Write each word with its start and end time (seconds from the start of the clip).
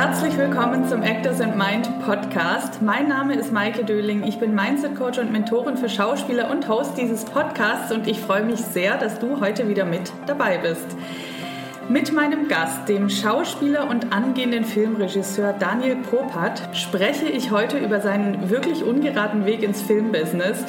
Herzlich 0.00 0.36
willkommen 0.36 0.86
zum 0.86 1.02
Actors 1.02 1.40
and 1.40 1.56
Mind 1.56 1.88
Podcast. 2.04 2.80
Mein 2.80 3.08
Name 3.08 3.34
ist 3.34 3.52
Maike 3.52 3.84
Döling. 3.84 4.22
Ich 4.22 4.38
bin 4.38 4.54
Mindset 4.54 4.94
Coach 4.94 5.18
und 5.18 5.32
Mentorin 5.32 5.76
für 5.76 5.88
Schauspieler 5.88 6.52
und 6.52 6.68
Host 6.68 6.96
dieses 6.96 7.24
Podcasts 7.24 7.90
und 7.90 8.06
ich 8.06 8.20
freue 8.20 8.44
mich 8.44 8.60
sehr, 8.60 8.96
dass 8.96 9.18
du 9.18 9.40
heute 9.40 9.66
wieder 9.66 9.84
mit 9.84 10.12
dabei 10.26 10.58
bist. 10.58 10.86
Mit 11.90 12.12
meinem 12.12 12.48
Gast, 12.48 12.86
dem 12.90 13.08
Schauspieler 13.08 13.88
und 13.88 14.12
angehenden 14.12 14.66
Filmregisseur 14.66 15.54
Daniel 15.54 15.96
Popat, 15.96 16.76
spreche 16.76 17.26
ich 17.26 17.50
heute 17.50 17.78
über 17.78 18.02
seinen 18.02 18.50
wirklich 18.50 18.84
ungeraden 18.84 19.46
Weg 19.46 19.62
ins 19.62 19.80
Filmbusiness, 19.80 20.66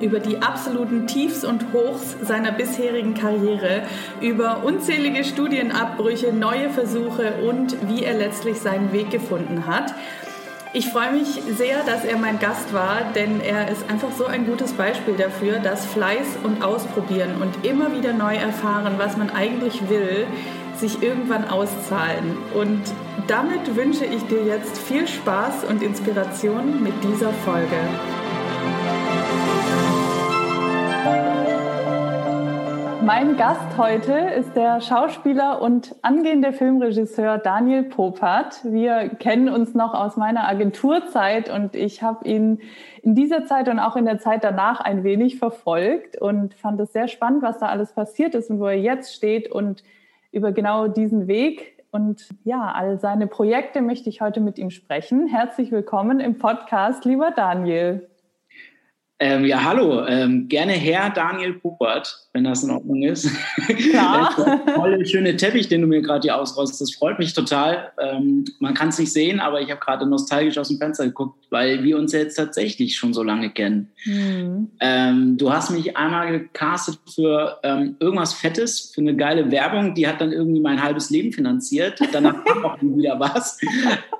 über 0.00 0.18
die 0.18 0.40
absoluten 0.40 1.06
Tiefs 1.06 1.44
und 1.44 1.74
Hochs 1.74 2.16
seiner 2.22 2.52
bisherigen 2.52 3.12
Karriere, 3.12 3.82
über 4.22 4.64
unzählige 4.64 5.24
Studienabbrüche, 5.24 6.32
neue 6.32 6.70
Versuche 6.70 7.34
und 7.46 7.76
wie 7.86 8.04
er 8.04 8.14
letztlich 8.14 8.58
seinen 8.58 8.94
Weg 8.94 9.10
gefunden 9.10 9.66
hat. 9.66 9.92
Ich 10.74 10.88
freue 10.88 11.12
mich 11.12 11.28
sehr, 11.54 11.82
dass 11.84 12.02
er 12.06 12.16
mein 12.16 12.38
Gast 12.38 12.72
war, 12.72 13.02
denn 13.14 13.42
er 13.42 13.70
ist 13.70 13.90
einfach 13.90 14.10
so 14.16 14.24
ein 14.24 14.46
gutes 14.46 14.72
Beispiel 14.72 15.16
dafür, 15.18 15.58
dass 15.58 15.84
Fleiß 15.84 16.38
und 16.44 16.64
Ausprobieren 16.64 17.42
und 17.42 17.66
immer 17.66 17.94
wieder 17.94 18.14
neu 18.14 18.36
erfahren, 18.36 18.94
was 18.96 19.18
man 19.18 19.28
eigentlich 19.28 19.90
will, 19.90 20.26
sich 20.82 21.00
irgendwann 21.00 21.48
auszahlen. 21.48 22.36
Und 22.54 22.82
damit 23.28 23.76
wünsche 23.76 24.04
ich 24.04 24.20
dir 24.26 24.44
jetzt 24.44 24.76
viel 24.78 25.06
Spaß 25.06 25.62
und 25.64 25.80
Inspiration 25.80 26.82
mit 26.82 26.92
dieser 27.04 27.30
Folge. 27.30 27.76
Mein 33.04 33.36
Gast 33.36 33.78
heute 33.78 34.12
ist 34.12 34.56
der 34.56 34.80
Schauspieler 34.80 35.62
und 35.62 35.94
angehende 36.02 36.52
Filmregisseur 36.52 37.38
Daniel 37.38 37.84
Popat. 37.84 38.60
Wir 38.64 39.08
kennen 39.08 39.48
uns 39.48 39.74
noch 39.74 39.94
aus 39.94 40.16
meiner 40.16 40.48
Agenturzeit 40.48 41.48
und 41.48 41.76
ich 41.76 42.02
habe 42.02 42.26
ihn 42.26 42.60
in 43.02 43.14
dieser 43.14 43.44
Zeit 43.46 43.68
und 43.68 43.78
auch 43.78 43.94
in 43.94 44.04
der 44.04 44.18
Zeit 44.18 44.42
danach 44.42 44.80
ein 44.80 45.04
wenig 45.04 45.38
verfolgt 45.38 46.20
und 46.20 46.54
fand 46.54 46.80
es 46.80 46.92
sehr 46.92 47.06
spannend, 47.06 47.42
was 47.42 47.58
da 47.58 47.66
alles 47.66 47.92
passiert 47.92 48.34
ist 48.34 48.50
und 48.50 48.58
wo 48.58 48.66
er 48.66 48.78
jetzt 48.78 49.14
steht 49.14 49.48
und 49.50 49.84
über 50.32 50.52
genau 50.52 50.88
diesen 50.88 51.28
Weg 51.28 51.84
und 51.90 52.26
ja, 52.42 52.72
all 52.72 52.98
seine 52.98 53.26
Projekte 53.26 53.82
möchte 53.82 54.08
ich 54.08 54.22
heute 54.22 54.40
mit 54.40 54.58
ihm 54.58 54.70
sprechen. 54.70 55.28
Herzlich 55.28 55.70
willkommen 55.70 56.20
im 56.20 56.38
Podcast, 56.38 57.04
lieber 57.04 57.32
Daniel. 57.36 58.08
Ähm, 59.18 59.44
ja, 59.44 59.62
hallo, 59.62 60.06
ähm, 60.06 60.48
gerne 60.48 60.72
Herr 60.72 61.10
Daniel 61.10 61.52
Puppert, 61.52 62.28
wenn 62.32 62.44
das 62.44 62.64
in 62.64 62.70
Ordnung 62.70 63.02
ist. 63.02 63.30
Klar. 63.90 64.34
tolle, 64.74 65.06
schöne 65.06 65.36
Teppich, 65.36 65.68
den 65.68 65.82
du 65.82 65.86
mir 65.86 66.02
gerade 66.02 66.22
hier 66.22 66.36
ausrollst, 66.36 66.80
das 66.80 66.92
freut 66.92 67.18
mich 67.18 67.32
total. 67.34 67.92
Ähm, 67.98 68.44
man 68.58 68.74
kann 68.74 68.88
es 68.88 68.98
nicht 68.98 69.12
sehen, 69.12 69.38
aber 69.38 69.60
ich 69.60 69.70
habe 69.70 69.80
gerade 69.80 70.06
nostalgisch 70.06 70.58
aus 70.58 70.68
dem 70.68 70.78
Fenster 70.78 71.04
geguckt, 71.04 71.46
weil 71.50 71.84
wir 71.84 71.96
uns 71.98 72.12
jetzt 72.12 72.34
tatsächlich 72.34 72.96
schon 72.96 73.14
so 73.14 73.22
lange 73.22 73.50
kennen. 73.50 73.90
Mhm. 74.04 74.70
Ähm, 74.80 75.36
du 75.38 75.52
hast 75.52 75.70
mich 75.70 75.96
einmal 75.96 76.32
gecastet 76.32 76.98
für 77.14 77.58
ähm, 77.62 77.96
irgendwas 78.00 78.34
Fettes, 78.34 78.92
für 78.94 79.02
eine 79.02 79.14
geile 79.14 79.50
Werbung, 79.50 79.94
die 79.94 80.08
hat 80.08 80.20
dann 80.20 80.32
irgendwie 80.32 80.60
mein 80.60 80.82
halbes 80.82 81.10
Leben 81.10 81.32
finanziert. 81.32 82.00
Danach 82.12 82.44
kam 82.44 82.64
auch 82.64 82.80
nie 82.82 82.98
wieder 82.98 83.20
was. 83.20 83.60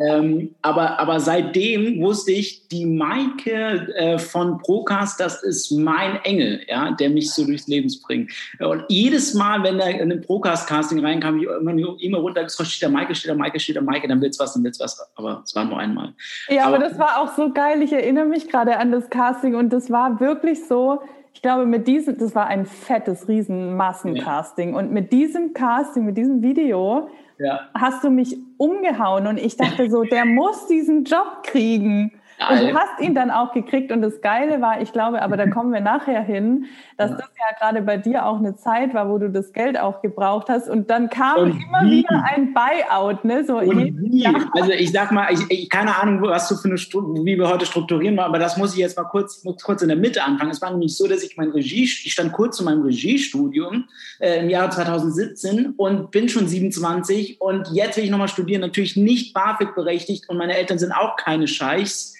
Ähm, 0.00 0.54
aber, 0.62 0.98
aber 0.98 1.18
seitdem 1.18 2.00
wusste 2.00 2.32
ich, 2.32 2.68
die 2.68 2.86
Maike 2.86 3.88
äh, 3.96 4.18
von 4.18 4.58
Proca 4.58 4.92
Lukas, 4.92 5.16
das 5.16 5.42
ist 5.42 5.70
mein 5.70 6.16
Engel, 6.24 6.60
ja, 6.68 6.90
der 6.92 7.08
mich 7.08 7.30
so 7.30 7.46
durchs 7.46 7.66
Leben 7.66 7.88
bringt. 8.02 8.32
Und 8.58 8.84
jedes 8.88 9.34
Mal, 9.34 9.62
wenn 9.62 9.78
da 9.78 9.86
in 9.86 10.12
ein 10.12 10.20
Procast-Casting 10.20 11.04
reinkam, 11.04 11.38
ich 11.38 11.48
immer, 11.48 12.00
immer 12.00 12.18
runtergescrollt, 12.18 12.68
steht 12.68 12.82
der 12.82 12.90
Maike, 12.90 13.14
steht 13.14 13.28
der 13.28 13.36
Maike, 13.36 13.60
steht 13.60 13.76
der 13.76 13.82
Maike, 13.82 14.08
dann 14.08 14.20
will's 14.20 14.38
was, 14.38 14.54
dann 14.54 14.64
will's 14.64 14.80
was. 14.80 15.00
Aber 15.14 15.42
es 15.44 15.54
war 15.54 15.64
nur 15.64 15.78
einmal. 15.78 16.14
Ja, 16.48 16.66
aber, 16.66 16.76
aber 16.76 16.88
das 16.88 16.98
war 16.98 17.20
auch 17.20 17.34
so 17.34 17.52
geil. 17.52 17.82
Ich 17.82 17.92
erinnere 17.92 18.26
mich 18.26 18.48
gerade 18.48 18.78
an 18.78 18.92
das 18.92 19.10
Casting 19.10 19.54
und 19.54 19.72
das 19.72 19.90
war 19.90 20.20
wirklich 20.20 20.66
so, 20.66 21.00
ich 21.34 21.42
glaube, 21.42 21.66
mit 21.66 21.88
diesem, 21.88 22.18
das 22.18 22.34
war 22.34 22.46
ein 22.46 22.66
fettes, 22.66 23.28
riesen 23.28 23.76
Massencasting. 23.76 24.72
Ja. 24.72 24.78
Und 24.78 24.92
mit 24.92 25.12
diesem 25.12 25.54
Casting, 25.54 26.04
mit 26.04 26.16
diesem 26.16 26.42
Video, 26.42 27.08
ja. 27.38 27.68
hast 27.74 28.04
du 28.04 28.10
mich 28.10 28.36
umgehauen 28.58 29.26
und 29.26 29.38
ich 29.38 29.56
dachte 29.56 29.90
so, 29.90 30.04
der 30.04 30.24
muss 30.24 30.66
diesen 30.66 31.04
Job 31.04 31.42
kriegen. 31.42 32.12
Und 32.50 32.70
du 32.70 32.74
hast 32.74 33.00
ihn 33.00 33.14
dann 33.14 33.30
auch 33.30 33.52
gekriegt. 33.52 33.92
Und 33.92 34.02
das 34.02 34.20
Geile 34.20 34.60
war, 34.60 34.80
ich 34.80 34.92
glaube, 34.92 35.22
aber 35.22 35.36
da 35.36 35.48
kommen 35.48 35.72
wir 35.72 35.80
nachher 35.80 36.22
hin, 36.22 36.66
dass 36.96 37.10
das 37.10 37.28
ja 37.38 37.56
gerade 37.58 37.82
bei 37.82 37.96
dir 37.96 38.26
auch 38.26 38.38
eine 38.38 38.56
Zeit 38.56 38.94
war, 38.94 39.08
wo 39.08 39.18
du 39.18 39.30
das 39.30 39.52
Geld 39.52 39.78
auch 39.78 40.02
gebraucht 40.02 40.48
hast. 40.48 40.68
Und 40.68 40.90
dann 40.90 41.10
kam 41.10 41.38
und 41.38 41.50
immer 41.50 41.82
wie? 41.82 41.98
wieder 41.98 42.24
ein 42.30 42.54
Buyout. 42.54 43.24
Ne? 43.24 43.44
So 43.44 43.58
also 43.58 44.72
ich 44.72 44.92
sag 44.92 45.12
mal, 45.12 45.32
ich, 45.32 45.40
ich, 45.48 45.70
keine 45.70 45.96
Ahnung, 45.96 46.22
was 46.22 46.48
du 46.48 46.56
für 46.56 46.68
eine 46.68 46.76
wie 46.76 47.38
wir 47.38 47.48
heute 47.48 47.66
strukturieren, 47.66 48.18
aber 48.18 48.38
das 48.38 48.56
muss 48.56 48.72
ich 48.72 48.78
jetzt 48.78 48.96
mal 48.96 49.04
kurz, 49.04 49.42
kurz 49.62 49.82
in 49.82 49.88
der 49.88 49.96
Mitte 49.96 50.22
anfangen. 50.22 50.50
Es 50.50 50.60
war 50.60 50.70
nämlich 50.70 50.96
so, 50.96 51.06
dass 51.06 51.22
ich 51.22 51.36
mein 51.36 51.50
Regie, 51.50 51.84
ich 51.84 52.12
stand 52.12 52.32
kurz 52.32 52.56
zu 52.56 52.64
meinem 52.64 52.82
Regiestudium 52.82 53.88
äh, 54.20 54.40
im 54.40 54.50
Jahr 54.50 54.70
2017 54.70 55.74
und 55.76 56.10
bin 56.10 56.28
schon 56.28 56.46
27 56.46 57.40
und 57.40 57.68
jetzt 57.72 57.96
will 57.96 58.04
ich 58.04 58.10
nochmal 58.10 58.28
studieren, 58.28 58.60
natürlich 58.60 58.96
nicht 58.96 59.34
BAföG 59.34 59.74
berechtigt 59.74 60.28
und 60.28 60.36
meine 60.36 60.56
Eltern 60.56 60.78
sind 60.78 60.92
auch 60.92 61.16
keine 61.16 61.46
Scheichs. 61.46 62.14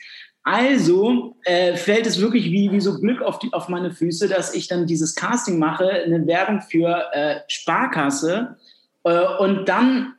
Also 0.44 1.36
äh, 1.44 1.76
fällt 1.76 2.06
es 2.06 2.20
wirklich 2.20 2.46
wie, 2.46 2.72
wie 2.72 2.80
so 2.80 2.98
Glück 2.98 3.22
auf, 3.22 3.38
die, 3.38 3.52
auf 3.52 3.68
meine 3.68 3.92
Füße, 3.92 4.28
dass 4.28 4.54
ich 4.54 4.66
dann 4.66 4.86
dieses 4.86 5.14
Casting 5.14 5.58
mache, 5.58 5.88
eine 5.88 6.26
Werbung 6.26 6.60
für 6.62 7.04
äh, 7.12 7.40
Sparkasse 7.46 8.56
äh, 9.04 9.24
und 9.38 9.68
dann 9.68 10.14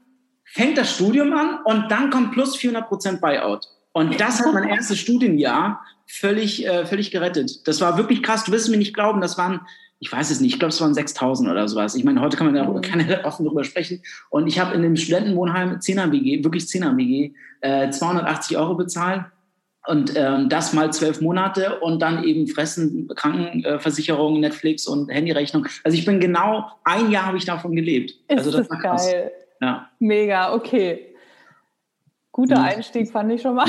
fängt 0.45 0.77
das 0.77 0.95
Studium 0.95 1.33
an 1.33 1.59
und 1.65 1.91
dann 1.91 2.09
kommt 2.09 2.31
plus 2.31 2.55
400 2.55 2.87
Prozent 2.87 3.21
Buyout. 3.21 3.67
Und 3.91 4.19
das 4.19 4.39
hat 4.39 4.53
mein 4.53 4.69
erstes 4.69 4.97
Studienjahr 4.99 5.81
völlig, 6.07 6.65
äh, 6.65 6.85
völlig 6.85 7.11
gerettet. 7.11 7.67
Das 7.67 7.81
war 7.81 7.97
wirklich 7.97 8.23
krass. 8.23 8.45
Du 8.45 8.51
wirst 8.53 8.69
mir 8.69 8.77
nicht 8.77 8.93
glauben, 8.93 9.19
das 9.19 9.37
waren, 9.37 9.61
ich 9.99 10.11
weiß 10.11 10.31
es 10.31 10.39
nicht, 10.39 10.53
ich 10.53 10.59
glaube, 10.59 10.73
es 10.73 10.79
waren 10.79 10.93
6000 10.93 11.49
oder 11.49 11.67
sowas. 11.67 11.95
Ich 11.95 12.03
meine, 12.05 12.21
heute 12.21 12.37
kann 12.37 12.51
man 12.51 12.55
da 12.55 12.79
keine 12.79 13.25
offen 13.25 13.43
darüber 13.43 13.65
sprechen. 13.65 14.01
Und 14.29 14.47
ich 14.47 14.59
habe 14.59 14.73
in 14.73 14.83
dem 14.83 14.95
Studentenwohnheim 14.95 15.79
10er 15.79 16.11
WG, 16.11 16.43
wirklich 16.43 16.63
10er 16.63 16.95
WG, 16.95 17.33
äh, 17.59 17.89
280 17.89 18.57
Euro 18.57 18.75
bezahlt 18.75 19.25
und 19.87 20.13
ähm, 20.15 20.49
das 20.49 20.73
mal 20.73 20.93
zwölf 20.93 21.19
Monate 21.21 21.79
und 21.79 22.01
dann 22.01 22.23
eben 22.23 22.47
Fressen, 22.47 23.09
Krankenversicherung, 23.15 24.39
Netflix 24.39 24.87
und 24.87 25.09
Handyrechnung. 25.09 25.67
Also 25.83 25.97
ich 25.97 26.05
bin 26.05 26.19
genau 26.19 26.65
ein 26.83 27.11
Jahr 27.11 27.25
habe 27.25 27.37
ich 27.37 27.45
davon 27.45 27.75
gelebt. 27.75 28.11
Ist 28.27 28.37
also 28.37 28.51
das, 28.51 28.67
das 28.67 28.79
geil. 28.79 29.31
Ja. 29.61 29.89
Mega, 29.99 30.53
okay. 30.53 31.15
Guter 32.31 32.55
ja. 32.55 32.63
Einstieg 32.63 33.11
fand 33.11 33.31
ich 33.31 33.41
schon 33.41 33.55
mal. 33.55 33.67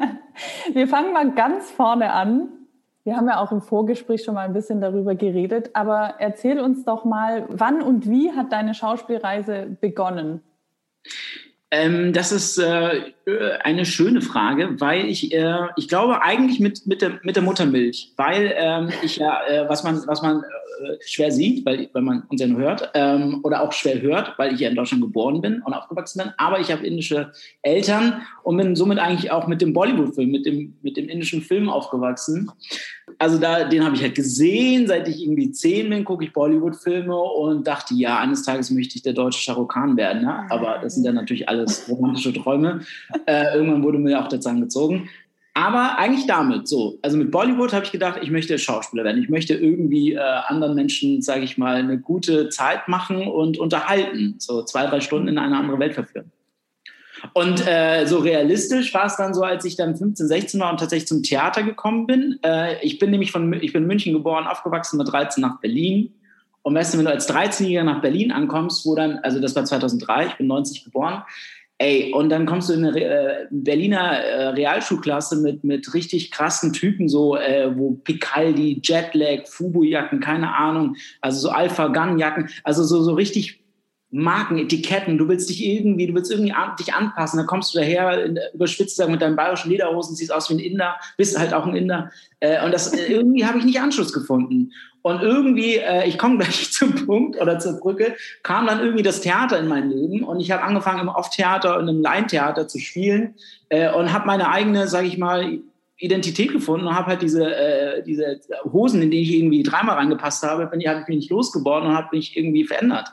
Wir 0.72 0.88
fangen 0.88 1.12
mal 1.12 1.32
ganz 1.32 1.70
vorne 1.70 2.12
an. 2.12 2.48
Wir 3.04 3.16
haben 3.16 3.28
ja 3.28 3.38
auch 3.38 3.52
im 3.52 3.60
Vorgespräch 3.60 4.24
schon 4.24 4.34
mal 4.34 4.46
ein 4.46 4.54
bisschen 4.54 4.80
darüber 4.80 5.14
geredet, 5.14 5.70
aber 5.74 6.14
erzähl 6.18 6.58
uns 6.58 6.84
doch 6.84 7.04
mal, 7.04 7.46
wann 7.48 7.82
und 7.82 8.08
wie 8.08 8.32
hat 8.32 8.50
deine 8.50 8.74
Schauspielreise 8.74 9.76
begonnen? 9.80 10.42
Ähm, 11.70 12.12
das 12.12 12.30
ist 12.30 12.58
äh, 12.58 13.12
eine 13.62 13.84
schöne 13.84 14.20
Frage, 14.20 14.80
weil 14.80 15.06
ich, 15.06 15.32
äh, 15.32 15.66
ich 15.76 15.88
glaube 15.88 16.22
eigentlich 16.22 16.60
mit, 16.60 16.86
mit, 16.86 17.02
der, 17.02 17.18
mit 17.22 17.36
der 17.36 17.42
Muttermilch, 17.42 18.12
weil 18.16 18.54
ähm, 18.56 18.90
ich 19.02 19.16
ja, 19.16 19.44
äh, 19.46 19.68
was 19.68 19.82
man, 19.82 20.00
was 20.06 20.22
man 20.22 20.44
schwer 21.04 21.30
sieht, 21.30 21.64
weil, 21.64 21.88
weil 21.92 22.02
man 22.02 22.22
uns 22.28 22.40
ja 22.40 22.46
nur 22.46 22.60
hört, 22.60 22.90
ähm, 22.94 23.40
oder 23.42 23.62
auch 23.62 23.72
schwer 23.72 24.00
hört, 24.00 24.38
weil 24.38 24.54
ich 24.54 24.60
ja 24.60 24.68
in 24.68 24.76
Deutschland 24.76 25.02
geboren 25.02 25.40
bin 25.40 25.62
und 25.62 25.72
aufgewachsen 25.72 26.22
bin, 26.22 26.32
aber 26.38 26.60
ich 26.60 26.70
habe 26.70 26.86
indische 26.86 27.32
Eltern 27.62 28.22
und 28.42 28.56
bin 28.56 28.76
somit 28.76 28.98
eigentlich 28.98 29.30
auch 29.30 29.46
mit 29.46 29.60
dem 29.60 29.72
Bollywood-Film, 29.72 30.30
mit 30.30 30.46
dem, 30.46 30.74
mit 30.82 30.96
dem 30.96 31.08
indischen 31.08 31.42
Film 31.42 31.68
aufgewachsen. 31.68 32.50
Also 33.18 33.38
da, 33.38 33.64
den 33.64 33.84
habe 33.84 33.96
ich 33.96 34.02
halt 34.02 34.14
gesehen, 34.14 34.86
seit 34.86 35.08
ich 35.08 35.22
irgendwie 35.22 35.50
zehn 35.50 35.90
bin, 35.90 36.04
gucke 36.04 36.24
ich 36.24 36.32
Bollywood-Filme 36.32 37.16
und 37.16 37.66
dachte, 37.66 37.94
ja, 37.94 38.18
eines 38.18 38.42
Tages 38.42 38.70
möchte 38.70 38.96
ich 38.96 39.02
der 39.02 39.12
deutsche 39.12 39.40
Shah 39.40 39.54
Khan 39.68 39.96
werden. 39.96 40.22
Ne? 40.22 40.46
Aber 40.50 40.78
das 40.82 40.94
sind 40.94 41.04
ja 41.04 41.12
natürlich 41.12 41.48
alles 41.48 41.88
romantische 41.88 42.32
Träume. 42.32 42.80
Äh, 43.26 43.54
irgendwann 43.54 43.82
wurde 43.82 43.98
mir 43.98 44.20
auch 44.20 44.28
der 44.28 44.40
Zahn 44.40 44.60
gezogen. 44.60 45.08
Aber 45.56 45.98
eigentlich 45.98 46.26
damit 46.26 46.66
so. 46.66 46.98
Also 47.02 47.16
mit 47.16 47.30
Bollywood 47.30 47.72
habe 47.72 47.84
ich 47.84 47.92
gedacht, 47.92 48.18
ich 48.20 48.30
möchte 48.30 48.58
Schauspieler 48.58 49.04
werden. 49.04 49.22
Ich 49.22 49.28
möchte 49.28 49.54
irgendwie 49.54 50.14
äh, 50.14 50.18
anderen 50.18 50.74
Menschen, 50.74 51.22
sage 51.22 51.44
ich 51.44 51.56
mal, 51.56 51.76
eine 51.76 51.98
gute 51.98 52.48
Zeit 52.48 52.88
machen 52.88 53.28
und 53.28 53.58
unterhalten. 53.58 54.34
So 54.38 54.64
zwei, 54.64 54.86
drei 54.86 55.00
Stunden 55.00 55.28
in 55.28 55.38
eine 55.38 55.56
andere 55.56 55.78
Welt 55.78 55.94
verführen. 55.94 56.32
Und 57.32 57.66
äh, 57.66 58.04
so 58.06 58.18
realistisch 58.18 58.92
war 58.92 59.06
es 59.06 59.16
dann 59.16 59.32
so, 59.32 59.42
als 59.42 59.64
ich 59.64 59.76
dann 59.76 59.96
15, 59.96 60.26
16 60.26 60.60
war 60.60 60.72
und 60.72 60.80
tatsächlich 60.80 61.08
zum 61.08 61.22
Theater 61.22 61.62
gekommen 61.62 62.06
bin. 62.06 62.38
Äh, 62.44 62.84
ich 62.84 62.98
bin 62.98 63.12
nämlich 63.12 63.30
von 63.30 63.52
ich 63.54 63.72
bin 63.72 63.82
in 63.82 63.88
München 63.88 64.12
geboren, 64.12 64.46
aufgewachsen 64.48 64.98
mit 64.98 65.10
13 65.10 65.40
nach 65.40 65.60
Berlin. 65.60 66.12
Und 66.62 66.74
weißt 66.74 66.94
du, 66.94 66.98
wenn 66.98 67.04
du 67.04 67.12
als 67.12 67.28
13-Jähriger 67.28 67.84
nach 67.84 68.00
Berlin 68.00 68.32
ankommst, 68.32 68.84
wo 68.86 68.94
dann, 68.94 69.18
also 69.18 69.38
das 69.38 69.54
war 69.54 69.64
2003, 69.64 70.26
ich 70.26 70.34
bin 70.34 70.46
90 70.46 70.84
geboren, 70.84 71.22
Ey, 71.78 72.12
und 72.12 72.28
dann 72.28 72.46
kommst 72.46 72.68
du 72.68 72.74
in 72.74 72.84
eine 72.84 73.00
äh, 73.00 73.46
Berliner 73.50 74.18
äh, 74.18 74.48
Realschulklasse 74.50 75.40
mit, 75.40 75.64
mit 75.64 75.92
richtig 75.92 76.30
krassen 76.30 76.72
Typen, 76.72 77.08
so 77.08 77.36
äh, 77.36 77.76
wo 77.76 77.92
Picaldi, 78.04 78.80
Jetlag, 78.82 79.48
Fubu-Jacken, 79.48 80.20
keine 80.20 80.54
Ahnung, 80.54 80.96
also 81.20 81.40
so 81.40 81.48
Alpha-Gun-Jacken, 81.48 82.48
also 82.62 82.84
so, 82.84 83.02
so 83.02 83.14
richtig 83.14 83.63
Markenetiketten, 84.14 85.18
du 85.18 85.26
willst 85.26 85.50
dich 85.50 85.64
irgendwie, 85.64 86.06
du 86.06 86.14
willst 86.14 86.30
irgendwie 86.30 86.52
an, 86.52 86.76
dich 86.78 86.94
anpassen, 86.94 87.36
dann 87.36 87.48
kommst 87.48 87.74
du 87.74 87.78
daher, 87.78 88.32
überspitzt 88.54 88.96
sagen, 88.96 89.10
mit 89.10 89.20
deinen 89.20 89.34
bayerischen 89.34 89.70
Lederhosen, 89.70 90.14
siehst 90.14 90.32
aus 90.32 90.48
wie 90.50 90.54
ein 90.54 90.60
Inder, 90.60 90.94
bist 91.16 91.36
halt 91.36 91.52
auch 91.52 91.66
ein 91.66 91.74
Inder. 91.74 92.12
Äh, 92.38 92.64
und 92.64 92.72
das 92.72 92.92
äh, 92.92 93.12
irgendwie 93.12 93.44
habe 93.44 93.58
ich 93.58 93.64
nicht 93.64 93.80
Anschluss 93.80 94.12
gefunden. 94.12 94.70
Und 95.02 95.20
irgendwie, 95.20 95.78
äh, 95.78 96.06
ich 96.06 96.16
komme 96.16 96.38
gleich 96.38 96.72
zum 96.72 96.94
Punkt 97.06 97.40
oder 97.40 97.58
zur 97.58 97.80
Brücke, 97.80 98.14
kam 98.44 98.68
dann 98.68 98.78
irgendwie 98.78 99.02
das 99.02 99.20
Theater 99.20 99.58
in 99.58 99.66
mein 99.66 99.90
Leben 99.90 100.22
und 100.22 100.38
ich 100.38 100.52
habe 100.52 100.62
angefangen 100.62 101.00
im 101.00 101.08
Off-Theater 101.08 101.76
und 101.78 101.88
im 101.88 102.00
Laientheater 102.00 102.68
zu 102.68 102.78
spielen 102.78 103.34
äh, 103.68 103.92
und 103.92 104.12
habe 104.12 104.28
meine 104.28 104.48
eigene, 104.48 104.86
sage 104.86 105.08
ich 105.08 105.18
mal, 105.18 105.58
Identität 105.96 106.52
gefunden 106.52 106.86
und 106.86 106.94
habe 106.94 107.08
halt 107.08 107.22
diese, 107.22 107.54
äh, 107.54 108.02
diese 108.02 108.40
Hosen, 108.72 109.00
in 109.02 109.10
die 109.10 109.22
ich 109.22 109.34
irgendwie 109.34 109.62
dreimal 109.62 109.96
reingepasst 109.96 110.42
habe, 110.42 110.66
bin 110.66 110.80
ich, 110.80 110.88
habe 110.88 111.00
ich 111.00 111.08
mich 111.08 111.16
nicht 111.16 111.30
losgeworden 111.30 111.88
und 111.88 111.96
habe 111.96 112.08
mich 112.12 112.36
irgendwie 112.36 112.64
verändert. 112.64 113.08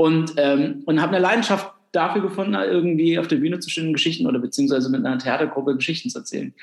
Und, 0.00 0.32
ähm, 0.38 0.82
und 0.86 1.02
habe 1.02 1.14
eine 1.14 1.22
Leidenschaft 1.22 1.74
dafür 1.92 2.22
gefunden, 2.22 2.54
irgendwie 2.54 3.18
auf 3.18 3.28
der 3.28 3.36
Bühne 3.36 3.58
zu 3.58 3.68
stehen, 3.68 3.92
Geschichten 3.92 4.26
oder 4.26 4.38
beziehungsweise 4.38 4.88
mit 4.88 5.04
einer 5.04 5.18
Theatergruppe 5.18 5.76
Geschichten 5.76 6.08
zu 6.08 6.20
erzählen. 6.20 6.54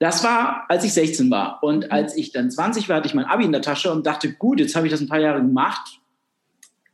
Das 0.00 0.24
war, 0.24 0.64
als 0.68 0.82
ich 0.82 0.92
16 0.92 1.30
war. 1.30 1.62
Und 1.62 1.92
als 1.92 2.16
ich 2.16 2.32
dann 2.32 2.50
20 2.50 2.88
war, 2.88 2.96
hatte 2.96 3.06
ich 3.06 3.14
mein 3.14 3.26
Abi 3.26 3.44
in 3.44 3.52
der 3.52 3.62
Tasche 3.62 3.92
und 3.92 4.04
dachte, 4.04 4.32
gut, 4.32 4.58
jetzt 4.58 4.74
habe 4.74 4.88
ich 4.88 4.90
das 4.90 5.00
ein 5.00 5.08
paar 5.08 5.20
Jahre 5.20 5.40
gemacht. 5.40 6.00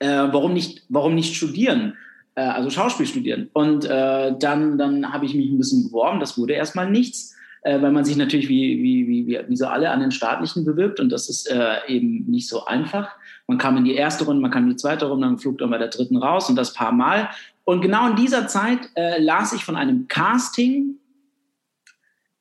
Äh, 0.00 0.28
warum, 0.32 0.52
nicht, 0.52 0.82
warum 0.90 1.14
nicht 1.14 1.34
studieren? 1.34 1.96
Äh, 2.34 2.43
also 2.43 2.69
Schauspiel 2.69 3.06
studieren. 3.06 3.49
Und 3.55 3.87
äh, 3.87 4.34
dann, 4.38 4.76
dann 4.76 5.14
habe 5.14 5.25
ich 5.25 5.34
mich 5.34 5.50
ein 5.50 5.56
bisschen 5.56 5.84
beworben. 5.84 6.20
Das 6.20 6.37
wurde 6.37 6.52
erstmal 6.52 6.90
nichts 6.90 7.34
äh, 7.62 7.81
weil 7.81 7.93
man 7.93 8.05
sich 8.05 8.19
natürlich 8.19 8.50
wie, 8.50 8.82
wie, 8.82 9.08
wie, 9.26 9.40
wie 9.49 9.56
so 9.56 9.67
alle 9.67 9.90
an 9.90 10.00
den 10.00 10.10
staatlichen 10.10 10.67
bewirbt 10.67 11.00
und 11.00 11.10
das 11.10 11.31
ist 11.31 11.50
äh, 11.50 11.78
eben 11.88 12.26
nicht 12.26 12.46
so 12.46 12.67
einfach. 12.67 13.17
Man 13.46 13.58
kam 13.58 13.76
in 13.76 13.85
die 13.85 13.94
erste 13.94 14.25
Runde, 14.25 14.41
man 14.41 14.50
kam 14.50 14.64
in 14.64 14.70
die 14.70 14.76
zweite 14.76 15.06
Runde, 15.06 15.26
dann 15.26 15.38
flog 15.38 15.58
dann 15.58 15.70
bei 15.70 15.79
der 15.79 15.88
dritten 15.88 16.17
raus 16.17 16.49
und 16.49 16.56
das 16.56 16.73
paar 16.73 16.93
Mal. 16.93 17.29
Und 17.64 17.81
genau 17.81 18.08
in 18.08 18.17
dieser 18.17 18.49
Zeit 18.49 18.91
äh, 18.94 19.20
las 19.20 19.52
ich 19.52 19.64
von 19.64 19.76
einem 19.76 20.08
Casting 20.08 20.96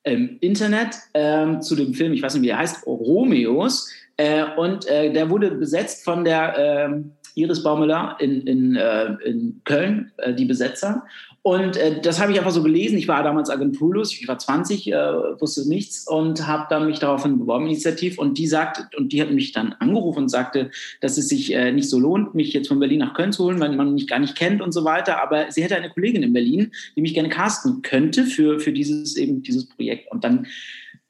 im 0.04 0.38
Internet 0.40 0.96
äh, 1.12 1.58
zu 1.60 1.76
dem 1.76 1.94
Film, 1.94 2.12
ich 2.12 2.22
weiß 2.22 2.34
nicht, 2.34 2.42
wie 2.42 2.50
er 2.50 2.58
heißt, 2.58 2.86
Romeos. 2.86 3.90
Äh, 4.16 4.44
und 4.56 4.86
äh, 4.86 5.12
der 5.12 5.28
wurde 5.28 5.50
besetzt 5.50 6.04
von 6.04 6.24
der 6.24 6.54
ähm, 6.56 7.12
Iris 7.34 7.62
Baumüller 7.62 8.16
in, 8.20 8.46
in, 8.46 8.76
äh, 8.76 9.12
in 9.24 9.60
Köln, 9.64 10.12
äh, 10.18 10.32
die 10.32 10.44
Besetzer. 10.44 11.04
Und 11.46 11.76
äh, 11.76 12.00
das 12.00 12.20
habe 12.20 12.32
ich 12.32 12.38
einfach 12.38 12.52
so 12.52 12.62
gelesen. 12.62 12.96
Ich 12.96 13.06
war 13.06 13.22
damals 13.22 13.50
agenturlos, 13.50 14.14
ich 14.14 14.26
war 14.26 14.38
20, 14.38 14.90
äh, 14.90 14.94
wusste 15.38 15.68
nichts 15.68 16.08
und 16.08 16.46
habe 16.46 16.64
dann 16.70 16.86
mich 16.86 17.00
daraufhin 17.00 17.38
beworben, 17.38 17.66
initiativ. 17.66 18.18
Und 18.18 18.38
die 18.38 18.46
sagt, 18.46 18.96
und 18.96 19.12
die 19.12 19.20
hat 19.20 19.30
mich 19.30 19.52
dann 19.52 19.74
angerufen 19.74 20.20
und 20.20 20.28
sagte, 20.30 20.70
dass 21.02 21.18
es 21.18 21.28
sich 21.28 21.52
äh, 21.52 21.70
nicht 21.70 21.90
so 21.90 22.00
lohnt, 22.00 22.34
mich 22.34 22.54
jetzt 22.54 22.68
von 22.68 22.78
Berlin 22.78 23.00
nach 23.00 23.12
Köln 23.12 23.30
zu 23.30 23.44
holen, 23.44 23.60
weil 23.60 23.76
man 23.76 23.92
mich 23.92 24.06
gar 24.06 24.20
nicht 24.20 24.36
kennt 24.36 24.62
und 24.62 24.72
so 24.72 24.84
weiter. 24.84 25.22
Aber 25.22 25.50
sie 25.50 25.62
hätte 25.62 25.76
eine 25.76 25.90
Kollegin 25.90 26.22
in 26.22 26.32
Berlin, 26.32 26.72
die 26.96 27.02
mich 27.02 27.12
gerne 27.12 27.28
casten 27.28 27.82
könnte 27.82 28.24
für, 28.24 28.58
für 28.58 28.72
dieses 28.72 29.14
eben 29.18 29.42
dieses 29.42 29.66
Projekt. 29.66 30.10
Und 30.10 30.24
dann 30.24 30.46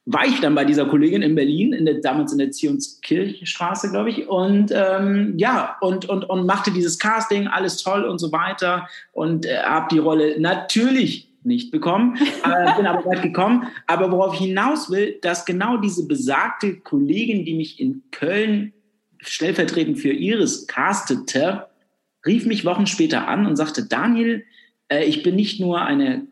war 0.07 0.27
ich 0.27 0.41
dann 0.41 0.55
bei 0.55 0.65
dieser 0.65 0.87
Kollegin 0.87 1.23
in 1.23 1.35
Berlin, 1.35 1.73
in 1.73 1.87
der, 1.87 1.95
damals 1.95 2.33
in 2.33 2.39
der 2.39 2.51
Zionskirchstraße, 2.51 3.91
glaube 3.91 4.11
ich, 4.11 4.29
und 4.29 4.71
ähm, 4.71 5.35
ja, 5.39 5.77
und, 5.81 6.09
und, 6.09 6.29
und 6.29 6.47
machte 6.47 6.71
dieses 6.71 6.99
Casting, 6.99 7.47
alles 7.47 7.83
toll 7.83 8.05
und 8.05 8.19
so 8.19 8.31
weiter 8.31 8.89
und 9.13 9.47
äh, 9.47 9.63
habe 9.63 9.89
die 9.91 9.99
Rolle 9.99 10.39
natürlich 10.39 11.31
nicht 11.43 11.71
bekommen, 11.71 12.17
äh, 12.45 12.77
bin 12.77 12.87
aber 12.87 13.05
weit 13.07 13.23
gekommen. 13.23 13.67
Aber 13.87 14.11
worauf 14.11 14.35
ich 14.35 14.41
hinaus 14.41 14.91
will, 14.91 15.19
dass 15.23 15.47
genau 15.47 15.79
diese 15.79 16.07
besagte 16.07 16.81
Kollegin, 16.81 17.45
die 17.45 17.55
mich 17.55 17.81
in 17.81 18.03
Köln 18.11 18.73
stellvertretend 19.21 19.99
für 19.99 20.13
Iris 20.13 20.67
castete, 20.67 21.67
rief 22.27 22.45
mich 22.45 22.65
Wochen 22.67 22.87
später 22.87 23.27
an 23.27 23.47
und 23.47 23.57
sagte, 23.57 23.87
Daniel, 23.87 24.45
äh, 24.89 25.05
ich 25.05 25.23
bin 25.23 25.35
nicht 25.35 25.61
nur 25.61 25.81
eine 25.81 26.27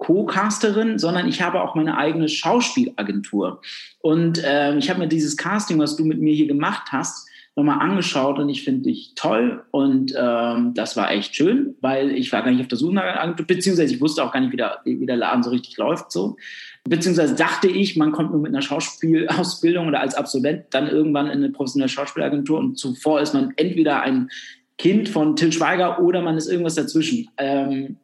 Co-Casterin, 0.00 0.98
sondern 0.98 1.28
ich 1.28 1.42
habe 1.42 1.62
auch 1.62 1.74
meine 1.74 1.96
eigene 1.96 2.28
Schauspielagentur. 2.28 3.60
Und 4.00 4.42
äh, 4.42 4.76
ich 4.76 4.88
habe 4.90 4.98
mir 4.98 5.08
dieses 5.08 5.36
Casting, 5.36 5.78
was 5.78 5.94
du 5.94 6.04
mit 6.04 6.20
mir 6.20 6.34
hier 6.34 6.48
gemacht 6.48 6.88
hast, 6.90 7.28
nochmal 7.54 7.80
angeschaut 7.80 8.38
und 8.38 8.48
ich 8.48 8.64
finde 8.64 8.82
dich 8.82 9.12
toll 9.16 9.64
und 9.72 10.14
ähm, 10.16 10.72
das 10.72 10.96
war 10.96 11.10
echt 11.10 11.34
schön, 11.34 11.74
weil 11.80 12.12
ich 12.12 12.32
war 12.32 12.42
gar 12.42 12.50
nicht 12.50 12.60
auf 12.60 12.68
der 12.68 12.78
Suche 12.78 12.94
nach 12.94 13.02
einer 13.02 13.20
Agentur, 13.20 13.46
beziehungsweise 13.46 13.92
ich 13.92 14.00
wusste 14.00 14.24
auch 14.24 14.32
gar 14.32 14.40
nicht, 14.40 14.52
wie 14.52 14.56
der, 14.56 14.78
wie 14.84 15.04
der 15.04 15.16
Laden 15.16 15.42
so 15.42 15.50
richtig 15.50 15.76
läuft 15.76 16.12
so. 16.12 16.36
Beziehungsweise 16.84 17.34
dachte 17.34 17.68
ich, 17.68 17.96
man 17.96 18.12
kommt 18.12 18.30
nur 18.30 18.40
mit 18.40 18.52
einer 18.52 18.62
Schauspielausbildung 18.62 19.88
oder 19.88 20.00
als 20.00 20.14
Absolvent 20.14 20.66
dann 20.70 20.88
irgendwann 20.88 21.26
in 21.26 21.38
eine 21.38 21.50
professionelle 21.50 21.90
Schauspielagentur 21.90 22.58
und 22.58 22.78
zuvor 22.78 23.20
ist 23.20 23.34
man 23.34 23.52
entweder 23.56 24.00
ein 24.00 24.30
Kind 24.78 25.10
von 25.10 25.36
Till 25.36 25.52
Schweiger 25.52 26.00
oder 26.00 26.22
man 26.22 26.38
ist 26.38 26.46
irgendwas 26.46 26.76
dazwischen. 26.76 27.28
Ähm, 27.36 27.96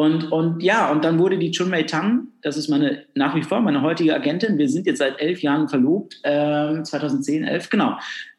und, 0.00 0.32
und 0.32 0.62
ja, 0.62 0.90
und 0.90 1.04
dann 1.04 1.18
wurde 1.18 1.36
die 1.36 1.50
Chun 1.50 1.68
Mei 1.68 1.82
Tang, 1.82 2.28
das 2.40 2.56
ist 2.56 2.70
meine 2.70 3.04
nach 3.14 3.34
wie 3.34 3.42
vor 3.42 3.60
meine 3.60 3.82
heutige 3.82 4.14
Agentin. 4.14 4.56
Wir 4.56 4.66
sind 4.66 4.86
jetzt 4.86 5.00
seit 5.00 5.20
elf 5.20 5.42
Jahren 5.42 5.68
verlobt, 5.68 6.18
äh, 6.22 6.82
2010, 6.82 7.44
11, 7.44 7.68
genau. 7.68 7.98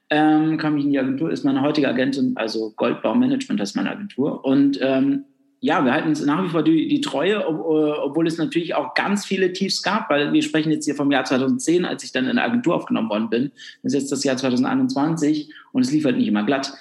Ähm, 0.10 0.58
kam 0.58 0.76
ich 0.78 0.86
in 0.86 0.92
die 0.92 0.98
Agentur, 0.98 1.30
ist 1.30 1.46
meine 1.46 1.62
heutige 1.62 1.88
Agentin, 1.88 2.34
also 2.36 2.74
Goldbaum 2.78 3.20
Management, 3.20 3.62
ist 3.62 3.76
meine 3.76 3.92
Agentur. 3.92 4.44
Und 4.44 4.80
ähm, 4.82 5.26
ja, 5.60 5.86
wir 5.86 5.94
halten 5.94 6.10
uns 6.10 6.26
nach 6.26 6.44
wie 6.44 6.50
vor 6.50 6.64
die, 6.64 6.88
die 6.88 7.02
Treue, 7.02 7.48
ob, 7.48 7.58
äh, 7.58 8.00
obwohl 8.00 8.26
es 8.26 8.40
natürlich 8.40 8.74
auch 8.74 8.96
ganz 8.96 9.24
viele 9.24 9.54
Tiefs 9.54 9.84
gab, 9.84 10.10
weil 10.10 10.34
wir 10.34 10.42
sprechen 10.42 10.72
jetzt 10.72 10.86
hier 10.86 10.96
vom 10.96 11.12
Jahr 11.12 11.26
2010, 11.26 11.86
als 11.86 12.04
ich 12.04 12.12
dann 12.12 12.26
in 12.26 12.38
der 12.38 12.46
Agentur 12.46 12.74
aufgenommen 12.74 13.12
worden 13.12 13.30
bin. 13.30 13.52
Das 13.84 13.94
ist 13.94 14.02
jetzt 14.02 14.12
das 14.12 14.24
Jahr 14.24 14.36
2021 14.36 15.54
und 15.74 15.84
es 15.84 15.92
lief 15.92 16.06
halt 16.06 16.18
nicht 16.18 16.28
immer 16.28 16.44
glatt. 16.44 16.74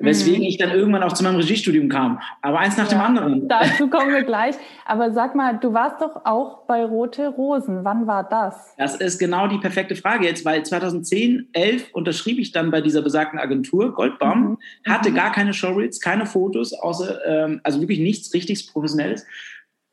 Weswegen 0.00 0.40
mhm. 0.40 0.46
ich 0.46 0.58
dann 0.58 0.70
irgendwann 0.70 1.02
auch 1.02 1.12
zu 1.12 1.24
meinem 1.24 1.36
Regiestudium 1.36 1.88
kam. 1.88 2.20
Aber 2.40 2.60
eins 2.60 2.76
nach 2.76 2.90
ja, 2.90 2.98
dem 2.98 3.00
anderen. 3.00 3.48
Dazu 3.48 3.88
kommen 3.88 4.12
wir 4.12 4.22
gleich. 4.22 4.54
Aber 4.86 5.12
sag 5.12 5.34
mal, 5.34 5.58
du 5.58 5.72
warst 5.72 6.00
doch 6.00 6.24
auch 6.24 6.66
bei 6.66 6.84
Rote 6.84 7.28
Rosen. 7.28 7.84
Wann 7.84 8.06
war 8.06 8.28
das? 8.28 8.74
Das 8.78 8.96
ist 8.96 9.18
genau 9.18 9.48
die 9.48 9.58
perfekte 9.58 9.96
Frage 9.96 10.26
jetzt, 10.26 10.44
weil 10.44 10.62
2010, 10.62 11.48
11 11.52 11.90
unterschrieb 11.92 12.38
ich 12.38 12.52
dann 12.52 12.70
bei 12.70 12.80
dieser 12.80 13.02
besagten 13.02 13.38
Agentur 13.38 13.92
Goldbaum, 13.92 14.40
mhm. 14.40 14.58
hatte 14.90 15.10
mhm. 15.10 15.14
gar 15.14 15.32
keine 15.32 15.52
Showreels, 15.52 16.00
keine 16.00 16.26
Fotos, 16.26 16.72
außer, 16.72 17.18
ähm, 17.26 17.60
also 17.64 17.80
wirklich 17.80 17.98
nichts 17.98 18.32
richtig 18.34 18.72
Professionelles 18.72 19.26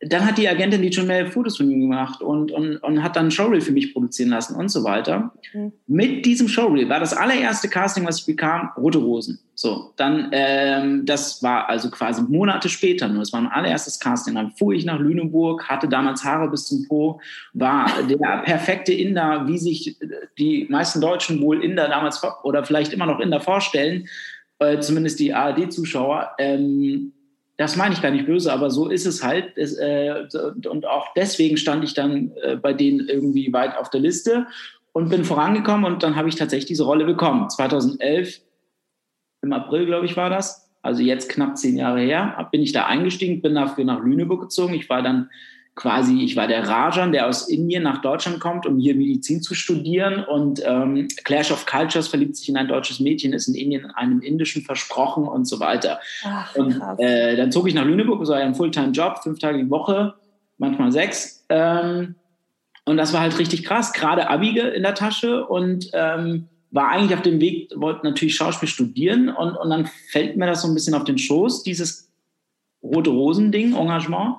dann 0.07 0.25
hat 0.25 0.37
die 0.37 0.47
Agentin 0.47 0.81
die 0.81 0.93
schon 0.93 1.07
mehr 1.07 1.31
Fotos 1.31 1.57
von 1.57 1.69
ihm 1.69 1.81
gemacht 1.81 2.21
und, 2.21 2.51
und, 2.51 2.77
und 2.77 3.03
hat 3.03 3.15
dann 3.15 3.27
ein 3.27 3.31
Showreel 3.31 3.61
für 3.61 3.71
mich 3.71 3.93
produzieren 3.93 4.29
lassen 4.29 4.55
und 4.55 4.69
so 4.69 4.83
weiter. 4.83 5.31
Mhm. 5.53 5.71
Mit 5.87 6.25
diesem 6.25 6.47
Showreel 6.47 6.89
war 6.89 6.99
das 6.99 7.13
allererste 7.13 7.69
Casting, 7.69 8.05
was 8.05 8.19
ich 8.19 8.25
bekam, 8.25 8.69
Rote 8.77 8.99
Rosen. 8.99 9.39
So, 9.55 9.93
dann, 9.95 10.29
ähm, 10.31 11.05
das 11.05 11.41
war 11.41 11.69
also 11.69 11.89
quasi 11.89 12.21
Monate 12.21 12.67
später 12.69 13.07
nur. 13.07 13.21
Es 13.21 13.31
war 13.31 13.41
mein 13.41 13.51
allererstes 13.51 13.99
Casting. 13.99 14.35
Dann 14.35 14.51
fuhr 14.51 14.73
ich 14.73 14.85
nach 14.85 14.99
Lüneburg, 14.99 15.67
hatte 15.69 15.87
damals 15.87 16.23
Haare 16.23 16.49
bis 16.49 16.67
zum 16.67 16.85
Po, 16.87 17.21
war 17.53 17.89
der 18.03 18.43
perfekte 18.43 18.93
Inder, 18.93 19.47
wie 19.47 19.57
sich 19.57 19.97
die 20.37 20.67
meisten 20.69 20.99
Deutschen 20.99 21.41
wohl 21.41 21.63
Inder 21.63 21.87
damals 21.87 22.21
oder 22.43 22.65
vielleicht 22.65 22.93
immer 22.93 23.05
noch 23.05 23.19
Inder 23.19 23.39
vorstellen, 23.39 24.07
äh, 24.59 24.79
zumindest 24.79 25.19
die 25.19 25.33
ARD-Zuschauer. 25.33 26.31
Ähm, 26.37 27.13
das 27.57 27.77
meine 27.77 27.93
ich 27.93 28.01
gar 28.01 28.11
nicht 28.11 28.25
böse, 28.25 28.51
aber 28.51 28.69
so 28.69 28.89
ist 28.89 29.05
es 29.05 29.23
halt. 29.23 29.57
Es, 29.57 29.77
äh, 29.77 30.27
und 30.69 30.85
auch 30.85 31.13
deswegen 31.15 31.57
stand 31.57 31.83
ich 31.83 31.93
dann 31.93 32.31
äh, 32.41 32.55
bei 32.57 32.73
denen 32.73 33.07
irgendwie 33.07 33.51
weit 33.53 33.77
auf 33.77 33.89
der 33.89 34.01
Liste 34.01 34.47
und 34.91 35.09
bin 35.09 35.23
vorangekommen 35.23 35.85
und 35.85 36.03
dann 36.03 36.15
habe 36.15 36.29
ich 36.29 36.35
tatsächlich 36.35 36.67
diese 36.67 36.83
Rolle 36.83 37.05
bekommen. 37.05 37.49
2011, 37.49 38.41
im 39.41 39.53
April, 39.53 39.85
glaube 39.85 40.05
ich, 40.05 40.17
war 40.17 40.29
das. 40.29 40.71
Also 40.81 41.01
jetzt 41.01 41.29
knapp 41.29 41.57
zehn 41.57 41.77
Jahre 41.77 42.01
her, 42.01 42.47
bin 42.51 42.61
ich 42.61 42.71
da 42.71 42.85
eingestiegen, 42.85 43.41
bin 43.41 43.55
dafür 43.55 43.85
nach 43.85 44.03
Lüneburg 44.03 44.41
gezogen. 44.41 44.73
Ich 44.73 44.89
war 44.89 45.01
dann 45.01 45.29
quasi, 45.75 46.23
ich 46.23 46.37
war 46.37 46.47
der 46.47 46.67
Rajan, 46.67 47.11
der 47.11 47.27
aus 47.27 47.49
Indien 47.49 47.83
nach 47.83 48.01
Deutschland 48.01 48.39
kommt, 48.39 48.65
um 48.65 48.79
hier 48.79 48.95
Medizin 48.95 49.41
zu 49.41 49.53
studieren. 49.53 50.23
Und 50.23 50.61
ähm, 50.65 51.07
Clash 51.25 51.51
of 51.51 51.65
Cultures 51.65 52.07
verliebt 52.07 52.37
sich 52.37 52.47
in 52.47 52.57
ein 52.57 52.69
deutsches 52.69 53.01
Mädchen, 53.01 53.33
ist 53.33 53.49
in 53.49 53.55
Indien 53.55 53.91
einem 53.91 54.21
indischen 54.21 54.61
versprochen 54.61 55.27
und 55.27 55.45
so 55.45 55.59
weiter. 55.59 55.99
Ach, 56.23 56.55
und 56.55 56.81
äh, 56.97 57.35
dann 57.35 57.51
zog 57.51 57.67
ich 57.67 57.73
nach 57.73 57.85
Lüneburg, 57.85 58.21
das 58.21 58.29
war 58.29 58.37
ein 58.37 58.55
Fulltime-Job, 58.55 59.19
fünf 59.21 59.39
Tage 59.39 59.57
die 59.57 59.69
Woche, 59.69 60.13
manchmal 60.57 60.93
sechs. 60.93 61.45
Ähm, 61.49 62.15
und 62.85 62.97
das 62.97 63.11
war 63.11 63.19
halt 63.19 63.37
richtig 63.37 63.65
krass, 63.65 63.91
gerade 63.91 64.29
Abige 64.29 64.61
in 64.61 64.83
der 64.83 64.95
Tasche 64.95 65.45
und 65.45 65.89
ähm, 65.93 66.47
war 66.71 66.89
eigentlich 66.89 67.15
auf 67.15 67.23
dem 67.23 67.41
Weg, 67.41 67.69
wollte 67.75 68.05
natürlich 68.05 68.35
Schauspiel 68.35 68.69
studieren 68.69 69.29
und, 69.29 69.57
und 69.57 69.69
dann 69.69 69.89
fällt 70.09 70.37
mir 70.37 70.45
das 70.45 70.61
so 70.61 70.67
ein 70.67 70.73
bisschen 70.73 70.93
auf 70.93 71.03
den 71.03 71.17
Schoß, 71.17 71.63
dieses 71.63 72.09
rote 72.83 73.09
Rosen-Ding, 73.09 73.75
Engagement. 73.75 74.35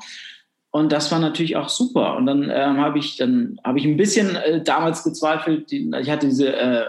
Und 0.77 0.93
das 0.93 1.11
war 1.11 1.21
natürlich 1.21 1.57
auch 1.57 1.71
super. 1.71 2.19
Und 2.19 2.27
dann 2.27 2.51
ähm, 2.51 2.77
habe 2.77 2.99
ich 2.99 3.17
dann 3.17 3.59
habe 3.65 3.79
ich 3.79 3.87
ein 3.87 3.97
bisschen 3.97 4.37
äh, 4.37 4.63
damals 4.63 5.05
gezweifelt. 5.05 5.71
Die, 5.71 5.91
ich 6.03 6.11
hatte 6.11 6.27
diese, 6.27 6.55
äh, 6.55 6.85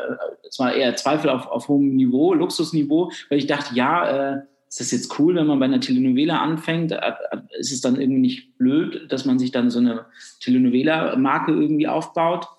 es 0.45 0.59
war 0.59 0.73
eher 0.73 0.97
Zweifel 0.97 1.29
auf, 1.29 1.47
auf 1.47 1.69
hohem 1.69 1.95
Niveau, 1.95 2.33
Luxusniveau, 2.33 3.11
weil 3.29 3.37
ich 3.37 3.47
dachte, 3.47 3.73
ja, 3.75 4.33
äh, 4.33 4.41
ist 4.67 4.81
das 4.81 4.91
jetzt 4.91 5.17
cool, 5.17 5.35
wenn 5.35 5.47
man 5.47 5.59
bei 5.59 5.65
einer 5.65 5.79
Telenovela 5.79 6.41
anfängt? 6.41 6.91
Äh, 6.91 6.97
äh, 6.97 7.37
ist 7.59 7.71
es 7.71 7.79
dann 7.79 7.95
irgendwie 7.95 8.19
nicht 8.19 8.57
blöd, 8.57 9.09
dass 9.09 9.23
man 9.23 9.39
sich 9.39 9.51
dann 9.51 9.69
so 9.69 9.79
eine 9.79 10.05
Telenovela-Marke 10.41 11.53
irgendwie 11.53 11.87
aufbaut? 11.87 12.49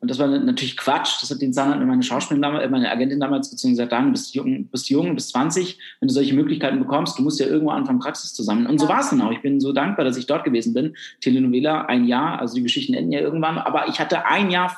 Und 0.00 0.10
das 0.10 0.18
war 0.18 0.28
natürlich 0.28 0.78
Quatsch. 0.78 1.20
Das 1.20 1.30
hat 1.30 1.42
den 1.42 1.52
Zahnarzt 1.52 1.84
meine 1.84 2.02
Schauspielerin 2.02 2.40
damals, 2.40 2.64
äh, 2.64 2.68
meine 2.68 2.90
Agentin 2.90 3.20
damals 3.20 3.50
gesagt, 3.50 3.92
dann 3.92 4.12
bist 4.12 4.34
jung, 4.34 4.66
bist 4.68 4.88
jung, 4.88 5.14
bist 5.14 5.30
20, 5.30 5.78
wenn 6.00 6.08
du 6.08 6.14
solche 6.14 6.34
Möglichkeiten 6.34 6.78
bekommst, 6.78 7.18
du 7.18 7.22
musst 7.22 7.38
ja 7.38 7.46
irgendwo 7.46 7.70
anfangen, 7.70 7.98
Praxis 7.98 8.32
zu 8.32 8.42
sammeln. 8.42 8.66
Und 8.66 8.78
so 8.78 8.88
war 8.88 9.00
es 9.00 9.10
dann 9.10 9.20
auch. 9.20 9.30
Ich 9.30 9.42
bin 9.42 9.60
so 9.60 9.72
dankbar, 9.72 10.06
dass 10.06 10.16
ich 10.16 10.26
dort 10.26 10.44
gewesen 10.44 10.72
bin. 10.72 10.96
Telenovela, 11.20 11.82
ein 11.82 12.06
Jahr, 12.06 12.40
also 12.40 12.54
die 12.54 12.62
Geschichten 12.62 12.94
enden 12.94 13.12
ja 13.12 13.20
irgendwann, 13.20 13.58
aber 13.58 13.88
ich 13.88 14.00
hatte 14.00 14.24
ein 14.24 14.50
Jahr, 14.50 14.74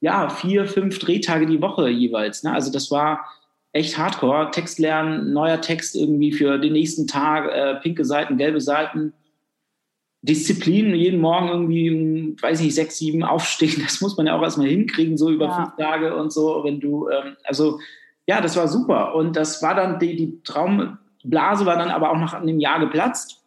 ja, 0.00 0.28
vier, 0.28 0.66
fünf 0.66 0.98
Drehtage 0.98 1.46
die 1.46 1.62
Woche 1.62 1.88
jeweils. 1.88 2.42
Ne? 2.42 2.52
Also 2.52 2.70
das 2.70 2.90
war 2.90 3.24
echt 3.72 3.96
hardcore. 3.96 4.50
Text 4.50 4.78
lernen, 4.78 5.32
neuer 5.32 5.60
Text 5.60 5.96
irgendwie 5.96 6.32
für 6.32 6.58
den 6.58 6.74
nächsten 6.74 7.06
Tag, 7.06 7.50
äh, 7.50 7.76
pinke 7.76 8.04
Seiten, 8.04 8.36
gelbe 8.36 8.60
Seiten 8.60 9.14
Disziplin, 10.22 10.94
jeden 10.94 11.20
Morgen 11.20 11.48
irgendwie, 11.48 12.36
weiß 12.40 12.60
nicht, 12.60 12.74
sechs, 12.74 12.98
sieben 12.98 13.22
aufstehen, 13.22 13.80
das 13.82 14.00
muss 14.00 14.16
man 14.16 14.26
ja 14.26 14.36
auch 14.36 14.42
erstmal 14.42 14.68
hinkriegen, 14.68 15.16
so 15.16 15.30
über 15.30 15.46
ja. 15.46 15.54
fünf 15.54 15.76
Tage 15.76 16.16
und 16.16 16.32
so. 16.32 16.62
Wenn 16.64 16.80
du, 16.80 17.08
ähm, 17.08 17.36
also 17.44 17.78
ja, 18.26 18.40
das 18.40 18.56
war 18.56 18.68
super. 18.68 19.14
Und 19.14 19.36
das 19.36 19.62
war 19.62 19.74
dann, 19.74 19.98
die, 19.98 20.16
die 20.16 20.42
Traumblase 20.42 21.66
war 21.66 21.78
dann 21.78 21.90
aber 21.90 22.10
auch 22.10 22.18
nach 22.18 22.34
einem 22.34 22.60
Jahr 22.60 22.80
geplatzt. 22.80 23.42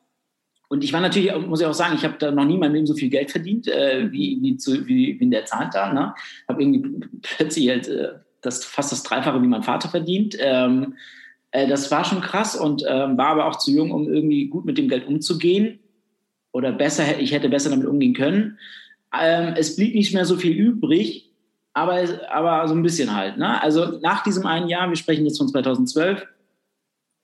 Und 0.69 0.85
ich 0.85 0.93
war 0.93 1.01
natürlich, 1.01 1.35
muss 1.47 1.59
ich 1.59 1.67
auch 1.67 1.73
sagen, 1.73 1.95
ich 1.95 2.05
habe 2.05 2.15
da 2.17 2.31
noch 2.31 2.45
nie 2.45 2.53
in 2.53 2.61
meinem 2.61 2.75
Leben 2.75 2.87
so 2.87 2.93
viel 2.93 3.09
Geld 3.09 3.29
verdient, 3.29 3.67
äh, 3.67 4.09
wie, 4.09 4.39
wie, 4.41 4.55
zu, 4.55 4.87
wie, 4.87 5.19
wie 5.19 5.23
in 5.23 5.31
der 5.31 5.43
Zeit 5.43 5.73
da. 5.73 5.91
Ne? 5.91 6.15
Habe 6.47 6.63
irgendwie 6.63 7.05
plötzlich 7.21 7.67
halt, 7.67 7.89
äh, 7.89 8.13
das, 8.41 8.63
fast 8.63 8.91
das 8.91 9.03
Dreifache 9.03 9.41
wie 9.41 9.47
mein 9.47 9.63
Vater 9.63 9.89
verdient. 9.89 10.37
Ähm, 10.39 10.95
äh, 11.51 11.67
das 11.67 11.91
war 11.91 12.05
schon 12.05 12.21
krass 12.21 12.55
und 12.55 12.83
ähm, 12.87 13.17
war 13.17 13.27
aber 13.27 13.47
auch 13.47 13.57
zu 13.57 13.71
jung, 13.71 13.91
um 13.91 14.11
irgendwie 14.11 14.47
gut 14.47 14.65
mit 14.65 14.77
dem 14.77 14.87
Geld 14.87 15.05
umzugehen 15.05 15.79
oder 16.51 16.71
besser, 16.71 17.19
ich 17.19 17.31
hätte 17.31 17.49
besser 17.49 17.69
damit 17.69 17.87
umgehen 17.87 18.13
können. 18.13 18.57
Ähm, 19.17 19.53
es 19.57 19.75
blieb 19.75 19.95
nicht 19.95 20.13
mehr 20.13 20.25
so 20.25 20.37
viel 20.37 20.53
übrig, 20.53 21.31
aber, 21.73 22.03
aber 22.29 22.67
so 22.67 22.75
ein 22.75 22.83
bisschen 22.83 23.15
halt. 23.15 23.37
Ne? 23.37 23.61
Also 23.61 23.99
nach 23.99 24.23
diesem 24.23 24.45
einen 24.45 24.67
Jahr, 24.67 24.89
wir 24.89 24.97
sprechen 24.97 25.25
jetzt 25.25 25.37
von 25.37 25.47
2012, 25.47 26.25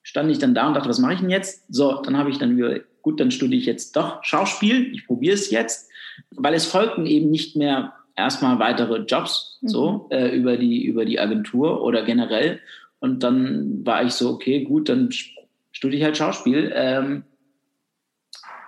stand 0.03 0.31
ich 0.31 0.39
dann 0.39 0.55
da 0.55 0.67
und 0.67 0.73
dachte, 0.73 0.89
was 0.89 0.99
mache 0.99 1.13
ich 1.13 1.19
denn 1.19 1.29
jetzt? 1.29 1.65
So, 1.69 2.01
dann 2.01 2.17
habe 2.17 2.29
ich 2.29 2.37
dann 2.37 2.55
wieder, 2.55 2.79
gut, 3.01 3.19
dann 3.19 3.31
studiere 3.31 3.59
ich 3.59 3.65
jetzt 3.65 3.95
doch 3.95 4.23
Schauspiel, 4.23 4.93
ich 4.93 5.05
probiere 5.05 5.35
es 5.35 5.51
jetzt, 5.51 5.89
weil 6.31 6.53
es 6.53 6.65
folgten 6.65 7.05
eben 7.05 7.29
nicht 7.29 7.55
mehr 7.55 7.93
erstmal 8.17 8.59
weitere 8.59 8.99
Jobs 8.99 9.59
mhm. 9.61 9.67
so 9.67 10.07
äh, 10.09 10.35
über 10.35 10.57
die 10.57 10.83
über 10.83 11.05
die 11.05 11.19
Agentur 11.19 11.83
oder 11.83 12.03
generell 12.03 12.59
und 12.99 13.23
dann 13.23 13.85
war 13.85 14.03
ich 14.03 14.13
so 14.13 14.31
okay 14.31 14.63
gut 14.63 14.89
dann 14.89 15.11
studiere 15.71 15.99
ich 15.99 16.03
halt 16.03 16.17
Schauspiel 16.17 16.71
ähm, 16.75 17.23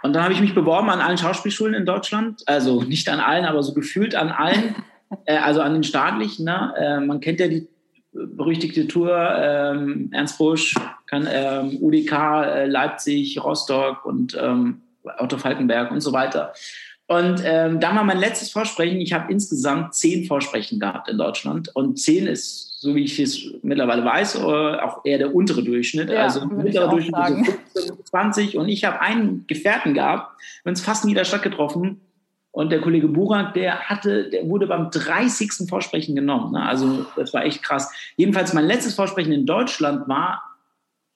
und 0.02 0.14
dann 0.14 0.24
habe 0.24 0.34
ich 0.34 0.42
mich 0.42 0.56
beworben 0.56 0.90
an 0.90 1.02
allen 1.02 1.18
Schauspielschulen 1.18 1.74
in 1.74 1.86
Deutschland. 1.86 2.44
Also 2.46 2.84
nicht 2.84 3.10
an 3.10 3.20
allen, 3.20 3.46
aber 3.46 3.64
so 3.64 3.74
gefühlt 3.74 4.16
an 4.16 4.30
allen. 4.30 4.76
äh, 5.26 5.38
also 5.38 5.62
an 5.62 5.74
den 5.74 5.84
staatlichen. 5.84 6.46
Ne? 6.46 6.74
Äh, 6.78 7.00
man 7.00 7.20
kennt 7.20 7.40
ja 7.40 7.48
die 7.48 7.68
berüchtigte 8.12 8.88
Tour. 8.88 9.12
Ähm, 9.38 10.10
Ernst 10.14 10.38
Busch, 10.38 10.76
kann, 11.06 11.28
ähm, 11.32 11.78
UDK, 11.82 12.12
äh, 12.12 12.66
Leipzig, 12.66 13.44
Rostock 13.44 14.06
und 14.06 14.38
ähm, 14.40 14.82
Otto 15.18 15.38
Falkenberg 15.38 15.92
und 15.92 16.02
so 16.02 16.14
weiter. 16.14 16.54
Und 17.10 17.42
ähm, 17.44 17.80
da 17.80 17.96
war 17.96 18.04
mein 18.04 18.20
letztes 18.20 18.52
Vorsprechen. 18.52 19.02
Ich 19.02 19.14
habe 19.14 19.32
insgesamt 19.32 19.96
zehn 19.96 20.26
Vorsprechen 20.26 20.80
gehabt 20.80 21.10
in 21.10 21.18
Deutschland. 21.18 21.76
Und 21.76 22.00
zehn 22.00 22.28
ist 22.28 22.70
so 22.80 22.96
wie 22.96 23.04
ich 23.04 23.20
es 23.20 23.46
mittlerweile 23.62 24.06
weiß, 24.06 24.36
äh, 24.36 24.40
auch 24.40 25.04
eher 25.04 25.18
der 25.18 25.36
untere 25.36 25.64
Durchschnitt. 25.64 26.10
Ja, 26.10 26.24
also 26.24 26.46
mittlerer 26.46 26.90
Durchschnitt 26.90 27.16
sagen. 27.16 27.46
so 27.74 27.82
15, 27.82 28.06
20. 28.06 28.58
Und 28.58 28.70
ich 28.70 28.86
habe 28.86 29.02
einen 29.02 29.46
Gefährten 29.48 29.94
gehabt, 29.94 30.40
wir 30.64 30.70
uns 30.70 30.82
fast 30.82 31.04
in 31.04 31.10
jeder 31.10 31.26
Stadt 31.26 31.44
getroffen. 31.44 32.00
Und 32.52 32.72
der 32.72 32.80
Kollege 32.80 33.10
Burak, 33.10 33.54
der 33.54 33.90
hatte, 33.90 34.30
der 34.30 34.48
wurde 34.48 34.66
beim 34.66 34.90
30. 34.92 35.68
Vorsprechen 35.68 36.16
genommen. 36.16 36.54
Ne? 36.54 36.66
Also 36.66 37.06
das 37.18 37.34
war 37.34 37.44
echt 37.44 37.62
krass. 37.64 37.92
Jedenfalls 38.16 38.54
mein 38.54 38.66
letztes 38.66 38.96
Vorsprechen 38.96 39.34
in 39.34 39.46
Deutschland 39.46 40.08
war 40.08 40.42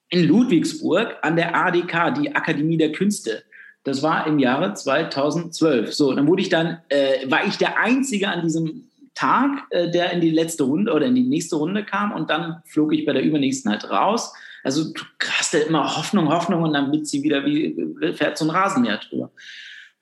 in 0.09 0.27
Ludwigsburg 0.27 1.15
an 1.21 1.37
der 1.37 1.55
ADK, 1.55 2.13
die 2.19 2.35
Akademie 2.35 2.77
der 2.77 2.91
Künste. 2.91 3.43
Das 3.83 4.01
war 4.01 4.27
im 4.27 4.39
Jahre 4.39 4.73
2012. 4.73 5.93
So, 5.93 6.13
dann 6.13 6.27
wurde 6.27 6.41
ich 6.41 6.49
dann, 6.49 6.77
äh, 6.89 7.29
war 7.29 7.45
ich 7.45 7.57
der 7.57 7.79
Einzige 7.79 8.29
an 8.29 8.41
diesem 8.41 8.89
Tag, 9.13 9.65
äh, 9.69 9.91
der 9.91 10.11
in 10.11 10.21
die 10.21 10.31
letzte 10.31 10.63
Runde 10.63 10.93
oder 10.93 11.05
in 11.05 11.15
die 11.15 11.23
nächste 11.23 11.57
Runde 11.57 11.83
kam 11.83 12.11
und 12.13 12.29
dann 12.29 12.61
flog 12.65 12.93
ich 12.93 13.05
bei 13.05 13.13
der 13.13 13.23
übernächsten 13.23 13.71
halt 13.71 13.89
raus. 13.89 14.33
Also 14.63 14.93
du 14.93 15.01
hast 15.37 15.53
ja 15.53 15.59
immer 15.59 15.97
Hoffnung, 15.97 16.29
Hoffnung 16.29 16.63
und 16.63 16.73
dann 16.73 16.91
wird 16.91 17.07
sie 17.07 17.21
wieder 17.21 17.45
wie 17.45 17.75
fährt 18.13 18.37
so 18.37 18.45
ein 18.45 18.51
Rasenmäher 18.51 18.97
drüber. 18.97 19.31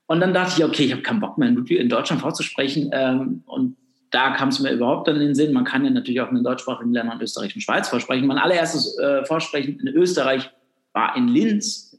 Und 0.06 0.20
dann 0.20 0.34
dachte 0.34 0.56
ich, 0.58 0.66
okay, 0.66 0.84
ich 0.84 0.92
habe 0.92 1.02
keinen 1.02 1.20
Bock 1.20 1.38
mehr 1.38 1.48
in 1.48 1.90
Deutschland 1.90 2.22
vorzusprechen. 2.22 2.90
Ähm, 2.94 3.44
und 3.46 3.78
da 4.12 4.32
kam 4.32 4.50
es 4.50 4.60
mir 4.60 4.72
überhaupt 4.72 5.08
dann 5.08 5.16
in 5.16 5.22
den 5.22 5.36
Sinn. 5.36 5.54
Man 5.54 5.64
kann 5.64 5.86
ja 5.86 5.90
natürlich 5.90 6.20
auch 6.22 6.30
in 6.30 6.36
den 6.36 6.44
deutschsprachigen 6.44 6.94
Ländern 6.94 7.22
Österreich 7.22 7.56
und 7.56 7.62
Schweiz 7.62 7.88
vorsprechen. 7.88 8.28
Mein 8.28 8.38
allererstes 8.38 8.98
äh, 8.98 9.24
Vorsprechen 9.26 9.80
in 9.80 9.88
Österreich 9.88 10.52
war 10.92 11.16
in 11.16 11.30
Linz. 11.30 11.91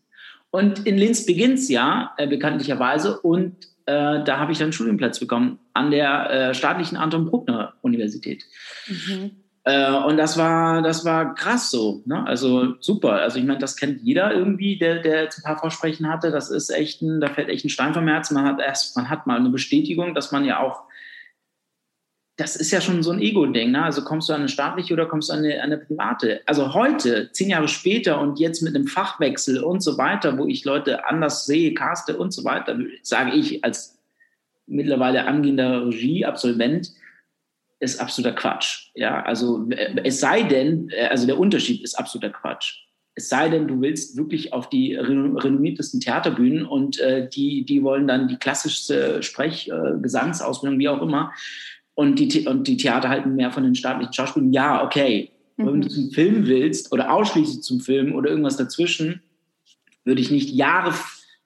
Und 0.53 0.87
in 0.87 0.99
Linz 0.99 1.25
beginnt 1.27 1.59
es 1.59 1.69
ja 1.69 2.13
äh, 2.19 2.29
bekanntlicherweise. 2.29 3.19
Und 3.21 3.57
äh, 3.87 4.23
da 4.23 4.39
habe 4.39 4.53
ich 4.53 4.59
dann 4.59 4.67
einen 4.67 4.73
Studienplatz 4.75 5.19
bekommen 5.19 5.59
an 5.73 5.91
der 5.91 6.31
äh, 6.31 6.55
staatlichen 6.55 6.97
Anton 6.97 7.25
Bruckner 7.25 7.73
Universität. 7.81 8.45
Mhm. 8.87 9.31
Äh, 9.65 9.91
und 9.93 10.19
das 10.19 10.37
war, 10.37 10.83
das 10.83 11.07
war 11.07 11.35
krass 11.35 11.71
so. 11.71 12.03
Ne? 12.05 12.27
Also 12.27 12.75
super. 12.81 13.15
Also 13.15 13.39
ich 13.39 13.47
meine, 13.47 13.61
das 13.61 13.77
kennt 13.77 14.03
jeder 14.03 14.35
irgendwie, 14.35 14.77
der, 14.77 15.01
der 15.01 15.23
jetzt 15.23 15.39
ein 15.39 15.43
paar 15.43 15.59
Vorsprechen 15.59 16.07
hatte. 16.07 16.31
Das 16.31 16.51
ist 16.51 16.69
echt 16.69 17.01
ein, 17.01 17.21
da 17.21 17.29
fällt 17.29 17.49
echt 17.49 17.65
ein 17.65 17.71
Stein 17.71 17.95
vom 17.95 18.07
Herzen. 18.07 18.35
Man 18.35 18.45
hat 18.45 18.61
erst, 18.61 18.95
man 18.95 19.09
hat 19.09 19.27
mal 19.27 19.39
eine 19.39 19.49
Bestätigung, 19.49 20.15
dass 20.15 20.33
man 20.33 20.45
ja 20.45 20.61
auch 20.61 20.83
das 22.37 22.57
ist 22.57 22.71
ja 22.71 22.81
schon 22.81 23.03
so 23.03 23.11
ein 23.11 23.21
Ego-Ding. 23.21 23.73
Ne? 23.73 23.83
Also 23.83 24.03
kommst 24.03 24.29
du 24.29 24.33
an 24.33 24.41
eine 24.41 24.49
staatliche 24.49 24.95
oder 24.95 25.07
kommst 25.07 25.29
du 25.29 25.35
an 25.35 25.41
eine, 25.41 25.63
an 25.63 25.73
eine, 25.73 25.79
private? 25.79 26.41
Also 26.47 26.73
heute, 26.73 27.31
zehn 27.33 27.51
Jahre 27.51 27.69
später 27.69 28.21
und 28.21 28.41
jetzt 28.41 28.63
mit 28.63 28.75
einem 28.75 28.87
Fachwechsel 28.87 29.63
und 29.63 29.83
so 29.83 29.99
weiter, 29.99 30.39
wo 30.39 30.47
ich 30.47 30.65
Leute 30.65 31.07
anders 31.07 31.45
sehe, 31.45 31.75
caste 31.75 32.17
und 32.17 32.33
so 32.33 32.45
weiter, 32.45 32.79
sage 33.03 33.33
ich 33.33 33.63
als 33.65 33.99
mittlerweile 34.67 35.27
angehender 35.27 35.87
Regie-Absolvent, 35.87 36.93
ist 37.81 38.01
absoluter 38.01 38.35
Quatsch. 38.35 38.91
Ja, 38.95 39.23
also 39.23 39.69
es 40.05 40.21
sei 40.21 40.45
denn, 40.45 40.91
also 41.11 41.27
der 41.27 41.39
Unterschied 41.39 41.83
ist 41.83 41.99
absoluter 41.99 42.31
Quatsch. 42.31 42.79
Es 43.15 43.29
sei 43.29 43.51
denn, 43.51 43.69
du 43.69 43.81
willst 43.83 44.17
wirklich 44.17 44.55
auf 44.55 44.71
die 44.71 44.95
renommiertesten 44.95 46.01
Theaterbühnen 46.01 46.65
und 46.65 46.99
äh, 47.01 47.29
die, 47.29 47.67
die 47.67 47.83
wollen 47.83 48.07
dann 48.07 48.29
die 48.29 48.39
klassischste 48.39 49.23
Sprech-, 49.23 49.69
äh, 49.69 50.01
Gesangsausbildung, 50.01 50.79
wie 50.79 50.89
auch 50.89 51.03
immer 51.03 51.33
und 51.95 52.17
die, 52.17 52.47
und 52.47 52.67
die 52.67 52.77
Theater 52.77 53.09
halten 53.09 53.35
mehr 53.35 53.51
von 53.51 53.63
den 53.63 53.75
staatlichen 53.75 54.13
Schauspielern. 54.13 54.53
Ja, 54.53 54.85
okay. 54.85 55.31
Mhm. 55.57 55.67
Wenn 55.67 55.81
du 55.83 55.89
zum 55.89 56.11
Film 56.11 56.47
willst 56.47 56.93
oder 56.93 57.13
ausschließlich 57.13 57.63
zum 57.63 57.81
Film 57.81 58.15
oder 58.15 58.31
irgendwas 58.31 58.57
dazwischen, 58.57 59.23
würde 60.05 60.21
ich 60.21 60.31
nicht 60.31 60.51
Jahre, 60.51 60.95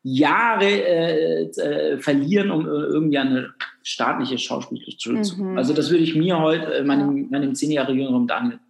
Jahre 0.03 0.65
äh, 0.67 1.43
äh, 1.43 1.99
verlieren, 1.99 2.51
um 2.51 2.65
äh, 2.65 2.69
irgendwie 2.69 3.19
eine 3.19 3.51
staatliche 3.83 4.39
Schauspielschule 4.39 5.23
zu 5.23 5.43
mhm. 5.43 5.59
Also 5.59 5.73
das 5.75 5.91
würde 5.91 6.05
ich 6.05 6.15
mir 6.15 6.39
heute, 6.39 6.75
äh, 6.75 6.85
meinem, 6.85 7.29
meinem 7.31 7.55
zehn 7.55 7.73
Jahre 7.73 7.93
jüngeren 7.93 8.27
Daniel 8.27 8.61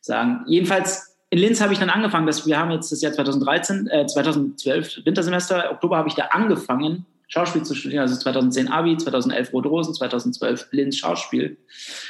sagen. 0.00 0.44
Jedenfalls 0.46 1.16
in 1.30 1.38
Linz 1.38 1.60
habe 1.60 1.72
ich 1.72 1.78
dann 1.78 1.90
angefangen, 1.90 2.26
dass 2.26 2.44
wir 2.46 2.58
haben 2.58 2.72
jetzt 2.72 2.90
das 2.90 3.02
Jahr 3.02 3.12
2013, 3.12 3.86
äh, 3.86 4.06
2012 4.06 5.02
Wintersemester, 5.04 5.70
Oktober 5.70 5.96
habe 5.96 6.08
ich 6.08 6.14
da 6.14 6.24
angefangen, 6.24 7.06
Schauspiel 7.30 7.62
zu 7.62 7.74
studieren, 7.74 8.02
also 8.02 8.16
2010 8.16 8.68
Abi, 8.68 8.96
2011 8.96 9.52
Rot 9.52 9.66
Rosen, 9.66 9.94
2012 9.94 10.68
Linz 10.72 10.96
Schauspiel 10.96 11.56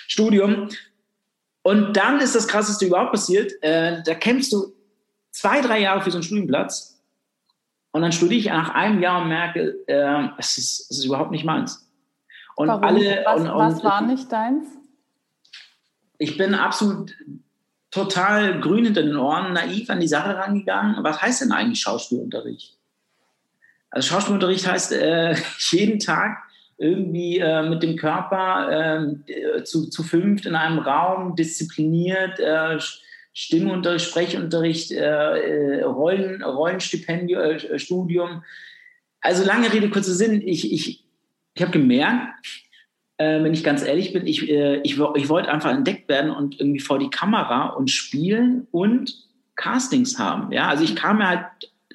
Studium. 0.08 0.68
Und 1.62 1.96
dann 1.96 2.20
ist 2.20 2.34
das 2.34 2.48
Krasseste 2.48 2.86
überhaupt 2.86 3.12
passiert. 3.12 3.52
Äh, 3.62 4.02
da 4.02 4.14
kämpfst 4.14 4.52
du 4.52 4.72
zwei, 5.30 5.60
drei 5.60 5.80
Jahre 5.80 6.00
für 6.00 6.10
so 6.10 6.16
einen 6.16 6.22
Studienplatz 6.22 7.00
und 7.92 8.00
dann 8.00 8.12
studiere 8.12 8.40
ich 8.40 8.46
nach 8.46 8.70
einem 8.70 9.02
Jahr 9.02 9.22
und 9.22 9.28
merke, 9.28 9.76
äh, 9.86 10.28
es, 10.38 10.56
ist, 10.56 10.90
es 10.90 10.98
ist 10.98 11.04
überhaupt 11.04 11.32
nicht 11.32 11.44
meins. 11.44 11.86
Und 12.56 12.68
Warum? 12.68 12.82
alle. 12.82 13.22
Was, 13.24 13.40
und, 13.40 13.50
und, 13.50 13.58
was 13.58 13.84
war 13.84 14.00
nicht 14.02 14.32
deins? 14.32 14.66
Ich 16.16 16.38
bin 16.38 16.54
absolut 16.54 17.14
total 17.90 18.60
grün 18.60 18.84
hinter 18.86 19.02
den 19.02 19.16
Ohren, 19.16 19.52
naiv 19.52 19.90
an 19.90 20.00
die 20.00 20.08
Sache 20.08 20.36
rangegangen. 20.36 21.04
Was 21.04 21.20
heißt 21.20 21.42
denn 21.42 21.52
eigentlich 21.52 21.80
Schauspielunterricht? 21.80 22.79
Also 23.90 24.08
Schauspielunterricht 24.08 24.66
heißt 24.66 24.92
äh, 24.92 25.34
jeden 25.70 25.98
Tag 25.98 26.38
irgendwie 26.78 27.38
äh, 27.38 27.68
mit 27.68 27.82
dem 27.82 27.96
Körper 27.96 29.12
äh, 29.28 29.64
zu, 29.64 29.90
zu 29.90 30.02
fünft 30.02 30.46
in 30.46 30.54
einem 30.54 30.78
Raum, 30.78 31.36
diszipliniert, 31.36 32.40
äh, 32.40 32.78
Stimmunterricht, 33.34 34.06
Sprechunterricht, 34.08 34.90
äh, 34.90 35.78
äh, 35.78 35.82
Rollen, 35.82 36.42
Rollenstipendium, 36.42 37.40
äh. 37.40 38.42
Also 39.20 39.44
lange 39.44 39.72
Rede, 39.72 39.90
kurzer 39.90 40.14
Sinn. 40.14 40.40
Ich, 40.40 40.72
ich, 40.72 41.04
ich 41.54 41.62
habe 41.62 41.72
gemerkt, 41.72 42.46
wenn 43.18 43.52
ich 43.52 43.62
ganz 43.62 43.84
ehrlich 43.84 44.14
bin, 44.14 44.26
ich, 44.26 44.48
ich, 44.48 44.82
ich 44.82 45.28
wollte 45.28 45.50
einfach 45.50 45.70
entdeckt 45.70 46.08
werden 46.08 46.30
und 46.30 46.58
irgendwie 46.58 46.80
vor 46.80 46.98
die 46.98 47.10
Kamera 47.10 47.66
und 47.66 47.90
spielen 47.90 48.66
und 48.70 49.14
Castings 49.56 50.18
haben. 50.18 50.50
Ja, 50.52 50.68
also 50.68 50.84
ich 50.84 50.96
kam 50.96 51.18
mir 51.18 51.28
halt 51.28 51.44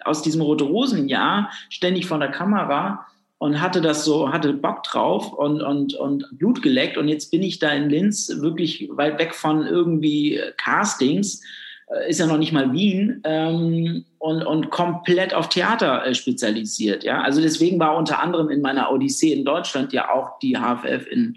aus 0.03 0.21
diesem 0.21 0.41
Rote-Rosen-Jahr 0.41 1.49
ständig 1.69 2.05
vor 2.05 2.19
der 2.19 2.31
Kamera 2.31 3.05
und 3.37 3.61
hatte 3.61 3.81
das 3.81 4.05
so, 4.05 4.31
hatte 4.31 4.53
Bock 4.53 4.83
drauf 4.83 5.31
und, 5.33 5.61
und, 5.61 5.93
und 5.95 6.25
Blut 6.37 6.61
geleckt. 6.61 6.97
Und 6.97 7.07
jetzt 7.07 7.31
bin 7.31 7.43
ich 7.43 7.59
da 7.59 7.71
in 7.71 7.89
Linz 7.89 8.31
wirklich 8.41 8.89
weit 8.91 9.19
weg 9.19 9.35
von 9.35 9.65
irgendwie 9.65 10.39
Castings 10.57 11.41
äh, 11.87 12.09
ist 12.09 12.19
ja 12.19 12.25
noch 12.25 12.37
nicht 12.37 12.51
mal 12.51 12.71
Wien 12.73 13.21
ähm, 13.23 14.05
und, 14.17 14.43
und 14.43 14.69
komplett 14.71 15.33
auf 15.33 15.49
Theater 15.49 16.05
äh, 16.05 16.15
spezialisiert. 16.15 17.03
Ja? 17.03 17.21
Also 17.21 17.41
deswegen 17.41 17.79
war 17.79 17.95
unter 17.95 18.21
anderem 18.21 18.49
in 18.49 18.61
meiner 18.61 18.91
Odyssee 18.91 19.33
in 19.33 19.45
Deutschland 19.45 19.93
ja 19.93 20.09
auch 20.11 20.39
die 20.39 20.57
HFF 20.57 21.05
in 21.07 21.35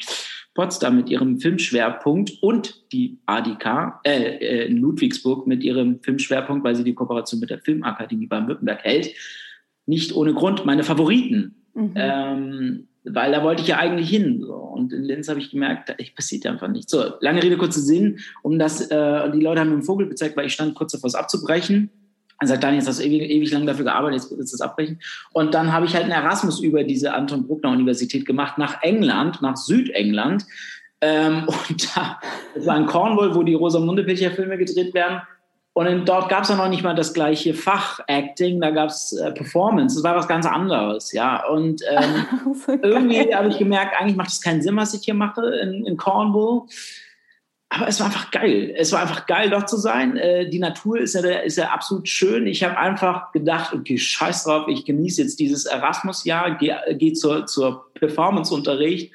Potsdam 0.59 0.97
mit 0.97 1.09
ihrem 1.09 1.39
Filmschwerpunkt 1.39 2.33
und 2.41 2.83
die 2.91 3.21
ADK 3.27 4.01
äh, 4.03 4.39
äh, 4.39 4.67
in 4.67 4.79
Ludwigsburg 4.79 5.47
mit 5.47 5.63
ihrem 5.63 6.01
Filmschwerpunkt, 6.03 6.65
weil 6.65 6.75
sie 6.75 6.83
die 6.83 6.95
Kooperation 6.95 7.39
mit 7.39 7.51
der 7.51 7.61
Filmakademie 7.61 8.27
Baden-Württemberg 8.27 8.83
hält, 8.83 9.15
nicht 9.87 10.17
ohne 10.17 10.35
Grund 10.35 10.67
meine 10.67 10.83
Favoriten. 10.83 11.55
Mhm. 11.75 11.93
Ähm, 11.95 12.89
weil 13.05 13.31
da 13.31 13.45
wollte 13.45 13.63
ich 13.63 13.69
ja 13.69 13.79
eigentlich 13.79 14.11
hin. 14.11 14.43
So. 14.45 14.55
Und 14.55 14.93
in 14.93 15.05
Linz 15.05 15.29
habe 15.29 15.39
ich 15.39 15.53
gemerkt, 15.53 15.91
da 15.91 15.95
passiert 16.17 16.45
einfach 16.45 16.67
nichts. 16.67 16.91
So, 16.91 17.05
lange 17.21 17.41
Rede, 17.41 17.57
kurzer 17.57 17.81
Sinn. 17.81 18.19
Um 18.43 18.59
das, 18.59 18.81
äh, 18.91 19.31
die 19.31 19.41
Leute 19.41 19.61
haben 19.61 19.69
mir 19.69 19.75
einen 19.75 19.85
Vogel 19.85 20.09
gezeigt, 20.09 20.37
weil 20.37 20.47
ich 20.47 20.55
stand 20.55 20.75
kurz 20.75 20.91
davor, 20.91 21.07
es 21.07 21.15
abzubrechen. 21.15 21.91
Er 22.41 22.47
sagt, 22.47 22.63
Daniel, 22.63 22.81
jetzt 22.81 22.89
hast 22.89 23.01
du 23.01 23.05
ewig, 23.05 23.31
ewig 23.31 23.51
lang 23.51 23.67
dafür 23.67 23.85
gearbeitet, 23.85 24.21
jetzt 24.21 24.31
willst 24.37 24.53
du 24.53 24.57
es 24.57 24.61
abbrechen. 24.61 25.01
Und 25.33 25.55
dann 25.55 25.73
habe 25.73 25.87
ich 25.87 25.95
halt 25.95 26.05
einen 26.05 26.13
Erasmus 26.13 26.61
über 26.61 26.85
diese 26.85 27.13
Anton 27.13 27.47
Bruckner 27.47 27.71
Universität 27.71 28.27
gemacht, 28.27 28.59
nach 28.59 28.83
England, 28.83 29.43
nach 29.43 29.57
Südengland. 29.57 30.47
Ähm, 31.01 31.47
und 31.69 31.97
da, 31.97 32.21
das 32.55 32.67
war 32.67 32.77
in 32.77 32.87
Cornwall, 32.87 33.35
wo 33.35 33.43
die 33.43 33.55
Rosamunde 33.55 34.05
Pilcher 34.05 34.31
Filme 34.31 34.57
gedreht 34.57 34.95
werden. 34.95 35.21
Und 35.79 36.09
dort 36.09 36.29
gab 36.29 36.43
es 36.43 36.49
ja 36.49 36.57
noch 36.57 36.69
nicht 36.69 36.83
mal 36.83 36.97
das 36.97 37.15
gleiche 37.15 37.55
Fach 37.55 38.01
Acting, 38.09 38.61
da 38.61 38.71
gab 38.71 38.89
es 38.89 39.13
äh, 39.13 39.31
Performance, 39.31 39.95
das 39.95 40.03
war 40.03 40.17
was 40.17 40.27
ganz 40.27 40.45
anderes, 40.45 41.13
ja. 41.13 41.47
Und 41.47 41.83
ähm, 41.89 42.55
so 42.67 42.73
irgendwie 42.83 43.33
habe 43.33 43.49
ich 43.49 43.59
gemerkt, 43.59 43.95
eigentlich 43.97 44.17
macht 44.17 44.31
es 44.31 44.41
keinen 44.41 44.61
Sinn, 44.61 44.75
was 44.75 44.93
ich 44.95 45.05
hier 45.05 45.15
mache 45.15 45.47
in, 45.63 45.87
in, 45.87 45.97
Cornwall. 45.97 46.63
Aber 47.71 47.87
es 47.87 48.01
war 48.01 48.07
einfach 48.07 48.31
geil. 48.31 48.75
Es 48.77 48.93
war 48.93 49.01
einfach 49.01 49.27
geil, 49.27 49.51
dort 49.51 49.69
zu 49.69 49.77
sein. 49.77 50.17
Äh, 50.17 50.49
die 50.49 50.59
Natur 50.59 50.99
ist 50.99 51.15
ja, 51.15 51.21
ist 51.21 51.59
ja 51.59 51.69
absolut 51.69 52.09
schön. 52.09 52.47
Ich 52.47 52.65
habe 52.65 52.79
einfach 52.79 53.33
gedacht, 53.33 53.75
okay, 53.75 53.99
scheiß 53.99 54.45
drauf, 54.45 54.69
ich 54.69 54.85
genieße 54.85 55.23
jetzt 55.23 55.39
dieses 55.39 55.67
Erasmus-Jahr, 55.67 56.57
gehe 56.57 56.79
geh 56.93 57.13
zur, 57.13 57.47
zur 57.47 57.93
Performance-Unterricht 57.95 59.13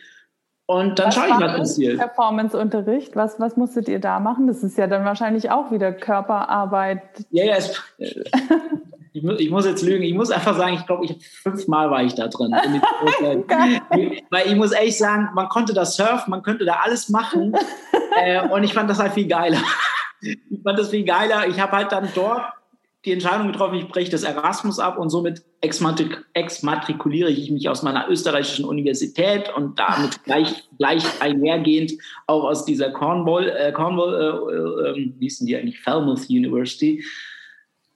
und 0.65 0.97
dann 0.97 1.11
schaue 1.11 1.27
ich, 1.27 1.33
was 1.33 1.57
passiert. 1.57 1.97
Performance-Unterricht, 1.97 3.15
was, 3.15 3.39
was 3.39 3.57
musstet 3.57 3.89
ihr 3.89 3.99
da 3.99 4.19
machen? 4.19 4.47
Das 4.47 4.63
ist 4.63 4.77
ja 4.77 4.87
dann 4.87 5.03
wahrscheinlich 5.03 5.51
auch 5.51 5.71
wieder 5.71 5.91
Körperarbeit. 5.91 7.01
Ja, 7.31 7.45
ja, 7.45 7.55
es, 7.57 7.81
ich, 9.13 9.21
muss, 9.21 9.39
ich 9.39 9.49
muss 9.51 9.65
jetzt 9.65 9.83
lügen. 9.83 10.03
Ich 10.03 10.15
muss 10.15 10.31
einfach 10.31 10.57
sagen, 10.57 10.75
ich 10.75 10.85
glaube, 10.85 11.05
ich 11.05 11.15
fünfmal 11.43 11.91
war 11.91 12.03
ich 12.03 12.15
da 12.15 12.27
drin. 12.27 12.51
Weil 14.31 14.47
ich 14.47 14.55
muss 14.55 14.71
ehrlich 14.71 14.97
sagen, 14.97 15.29
man 15.35 15.49
konnte 15.49 15.73
da 15.73 15.85
surfen, 15.85 16.31
man 16.31 16.41
könnte 16.41 16.65
da 16.65 16.79
alles 16.83 17.09
machen. 17.09 17.55
äh, 18.23 18.47
und 18.47 18.63
ich 18.63 18.73
fand 18.73 18.89
das 18.89 18.99
halt 18.99 19.13
viel 19.13 19.27
geiler. 19.27 19.59
ich 20.21 20.61
fand 20.63 20.79
das 20.79 20.89
viel 20.89 21.05
geiler. 21.05 21.47
Ich 21.47 21.59
habe 21.59 21.73
halt 21.73 21.91
dann 21.91 22.09
dort 22.15 22.41
die 23.05 23.11
Entscheidung 23.11 23.51
getroffen, 23.51 23.75
ich 23.75 23.87
breche 23.89 24.09
das 24.09 24.23
Erasmus 24.23 24.79
ab 24.79 24.97
und 24.97 25.09
somit 25.09 25.43
exmatrik 25.59 26.25
exmatrikuliere 26.33 27.29
ich 27.29 27.51
mich 27.51 27.67
aus 27.67 27.83
meiner 27.83 28.07
österreichischen 28.09 28.63
Universität 28.63 29.51
und 29.55 29.77
damit 29.77 30.23
gleich, 30.23 30.63
gleich 30.77 31.03
einhergehend 31.21 31.91
auch 32.27 32.45
aus 32.45 32.63
dieser 32.63 32.91
Cornwall, 32.91 33.49
äh, 33.49 33.73
Cornwall 33.73 34.13
äh, 34.13 34.89
äh, 34.89 34.95
wie 34.95 35.25
hießen 35.25 35.45
die 35.45 35.57
eigentlich, 35.57 35.81
Falmouth 35.81 36.29
University 36.29 37.03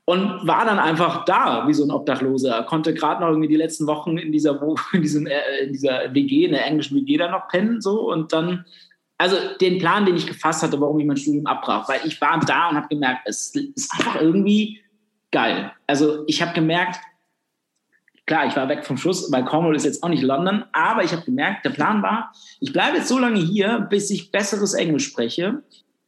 und 0.09 0.47
war 0.47 0.63
dann 0.63 0.79
einfach 0.79 1.25
da 1.25 1.67
wie 1.67 1.73
so 1.73 1.83
ein 1.83 1.91
Obdachloser. 1.91 2.63
Konnte 2.63 2.93
gerade 2.93 3.19
noch 3.19 3.27
irgendwie 3.27 3.49
die 3.49 3.57
letzten 3.57 3.87
Wochen 3.87 4.17
in 4.17 4.31
dieser, 4.31 4.57
in, 4.93 5.01
diesem, 5.01 5.27
äh, 5.27 5.65
in 5.65 5.73
dieser 5.73 6.13
WG, 6.13 6.45
in 6.45 6.53
der 6.53 6.65
englischen 6.65 6.95
WG 6.95 7.17
da 7.17 7.29
noch 7.29 7.49
pennen 7.49 7.81
so 7.81 8.09
und 8.09 8.31
dann 8.31 8.65
also 9.17 9.35
den 9.59 9.79
Plan, 9.79 10.05
den 10.05 10.15
ich 10.15 10.25
gefasst 10.25 10.63
hatte, 10.63 10.79
warum 10.79 10.99
ich 10.99 11.05
mein 11.05 11.17
Studium 11.17 11.45
abbrach, 11.45 11.89
weil 11.89 11.99
ich 12.05 12.21
war 12.21 12.39
da 12.39 12.69
und 12.69 12.77
habe 12.77 12.87
gemerkt, 12.87 13.21
es 13.25 13.53
ist 13.53 13.91
einfach 13.97 14.21
irgendwie 14.21 14.79
geil. 15.31 15.73
Also 15.87 16.23
ich 16.27 16.41
habe 16.41 16.53
gemerkt, 16.53 16.99
klar, 18.25 18.45
ich 18.45 18.55
war 18.55 18.69
weg 18.69 18.85
vom 18.85 18.95
Schuss, 18.95 19.29
weil 19.31 19.43
Cornwall 19.43 19.75
ist 19.75 19.85
jetzt 19.85 20.03
auch 20.03 20.09
nicht 20.09 20.23
London, 20.23 20.63
aber 20.71 21.03
ich 21.03 21.11
habe 21.11 21.23
gemerkt, 21.23 21.65
der 21.65 21.71
Plan 21.71 22.01
war, 22.01 22.31
ich 22.61 22.71
bleibe 22.71 22.97
jetzt 22.97 23.09
so 23.09 23.17
lange 23.19 23.39
hier, 23.39 23.87
bis 23.89 24.09
ich 24.11 24.31
besseres 24.31 24.73
Englisch 24.73 25.07
spreche. 25.07 25.63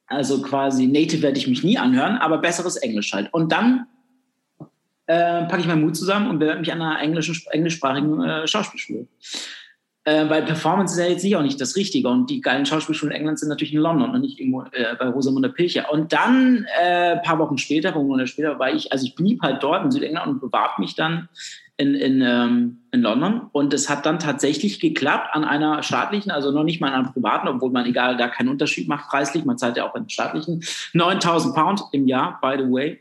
Also 0.10 0.42
quasi 0.42 0.88
Native 0.88 1.22
werde 1.22 1.38
ich 1.38 1.48
mich 1.48 1.64
nie 1.64 1.78
anhören, 1.78 2.18
aber 2.18 2.40
besseres 2.40 2.78
Englisch 2.78 3.14
halt. 3.14 3.32
Und 3.32 3.52
dann 3.52 3.86
äh, 5.06 5.46
packe 5.46 5.62
ich 5.62 5.68
meinen 5.68 5.82
Mut 5.82 5.96
zusammen 5.96 6.30
und 6.30 6.40
bewerbe 6.40 6.60
mich 6.60 6.72
an 6.72 6.82
einer 6.82 7.00
englischen, 7.00 7.36
englischsprachigen 7.52 8.22
äh, 8.24 8.48
Schauspielschule. 8.48 9.08
Äh, 10.06 10.30
weil 10.30 10.44
Performance 10.44 10.94
ist 10.94 11.00
ja 11.00 11.12
jetzt 11.12 11.24
nicht 11.24 11.36
auch 11.36 11.44
nicht 11.44 11.62
das 11.62 11.76
Richtige. 11.76 12.10
Und 12.10 12.30
die 12.30 12.42
geilen 12.42 12.66
Schauspielschulen 12.66 13.12
in 13.12 13.20
England 13.20 13.40
sind 13.40 13.50
natürlich 13.50 13.74
in 13.74 13.80
London 13.80 14.10
und 14.10 14.22
nicht 14.22 14.40
irgendwo 14.40 14.64
äh, 14.72 14.96
bei 14.98 15.08
Rosamunde 15.10 15.50
Pilcher. 15.50 15.92
Und 15.92 16.12
dann, 16.12 16.66
äh, 16.82 17.12
ein 17.14 17.22
paar 17.22 17.38
Wochen 17.38 17.58
später, 17.60 17.96
ein 17.96 18.08
Monate 18.08 18.28
später, 18.28 18.58
war 18.58 18.74
ich, 18.74 18.92
also 18.92 19.06
ich 19.06 19.14
blieb 19.14 19.42
halt 19.44 19.62
dort 19.62 19.86
in 19.86 19.92
Südengland 19.92 20.28
und 20.28 20.42
bewarb 20.42 20.80
mich 20.80 20.96
dann 20.96 21.30
in, 21.80 21.96
in, 21.96 22.22
ähm, 22.22 22.82
in 22.92 23.02
London. 23.02 23.48
Und 23.54 23.74
es 23.74 23.90
hat 23.90 24.06
dann 24.06 24.20
tatsächlich 24.20 24.82
geklappt 24.82 25.30
an 25.32 25.46
einer 25.46 25.82
staatlichen, 25.82 26.30
also 26.30 26.52
noch 26.52 26.66
nicht 26.66 26.82
mal 26.82 26.90
an 26.90 27.06
einer 27.06 27.12
privaten, 27.14 27.48
obwohl 27.48 27.72
man 27.72 27.86
egal 27.86 28.18
da 28.18 28.28
keinen 28.28 28.50
Unterschied 28.50 28.90
macht 28.90 29.10
preislich. 29.10 29.46
Man 29.46 29.58
zahlt 29.58 29.78
ja 29.78 29.90
auch 29.90 29.96
einen 29.96 30.10
staatlichen 30.10 30.62
9000 30.94 31.56
Pound 31.56 31.82
im 31.94 32.06
Jahr, 32.06 32.38
by 32.42 32.56
the 32.58 32.70
way. 32.70 33.00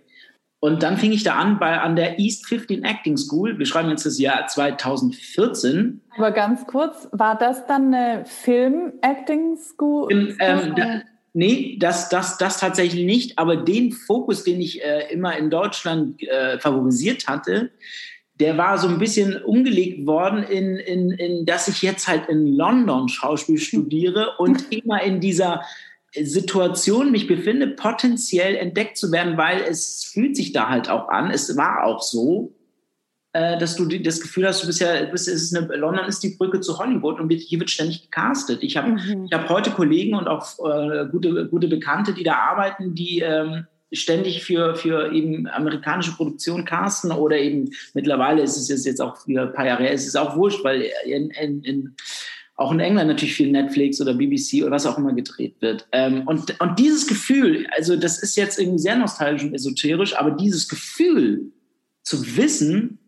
Und 0.61 0.83
dann 0.85 0.97
fing 0.97 1.11
ich 1.11 1.25
da 1.25 1.35
an 1.35 1.59
bei, 1.59 1.81
an 1.81 1.97
der 1.97 2.21
East 2.21 2.47
15 2.47 2.85
Acting 2.85 3.17
School. 3.17 3.59
Wir 3.59 3.67
schreiben 3.67 3.91
jetzt 3.91 4.07
das 4.07 4.19
Jahr 4.19 4.47
2014. 4.47 6.01
Aber 6.17 6.31
ganz 6.31 6.65
kurz, 6.67 7.09
war 7.11 7.37
das 7.37 7.67
dann 7.67 7.93
eine 7.93 8.25
Film-Acting 8.27 9.57
School? 9.57 10.11
In, 10.11 10.37
ähm, 10.39 10.75
da, 10.77 11.03
nee, 11.33 11.77
das, 11.81 12.09
das, 12.09 12.39
das 12.39 12.59
tatsächlich 12.61 13.05
nicht. 13.05 13.39
Aber 13.39 13.57
den 13.57 13.91
Fokus, 13.91 14.45
den 14.45 14.61
ich 14.61 14.85
äh, 14.85 15.13
immer 15.13 15.37
in 15.37 15.51
Deutschland 15.51 16.23
äh, 16.23 16.59
favorisiert 16.61 17.27
hatte, 17.27 17.71
der 18.41 18.57
war 18.57 18.79
so 18.79 18.89
ein 18.89 18.99
bisschen 18.99 19.43
umgelegt 19.43 20.07
worden 20.07 20.43
in, 20.43 20.77
in, 20.77 21.11
in, 21.11 21.47
dass 21.47 21.69
ich 21.69 21.83
jetzt 21.83 22.07
halt 22.07 22.29
in 22.29 22.47
London 22.47 23.09
Schauspiel 23.09 23.59
studiere 23.59 24.37
und 24.39 24.65
immer 24.73 25.03
in 25.03 25.21
dieser 25.21 25.63
Situation 26.15 27.13
mich 27.13 27.27
befinde, 27.27 27.69
potenziell 27.69 28.57
entdeckt 28.57 28.97
zu 28.97 29.13
werden, 29.13 29.37
weil 29.37 29.61
es 29.61 30.05
fühlt 30.05 30.37
sich 30.37 30.53
da 30.53 30.69
halt 30.69 30.89
auch 30.89 31.09
an. 31.09 31.31
Es 31.31 31.55
war 31.57 31.85
auch 31.85 32.01
so, 32.01 32.55
äh, 33.35 33.59
dass 33.59 33.77
du 33.77 33.87
das 33.87 34.21
Gefühl 34.21 34.47
hast, 34.47 34.63
du 34.63 34.67
bist 34.67 34.81
ja, 34.81 35.05
bist, 35.05 35.29
ist 35.29 35.55
eine, 35.55 35.67
London 35.77 36.07
ist 36.07 36.23
die 36.23 36.37
Brücke 36.37 36.61
zu 36.61 36.79
Hollywood 36.79 37.21
und 37.21 37.31
hier 37.31 37.61
wird 37.61 37.71
ständig 37.71 38.03
gecastet. 38.03 38.63
Ich 38.63 38.77
habe 38.77 38.93
mhm. 38.93 39.27
ich 39.27 39.33
hab 39.33 39.49
heute 39.49 39.71
Kollegen 39.71 40.15
und 40.15 40.29
auch 40.29 40.47
äh, 40.61 41.07
gute, 41.11 41.47
gute 41.49 41.69
Bekannte, 41.69 42.15
die 42.15 42.25
da 42.25 42.37
arbeiten, 42.37 42.95
die 42.95 43.21
ähm, 43.21 43.67
ständig 43.93 44.45
für, 44.45 44.75
für 44.75 45.13
eben 45.13 45.47
amerikanische 45.49 46.13
Produktion 46.13 46.65
casten 46.65 47.11
oder 47.11 47.39
eben 47.39 47.71
mittlerweile 47.95 48.43
ist 48.43 48.57
es 48.57 48.85
jetzt 48.85 49.01
auch 49.01 49.27
wieder 49.27 49.43
ein 49.43 49.53
paar 49.53 49.67
Jahre 49.67 49.85
her, 49.85 49.93
ist 49.93 50.07
es 50.07 50.17
auch 50.17 50.37
wurscht, 50.37 50.63
weil 50.65 50.91
in, 51.05 51.31
in, 51.31 51.63
in 51.63 51.97
auch 52.59 52.73
in 52.73 52.81
England 52.81 53.09
natürlich 53.09 53.37
viel 53.37 53.53
Netflix 53.53 54.01
oder 54.01 54.15
BBC 54.15 54.63
oder 54.63 54.73
was 54.73 54.85
auch 54.85 54.99
immer 54.99 55.13
gedreht 55.13 55.55
wird. 55.61 55.87
Ähm, 55.93 56.27
und, 56.27 56.61
und 56.61 56.79
dieses 56.79 57.07
Gefühl, 57.07 57.69
also 57.71 57.95
das 57.95 58.21
ist 58.21 58.37
jetzt 58.37 58.59
irgendwie 58.59 58.81
sehr 58.81 58.97
nostalgisch 58.97 59.45
und 59.45 59.55
esoterisch, 59.55 60.17
aber 60.17 60.33
dieses 60.33 60.69
Gefühl 60.69 61.53
zu 62.03 62.37
wissen, 62.37 62.99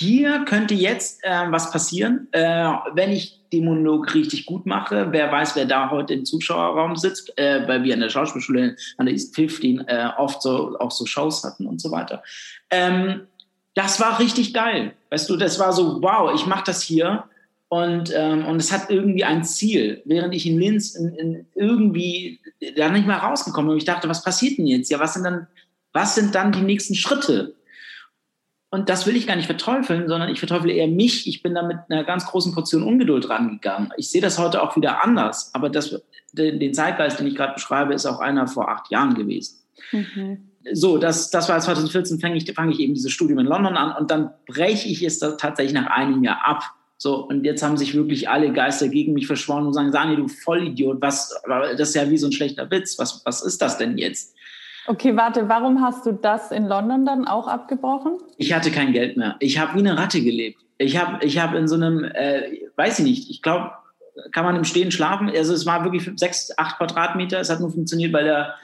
hier 0.00 0.44
könnte 0.44 0.74
jetzt 0.74 1.24
äh, 1.24 1.50
was 1.50 1.72
passieren, 1.72 2.28
äh, 2.30 2.70
wenn 2.94 3.10
ich 3.10 3.40
den 3.52 3.64
Monolog 3.64 4.14
richtig 4.14 4.46
gut 4.46 4.64
mache. 4.64 5.08
Wer 5.10 5.32
weiß, 5.32 5.56
wer 5.56 5.64
da 5.64 5.90
heute 5.90 6.14
im 6.14 6.24
Zuschauerraum 6.24 6.94
sitzt, 6.94 7.36
äh, 7.36 7.66
weil 7.66 7.82
wir 7.82 7.94
an 7.94 8.00
der 8.00 8.08
Schauspielschule 8.08 8.76
an 8.96 9.06
der 9.06 9.12
East 9.12 9.34
15 9.34 9.88
äh, 9.88 10.10
oft 10.16 10.40
so 10.40 10.78
auch 10.78 10.92
so 10.92 11.04
Shows 11.04 11.42
hatten 11.42 11.66
und 11.66 11.80
so 11.80 11.90
weiter. 11.90 12.22
Ähm, 12.70 13.26
das 13.74 13.98
war 13.98 14.20
richtig 14.20 14.54
geil. 14.54 14.92
Weißt 15.10 15.28
du, 15.30 15.36
das 15.36 15.58
war 15.58 15.72
so, 15.72 16.00
wow, 16.00 16.32
ich 16.32 16.46
mache 16.46 16.64
das 16.66 16.80
hier 16.80 17.24
und, 17.66 18.12
ähm, 18.14 18.46
und 18.46 18.60
es 18.60 18.70
hat 18.70 18.90
irgendwie 18.90 19.24
ein 19.24 19.42
Ziel, 19.42 20.00
während 20.04 20.32
ich 20.32 20.46
in 20.46 20.60
Linz 20.60 20.94
in, 20.94 21.12
in 21.14 21.46
irgendwie 21.56 22.38
da 22.76 22.88
nicht 22.88 23.06
mal 23.06 23.16
rausgekommen 23.16 23.70
bin. 23.70 23.78
Ich 23.78 23.84
dachte, 23.84 24.08
was 24.08 24.22
passiert 24.22 24.58
denn 24.58 24.66
jetzt? 24.68 24.92
Ja, 24.92 25.00
was 25.00 25.14
sind 25.14 25.24
dann, 25.24 25.48
was 25.92 26.14
sind 26.14 26.36
dann 26.36 26.52
die 26.52 26.62
nächsten 26.62 26.94
Schritte? 26.94 27.56
Und 28.70 28.90
das 28.90 29.06
will 29.06 29.16
ich 29.16 29.26
gar 29.26 29.36
nicht 29.36 29.46
verteufeln, 29.46 30.08
sondern 30.08 30.28
ich 30.28 30.40
verteufle 30.40 30.72
eher 30.72 30.88
mich. 30.88 31.26
Ich 31.26 31.42
bin 31.42 31.54
da 31.54 31.62
mit 31.62 31.78
einer 31.88 32.04
ganz 32.04 32.26
großen 32.26 32.52
Portion 32.52 32.82
Ungeduld 32.82 33.30
rangegangen. 33.30 33.92
Ich 33.96 34.10
sehe 34.10 34.20
das 34.20 34.38
heute 34.38 34.62
auch 34.62 34.76
wieder 34.76 35.02
anders. 35.02 35.50
Aber 35.54 35.70
das, 35.70 36.02
den 36.32 36.74
Zeitgeist, 36.74 37.18
den 37.18 37.26
ich 37.26 37.34
gerade 37.34 37.54
beschreibe, 37.54 37.94
ist 37.94 38.04
auch 38.04 38.20
einer 38.20 38.46
vor 38.46 38.68
acht 38.68 38.90
Jahren 38.90 39.14
gewesen. 39.14 39.58
Mhm. 39.92 40.50
So, 40.72 40.98
das, 40.98 41.30
das 41.30 41.48
war 41.48 41.58
2014, 41.58 42.20
fange 42.20 42.36
ich, 42.36 42.52
fang 42.52 42.70
ich 42.70 42.80
eben 42.80 42.92
dieses 42.92 43.10
Studium 43.10 43.38
in 43.38 43.46
London 43.46 43.76
an 43.76 43.96
und 43.96 44.10
dann 44.10 44.32
breche 44.46 44.88
ich 44.88 45.02
es 45.02 45.18
tatsächlich 45.18 45.72
nach 45.72 45.86
einem 45.86 46.22
Jahr 46.22 46.46
ab 46.46 46.74
so, 47.00 47.28
und 47.28 47.44
jetzt 47.44 47.62
haben 47.62 47.76
sich 47.76 47.94
wirklich 47.94 48.28
alle 48.28 48.52
Geister 48.52 48.88
gegen 48.88 49.12
mich 49.12 49.28
verschworen 49.28 49.68
und 49.68 49.72
sagen, 49.72 49.92
Sani, 49.92 50.16
du 50.16 50.26
Vollidiot, 50.26 51.00
was, 51.00 51.32
das 51.46 51.90
ist 51.90 51.94
ja 51.94 52.10
wie 52.10 52.18
so 52.18 52.26
ein 52.26 52.32
schlechter 52.32 52.68
Witz. 52.72 52.98
Was, 52.98 53.22
was 53.24 53.40
ist 53.40 53.62
das 53.62 53.78
denn 53.78 53.96
jetzt? 53.98 54.34
Okay, 54.88 55.14
warte, 55.16 55.50
warum 55.50 55.82
hast 55.82 56.06
du 56.06 56.12
das 56.12 56.50
in 56.50 56.66
London 56.66 57.04
dann 57.04 57.28
auch 57.28 57.46
abgebrochen? 57.46 58.18
Ich 58.38 58.54
hatte 58.54 58.70
kein 58.70 58.94
Geld 58.94 59.18
mehr. 59.18 59.36
Ich 59.38 59.58
habe 59.58 59.74
wie 59.74 59.80
eine 59.80 59.98
Ratte 59.98 60.22
gelebt. 60.22 60.58
Ich 60.78 60.96
habe 60.96 61.22
ich 61.22 61.38
hab 61.38 61.54
in 61.54 61.68
so 61.68 61.74
einem, 61.74 62.04
äh, 62.04 62.60
weiß 62.74 63.00
ich 63.00 63.04
nicht, 63.04 63.30
ich 63.30 63.42
glaube, 63.42 63.70
kann 64.32 64.46
man 64.46 64.56
im 64.56 64.64
Stehen 64.64 64.90
schlafen. 64.90 65.28
Also 65.28 65.52
es 65.52 65.66
war 65.66 65.84
wirklich 65.84 66.10
sechs, 66.16 66.50
acht 66.56 66.78
Quadratmeter. 66.78 67.38
Es 67.38 67.50
hat 67.50 67.60
nur 67.60 67.70
funktioniert, 67.70 68.14
weil 68.14 68.24
der 68.24 68.54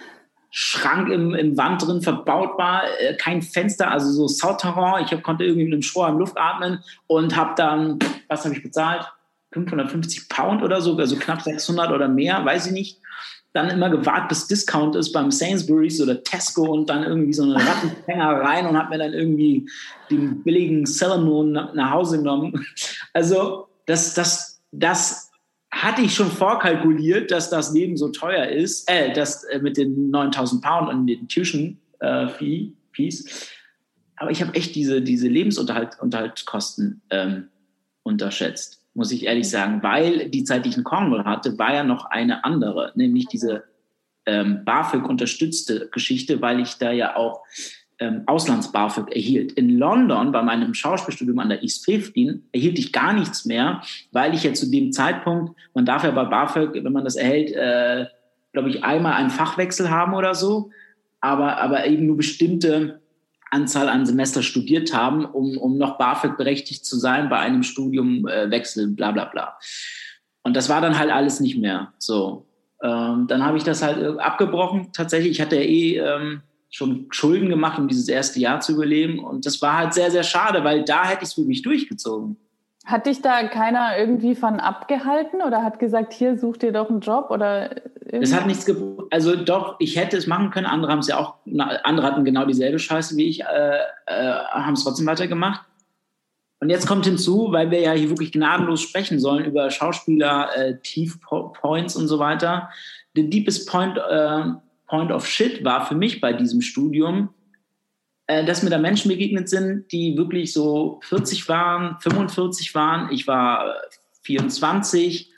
Schrank 0.48 1.10
im, 1.10 1.34
im 1.34 1.58
Wand 1.58 1.86
drin 1.86 2.00
verbaut 2.00 2.56
war, 2.56 2.84
äh, 3.00 3.14
kein 3.16 3.42
Fenster, 3.42 3.90
also 3.90 4.10
so 4.10 4.26
Souterrain. 4.26 5.04
Ich 5.04 5.12
hab, 5.12 5.22
konnte 5.22 5.44
irgendwie 5.44 5.64
mit 5.64 5.74
einem 5.74 5.82
Strohhalm 5.82 6.16
Luft 6.16 6.38
atmen 6.38 6.82
und 7.06 7.36
habe 7.36 7.52
dann, 7.56 7.98
was 8.28 8.46
habe 8.46 8.54
ich 8.54 8.62
bezahlt? 8.62 9.04
550 9.52 10.30
Pound 10.30 10.62
oder 10.62 10.80
so, 10.80 10.96
also 10.96 11.16
knapp 11.16 11.42
600 11.42 11.92
oder 11.92 12.08
mehr, 12.08 12.42
weiß 12.44 12.66
ich 12.66 12.72
nicht. 12.72 13.00
Dann 13.54 13.70
immer 13.70 13.88
gewartet, 13.88 14.28
bis 14.28 14.46
Discount 14.46 14.96
ist 14.96 15.12
beim 15.12 15.30
Sainsbury's 15.30 16.00
oder 16.00 16.22
Tesco 16.22 16.64
und 16.72 16.90
dann 16.90 17.04
irgendwie 17.04 17.32
so 17.32 17.44
eine 17.44 17.54
Rattenfänger 17.54 18.28
rein 18.40 18.66
und 18.66 18.76
habe 18.76 18.90
mir 18.90 18.98
dann 18.98 19.14
irgendwie 19.14 19.66
den 20.10 20.42
billigen 20.42 20.84
Salmon 20.84 21.52
nach 21.52 21.90
Hause 21.90 22.18
genommen. 22.18 22.66
Also 23.12 23.68
das, 23.86 24.14
das, 24.14 24.60
das 24.72 25.30
hatte 25.70 26.02
ich 26.02 26.14
schon 26.14 26.30
vorkalkuliert, 26.30 27.30
dass 27.30 27.50
das 27.50 27.72
Leben 27.72 27.96
so 27.96 28.08
teuer 28.08 28.46
ist, 28.46 28.90
äh, 28.90 29.12
das 29.12 29.44
äh, 29.44 29.58
mit 29.58 29.76
den 29.76 30.10
9000 30.10 30.62
Pound 30.62 30.88
und 30.88 31.06
den 31.06 31.28
Tuition 31.28 31.78
äh, 32.00 32.28
Fee, 32.28 32.72
Fees. 32.92 33.48
Aber 34.16 34.30
ich 34.30 34.40
habe 34.40 34.54
echt 34.54 34.74
diese, 34.74 35.02
diese 35.02 35.28
Lebensunterhaltskosten 35.28 37.02
ähm, 37.10 37.48
unterschätzt, 38.04 38.83
muss 38.94 39.12
ich 39.12 39.26
ehrlich 39.26 39.50
sagen, 39.50 39.82
weil 39.82 40.30
die 40.30 40.44
Zeit, 40.44 40.64
die 40.64 40.70
ich 40.70 40.76
in 40.76 40.84
Cornwall 40.84 41.24
hatte, 41.24 41.58
war 41.58 41.74
ja 41.74 41.84
noch 41.84 42.06
eine 42.06 42.44
andere, 42.44 42.92
nämlich 42.94 43.26
diese 43.26 43.64
ähm, 44.26 44.64
BAföG 44.64 45.08
unterstützte 45.08 45.88
Geschichte, 45.90 46.40
weil 46.40 46.60
ich 46.60 46.74
da 46.78 46.92
ja 46.92 47.16
auch 47.16 47.42
ähm, 47.98 48.22
Auslands-BAföG 48.26 49.14
erhielt. 49.14 49.52
In 49.52 49.78
London 49.78 50.32
bei 50.32 50.42
meinem 50.42 50.74
Schauspielstudium 50.74 51.38
an 51.38 51.48
der 51.48 51.62
East 51.62 51.84
15 51.84 52.48
erhielt 52.52 52.78
ich 52.78 52.92
gar 52.92 53.12
nichts 53.12 53.44
mehr, 53.44 53.82
weil 54.12 54.34
ich 54.34 54.44
ja 54.44 54.52
zu 54.52 54.70
dem 54.70 54.92
Zeitpunkt, 54.92 55.58
man 55.74 55.84
darf 55.84 56.04
ja 56.04 56.10
bei 56.10 56.24
BAföG, 56.24 56.82
wenn 56.82 56.92
man 56.92 57.04
das 57.04 57.16
erhält, 57.16 57.52
äh, 57.52 58.06
glaube 58.52 58.70
ich, 58.70 58.84
einmal 58.84 59.14
einen 59.14 59.30
Fachwechsel 59.30 59.90
haben 59.90 60.14
oder 60.14 60.34
so, 60.34 60.70
aber, 61.20 61.58
aber 61.58 61.86
eben 61.86 62.06
nur 62.06 62.16
bestimmte 62.16 63.00
Anzahl 63.54 63.88
an 63.88 64.04
Semester 64.04 64.42
studiert 64.42 64.92
haben, 64.92 65.24
um, 65.24 65.56
um 65.56 65.78
noch 65.78 65.96
BAföG 65.96 66.36
berechtigt 66.36 66.84
zu 66.84 66.98
sein 66.98 67.28
bei 67.28 67.38
einem 67.38 67.62
Studiumwechsel, 67.62 68.88
äh, 68.88 68.90
bla 68.90 69.12
bla 69.12 69.24
bla. 69.24 69.56
Und 70.42 70.56
das 70.56 70.68
war 70.68 70.80
dann 70.80 70.98
halt 70.98 71.10
alles 71.10 71.40
nicht 71.40 71.56
mehr 71.58 71.94
so. 71.98 72.46
Ähm, 72.82 73.26
dann 73.28 73.44
habe 73.44 73.56
ich 73.56 73.64
das 73.64 73.82
halt 73.82 73.98
äh, 73.98 74.20
abgebrochen. 74.20 74.92
Tatsächlich, 74.92 75.32
ich 75.32 75.40
hatte 75.40 75.56
ja 75.56 75.62
eh 75.62 75.98
ähm, 75.98 76.42
schon 76.70 77.06
Schulden 77.10 77.48
gemacht, 77.48 77.78
um 77.78 77.88
dieses 77.88 78.08
erste 78.08 78.40
Jahr 78.40 78.60
zu 78.60 78.72
überleben. 78.72 79.20
Und 79.20 79.46
das 79.46 79.62
war 79.62 79.78
halt 79.78 79.94
sehr, 79.94 80.10
sehr 80.10 80.24
schade, 80.24 80.64
weil 80.64 80.84
da 80.84 81.04
hätte 81.04 81.22
ich 81.22 81.30
es 81.30 81.38
wirklich 81.38 81.62
durchgezogen. 81.62 82.36
Hat 82.84 83.06
dich 83.06 83.22
da 83.22 83.46
keiner 83.48 83.96
irgendwie 83.96 84.34
von 84.34 84.60
abgehalten 84.60 85.40
oder 85.40 85.62
hat 85.62 85.78
gesagt, 85.78 86.12
hier 86.12 86.36
such 86.36 86.58
dir 86.58 86.72
doch 86.72 86.90
einen 86.90 87.00
Job 87.00 87.30
oder 87.30 87.70
Es 88.22 88.32
hat 88.32 88.46
nichts 88.46 88.70
also 89.10 89.36
doch, 89.36 89.76
ich 89.78 89.96
hätte 89.96 90.16
es 90.16 90.26
machen 90.26 90.50
können, 90.50 90.66
andere 90.66 90.92
haben 90.92 90.98
es 91.00 91.08
ja 91.08 91.18
auch, 91.18 91.36
andere 91.82 92.06
hatten 92.06 92.24
genau 92.24 92.44
dieselbe 92.44 92.78
Scheiße 92.78 93.16
wie 93.16 93.28
ich, 93.28 93.42
äh, 93.42 93.78
äh, 94.06 94.34
haben 94.50 94.74
es 94.74 94.84
trotzdem 94.84 95.06
weitergemacht. 95.06 95.64
Und 96.60 96.70
jetzt 96.70 96.86
kommt 96.86 97.04
hinzu, 97.04 97.48
weil 97.50 97.70
wir 97.70 97.80
ja 97.80 97.92
hier 97.92 98.08
wirklich 98.08 98.32
gnadenlos 98.32 98.80
sprechen 98.80 99.20
sollen 99.20 99.44
über 99.44 99.70
Schauspieler, 99.70 100.48
äh, 100.56 100.78
Tiefpoints 100.82 101.96
und 101.96 102.08
so 102.08 102.18
weiter. 102.18 102.70
The 103.14 103.28
deepest 103.28 103.68
point 103.68 103.98
äh, 103.98 104.44
Point 104.86 105.10
of 105.10 105.26
Shit 105.26 105.64
war 105.64 105.86
für 105.86 105.94
mich 105.94 106.20
bei 106.20 106.32
diesem 106.32 106.62
Studium, 106.62 107.30
äh, 108.26 108.44
dass 108.44 108.62
mir 108.62 108.70
da 108.70 108.78
Menschen 108.78 109.10
begegnet 109.10 109.48
sind, 109.48 109.90
die 109.92 110.16
wirklich 110.16 110.52
so 110.52 111.00
40 111.04 111.48
waren, 111.48 111.98
45 112.00 112.74
waren. 112.74 113.12
Ich 113.12 113.26
war 113.26 113.74
24 114.22 115.33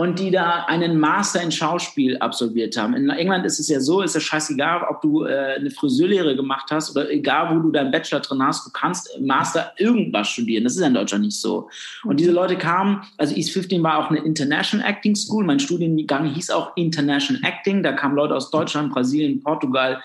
und 0.00 0.18
die 0.18 0.30
da 0.30 0.64
einen 0.66 0.98
Master 0.98 1.42
in 1.42 1.52
Schauspiel 1.52 2.16
absolviert 2.16 2.74
haben. 2.78 2.94
In 2.94 3.10
England 3.10 3.44
ist 3.44 3.60
es 3.60 3.68
ja 3.68 3.80
so, 3.80 4.00
ist 4.00 4.14
ja 4.14 4.20
scheißegal, 4.22 4.86
ob 4.88 5.02
du 5.02 5.26
äh, 5.26 5.56
eine 5.58 5.70
Friseurlehre 5.70 6.34
gemacht 6.34 6.70
hast 6.70 6.96
oder 6.96 7.10
egal, 7.10 7.54
wo 7.54 7.60
du 7.60 7.70
deinen 7.70 7.90
Bachelor 7.90 8.20
drin 8.20 8.42
hast, 8.42 8.66
du 8.66 8.70
kannst 8.70 9.10
Master 9.20 9.74
irgendwas 9.76 10.30
studieren. 10.30 10.64
Das 10.64 10.72
ist 10.72 10.80
ja 10.80 10.86
in 10.86 10.94
Deutschland 10.94 11.26
nicht 11.26 11.38
so. 11.38 11.68
Und 12.04 12.18
diese 12.18 12.32
Leute 12.32 12.56
kamen, 12.56 13.02
also 13.18 13.34
East 13.34 13.52
15 13.52 13.82
war 13.82 13.98
auch 13.98 14.08
eine 14.08 14.20
International 14.20 14.88
Acting 14.88 15.14
School. 15.14 15.44
Mein 15.44 15.60
Studiengang 15.60 16.32
hieß 16.32 16.48
auch 16.48 16.74
International 16.76 17.42
Acting. 17.44 17.82
Da 17.82 17.92
kamen 17.92 18.16
Leute 18.16 18.34
aus 18.34 18.50
Deutschland, 18.50 18.94
Brasilien, 18.94 19.42
Portugal, 19.42 20.00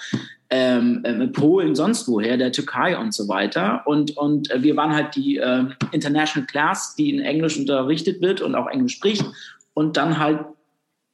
ähm, 0.50 1.04
äh, 1.06 1.28
Polen, 1.28 1.74
sonst 1.74 2.08
woher, 2.10 2.36
der 2.36 2.52
Türkei 2.52 2.98
und 2.98 3.14
so 3.14 3.30
weiter. 3.30 3.82
Und, 3.86 4.16
und 4.18 4.52
äh, 4.52 4.62
wir 4.62 4.76
waren 4.76 4.94
halt 4.94 5.16
die 5.16 5.38
äh, 5.38 5.64
International 5.94 6.46
Class, 6.46 6.96
die 6.96 7.12
in 7.12 7.22
Englisch 7.22 7.58
unterrichtet 7.58 8.22
wird 8.22 8.42
und 8.42 8.56
auch 8.56 8.68
Englisch 8.68 8.96
spricht 8.96 9.26
und 9.76 9.98
dann 9.98 10.18
halt 10.18 10.40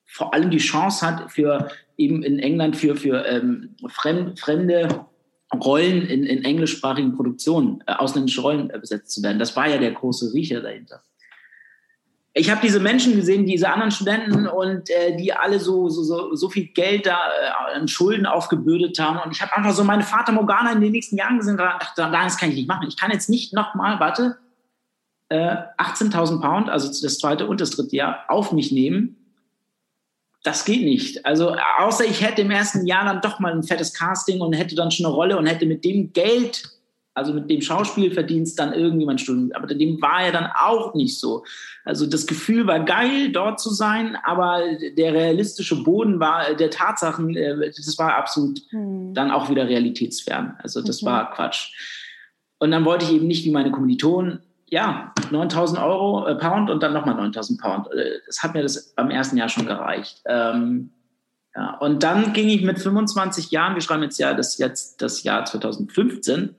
vor 0.05 0.33
allem 0.33 0.49
die 0.49 0.57
Chance 0.57 1.05
hat, 1.05 1.31
für 1.31 1.69
eben 1.97 2.23
in 2.23 2.39
England 2.39 2.77
für, 2.77 2.95
für 2.95 3.25
ähm, 3.25 3.75
fremd, 3.89 4.39
fremde 4.39 5.05
Rollen 5.53 6.05
in, 6.07 6.23
in 6.25 6.43
englischsprachigen 6.45 7.15
Produktionen, 7.15 7.83
äh, 7.87 7.93
ausländische 7.93 8.41
Rollen 8.41 8.69
äh, 8.69 8.79
besetzt 8.79 9.11
zu 9.11 9.23
werden. 9.23 9.39
Das 9.39 9.55
war 9.55 9.67
ja 9.67 9.77
der 9.77 9.91
große 9.91 10.33
Riecher 10.33 10.61
dahinter. 10.61 11.01
Ich 12.33 12.49
habe 12.49 12.61
diese 12.63 12.79
Menschen 12.79 13.15
gesehen, 13.15 13.45
diese 13.45 13.69
anderen 13.69 13.91
Studenten 13.91 14.47
und 14.47 14.89
äh, 14.89 15.17
die 15.17 15.33
alle 15.33 15.59
so, 15.59 15.89
so, 15.89 16.03
so, 16.03 16.35
so 16.35 16.49
viel 16.49 16.67
Geld 16.67 17.05
da 17.05 17.17
äh, 17.17 17.77
an 17.77 17.87
Schulden 17.89 18.25
aufgebürdet 18.25 18.97
haben. 18.99 19.19
Und 19.19 19.31
ich 19.31 19.41
habe 19.41 19.55
einfach 19.55 19.73
so 19.73 19.83
meine 19.83 20.03
Vater 20.03 20.31
Morgana 20.31 20.71
in 20.71 20.81
den 20.81 20.93
nächsten 20.93 21.17
Jahren 21.17 21.37
gesehen 21.37 21.53
und 21.53 21.59
dachte, 21.59 22.09
das 22.09 22.37
kann 22.37 22.49
ich 22.49 22.55
nicht 22.55 22.69
machen. 22.69 22.87
Ich 22.87 22.97
kann 22.97 23.11
jetzt 23.11 23.29
nicht 23.29 23.53
nochmal, 23.53 23.99
warte, 23.99 24.37
18.000 25.31 26.37
äh, 26.37 26.41
Pound, 26.41 26.69
also 26.69 26.87
das 26.87 27.17
zweite 27.19 27.47
und 27.47 27.61
das 27.61 27.71
dritte 27.71 27.95
Jahr, 27.95 28.25
auf 28.27 28.51
mich 28.51 28.71
nehmen. 28.71 29.17
Das 30.43 30.65
geht 30.65 30.83
nicht. 30.83 31.25
Also 31.25 31.55
außer 31.77 32.03
ich 32.05 32.21
hätte 32.21 32.41
im 32.41 32.51
ersten 32.51 32.85
Jahr 32.85 33.05
dann 33.05 33.21
doch 33.21 33.39
mal 33.39 33.53
ein 33.53 33.63
fettes 33.63 33.93
Casting 33.93 34.41
und 34.41 34.53
hätte 34.53 34.75
dann 34.75 34.91
schon 34.91 35.05
eine 35.05 35.15
Rolle 35.15 35.37
und 35.37 35.45
hätte 35.45 35.67
mit 35.67 35.85
dem 35.85 36.13
Geld, 36.13 36.63
also 37.13 37.31
mit 37.33 37.49
dem 37.49 37.61
Schauspielverdienst 37.61 38.57
dann 38.57 38.73
irgendwie 38.73 39.05
mein 39.05 39.19
Studium. 39.19 39.51
Aber 39.53 39.67
dem 39.67 40.01
war 40.01 40.25
ja 40.25 40.31
dann 40.31 40.49
auch 40.59 40.95
nicht 40.95 41.19
so. 41.19 41.45
Also 41.85 42.07
das 42.07 42.25
Gefühl 42.25 42.65
war 42.65 42.79
geil, 42.79 43.31
dort 43.31 43.59
zu 43.59 43.69
sein, 43.69 44.17
aber 44.23 44.61
der 44.97 45.13
realistische 45.13 45.83
Boden 45.83 46.19
war 46.19 46.55
der 46.55 46.71
Tatsachen, 46.71 47.35
äh, 47.35 47.69
das 47.69 47.97
war 47.99 48.15
absolut 48.15 48.61
hm. 48.71 49.13
dann 49.13 49.29
auch 49.29 49.49
wieder 49.49 49.67
realitätsfern. 49.67 50.57
Also 50.63 50.81
das 50.81 51.03
mhm. 51.03 51.05
war 51.05 51.31
Quatsch. 51.31 51.71
Und 52.57 52.71
dann 52.71 52.85
wollte 52.85 53.05
ich 53.05 53.13
eben 53.13 53.27
nicht 53.27 53.45
wie 53.45 53.51
meine 53.51 53.71
Kommilitonen 53.71 54.39
ja, 54.71 55.13
9000 55.29 55.79
Euro, 55.79 56.25
äh, 56.25 56.35
Pound 56.35 56.69
und 56.69 56.81
dann 56.81 56.93
nochmal 56.93 57.15
9000 57.15 57.61
Pound. 57.61 57.87
Äh, 57.91 58.19
das 58.25 58.41
hat 58.41 58.53
mir 58.53 58.63
das 58.63 58.93
beim 58.95 59.11
ersten 59.11 59.37
Jahr 59.37 59.49
schon 59.49 59.65
gereicht. 59.65 60.21
Ähm, 60.25 60.91
ja, 61.53 61.75
und 61.77 62.01
dann 62.03 62.31
ging 62.31 62.47
ich 62.47 62.63
mit 62.63 62.79
25 62.79 63.51
Jahren, 63.51 63.75
wir 63.75 63.81
schreiben 63.81 64.03
jetzt 64.03 64.17
ja 64.17 64.33
das, 64.33 64.57
jetzt 64.57 65.01
das 65.01 65.23
Jahr 65.23 65.43
2015, 65.43 66.55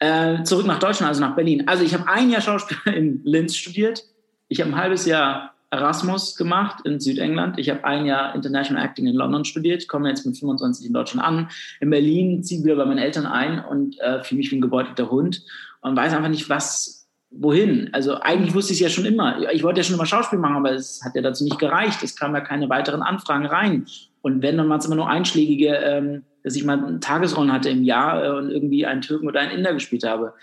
äh, 0.00 0.42
zurück 0.42 0.66
nach 0.66 0.78
Deutschland, 0.78 1.08
also 1.08 1.22
nach 1.22 1.34
Berlin. 1.34 1.66
Also 1.66 1.82
ich 1.82 1.94
habe 1.94 2.06
ein 2.08 2.28
Jahr 2.28 2.42
Schauspiel 2.42 2.76
in 2.92 3.22
Linz 3.24 3.56
studiert. 3.56 4.04
Ich 4.48 4.60
habe 4.60 4.70
ein 4.70 4.76
halbes 4.76 5.06
Jahr 5.06 5.54
Erasmus 5.70 6.36
gemacht 6.36 6.84
in 6.84 7.00
Südengland. 7.00 7.58
Ich 7.58 7.70
habe 7.70 7.84
ein 7.84 8.04
Jahr 8.04 8.34
International 8.34 8.84
Acting 8.84 9.06
in 9.06 9.14
London 9.14 9.46
studiert. 9.46 9.82
Ich 9.82 9.88
komme 9.88 10.10
jetzt 10.10 10.26
mit 10.26 10.36
25 10.36 10.86
in 10.86 10.92
Deutschland 10.92 11.26
an. 11.26 11.48
In 11.80 11.88
Berlin 11.88 12.42
ziehe 12.42 12.60
ich 12.60 12.64
wieder 12.66 12.76
bei 12.76 12.84
meinen 12.84 12.98
Eltern 12.98 13.24
ein 13.24 13.64
und 13.64 13.98
äh, 14.00 14.22
fühle 14.22 14.40
mich 14.40 14.52
wie 14.52 14.56
ein 14.56 14.60
gebeutelter 14.60 15.10
Hund 15.10 15.42
und 15.80 15.96
weiß 15.96 16.14
einfach 16.14 16.28
nicht, 16.28 16.48
was, 16.48 16.93
wohin? 17.38 17.90
Also 17.92 18.20
eigentlich 18.20 18.54
wusste 18.54 18.72
ich 18.72 18.80
es 18.80 18.84
ja 18.84 18.88
schon 18.88 19.04
immer. 19.04 19.50
Ich 19.52 19.62
wollte 19.62 19.80
ja 19.80 19.84
schon 19.84 19.96
immer 19.96 20.06
Schauspiel 20.06 20.38
machen, 20.38 20.56
aber 20.56 20.72
es 20.72 21.02
hat 21.04 21.14
ja 21.14 21.22
dazu 21.22 21.44
nicht 21.44 21.58
gereicht. 21.58 22.02
Es 22.02 22.16
kamen 22.16 22.34
ja 22.34 22.40
keine 22.40 22.68
weiteren 22.68 23.02
Anfragen 23.02 23.46
rein. 23.46 23.86
Und 24.22 24.42
wenn, 24.42 24.56
dann 24.56 24.68
waren 24.68 24.78
es 24.78 24.86
immer 24.86 24.96
nur 24.96 25.08
einschlägige, 25.08 25.74
ähm, 25.76 26.22
dass 26.42 26.56
ich 26.56 26.64
mal 26.64 26.98
Tagesrollen 27.00 27.52
hatte 27.52 27.70
im 27.70 27.84
Jahr 27.84 28.24
äh, 28.24 28.30
und 28.30 28.50
irgendwie 28.50 28.86
einen 28.86 29.00
Türken 29.00 29.26
oder 29.26 29.40
einen 29.40 29.50
Inder 29.50 29.74
gespielt 29.74 30.04
habe. 30.04 30.34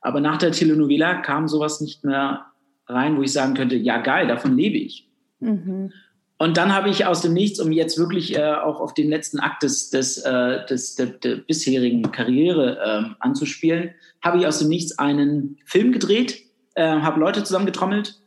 Aber 0.00 0.20
nach 0.20 0.38
der 0.38 0.52
Telenovela 0.52 1.14
kam 1.14 1.48
sowas 1.48 1.80
nicht 1.80 2.04
mehr 2.04 2.46
rein, 2.86 3.16
wo 3.16 3.22
ich 3.22 3.32
sagen 3.32 3.54
könnte, 3.54 3.76
ja 3.76 3.98
geil, 3.98 4.26
davon 4.28 4.56
lebe 4.56 4.78
ich. 4.78 5.08
Mhm. 5.40 5.92
Und 6.40 6.56
dann 6.56 6.72
habe 6.72 6.88
ich 6.88 7.04
aus 7.04 7.20
dem 7.20 7.32
Nichts, 7.32 7.58
um 7.58 7.72
jetzt 7.72 7.98
wirklich 7.98 8.36
äh, 8.36 8.52
auch 8.54 8.80
auf 8.80 8.94
den 8.94 9.08
letzten 9.08 9.40
Akt 9.40 9.64
des, 9.64 9.90
des, 9.90 10.18
äh, 10.18 10.64
des 10.66 10.94
der, 10.94 11.06
der, 11.06 11.36
bisherigen 11.36 12.12
Karriere 12.12 12.78
äh, 12.78 13.14
anzuspielen, 13.18 13.90
habe 14.22 14.38
ich 14.38 14.46
aus 14.46 14.60
dem 14.60 14.68
Nichts 14.68 14.98
einen 15.00 15.58
Film 15.64 15.90
gedreht, 15.90 16.40
äh, 16.74 16.86
habe 16.86 17.18
Leute 17.18 17.42
zusammengetrommelt. 17.42 18.20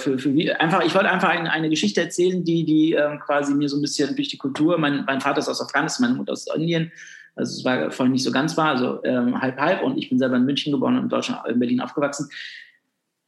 Für, 0.00 0.18
für, 0.18 0.30
einfach, 0.60 0.84
ich 0.84 0.92
wollte 0.96 1.08
einfach 1.08 1.28
eine, 1.28 1.52
eine 1.52 1.70
Geschichte 1.70 2.00
erzählen, 2.00 2.42
die, 2.42 2.64
die 2.64 2.94
ähm, 2.94 3.20
quasi 3.20 3.54
mir 3.54 3.68
so 3.68 3.76
ein 3.76 3.82
bisschen 3.82 4.16
durch 4.16 4.26
die 4.26 4.38
Kultur, 4.38 4.76
mein, 4.76 5.04
mein 5.06 5.20
Vater 5.20 5.38
ist 5.38 5.48
aus 5.48 5.60
Afghanistan, 5.60 6.08
meine 6.08 6.18
Mutter 6.18 6.32
aus 6.32 6.48
Indien, 6.52 6.90
also 7.36 7.58
es 7.58 7.64
war 7.64 7.90
vorhin 7.92 8.12
nicht 8.12 8.24
so 8.24 8.32
ganz 8.32 8.56
wahr, 8.56 8.70
also 8.70 9.02
ähm, 9.04 9.40
halb 9.40 9.58
halb 9.58 9.82
und 9.82 9.96
ich 9.98 10.08
bin 10.08 10.18
selber 10.18 10.36
in 10.36 10.44
München 10.44 10.72
geboren 10.72 10.96
und 10.96 11.04
in 11.04 11.08
Deutschland, 11.08 11.46
in 11.48 11.58
Berlin 11.60 11.80
aufgewachsen. 11.80 12.28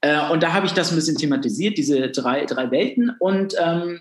Äh, 0.01 0.29
und 0.31 0.43
da 0.43 0.53
habe 0.53 0.67
ich 0.67 0.73
das 0.73 0.91
ein 0.91 0.97
bisschen 0.97 1.17
thematisiert, 1.17 1.79
diese 1.79 2.11
drei, 2.11 2.45
drei 2.45 2.71
Welten 2.71 3.15
und 3.19 3.55
ähm, 3.61 4.01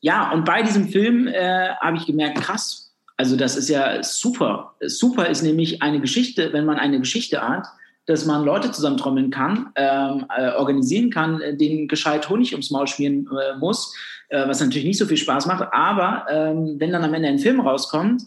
ja, 0.00 0.32
und 0.32 0.44
bei 0.44 0.62
diesem 0.62 0.88
Film 0.88 1.26
äh, 1.26 1.70
habe 1.80 1.96
ich 1.96 2.06
gemerkt, 2.06 2.38
krass, 2.40 2.94
also 3.16 3.36
das 3.36 3.56
ist 3.56 3.68
ja 3.68 4.02
super. 4.02 4.74
Super 4.80 5.26
ist 5.26 5.42
nämlich 5.42 5.82
eine 5.82 6.00
Geschichte, 6.00 6.52
wenn 6.52 6.64
man 6.64 6.78
eine 6.78 7.00
Geschichte 7.00 7.46
hat, 7.46 7.66
dass 8.06 8.24
man 8.24 8.44
Leute 8.44 8.70
zusammentrommeln 8.70 9.30
kann, 9.30 9.70
ähm, 9.74 10.24
äh, 10.34 10.52
organisieren 10.52 11.10
kann, 11.10 11.40
äh, 11.40 11.56
denen 11.56 11.88
gescheit 11.88 12.28
Honig 12.30 12.52
ums 12.52 12.70
Maul 12.70 12.86
schmieren 12.86 13.28
äh, 13.28 13.58
muss, 13.58 13.94
äh, 14.28 14.46
was 14.48 14.60
natürlich 14.60 14.86
nicht 14.86 14.98
so 14.98 15.04
viel 15.04 15.16
Spaß 15.16 15.46
macht. 15.46 15.68
Aber 15.72 16.26
ähm, 16.30 16.76
wenn 16.78 16.92
dann 16.92 17.04
am 17.04 17.12
Ende 17.12 17.28
ein 17.28 17.40
Film 17.40 17.60
rauskommt 17.60 18.22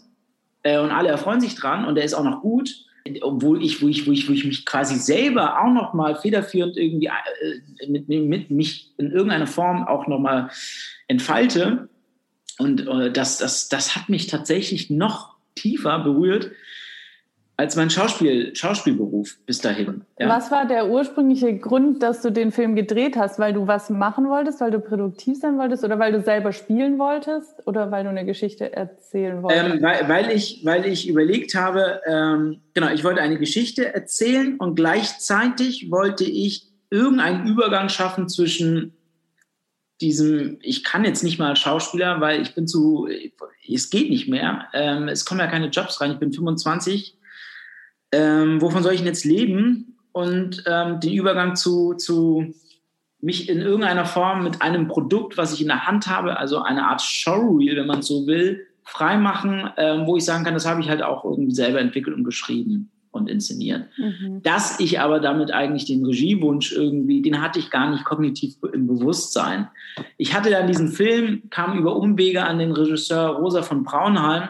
äh, 0.62 0.78
und 0.78 0.90
alle 0.90 1.08
erfreuen 1.08 1.40
sich 1.40 1.54
dran 1.54 1.86
und 1.86 1.96
der 1.96 2.04
ist 2.04 2.14
auch 2.14 2.22
noch 2.22 2.42
gut, 2.42 2.70
obwohl 3.22 3.62
ich, 3.64 3.82
wo 3.82 3.88
ich, 3.88 4.06
wo 4.06 4.12
ich, 4.12 4.28
wo 4.28 4.32
ich 4.32 4.44
mich 4.44 4.64
quasi 4.64 4.96
selber 4.96 5.60
auch 5.60 5.72
noch 5.72 5.92
mal 5.94 6.14
federführend 6.16 6.76
irgendwie 6.76 7.06
äh, 7.06 7.88
mit, 7.88 8.08
mit 8.08 8.50
mich 8.50 8.92
in 8.98 9.10
irgendeiner 9.10 9.46
Form 9.46 9.86
auch 9.86 10.06
noch 10.06 10.18
mal 10.18 10.50
entfalte. 11.08 11.88
Und 12.58 12.86
äh, 12.86 13.10
das, 13.10 13.38
das, 13.38 13.68
das 13.68 13.96
hat 13.96 14.08
mich 14.08 14.28
tatsächlich 14.28 14.90
noch 14.90 15.34
tiefer 15.54 15.98
berührt, 15.98 16.52
als 17.56 17.76
mein 17.76 17.90
Schauspiel, 17.90 18.56
Schauspielberuf 18.56 19.36
bis 19.46 19.60
dahin. 19.60 20.02
Ja. 20.18 20.28
Was 20.28 20.50
war 20.50 20.66
der 20.66 20.88
ursprüngliche 20.88 21.56
Grund, 21.58 22.02
dass 22.02 22.22
du 22.22 22.30
den 22.30 22.50
Film 22.50 22.74
gedreht 22.74 23.16
hast? 23.16 23.38
Weil 23.38 23.52
du 23.52 23.66
was 23.66 23.90
machen 23.90 24.28
wolltest, 24.28 24.60
weil 24.60 24.70
du 24.70 24.80
produktiv 24.80 25.38
sein 25.38 25.58
wolltest 25.58 25.84
oder 25.84 25.98
weil 25.98 26.12
du 26.12 26.22
selber 26.22 26.52
spielen 26.52 26.98
wolltest 26.98 27.66
oder 27.66 27.90
weil 27.90 28.04
du 28.04 28.10
eine 28.10 28.24
Geschichte 28.24 28.72
erzählen 28.72 29.42
wolltest? 29.42 29.74
Ähm, 29.74 29.82
weil, 29.82 30.08
weil, 30.08 30.30
ich, 30.30 30.64
weil 30.64 30.86
ich 30.86 31.08
überlegt 31.08 31.54
habe, 31.54 32.00
ähm, 32.06 32.60
genau, 32.74 32.90
ich 32.90 33.04
wollte 33.04 33.20
eine 33.20 33.38
Geschichte 33.38 33.94
erzählen 33.94 34.56
und 34.56 34.74
gleichzeitig 34.74 35.90
wollte 35.90 36.24
ich 36.24 36.68
irgendeinen 36.90 37.46
Übergang 37.46 37.90
schaffen 37.90 38.28
zwischen 38.28 38.94
diesem, 40.00 40.58
ich 40.62 40.84
kann 40.84 41.04
jetzt 41.04 41.22
nicht 41.22 41.38
mal 41.38 41.54
Schauspieler, 41.54 42.20
weil 42.20 42.42
ich 42.42 42.54
bin 42.54 42.66
zu, 42.66 43.08
es 43.72 43.90
geht 43.90 44.10
nicht 44.10 44.28
mehr. 44.28 44.66
Ähm, 44.74 45.08
es 45.08 45.24
kommen 45.24 45.40
ja 45.40 45.46
keine 45.46 45.68
Jobs 45.68 46.00
rein. 46.00 46.12
Ich 46.12 46.18
bin 46.18 46.32
25 46.32 47.16
ähm, 48.12 48.60
wovon 48.60 48.82
soll 48.82 48.92
ich 48.92 49.00
denn 49.00 49.06
jetzt 49.06 49.24
leben? 49.24 49.96
Und 50.12 50.64
ähm, 50.66 51.00
den 51.00 51.12
Übergang 51.14 51.56
zu, 51.56 51.94
zu 51.94 52.54
mich 53.20 53.48
in 53.48 53.60
irgendeiner 53.60 54.04
Form 54.04 54.44
mit 54.44 54.60
einem 54.60 54.88
Produkt, 54.88 55.38
was 55.38 55.54
ich 55.54 55.62
in 55.62 55.68
der 55.68 55.86
Hand 55.86 56.06
habe, 56.08 56.36
also 56.36 56.60
eine 56.60 56.88
Art 56.88 57.00
Showreel, 57.00 57.76
wenn 57.76 57.86
man 57.86 58.02
so 58.02 58.26
will, 58.26 58.66
freimachen, 58.84 59.70
ähm, 59.76 60.06
wo 60.06 60.16
ich 60.16 60.24
sagen 60.24 60.44
kann, 60.44 60.54
das 60.54 60.66
habe 60.66 60.80
ich 60.80 60.90
halt 60.90 61.02
auch 61.02 61.24
irgendwie 61.24 61.54
selber 61.54 61.80
entwickelt 61.80 62.16
und 62.16 62.24
geschrieben 62.24 62.90
und 63.12 63.30
inszeniert. 63.30 63.86
Mhm. 63.96 64.42
Dass 64.42 64.80
ich 64.80 64.98
aber 65.00 65.20
damit 65.20 65.52
eigentlich 65.52 65.84
den 65.84 66.04
Regiewunsch 66.04 66.72
irgendwie, 66.72 67.22
den 67.22 67.40
hatte 67.40 67.58
ich 67.58 67.70
gar 67.70 67.90
nicht 67.90 68.04
kognitiv 68.04 68.56
im 68.72 68.86
Bewusstsein. 68.86 69.68
Ich 70.16 70.34
hatte 70.34 70.50
dann 70.50 70.66
diesen 70.66 70.88
Film, 70.88 71.42
kam 71.50 71.78
über 71.78 71.94
Umwege 71.94 72.44
an 72.44 72.58
den 72.58 72.72
Regisseur 72.72 73.36
Rosa 73.36 73.62
von 73.62 73.84
Braunheim, 73.84 74.48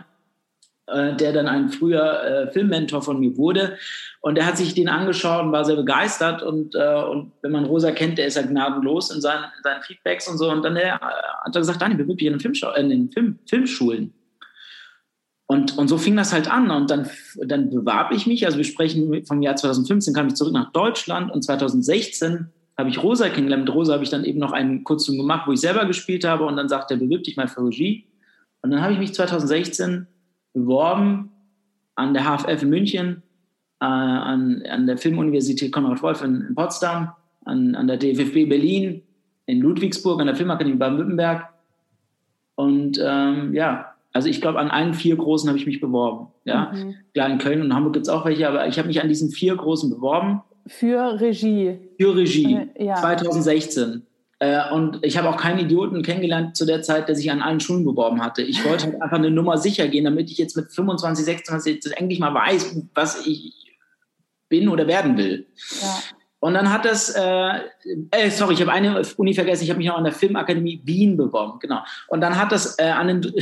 äh, 0.89 1.15
der 1.15 1.33
dann 1.33 1.47
ein 1.47 1.69
früher 1.69 2.23
äh, 2.25 2.51
Filmmentor 2.51 3.03
von 3.03 3.21
mir 3.21 3.37
wurde. 3.37 3.77
Und 4.21 4.37
er 4.37 4.47
hat 4.47 4.57
sich 4.57 4.75
den 4.75 4.89
angeschaut 4.89 5.45
und 5.45 5.53
war 5.53 5.65
sehr 5.65 5.77
begeistert. 5.77 6.43
Und, 6.43 6.75
äh, 6.75 7.03
und 7.05 7.33
wenn 7.41 7.53
man 7.53 7.65
Rosa 7.65 7.93
kennt, 7.93 8.19
der 8.19 8.27
ist 8.27 8.37
ja 8.37 8.43
gnadenlos 8.43 9.15
in 9.15 9.21
seinen, 9.21 9.45
in 9.45 9.63
seinen 9.63 9.83
Feedbacks 9.83 10.29
und 10.29 10.39
so. 10.39 10.51
Und 10.51 10.63
dann 10.65 10.75
der, 10.75 10.95
äh, 10.95 10.99
hat 10.99 11.55
er 11.55 11.61
gesagt, 11.61 11.81
Daniel, 11.81 11.99
bewirb 11.99 12.19
dich 12.19 12.27
in 12.27 12.35
den, 12.35 12.41
Filmschau 12.41 12.73
in 12.75 12.89
den 12.89 13.11
Film, 13.11 13.39
Filmschulen. 13.49 14.13
Und, 15.47 15.79
und 15.79 15.87
so 15.87 15.99
fing 15.99 16.17
das 16.17 16.33
halt 16.33 16.51
an. 16.51 16.71
Und 16.71 16.91
dann, 16.91 17.09
dann 17.47 17.71
bewarb 17.71 18.13
ich 18.13 18.27
mich. 18.27 18.45
Also 18.45 18.59
wir 18.59 18.65
sprechen 18.65 19.25
vom 19.25 19.41
Jahr 19.41 19.55
2015, 19.55 20.15
kam 20.15 20.29
ich 20.29 20.35
zurück 20.35 20.53
nach 20.53 20.73
Deutschland. 20.73 21.31
Und 21.31 21.43
2016 21.43 22.49
habe 22.77 22.91
ich 22.91 23.03
Rosa 23.03 23.29
kennengelernt. 23.29 23.67
Mit 23.67 23.75
Rosa 23.75 23.93
habe 23.93 24.03
ich 24.03 24.11
dann 24.11 24.25
eben 24.25 24.41
noch 24.41 24.53
einen 24.53 24.83
Kurzfilm 24.83 25.19
gemacht, 25.19 25.47
wo 25.47 25.53
ich 25.53 25.61
selber 25.61 25.85
gespielt 25.85 26.25
habe. 26.25 26.45
Und 26.45 26.57
dann 26.57 26.69
sagte 26.69 26.95
er, 26.95 26.97
bewirb 26.99 27.23
dich 27.23 27.37
mal 27.37 27.49
für 27.49 27.65
Regie. 27.65 28.09
Und 28.63 28.71
dann 28.71 28.83
habe 28.83 28.95
ich 28.95 28.99
mich 28.99 29.15
2016 29.15 30.07
beworben 30.53 31.31
an 31.95 32.15
der 32.15 32.25
HFF 32.25 32.63
in 32.63 32.71
München, 32.71 33.23
äh, 33.81 33.85
an, 33.85 34.63
an 34.69 34.87
der 34.87 34.97
Filmuniversität 34.97 35.73
Konrad 35.73 36.03
Wolf 36.03 36.23
in, 36.23 36.43
in 36.49 36.55
Potsdam, 36.55 37.13
an, 37.45 37.75
an 37.75 37.87
der 37.87 37.97
DFFB 37.97 38.49
Berlin, 38.49 39.03
in 39.47 39.61
Ludwigsburg, 39.61 40.21
an 40.21 40.27
der 40.27 40.37
Filmakademie 40.37 40.77
Baden-Württemberg. 40.77 41.49
Und 42.55 43.01
ähm, 43.05 43.55
ja, 43.55 43.93
also 44.13 44.29
ich 44.29 44.41
glaube, 44.41 44.59
an 44.59 44.71
allen 44.71 44.95
vier 44.95 45.17
großen 45.17 45.49
habe 45.49 45.59
ich 45.59 45.67
mich 45.67 45.81
beworben. 45.81 46.29
Ja, 46.45 46.73
mhm. 46.73 46.95
klar, 47.15 47.31
in 47.31 47.39
Köln 47.39 47.61
und 47.61 47.75
Hamburg 47.75 47.95
gibt 47.95 48.07
es 48.07 48.13
auch 48.13 48.25
welche, 48.25 48.49
aber 48.49 48.67
ich 48.69 48.79
habe 48.79 48.89
mich 48.89 49.01
an 49.01 49.09
diesen 49.09 49.31
vier 49.31 49.57
großen 49.57 49.91
beworben. 49.91 50.43
Für 50.67 51.21
Regie. 51.21 51.79
Für 51.99 52.15
Regie. 52.15 52.69
Äh, 52.75 52.87
ja. 52.87 52.97
2016. 52.97 54.07
Äh, 54.43 54.73
und 54.73 54.99
ich 55.03 55.17
habe 55.17 55.29
auch 55.31 55.37
keinen 55.37 55.61
Idioten 55.61 56.03
kennengelernt 56.03 56.57
zu 56.57 56.67
der 56.67 56.83
Zeit, 56.83 57.07
der 57.07 57.15
sich 57.15 57.31
an 57.31 57.43
allen 57.43 57.61
Schulen 57.61 57.85
beworben 57.85 58.21
hatte. 58.21 58.43
Ich 58.43 58.65
wollte 58.69 58.87
halt 58.87 59.01
einfach 59.01 59.19
eine 59.19 59.31
Nummer 59.31 59.57
sicher 59.57 59.87
gehen, 59.87 60.05
damit 60.05 60.33
ich 60.33 60.39
jetzt 60.39 60.57
mit 60.57 60.73
25, 60.73 61.25
26 61.25 61.75
jetzt 61.77 61.97
endlich 61.97 62.19
mal 62.19 62.35
weiß, 62.35 62.77
was 62.93 63.25
ich 63.25 63.53
bin 64.49 64.69
oder 64.69 64.89
werden 64.89 65.17
will. 65.17 65.47
Ja. 65.81 66.01
Und 66.41 66.55
dann 66.55 66.73
hat 66.73 66.85
das, 66.85 67.11
äh, 67.11 67.61
äh, 68.11 68.31
sorry, 68.31 68.55
ich 68.55 68.61
habe 68.61 68.73
eine 68.73 69.03
Uni 69.17 69.33
vergessen, 69.33 69.63
ich 69.63 69.71
habe 69.71 69.79
mich 69.79 69.87
noch 69.87 69.97
an 69.97 70.03
der 70.03 70.13
Filmakademie 70.13 70.83
Wien 70.83 71.17
beworben, 71.17 71.61
genau. 71.61 71.85
Und 72.09 72.21
dann 72.21 72.37
hat 72.37 72.51
das 72.51 72.81
äh, 72.81 72.87
an 72.87 73.07
den, 73.07 73.33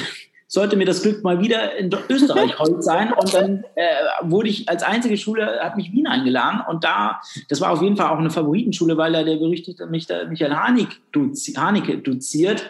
sollte 0.50 0.76
mir 0.76 0.84
das 0.84 1.02
Glück 1.02 1.22
mal 1.22 1.40
wieder 1.40 1.76
in 1.76 1.90
Österreich 2.08 2.58
heute 2.58 2.82
sein. 2.82 3.12
Und 3.12 3.32
dann 3.32 3.64
äh, 3.76 3.84
wurde 4.22 4.48
ich 4.48 4.68
als 4.68 4.82
einzige 4.82 5.16
Schule, 5.16 5.60
hat 5.60 5.76
mich 5.76 5.92
Wien 5.92 6.08
eingeladen. 6.08 6.60
Und 6.68 6.82
da, 6.82 7.20
das 7.48 7.60
war 7.60 7.70
auf 7.70 7.82
jeden 7.82 7.96
Fall 7.96 8.08
auch 8.08 8.18
eine 8.18 8.30
Favoritenschule, 8.30 8.96
weil 8.96 9.12
da 9.12 9.22
der 9.22 9.36
berüchtigte 9.36 9.86
Michael 9.86 10.56
Hanig 10.56 10.88
dozi, 11.12 11.52
Haneke 11.52 11.98
doziert, 11.98 12.68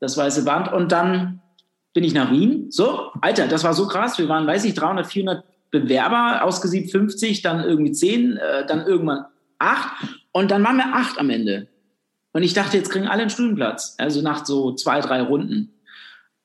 das 0.00 0.16
weiße 0.16 0.44
Band. 0.44 0.72
Und 0.72 0.90
dann 0.90 1.40
bin 1.92 2.02
ich 2.02 2.14
nach 2.14 2.32
Wien. 2.32 2.72
So, 2.72 3.12
Alter, 3.20 3.46
das 3.46 3.62
war 3.62 3.74
so 3.74 3.86
krass. 3.86 4.18
Wir 4.18 4.28
waren, 4.28 4.48
weiß 4.48 4.64
ich, 4.64 4.74
300, 4.74 5.06
400 5.06 5.44
Bewerber, 5.70 6.42
ausgesiebt 6.42 6.90
50, 6.90 7.42
dann 7.42 7.62
irgendwie 7.62 7.92
10, 7.92 8.38
äh, 8.38 8.66
dann 8.66 8.86
irgendwann 8.86 9.26
8. 9.60 9.88
Und 10.32 10.50
dann 10.50 10.64
waren 10.64 10.78
wir 10.78 10.92
8 10.92 11.20
am 11.20 11.30
Ende. 11.30 11.68
Und 12.32 12.42
ich 12.42 12.54
dachte, 12.54 12.76
jetzt 12.76 12.90
kriegen 12.90 13.06
alle 13.06 13.22
einen 13.22 13.30
Studienplatz. 13.30 13.94
Also 13.98 14.20
nach 14.20 14.44
so 14.44 14.72
zwei, 14.72 14.98
drei 14.98 15.22
Runden. 15.22 15.73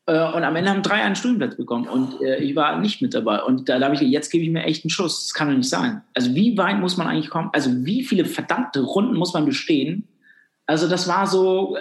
Äh, 0.09 0.35
und 0.35 0.43
am 0.43 0.55
Ende 0.55 0.71
haben 0.71 0.81
drei 0.81 1.03
einen 1.03 1.15
Studienplatz 1.15 1.55
bekommen 1.55 1.87
und 1.87 2.19
äh, 2.21 2.37
ich 2.37 2.55
war 2.55 2.79
nicht 2.79 3.01
mit 3.01 3.13
dabei. 3.13 3.43
Und 3.43 3.69
da 3.69 3.79
habe 3.79 3.93
ich, 3.93 4.01
jetzt 4.01 4.31
gebe 4.31 4.43
ich 4.43 4.49
mir 4.49 4.63
echt 4.63 4.83
einen 4.83 4.89
Schuss. 4.89 5.27
Das 5.27 5.33
kann 5.35 5.49
doch 5.49 5.55
nicht 5.55 5.69
sein. 5.69 6.01
Also 6.15 6.33
wie 6.33 6.57
weit 6.57 6.79
muss 6.79 6.97
man 6.97 7.07
eigentlich 7.07 7.29
kommen? 7.29 7.49
Also 7.53 7.69
wie 7.85 8.03
viele 8.03 8.25
verdammte 8.25 8.81
Runden 8.81 9.15
muss 9.15 9.33
man 9.33 9.45
bestehen? 9.45 10.07
Also 10.65 10.89
das 10.89 11.07
war 11.07 11.27
so, 11.27 11.77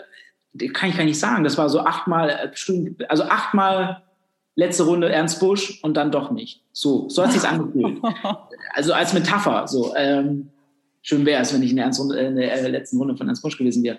kann 0.74 0.90
ich 0.90 0.96
gar 0.96 1.04
nicht 1.04 1.18
sagen. 1.18 1.42
Das 1.42 1.56
war 1.56 1.70
so 1.70 1.80
achtmal 1.80 2.52
äh, 2.52 3.04
also 3.08 3.22
achtmal 3.24 4.02
letzte 4.56 4.82
Runde 4.82 5.08
Ernst 5.08 5.40
Busch 5.40 5.82
und 5.82 5.96
dann 5.96 6.10
doch 6.10 6.30
nicht. 6.30 6.62
So, 6.72 7.08
so 7.08 7.22
hat 7.22 7.32
sich 7.32 7.42
angefühlt. 7.48 7.98
also 8.74 8.92
als 8.92 9.14
Metapher. 9.14 9.66
So, 9.68 9.94
ähm, 9.96 10.50
schön 11.00 11.24
wäre 11.24 11.40
es, 11.40 11.54
wenn 11.54 11.62
ich 11.62 11.70
in 11.70 11.76
der, 11.76 11.86
Ernst, 11.86 12.00
in 12.00 12.36
der 12.36 12.68
letzten 12.68 12.98
Runde 12.98 13.16
von 13.16 13.26
Ernst 13.26 13.42
Busch 13.42 13.56
gewesen 13.56 13.82
wäre. 13.82 13.98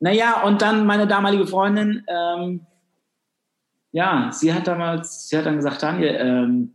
Naja, 0.00 0.42
und 0.42 0.60
dann 0.60 0.86
meine 0.86 1.06
damalige 1.06 1.46
Freundin, 1.46 2.04
ähm, 2.08 2.66
ja, 3.92 4.30
sie 4.32 4.52
hat 4.52 4.66
damals, 4.66 5.28
sie 5.28 5.36
hat 5.36 5.46
dann 5.46 5.56
gesagt, 5.56 5.82
Daniel, 5.82 6.16
ähm, 6.18 6.74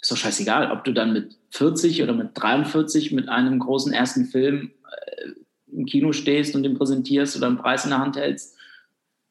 ist 0.00 0.10
doch 0.10 0.16
scheißegal, 0.16 0.70
ob 0.70 0.84
du 0.84 0.92
dann 0.92 1.12
mit 1.12 1.38
40 1.50 2.02
oder 2.02 2.12
mit 2.12 2.30
43 2.34 3.12
mit 3.12 3.28
einem 3.28 3.58
großen 3.58 3.92
ersten 3.92 4.26
Film 4.26 4.72
äh, 4.90 5.30
im 5.72 5.86
Kino 5.86 6.12
stehst 6.12 6.54
und 6.54 6.62
den 6.62 6.76
präsentierst 6.76 7.36
oder 7.36 7.46
einen 7.46 7.58
Preis 7.58 7.84
in 7.84 7.90
der 7.90 8.00
Hand 8.00 8.16
hältst 8.16 8.56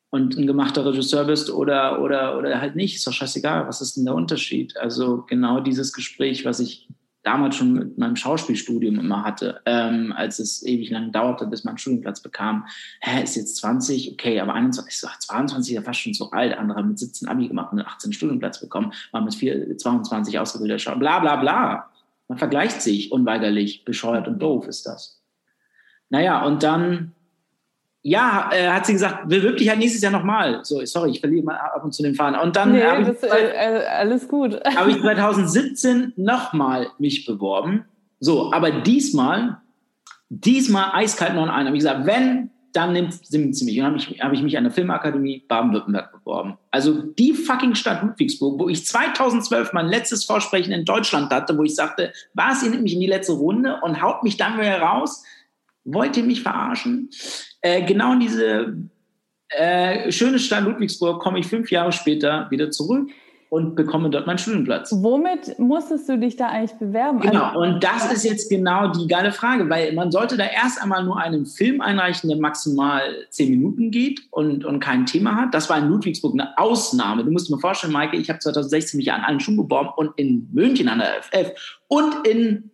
und 0.09 0.37
ein 0.37 0.47
gemachter 0.47 0.85
Regisseur 0.85 1.25
bist 1.25 1.51
oder, 1.51 2.01
oder, 2.01 2.37
oder 2.37 2.61
halt 2.61 2.75
nicht, 2.75 2.95
ist 2.95 3.05
doch 3.05 3.13
scheißegal, 3.13 3.67
was 3.67 3.81
ist 3.81 3.97
denn 3.97 4.05
der 4.05 4.15
Unterschied? 4.15 4.77
Also 4.77 5.23
genau 5.27 5.59
dieses 5.59 5.93
Gespräch, 5.93 6.45
was 6.45 6.59
ich 6.59 6.87
damals 7.23 7.55
schon 7.55 7.73
mit 7.73 7.97
meinem 7.97 8.15
Schauspielstudium 8.15 8.99
immer 8.99 9.23
hatte, 9.23 9.61
ähm, 9.65 10.13
als 10.15 10.39
es 10.39 10.65
ewig 10.65 10.89
lang 10.89 11.11
dauerte, 11.11 11.47
bis 11.47 11.63
man 11.63 11.71
einen 11.71 11.77
Studienplatz 11.77 12.21
bekam. 12.21 12.65
Hä, 13.01 13.23
ist 13.23 13.35
jetzt 13.35 13.57
20, 13.57 14.11
okay, 14.11 14.39
aber 14.39 14.53
21, 14.53 14.93
ich 14.93 14.99
sag, 14.99 15.21
22 15.21 15.71
ist 15.71 15.75
ja 15.75 15.81
fast 15.81 16.01
schon 16.01 16.13
so 16.13 16.31
alt. 16.31 16.57
Andere 16.57 16.79
haben 16.79 16.89
mit 16.89 16.99
17 16.99 17.27
Abi 17.27 17.47
gemacht 17.47 17.71
und 17.71 17.81
18 17.81 18.13
Studienplatz 18.13 18.59
bekommen, 18.59 18.93
waren 19.11 19.23
mit 19.23 19.35
4, 19.35 19.77
22 19.77 20.37
ausgebildet, 20.37 20.83
bla 20.99 21.19
bla 21.19 21.37
bla. 21.37 21.89
Man 22.27 22.37
vergleicht 22.37 22.81
sich 22.81 23.11
unweigerlich, 23.11 23.85
bescheuert 23.85 24.27
und 24.27 24.39
doof 24.39 24.67
ist 24.67 24.85
das. 24.85 25.21
Naja, 26.09 26.45
und 26.45 26.61
dann 26.63 27.13
ja, 28.05 28.49
äh, 28.51 28.67
hat 28.67 28.85
sie 28.85 28.93
gesagt, 28.93 29.29
bewirb 29.29 29.57
dich 29.57 29.69
halt 29.69 29.79
nächstes 29.79 30.01
Jahr 30.01 30.11
nochmal. 30.11 30.59
So, 30.63 30.83
sorry, 30.85 31.11
ich 31.11 31.21
verliere 31.21 31.45
mal 31.45 31.55
ab 31.55 31.83
und 31.85 31.93
zu 31.93 32.03
den 32.03 32.15
Faden. 32.15 32.37
Und 32.37 32.55
dann 32.55 32.73
nee, 32.73 32.83
habe 32.83 33.01
ich, 33.01 33.23
äh, 33.23 33.85
alles 33.97 34.27
gut. 34.27 34.59
Habe 34.75 34.91
ich 34.91 34.99
2017 34.99 36.13
nochmal 36.17 36.87
mich 36.99 37.25
beworben. 37.25 37.85
So, 38.19 38.51
aber 38.51 38.71
diesmal, 38.71 39.57
diesmal 40.29 40.91
eiskalt 40.93 41.33
noch 41.33 41.43
ein. 41.43 41.65
Habe 41.65 41.77
ich 41.77 41.83
gesagt, 41.83 42.05
wenn, 42.05 42.49
dann 42.73 42.91
nimmt, 42.91 43.31
nimmt 43.31 43.55
sie 43.55 43.63
mich. 43.63 43.79
Und 43.79 43.85
habe 43.85 43.97
ich, 43.97 44.19
hab 44.19 44.33
ich 44.33 44.41
mich 44.41 44.57
an 44.57 44.65
der 44.65 44.73
Filmakademie 44.73 45.45
Baden-Württemberg 45.47 46.11
beworben. 46.11 46.57
Also 46.71 47.01
die 47.01 47.33
fucking 47.33 47.75
Stadt 47.75 48.03
Ludwigsburg, 48.03 48.59
wo 48.59 48.67
ich 48.67 48.85
2012 48.85 49.71
mein 49.71 49.87
letztes 49.87 50.25
Vorsprechen 50.25 50.73
in 50.73 50.83
Deutschland 50.83 51.31
hatte, 51.31 51.57
wo 51.57 51.63
ich 51.63 51.75
sagte, 51.75 52.11
was, 52.33 52.63
ihr 52.63 52.71
nimmt 52.71 52.83
mich 52.83 52.95
in 52.95 52.99
die 52.99 53.07
letzte 53.07 53.33
Runde 53.33 53.79
und 53.81 54.01
haut 54.01 54.23
mich 54.23 54.35
dann 54.35 54.59
wieder 54.59 54.81
raus. 54.81 55.23
Wollt 55.85 56.17
ihr 56.17 56.23
mich 56.23 56.41
verarschen? 56.41 57.09
Äh, 57.61 57.83
genau 57.83 58.13
in 58.13 58.19
diese 58.19 58.75
äh, 59.49 60.11
schöne 60.11 60.39
Stadt 60.39 60.63
Ludwigsburg 60.63 61.21
komme 61.21 61.39
ich 61.39 61.47
fünf 61.47 61.71
Jahre 61.71 61.91
später 61.91 62.47
wieder 62.49 62.71
zurück 62.71 63.09
und 63.53 63.75
bekomme 63.75 64.09
dort 64.09 64.25
meinen 64.25 64.39
Studienplatz. 64.39 64.91
Womit 64.95 65.59
musstest 65.59 66.09
du 66.09 66.17
dich 66.17 66.35
da 66.35 66.47
eigentlich 66.47 66.73
bewerben? 66.79 67.19
Genau, 67.19 67.43
also 67.43 67.59
und 67.59 67.83
das 67.83 68.11
ist 68.11 68.23
jetzt 68.23 68.49
genau 68.49 68.87
die 68.87 69.05
geile 69.05 69.31
Frage, 69.31 69.69
weil 69.69 69.93
man 69.93 70.11
sollte 70.11 70.37
da 70.37 70.45
erst 70.45 70.81
einmal 70.81 71.03
nur 71.03 71.19
einen 71.19 71.45
Film 71.45 71.79
einreichen, 71.79 72.29
der 72.29 72.39
maximal 72.39 73.01
zehn 73.29 73.51
Minuten 73.51 73.91
geht 73.91 74.21
und, 74.31 74.65
und 74.65 74.79
kein 74.79 75.05
Thema 75.05 75.35
hat. 75.35 75.53
Das 75.53 75.69
war 75.69 75.77
in 75.77 75.87
Ludwigsburg 75.87 76.33
eine 76.33 76.57
Ausnahme. 76.57 77.23
Du 77.23 77.29
musst 77.29 77.47
dir 77.47 77.53
mal 77.53 77.61
vorstellen, 77.61 77.93
Maike, 77.93 78.17
ich 78.17 78.27
habe 78.29 78.39
2016 78.39 78.97
mich 78.97 79.11
an 79.11 79.21
allen 79.21 79.39
Schulen 79.39 79.57
beworben 79.57 79.89
und 79.97 80.13
in 80.15 80.49
München 80.51 80.89
an 80.89 80.97
der 80.97 81.21
FF 81.21 81.51
und 81.89 82.27
in 82.27 82.71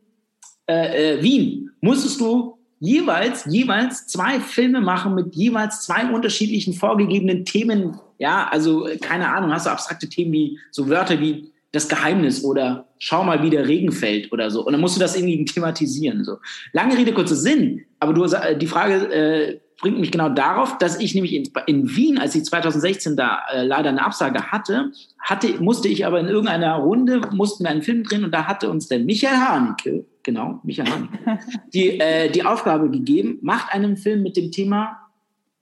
äh, 0.69 1.15
äh, 1.15 1.21
Wien 1.21 1.71
musstest 1.81 2.21
du 2.21 2.58
jeweils, 2.79 3.45
jeweils 3.45 4.07
zwei 4.07 4.39
Filme 4.39 4.81
machen 4.81 5.15
mit 5.15 5.35
jeweils 5.35 5.81
zwei 5.81 6.09
unterschiedlichen 6.11 6.73
vorgegebenen 6.73 7.45
Themen. 7.45 7.99
Ja, 8.17 8.47
also 8.49 8.87
keine 9.01 9.29
Ahnung, 9.29 9.51
hast 9.51 9.65
du 9.65 9.71
abstrakte 9.71 10.09
Themen 10.09 10.31
wie 10.31 10.59
so 10.71 10.89
Wörter 10.89 11.19
wie 11.19 11.51
das 11.71 11.87
Geheimnis 11.87 12.43
oder 12.43 12.87
schau 12.97 13.23
mal, 13.23 13.43
wie 13.43 13.49
der 13.49 13.67
Regen 13.67 13.91
fällt 13.91 14.31
oder 14.31 14.49
so. 14.49 14.65
Und 14.65 14.73
dann 14.73 14.81
musst 14.81 14.95
du 14.95 14.99
das 14.99 15.15
irgendwie 15.15 15.45
thematisieren. 15.53 16.23
So. 16.23 16.37
Lange 16.73 16.97
Rede, 16.97 17.13
kurzer 17.13 17.35
Sinn. 17.35 17.85
Aber 17.99 18.13
du, 18.13 18.25
die 18.55 18.67
Frage 18.67 19.13
äh, 19.13 19.59
bringt 19.79 19.99
mich 19.99 20.11
genau 20.11 20.29
darauf, 20.29 20.77
dass 20.77 20.99
ich 20.99 21.15
nämlich 21.15 21.33
in, 21.33 21.49
in 21.67 21.95
Wien, 21.95 22.17
als 22.17 22.35
ich 22.35 22.43
2016 22.45 23.15
da 23.15 23.39
äh, 23.51 23.63
leider 23.63 23.89
eine 23.89 24.03
Absage 24.03 24.51
hatte, 24.51 24.91
hatte, 25.19 25.61
musste 25.61 25.87
ich 25.87 26.05
aber 26.05 26.19
in 26.19 26.27
irgendeiner 26.27 26.75
Runde, 26.75 27.21
mussten 27.31 27.63
wir 27.63 27.71
einen 27.71 27.83
Film 27.83 28.03
drehen 28.03 28.23
und 28.23 28.31
da 28.31 28.45
hatte 28.45 28.69
uns 28.69 28.87
der 28.87 28.99
Michael 28.99 29.37
Haneke, 29.37 30.05
genau, 30.29 30.59
Michael 30.63 30.87
Haneke, 30.91 31.39
die, 31.73 31.99
äh, 31.99 32.29
die 32.29 32.43
Aufgabe 32.43 32.91
gegeben, 32.91 33.39
macht 33.41 33.73
einen 33.73 33.97
Film 33.97 34.21
mit 34.21 34.37
dem 34.37 34.51
Thema 34.51 35.09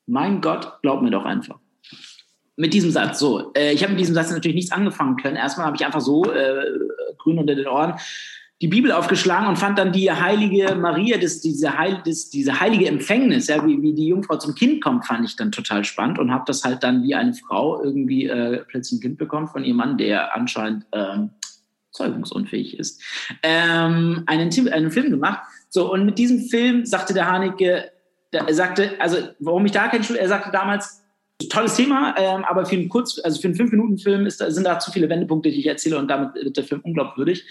Mein 0.05 0.41
Gott, 0.41 0.79
glaub 0.81 1.01
mir 1.01 1.09
doch 1.09 1.23
einfach. 1.23 1.57
Mit 2.57 2.73
diesem 2.73 2.91
Satz, 2.91 3.19
so. 3.19 3.53
Äh, 3.53 3.73
ich 3.73 3.81
habe 3.83 3.93
mit 3.93 4.01
diesem 4.01 4.15
Satz 4.15 4.29
natürlich 4.29 4.55
nichts 4.55 4.71
angefangen 4.71 5.15
können. 5.15 5.37
Erstmal 5.37 5.67
habe 5.67 5.77
ich 5.77 5.85
einfach 5.85 6.01
so 6.01 6.25
äh, 6.25 6.65
grün 7.17 7.39
unter 7.39 7.55
den 7.55 7.67
Ohren 7.67 7.93
die 8.59 8.67
Bibel 8.67 8.91
aufgeschlagen 8.91 9.47
und 9.47 9.57
fand 9.57 9.77
dann 9.77 9.91
die 9.91 10.11
heilige 10.11 10.75
Maria, 10.75 11.17
das, 11.17 11.41
diese, 11.41 11.77
Heil, 11.77 12.01
das, 12.03 12.31
diese 12.31 12.59
heilige 12.59 12.87
Empfängnis, 12.87 13.47
ja, 13.47 13.63
wie, 13.65 13.81
wie 13.83 13.93
die 13.93 14.07
Jungfrau 14.07 14.37
zum 14.37 14.55
Kind 14.55 14.83
kommt, 14.83 15.05
fand 15.05 15.25
ich 15.25 15.35
dann 15.35 15.51
total 15.51 15.83
spannend 15.83 16.17
und 16.17 16.31
habe 16.31 16.43
das 16.47 16.63
halt 16.63 16.81
dann 16.83 17.03
wie 17.03 17.13
eine 17.13 17.35
Frau 17.35 17.83
irgendwie 17.83 18.25
äh, 18.25 18.63
plötzlich 18.67 18.99
ein 18.99 19.01
Kind 19.01 19.17
bekommen 19.19 19.47
von 19.47 19.63
ihrem 19.63 19.77
Mann, 19.77 19.97
der 19.99 20.35
anscheinend 20.35 20.87
ähm, 20.91 21.29
zeugungsunfähig 21.97 22.79
ist, 22.79 23.01
ähm, 23.43 24.23
einen, 24.25 24.51
einen 24.71 24.91
Film 24.91 25.09
gemacht. 25.09 25.41
So, 25.69 25.91
und 25.91 26.05
mit 26.05 26.17
diesem 26.17 26.39
Film 26.39 26.85
sagte 26.85 27.13
der 27.13 27.29
Haneke, 27.29 27.91
er 28.31 28.53
sagte, 28.53 28.91
also 28.99 29.17
warum 29.39 29.65
ich 29.65 29.71
da 29.71 29.87
kein 29.87 30.03
Schul, 30.03 30.15
er 30.15 30.27
sagte 30.27 30.51
damals, 30.51 31.03
tolles 31.49 31.75
Thema, 31.75 32.15
ähm, 32.17 32.43
aber 32.45 32.65
für 32.65 32.75
einen 32.75 32.89
Kurz, 32.89 33.19
also 33.23 33.39
für 33.39 33.47
einen 33.47 33.55
fünf 33.55 33.71
Minuten 33.71 33.97
Film 33.97 34.25
ist, 34.25 34.39
sind 34.39 34.63
da 34.63 34.79
zu 34.79 34.91
viele 34.91 35.09
Wendepunkte, 35.09 35.49
die 35.49 35.59
ich 35.59 35.67
erzähle 35.67 35.97
und 35.97 36.07
damit 36.07 36.35
wird 36.35 36.57
der 36.57 36.63
Film 36.63 36.81
unglaubwürdig. 36.83 37.45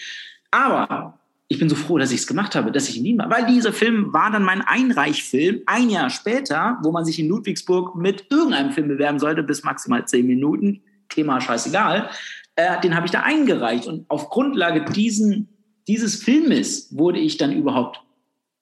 Aber 0.50 1.18
ich 1.48 1.58
bin 1.58 1.68
so 1.68 1.76
froh, 1.76 1.98
dass 1.98 2.10
ich 2.10 2.20
es 2.20 2.26
gemacht 2.26 2.56
habe, 2.56 2.72
dass 2.72 2.88
ich 2.88 3.02
Wien 3.02 3.18
war, 3.18 3.30
weil 3.30 3.46
dieser 3.46 3.72
Film 3.72 4.12
war 4.12 4.30
dann 4.32 4.42
mein 4.42 4.62
Einreichfilm 4.62 5.62
ein 5.66 5.88
Jahr 5.90 6.10
später, 6.10 6.78
wo 6.82 6.90
man 6.90 7.04
sich 7.04 7.18
in 7.18 7.28
Ludwigsburg 7.28 7.94
mit 7.94 8.26
irgendeinem 8.30 8.72
Film 8.72 8.88
bewerben 8.88 9.18
sollte, 9.18 9.42
bis 9.42 9.62
maximal 9.62 10.06
zehn 10.06 10.26
Minuten. 10.26 10.82
Thema 11.08 11.40
scheißegal. 11.40 12.10
Äh, 12.56 12.80
den 12.80 12.94
habe 12.96 13.06
ich 13.06 13.12
da 13.12 13.20
eingereicht 13.20 13.86
und 13.86 14.10
auf 14.10 14.30
Grundlage 14.30 14.84
diesen, 14.84 15.48
dieses 15.86 16.16
Filmes 16.16 16.96
wurde 16.96 17.20
ich 17.20 17.36
dann 17.36 17.52
überhaupt 17.52 18.02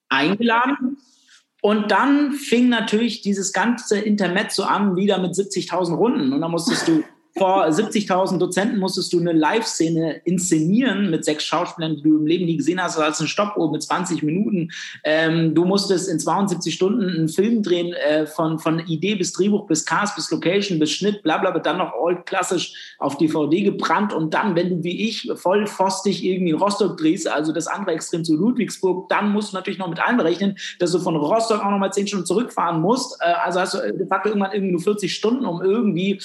eingeladen. 0.09 0.97
Und 1.61 1.89
dann 1.89 2.33
fing 2.33 2.69
natürlich 2.69 3.21
dieses 3.21 3.51
ganze 3.51 3.97
Intermezzo 3.97 4.63
an, 4.63 4.95
wieder 4.95 5.17
mit 5.17 5.33
70.000 5.33 5.95
Runden. 5.95 6.33
Und 6.33 6.41
dann 6.41 6.51
musstest 6.51 6.87
du 6.87 7.03
vor 7.37 7.65
70.000 7.65 8.37
Dozenten 8.37 8.79
musstest 8.79 9.11
du 9.11 9.19
eine 9.19 9.33
Live-Szene 9.33 10.21
inszenieren 10.23 11.09
mit 11.09 11.25
sechs 11.25 11.43
Schauspielern, 11.43 11.97
die 11.97 12.03
du 12.03 12.17
im 12.17 12.25
Leben 12.25 12.45
nie 12.45 12.55
gesehen 12.55 12.81
hast, 12.81 12.97
als 12.97 13.19
eine 13.19 13.27
Stoppuhr 13.27 13.71
mit 13.71 13.83
20 13.83 14.23
Minuten. 14.23 14.69
Ähm, 15.03 15.53
du 15.53 15.65
musstest 15.65 16.07
in 16.07 16.17
72 16.17 16.73
Stunden 16.73 17.09
einen 17.09 17.27
Film 17.27 17.61
drehen, 17.61 17.93
äh, 17.93 18.25
von, 18.25 18.57
von 18.57 18.79
Idee 18.87 19.15
bis 19.15 19.33
Drehbuch 19.33 19.67
bis 19.67 19.85
Cast 19.85 20.15
bis 20.15 20.31
Location 20.31 20.79
bis 20.79 20.91
Schnitt, 20.91 21.23
bla 21.23 21.37
bla, 21.37 21.51
dann 21.59 21.77
noch 21.77 21.93
all 21.93 22.23
klassisch 22.23 22.95
auf 22.99 23.17
DVD 23.17 23.63
gebrannt 23.63 24.13
und 24.13 24.33
dann, 24.33 24.55
wenn 24.55 24.69
du 24.69 24.83
wie 24.83 25.07
ich 25.07 25.29
voll 25.35 25.67
frostig 25.67 26.23
irgendwie 26.23 26.51
in 26.51 26.57
Rostock 26.57 26.95
drehst, 26.95 27.27
also 27.27 27.51
das 27.51 27.67
andere 27.67 27.95
Extrem 27.95 28.23
zu 28.23 28.37
Ludwigsburg, 28.37 29.09
dann 29.09 29.31
musst 29.31 29.51
du 29.51 29.57
natürlich 29.57 29.79
noch 29.79 29.89
mit 29.89 29.99
einberechnen, 29.99 30.57
dass 30.79 30.93
du 30.93 30.99
von 30.99 31.17
Rostock 31.17 31.59
auch 31.63 31.71
noch 31.71 31.79
mal 31.79 31.91
10 31.91 32.07
Stunden 32.07 32.25
zurückfahren 32.25 32.81
musst. 32.81 33.19
Äh, 33.19 33.33
also 33.43 33.59
hast 33.59 33.73
du 33.73 33.93
de 33.93 34.07
facto 34.07 34.29
irgendwann 34.29 34.53
irgendwie 34.53 34.71
nur 34.71 34.81
40 34.81 35.13
Stunden, 35.13 35.45
um 35.45 35.61
irgendwie 35.61 36.21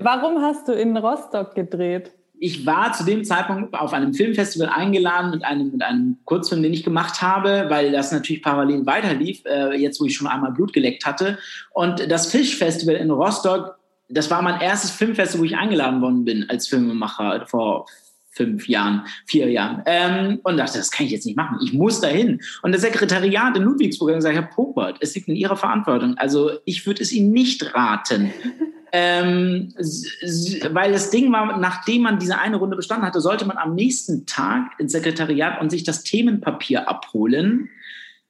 Warum 0.00 0.40
hast 0.40 0.68
du 0.68 0.72
in 0.72 0.96
Rostock 0.96 1.56
gedreht? 1.56 2.12
Ich 2.38 2.64
war 2.64 2.92
zu 2.92 3.04
dem 3.04 3.24
Zeitpunkt 3.24 3.74
auf 3.74 3.92
einem 3.92 4.14
Filmfestival 4.14 4.68
eingeladen 4.68 5.32
mit 5.32 5.44
einem, 5.44 5.72
mit 5.72 5.82
einem 5.82 6.18
Kurzfilm, 6.24 6.62
den 6.62 6.72
ich 6.72 6.84
gemacht 6.84 7.20
habe, 7.20 7.66
weil 7.68 7.90
das 7.90 8.12
natürlich 8.12 8.42
parallel 8.42 8.86
weiterlief, 8.86 9.42
äh, 9.44 9.74
jetzt 9.74 10.00
wo 10.00 10.04
ich 10.04 10.14
schon 10.14 10.28
einmal 10.28 10.52
Blut 10.52 10.72
geleckt 10.72 11.04
hatte. 11.04 11.36
Und 11.72 12.08
das 12.08 12.30
Fischfestival 12.30 12.94
in 12.94 13.10
Rostock, 13.10 13.76
das 14.08 14.30
war 14.30 14.40
mein 14.40 14.60
erstes 14.60 14.92
Filmfestival, 14.92 15.40
wo 15.40 15.44
ich 15.46 15.56
eingeladen 15.56 16.00
worden 16.00 16.24
bin 16.24 16.48
als 16.48 16.68
Filmemacher 16.68 17.44
vor 17.48 17.86
fünf 18.30 18.68
Jahren, 18.68 19.04
vier 19.26 19.50
Jahren. 19.50 19.82
Ähm, 19.86 20.38
und 20.44 20.58
dachte, 20.58 20.78
das 20.78 20.92
kann 20.92 21.06
ich 21.06 21.12
jetzt 21.12 21.26
nicht 21.26 21.36
machen. 21.36 21.58
Ich 21.60 21.72
muss 21.72 22.00
dahin. 22.00 22.40
Und 22.62 22.70
das 22.70 22.82
Sekretariat 22.82 23.56
in 23.56 23.64
Ludwigsburg 23.64 24.10
hat 24.10 24.18
gesagt, 24.18 24.36
Herr 24.36 24.42
Popert, 24.42 24.98
es 25.00 25.12
liegt 25.16 25.26
in 25.26 25.34
Ihrer 25.34 25.56
Verantwortung. 25.56 26.16
Also 26.18 26.52
ich 26.64 26.86
würde 26.86 27.02
es 27.02 27.10
Ihnen 27.10 27.32
nicht 27.32 27.74
raten. 27.74 28.32
Ähm, 28.92 29.74
weil 30.70 30.92
das 30.92 31.10
Ding 31.10 31.30
war, 31.32 31.58
nachdem 31.58 32.02
man 32.02 32.18
diese 32.18 32.38
eine 32.38 32.56
Runde 32.56 32.76
bestanden 32.76 33.06
hatte, 33.06 33.20
sollte 33.20 33.44
man 33.44 33.58
am 33.58 33.74
nächsten 33.74 34.26
Tag 34.26 34.72
ins 34.78 34.92
Sekretariat 34.92 35.60
und 35.60 35.70
sich 35.70 35.84
das 35.84 36.02
Themenpapier 36.02 36.88
abholen. 36.88 37.68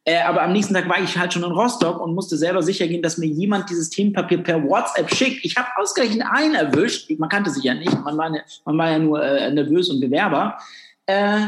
Äh, 0.04 0.22
aber 0.22 0.42
am 0.42 0.52
nächsten 0.52 0.74
Tag 0.74 0.88
war 0.88 1.00
ich 1.02 1.16
halt 1.16 1.32
schon 1.32 1.44
in 1.44 1.52
Rostock 1.52 2.00
und 2.00 2.14
musste 2.14 2.36
selber 2.36 2.62
sicher 2.62 2.88
gehen, 2.88 3.02
dass 3.02 3.18
mir 3.18 3.26
jemand 3.26 3.70
dieses 3.70 3.90
Themenpapier 3.90 4.38
per 4.38 4.62
WhatsApp 4.64 5.14
schickt. 5.14 5.44
Ich 5.44 5.56
habe 5.56 5.68
ausgerechnet 5.76 6.26
einen 6.30 6.54
erwischt. 6.54 7.10
Man 7.18 7.28
kannte 7.28 7.50
sich 7.50 7.64
ja 7.64 7.74
nicht. 7.74 7.92
Man 8.04 8.16
war, 8.16 8.30
ne, 8.30 8.42
man 8.64 8.78
war 8.78 8.90
ja 8.90 8.98
nur 8.98 9.22
äh, 9.22 9.52
nervös 9.52 9.90
und 9.90 10.00
Bewerber. 10.00 10.58
Äh, 11.06 11.40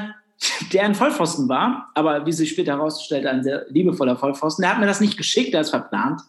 der 0.72 0.84
ein 0.84 0.94
Vollpfosten 0.94 1.48
war, 1.48 1.90
aber 1.94 2.24
wie 2.24 2.32
sich 2.32 2.50
später 2.50 2.72
herausstellte, 2.72 3.28
ein 3.28 3.42
sehr 3.42 3.66
liebevoller 3.68 4.16
Vollpfosten. 4.16 4.62
Der 4.62 4.72
hat 4.72 4.80
mir 4.80 4.86
das 4.86 5.00
nicht 5.00 5.18
geschickt, 5.18 5.52
der 5.52 5.60
ist 5.60 5.70
verplant 5.70 6.22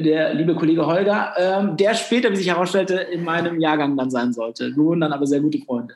der 0.00 0.34
liebe 0.34 0.54
Kollege 0.54 0.86
Holger, 0.86 1.32
ähm, 1.36 1.76
der 1.76 1.94
später, 1.94 2.30
wie 2.30 2.36
sich 2.36 2.48
herausstellte, 2.48 2.94
in 2.94 3.24
meinem 3.24 3.60
Jahrgang 3.60 3.96
dann 3.96 4.10
sein 4.10 4.32
sollte. 4.32 4.68
Wir 4.68 4.76
wurden 4.76 5.00
dann 5.00 5.12
aber 5.12 5.26
sehr 5.26 5.40
gute 5.40 5.58
Freunde. 5.58 5.94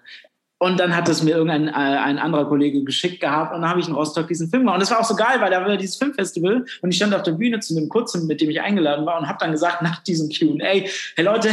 Und 0.58 0.78
dann 0.78 0.94
hat 0.94 1.08
es 1.08 1.24
mir 1.24 1.32
irgendein 1.32 1.66
äh, 1.66 1.72
ein 1.72 2.20
anderer 2.20 2.48
Kollege 2.48 2.84
geschickt 2.84 3.20
gehabt 3.20 3.52
und 3.52 3.62
dann 3.62 3.70
habe 3.70 3.80
ich 3.80 3.88
in 3.88 3.94
Rostock 3.94 4.28
diesen 4.28 4.48
Film 4.48 4.62
gemacht. 4.62 4.74
Und 4.74 4.82
das 4.82 4.92
war 4.92 5.00
auch 5.00 5.04
so 5.04 5.16
geil, 5.16 5.40
weil 5.40 5.50
da 5.50 5.60
war 5.60 5.76
dieses 5.76 5.96
Filmfestival 5.96 6.64
und 6.82 6.90
ich 6.90 6.96
stand 6.96 7.12
auf 7.14 7.24
der 7.24 7.32
Bühne 7.32 7.58
zu 7.58 7.76
einem 7.76 7.88
Kurzen, 7.88 8.28
mit 8.28 8.40
dem 8.40 8.48
ich 8.48 8.60
eingeladen 8.60 9.04
war 9.04 9.18
und 9.18 9.26
habe 9.26 9.38
dann 9.40 9.50
gesagt 9.50 9.82
nach 9.82 10.04
diesem 10.04 10.28
Q&A, 10.28 10.64
hey 10.64 10.88
Leute, 11.18 11.48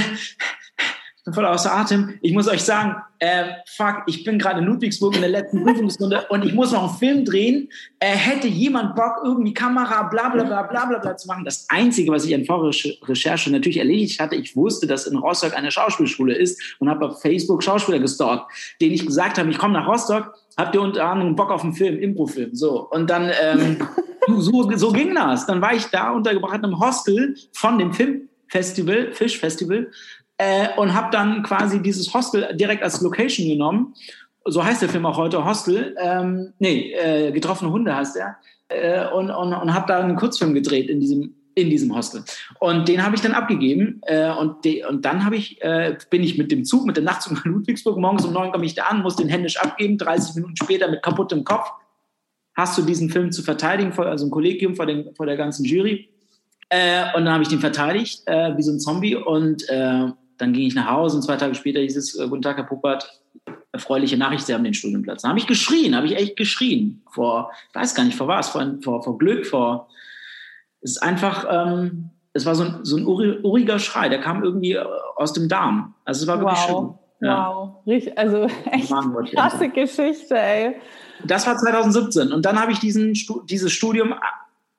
bin 1.23 1.33
voll 1.33 1.45
außer 1.45 1.73
Atem. 1.73 2.13
Ich 2.21 2.33
muss 2.33 2.47
euch 2.47 2.63
sagen, 2.63 2.95
äh, 3.19 3.45
fuck, 3.75 4.03
ich 4.07 4.23
bin 4.23 4.39
gerade 4.39 4.59
in 4.59 4.65
Ludwigsburg 4.65 5.15
in 5.15 5.21
der 5.21 5.29
letzten 5.29 5.63
Prüfungsrunde 5.65 6.25
und 6.29 6.45
ich 6.45 6.53
muss 6.53 6.71
noch 6.71 6.89
einen 6.89 6.97
Film 6.97 7.25
drehen. 7.25 7.69
Äh, 7.99 8.07
hätte 8.07 8.47
jemand 8.47 8.95
Bock, 8.95 9.21
irgendwie 9.23 9.53
Kamera, 9.53 10.03
bla 10.03 10.29
bla 10.29 10.43
bla 10.43 10.63
bla 10.63 10.85
bla 10.85 10.99
bla 10.99 11.17
zu 11.17 11.27
machen? 11.27 11.45
Das 11.45 11.67
Einzige, 11.69 12.11
was 12.11 12.25
ich 12.25 12.33
an 12.33 12.45
Vorrecherche 12.45 13.51
natürlich 13.51 13.77
erledigt 13.77 14.19
hatte, 14.19 14.35
ich 14.35 14.55
wusste, 14.55 14.87
dass 14.87 15.05
in 15.05 15.17
Rostock 15.17 15.55
eine 15.55 15.71
Schauspielschule 15.71 16.33
ist 16.33 16.77
und 16.79 16.89
habe 16.89 17.07
auf 17.07 17.21
Facebook 17.21 17.61
Schauspieler 17.63 17.99
gestalkt, 17.99 18.45
denen 18.81 18.93
ich 18.93 19.05
gesagt 19.05 19.37
habe, 19.37 19.49
ich 19.49 19.57
komme 19.57 19.73
nach 19.73 19.87
Rostock, 19.87 20.33
habt 20.57 20.75
ihr 20.75 20.81
unter 20.81 21.05
anderem 21.05 21.35
Bock 21.35 21.51
auf 21.51 21.63
einen 21.63 21.73
Film, 21.73 21.99
Improfilm? 21.99 22.55
So, 22.55 22.89
und 22.89 23.09
dann, 23.09 23.31
ähm, 23.41 23.77
so, 24.37 24.71
so 24.75 24.91
ging 24.91 25.13
das. 25.13 25.45
Dann 25.45 25.61
war 25.61 25.73
ich 25.73 25.85
da 25.85 26.11
untergebracht 26.11 26.57
in 26.59 26.65
einem 26.65 26.79
Hostel 26.79 27.35
von 27.51 27.77
dem 27.77 27.93
Filmfestival, 27.93 29.11
Fischfestival 29.11 29.91
äh, 30.39 30.69
und 30.77 30.95
habe 30.95 31.09
dann 31.11 31.43
quasi 31.43 31.81
dieses 31.81 32.13
Hostel 32.13 32.55
direkt 32.55 32.81
als 32.81 33.01
Location 33.01 33.47
genommen. 33.47 33.93
So 34.45 34.63
heißt 34.63 34.81
der 34.81 34.89
Film 34.89 35.05
auch 35.05 35.17
heute, 35.17 35.45
Hostel. 35.45 35.95
Ähm, 35.99 36.53
nee, 36.57 36.93
äh, 36.93 37.31
Getroffene 37.31 37.71
Hunde 37.71 37.95
heißt 37.95 38.15
er. 38.15 38.37
Äh, 38.69 39.07
und 39.11 39.29
und, 39.29 39.53
und 39.53 39.73
habe 39.73 39.85
da 39.87 39.99
einen 39.99 40.15
Kurzfilm 40.15 40.53
gedreht 40.53 40.89
in 40.89 40.99
diesem 40.99 41.35
in 41.55 41.69
diesem 41.69 41.93
Hostel. 41.93 42.23
Und 42.59 42.87
den 42.87 43.03
habe 43.03 43.15
ich 43.15 43.21
dann 43.21 43.33
abgegeben. 43.33 43.99
Äh, 44.03 44.31
und, 44.31 44.63
de, 44.63 44.85
und 44.85 45.03
dann 45.03 45.25
habe 45.25 45.35
ich, 45.35 45.61
äh, 45.61 45.97
bin 46.09 46.23
ich 46.23 46.37
mit 46.37 46.51
dem 46.51 46.63
Zug, 46.63 46.85
mit 46.85 46.95
dem 46.95 47.03
Nachtzug 47.03 47.33
nach 47.35 47.43
Ludwigsburg. 47.43 47.97
Morgens 47.97 48.25
um 48.25 48.31
neun 48.31 48.51
komme 48.51 48.65
ich 48.65 48.75
da 48.75 48.83
an, 48.83 49.01
muss 49.01 49.17
den 49.17 49.27
händisch 49.27 49.57
abgeben. 49.57 49.97
30 49.97 50.35
Minuten 50.35 50.55
später 50.55 50.89
mit 50.89 51.03
kaputtem 51.03 51.43
Kopf 51.43 51.69
hast 52.55 52.77
du 52.77 52.81
diesen 52.81 53.09
Film 53.09 53.31
zu 53.31 53.41
verteidigen, 53.41 53.93
vor, 53.93 54.05
also 54.05 54.25
ein 54.25 54.31
Kollegium 54.31 54.75
vor, 54.75 54.85
den, 54.85 55.13
vor 55.15 55.25
der 55.25 55.37
ganzen 55.37 55.65
Jury. 55.65 56.09
Äh, 56.69 57.05
und 57.15 57.25
dann 57.25 57.33
habe 57.33 57.43
ich 57.43 57.49
den 57.49 57.59
verteidigt, 57.59 58.21
äh, 58.25 58.55
wie 58.55 58.61
so 58.61 58.71
ein 58.71 58.79
Zombie. 58.79 59.15
Und 59.15 59.67
äh, 59.69 60.07
dann 60.39 60.53
ging 60.53 60.65
ich 60.65 60.73
nach 60.73 60.89
Hause 60.89 61.17
und 61.17 61.21
zwei 61.21 61.35
Tage 61.35 61.53
später 61.53 61.79
hieß 61.81 61.95
es, 61.95 62.17
äh, 62.17 62.27
guten 62.27 62.41
Tag, 62.41 62.57
Herr 62.57 62.63
Puppert, 62.63 63.21
erfreuliche 63.71 64.17
Nachricht, 64.17 64.45
Sie 64.45 64.53
haben 64.53 64.63
den 64.63 64.73
Studienplatz. 64.73 65.21
Da 65.21 65.29
habe 65.29 65.39
ich 65.39 65.47
geschrien, 65.47 65.95
habe 65.95 66.07
ich 66.07 66.15
echt 66.15 66.37
geschrien. 66.37 67.03
Vor, 67.11 67.51
ich 67.69 67.75
weiß 67.75 67.93
gar 67.93 68.03
nicht, 68.03 68.17
vor 68.17 68.27
was, 68.27 68.49
vor, 68.49 68.65
vor, 68.81 69.03
vor 69.03 69.17
Glück, 69.17 69.45
vor, 69.45 69.87
es 70.81 70.91
ist 70.91 71.03
einfach, 71.03 71.45
ähm, 71.49 72.09
es 72.33 72.45
war 72.45 72.55
so 72.55 72.63
ein, 72.63 72.79
so 72.83 72.97
ein 72.97 73.05
uriger 73.05 73.79
Schrei, 73.79 74.09
der 74.09 74.21
kam 74.21 74.43
irgendwie 74.43 74.73
äh, 74.73 74.85
aus 75.15 75.33
dem 75.33 75.49
Darm. 75.49 75.93
Also 76.05 76.23
es 76.23 76.27
war 76.27 76.39
wirklich 76.39 76.57
wow. 76.57 76.67
schön. 76.67 77.29
Wow, 77.29 77.81
ja. 77.85 78.13
also 78.15 78.43
echt 78.71 78.89
krasse 79.35 79.69
Geschichte, 79.69 80.37
ey. 80.37 80.75
Das 81.25 81.45
war 81.45 81.57
2017 81.57 82.31
und 82.31 82.45
dann 82.45 82.59
habe 82.59 82.71
ich 82.71 82.79
diesen, 82.79 83.13
dieses 83.49 83.73
Studium 83.73 84.13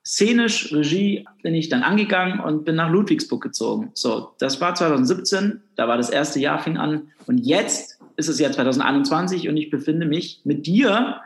szenisch, 0.03 0.73
Regie, 0.73 1.25
bin 1.43 1.53
ich 1.53 1.69
dann 1.69 1.83
angegangen 1.83 2.39
und 2.39 2.65
bin 2.65 2.75
nach 2.75 2.89
Ludwigsburg 2.89 3.41
gezogen. 3.41 3.91
So, 3.93 4.31
das 4.39 4.59
war 4.61 4.75
2017, 4.75 5.61
da 5.75 5.87
war 5.87 5.97
das 5.97 6.09
erste 6.09 6.39
Jahr, 6.39 6.59
fing 6.59 6.77
an. 6.77 7.11
Und 7.27 7.39
jetzt 7.39 7.99
ist 8.15 8.27
es 8.27 8.39
ja 8.39 8.51
2021 8.51 9.49
und 9.49 9.57
ich 9.57 9.69
befinde 9.69 10.05
mich 10.05 10.41
mit 10.43 10.65
dir 10.65 11.21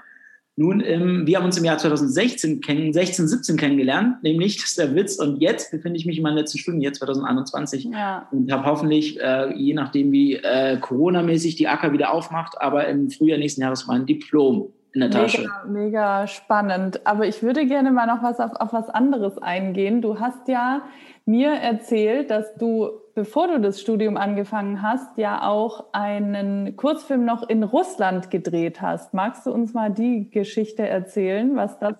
nun, 0.57 0.79
im, 0.79 1.27
wir 1.27 1.37
haben 1.37 1.45
uns 1.45 1.57
im 1.57 1.65
Jahr 1.65 1.77
2016, 1.77 2.61
16, 2.93 3.27
17 3.27 3.57
kennengelernt, 3.57 4.23
nämlich, 4.23 4.55
das 4.55 4.69
ist 4.69 4.77
der 4.77 4.95
Witz. 4.95 5.17
Und 5.17 5.41
jetzt 5.41 5.69
befinde 5.69 5.99
ich 5.99 6.05
mich 6.05 6.17
in 6.17 6.23
meinen 6.23 6.37
letzten 6.37 6.59
Stunden, 6.59 6.79
jetzt 6.79 6.99
2021, 6.99 7.89
ja. 7.91 8.25
und 8.31 8.49
habe 8.49 8.65
hoffentlich, 8.65 9.19
äh, 9.19 9.53
je 9.53 9.73
nachdem 9.73 10.13
wie 10.13 10.35
äh, 10.35 10.77
Corona-mäßig 10.79 11.55
die 11.55 11.67
Acker 11.67 11.91
wieder 11.91 12.13
aufmacht, 12.13 12.61
aber 12.61 12.87
im 12.87 13.09
Frühjahr 13.09 13.37
nächsten 13.37 13.61
Jahres 13.61 13.85
mein 13.87 14.05
Diplom 14.05 14.71
in 14.95 15.01
der 15.01 15.11
Tasche. 15.11 15.41
Mega, 15.41 15.63
mega 15.67 16.27
spannend. 16.27 17.05
Aber 17.05 17.27
ich 17.27 17.43
würde 17.43 17.67
gerne 17.67 17.91
mal 17.91 18.07
noch 18.07 18.23
was 18.23 18.39
auf, 18.39 18.53
auf 18.53 18.73
was 18.73 18.89
anderes 18.89 19.37
eingehen. 19.37 20.01
Du 20.01 20.19
hast 20.19 20.47
ja 20.47 20.83
mir 21.25 21.51
erzählt, 21.51 22.31
dass 22.31 22.55
du, 22.55 22.89
bevor 23.13 23.47
du 23.47 23.59
das 23.59 23.81
Studium 23.81 24.15
angefangen 24.15 24.81
hast, 24.81 25.17
ja 25.17 25.43
auch 25.43 25.85
einen 25.91 26.77
Kurzfilm 26.77 27.25
noch 27.25 27.47
in 27.47 27.63
Russland 27.63 28.31
gedreht 28.31 28.81
hast. 28.81 29.13
Magst 29.13 29.45
du 29.45 29.51
uns 29.51 29.73
mal 29.73 29.91
die 29.91 30.29
Geschichte 30.29 30.87
erzählen, 30.87 31.55
was 31.55 31.77
das? 31.79 31.95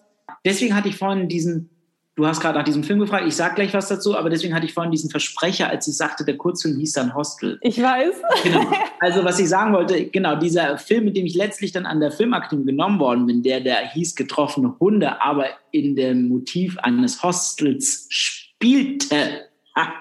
Deswegen 0.45 0.75
hatte 0.75 0.87
ich 0.87 0.97
vorhin 0.97 1.27
diesen 1.27 1.69
Du 2.15 2.25
hast 2.25 2.39
gerade 2.39 2.57
nach 2.57 2.63
diesem 2.63 2.85
Film 2.85 2.99
gefragt, 2.99 3.25
ich 3.27 3.35
sage 3.35 3.55
gleich 3.55 3.73
was 3.73 3.89
dazu, 3.89 4.17
aber 4.17 4.29
deswegen 4.29 4.55
hatte 4.55 4.65
ich 4.65 4.73
vorhin 4.73 4.91
diesen 4.91 5.09
Versprecher, 5.09 5.69
als 5.69 5.85
ich 5.85 5.97
sagte, 5.97 6.23
der 6.23 6.37
Kurzfilm 6.37 6.77
hieß 6.77 6.93
dann 6.93 7.13
Hostel. 7.13 7.59
Ich 7.61 7.81
weiß. 7.81 8.15
Genau. 8.43 8.71
Also 9.01 9.23
was 9.23 9.37
ich 9.39 9.49
sagen 9.49 9.73
wollte, 9.73 10.05
genau, 10.05 10.35
dieser 10.35 10.79
Film, 10.79 11.05
mit 11.05 11.17
dem 11.17 11.25
ich 11.25 11.35
letztlich 11.35 11.71
dann 11.71 11.85
an 11.85 11.99
der 11.99 12.11
Filmakademie 12.11 12.65
genommen 12.65 12.97
worden 12.99 13.27
bin, 13.27 13.43
der, 13.43 13.59
der 13.59 13.89
hieß 13.89 14.15
Getroffene 14.15 14.75
Hunde, 14.79 15.21
aber 15.21 15.47
in 15.71 15.95
dem 15.95 16.29
Motiv 16.29 16.79
eines 16.79 17.21
Hostels 17.21 18.07
spielte. 18.09 19.45
Ha. 19.75 19.93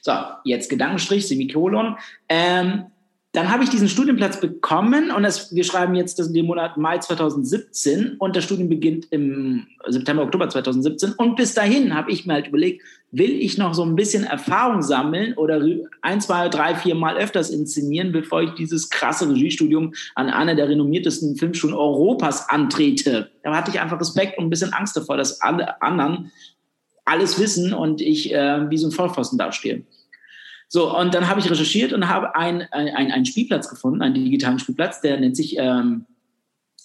So, 0.00 0.12
jetzt 0.44 0.70
Gedankenstrich, 0.70 1.26
Semikolon. 1.26 1.98
Ähm, 2.28 2.86
dann 3.36 3.50
habe 3.50 3.64
ich 3.64 3.68
diesen 3.68 3.90
Studienplatz 3.90 4.40
bekommen 4.40 5.10
und 5.10 5.22
das, 5.22 5.54
wir 5.54 5.62
schreiben 5.62 5.94
jetzt 5.94 6.18
dem 6.18 6.46
Monat 6.46 6.78
Mai 6.78 6.96
2017 6.96 8.16
und 8.18 8.34
das 8.34 8.44
Studium 8.44 8.70
beginnt 8.70 9.08
im 9.10 9.66
September, 9.86 10.22
Oktober 10.22 10.48
2017. 10.48 11.12
Und 11.12 11.36
bis 11.36 11.52
dahin 11.52 11.94
habe 11.94 12.10
ich 12.10 12.24
mir 12.24 12.32
halt 12.32 12.48
überlegt, 12.48 12.82
will 13.10 13.32
ich 13.32 13.58
noch 13.58 13.74
so 13.74 13.82
ein 13.82 13.94
bisschen 13.94 14.24
Erfahrung 14.24 14.80
sammeln 14.80 15.34
oder 15.34 15.62
ein, 16.00 16.22
zwei, 16.22 16.48
drei, 16.48 16.76
vier 16.76 16.94
Mal 16.94 17.18
öfters 17.18 17.50
inszenieren, 17.50 18.10
bevor 18.10 18.40
ich 18.40 18.52
dieses 18.52 18.88
krasse 18.88 19.28
Regiestudium 19.28 19.92
an 20.14 20.30
einer 20.30 20.54
der 20.54 20.70
renommiertesten 20.70 21.36
Filmschulen 21.36 21.76
Europas 21.76 22.48
antrete. 22.48 23.28
Da 23.42 23.54
hatte 23.54 23.70
ich 23.70 23.78
einfach 23.80 24.00
Respekt 24.00 24.38
und 24.38 24.46
ein 24.46 24.50
bisschen 24.50 24.72
Angst 24.72 24.96
davor, 24.96 25.18
dass 25.18 25.42
alle 25.42 25.82
anderen 25.82 26.32
alles 27.04 27.38
wissen 27.38 27.74
und 27.74 28.00
ich 28.00 28.32
äh, 28.32 28.70
wie 28.70 28.78
so 28.78 28.88
ein 28.88 28.92
Vollpfosten 28.92 29.38
dastehe. 29.38 29.84
So, 30.68 30.96
und 30.96 31.14
dann 31.14 31.28
habe 31.28 31.40
ich 31.40 31.50
recherchiert 31.50 31.92
und 31.92 32.08
habe 32.08 32.34
einen 32.34 32.62
ein, 32.72 33.24
Spielplatz 33.24 33.68
gefunden, 33.68 34.02
einen 34.02 34.14
digitalen 34.14 34.58
Spielplatz, 34.58 35.00
der 35.00 35.18
nennt 35.18 35.36
sich 35.36 35.56
ähm, 35.58 36.06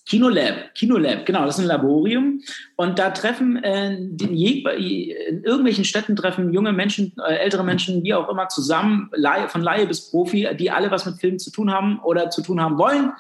Kinolab. 0.05 0.73
Kinolab, 0.75 1.25
genau, 1.25 1.45
das 1.45 1.57
ist 1.57 1.63
ein 1.63 1.67
Laborium. 1.67 2.41
Und 2.75 2.99
da 2.99 3.11
treffen 3.11 3.63
äh, 3.63 3.97
die, 3.99 4.63
in 5.29 5.43
irgendwelchen 5.43 5.86
Städten 5.86 6.15
treffen 6.15 6.53
junge 6.53 6.73
Menschen, 6.73 7.13
äh, 7.25 7.36
ältere 7.36 7.63
Menschen, 7.63 8.03
wie 8.03 8.13
auch 8.13 8.29
immer, 8.29 8.49
zusammen, 8.49 9.09
von 9.47 9.61
Laie 9.61 9.88
bis 9.88 10.11
Profi, 10.11 10.47
die 10.59 10.69
alle 10.69 10.91
was 10.91 11.05
mit 11.05 11.19
Filmen 11.19 11.39
zu 11.39 11.51
tun 11.51 11.71
haben 11.71 11.99
oder 11.99 12.29
zu 12.29 12.41
tun 12.41 12.61
haben 12.61 12.77
wollen 12.77 13.11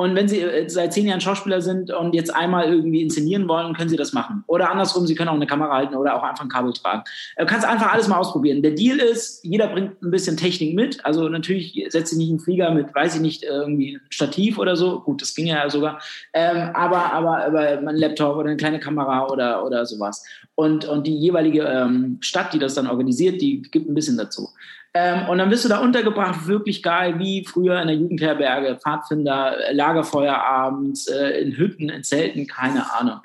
und 0.00 0.14
wenn 0.14 0.28
Sie 0.28 0.40
äh, 0.40 0.66
seit 0.66 0.94
zehn 0.94 1.06
Jahren 1.06 1.20
Schauspieler 1.20 1.60
sind 1.60 1.92
und 1.92 2.14
jetzt 2.14 2.34
einmal 2.34 2.72
irgendwie 2.72 3.02
inszenieren 3.02 3.46
wollen, 3.48 3.74
können 3.74 3.90
Sie 3.90 3.98
das 3.98 4.14
machen. 4.14 4.44
Oder 4.46 4.70
andersrum, 4.70 5.06
Sie 5.06 5.14
können 5.14 5.28
auch 5.28 5.34
eine 5.34 5.46
Kamera 5.46 5.74
halten 5.74 5.94
oder 5.94 6.16
auch 6.16 6.22
einfach 6.22 6.42
ein 6.42 6.48
Kabel 6.48 6.72
tragen. 6.72 7.02
Du 7.36 7.44
kannst 7.44 7.66
einfach 7.66 7.92
alles 7.92 8.08
mal 8.08 8.16
ausprobieren. 8.16 8.62
Der 8.62 8.70
Deal 8.70 8.96
ist, 8.96 9.44
jeder 9.44 9.66
bringt 9.66 10.00
ein 10.02 10.10
bisschen 10.10 10.38
Technik 10.38 10.74
mit. 10.74 11.04
Also 11.04 11.28
natürlich 11.28 11.84
setzt 11.90 12.12
Sie 12.12 12.16
nicht 12.16 12.30
einen 12.30 12.40
Flieger 12.40 12.70
mit, 12.70 12.94
weiß 12.94 13.16
ich 13.16 13.20
nicht, 13.20 13.42
irgendwie 13.42 13.96
ein 13.96 14.00
Stativ 14.08 14.56
oder 14.56 14.74
so. 14.74 15.00
Gut, 15.00 15.20
das 15.20 15.34
ging 15.34 15.48
ja 15.48 15.68
sogar. 15.68 16.00
Ähm, 16.32 16.70
aber, 16.72 17.12
aber, 17.12 17.44
aber 17.44 17.60
ein 17.60 17.96
Laptop 17.96 18.36
oder 18.36 18.48
eine 18.48 18.56
kleine 18.56 18.80
Kamera 18.80 19.26
oder, 19.26 19.66
oder 19.66 19.84
sowas. 19.84 20.24
Und, 20.54 20.86
und 20.86 21.06
die 21.06 21.18
jeweilige 21.18 21.64
ähm, 21.64 22.16
Stadt, 22.22 22.54
die 22.54 22.58
das 22.58 22.74
dann 22.74 22.86
organisiert, 22.86 23.42
die 23.42 23.60
gibt 23.60 23.86
ein 23.86 23.94
bisschen 23.94 24.16
dazu. 24.16 24.48
Ähm, 24.92 25.28
und 25.28 25.38
dann 25.38 25.50
bist 25.50 25.64
du 25.64 25.68
da 25.68 25.78
untergebracht, 25.78 26.46
wirklich 26.46 26.82
geil, 26.82 27.18
wie 27.18 27.44
früher 27.44 27.80
in 27.80 27.86
der 27.86 27.96
Jugendherberge, 27.96 28.76
Pfadfinder, 28.76 29.56
Lagerfeuer 29.72 30.36
abends, 30.36 31.06
äh, 31.06 31.40
in 31.40 31.56
Hütten, 31.56 31.88
in 31.88 32.02
Zelten, 32.02 32.46
keine 32.46 32.92
Ahnung. 32.92 33.20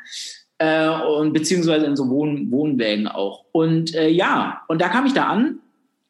Äh, 0.59 0.89
und 0.89 1.33
beziehungsweise 1.33 1.85
in 1.85 1.95
so 1.95 2.09
Wohn 2.09 2.51
Wohnwägen 2.51 3.07
auch. 3.07 3.45
Und 3.51 3.95
äh, 3.95 4.09
ja, 4.09 4.61
und 4.67 4.79
da 4.81 4.89
kam 4.89 5.05
ich 5.05 5.13
da 5.13 5.27
an, 5.27 5.59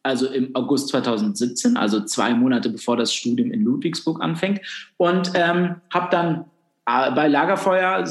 also 0.04 0.28
im 0.28 0.54
August 0.56 0.90
2017, 0.90 1.78
also 1.78 2.02
zwei 2.02 2.34
Monate 2.34 2.70
bevor 2.70 2.98
das 2.98 3.14
Studium 3.14 3.52
in 3.52 3.64
Ludwigsburg 3.64 4.22
anfängt, 4.22 4.62
und 4.98 5.32
ähm, 5.36 5.78
habe 5.92 6.10
dann 6.12 6.46
äh, 6.86 7.12
bei 7.12 7.28
Lagerfeuer 7.28 8.04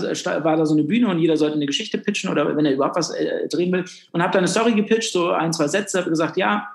war 0.42 0.57
da 0.57 0.66
so 0.66 0.74
eine 0.74 0.82
Bühne 0.82 1.09
und 1.09 1.18
jeder 1.20 1.36
sollte 1.36 1.57
eine 1.57 1.66
Geschichte 1.66 1.99
pitchen 1.99 2.30
oder 2.30 2.57
wenn 2.57 2.66
er 2.66 2.72
überhaupt 2.72 2.97
was 2.97 3.11
äh, 3.11 3.47
drehen 3.49 3.70
will. 3.70 3.84
Und 4.11 4.22
habe 4.22 4.32
dann 4.32 4.40
eine 4.40 4.49
Story 4.49 4.72
gepitcht, 4.72 5.12
so 5.12 5.30
ein, 5.30 5.53
zwei 5.53 5.68
Sätze, 5.68 5.99
habe 5.99 6.11
gesagt, 6.11 6.36
ja, 6.36 6.68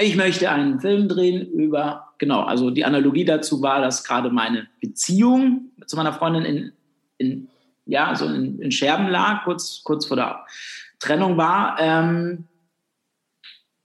ich 0.00 0.16
möchte 0.16 0.50
einen 0.50 0.80
Film 0.80 1.08
drehen 1.08 1.46
über, 1.46 2.14
genau, 2.18 2.42
also 2.42 2.70
die 2.70 2.84
Analogie 2.84 3.24
dazu 3.24 3.62
war, 3.62 3.80
dass 3.80 4.04
gerade 4.04 4.30
meine 4.30 4.66
Beziehung 4.80 5.70
zu 5.86 5.96
meiner 5.96 6.12
Freundin 6.12 6.44
in, 6.44 6.72
in 7.18 7.48
ja, 7.86 8.14
so 8.14 8.26
in, 8.26 8.58
in, 8.60 8.72
Scherben 8.72 9.08
lag, 9.08 9.44
kurz, 9.44 9.82
kurz 9.84 10.06
vor 10.06 10.16
der 10.16 10.44
Trennung 10.98 11.36
war. 11.36 11.76
Ähm, 11.78 12.48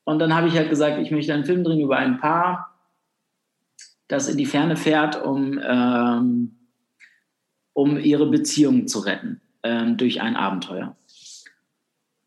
und 0.03 0.19
dann 0.19 0.33
habe 0.33 0.47
ich 0.47 0.55
halt 0.55 0.69
gesagt, 0.69 0.99
ich 0.99 1.11
möchte 1.11 1.33
einen 1.33 1.45
Film 1.45 1.63
drehen 1.63 1.81
über 1.81 1.97
ein 1.97 2.19
Paar, 2.19 2.73
das 4.07 4.27
in 4.27 4.37
die 4.37 4.45
Ferne 4.45 4.75
fährt, 4.75 5.21
um, 5.23 5.59
ähm, 5.61 6.55
um 7.73 7.99
ihre 7.99 8.25
Beziehung 8.25 8.87
zu 8.87 8.99
retten 8.99 9.41
ähm, 9.63 9.97
durch 9.97 10.21
ein 10.21 10.35
Abenteuer. 10.35 10.95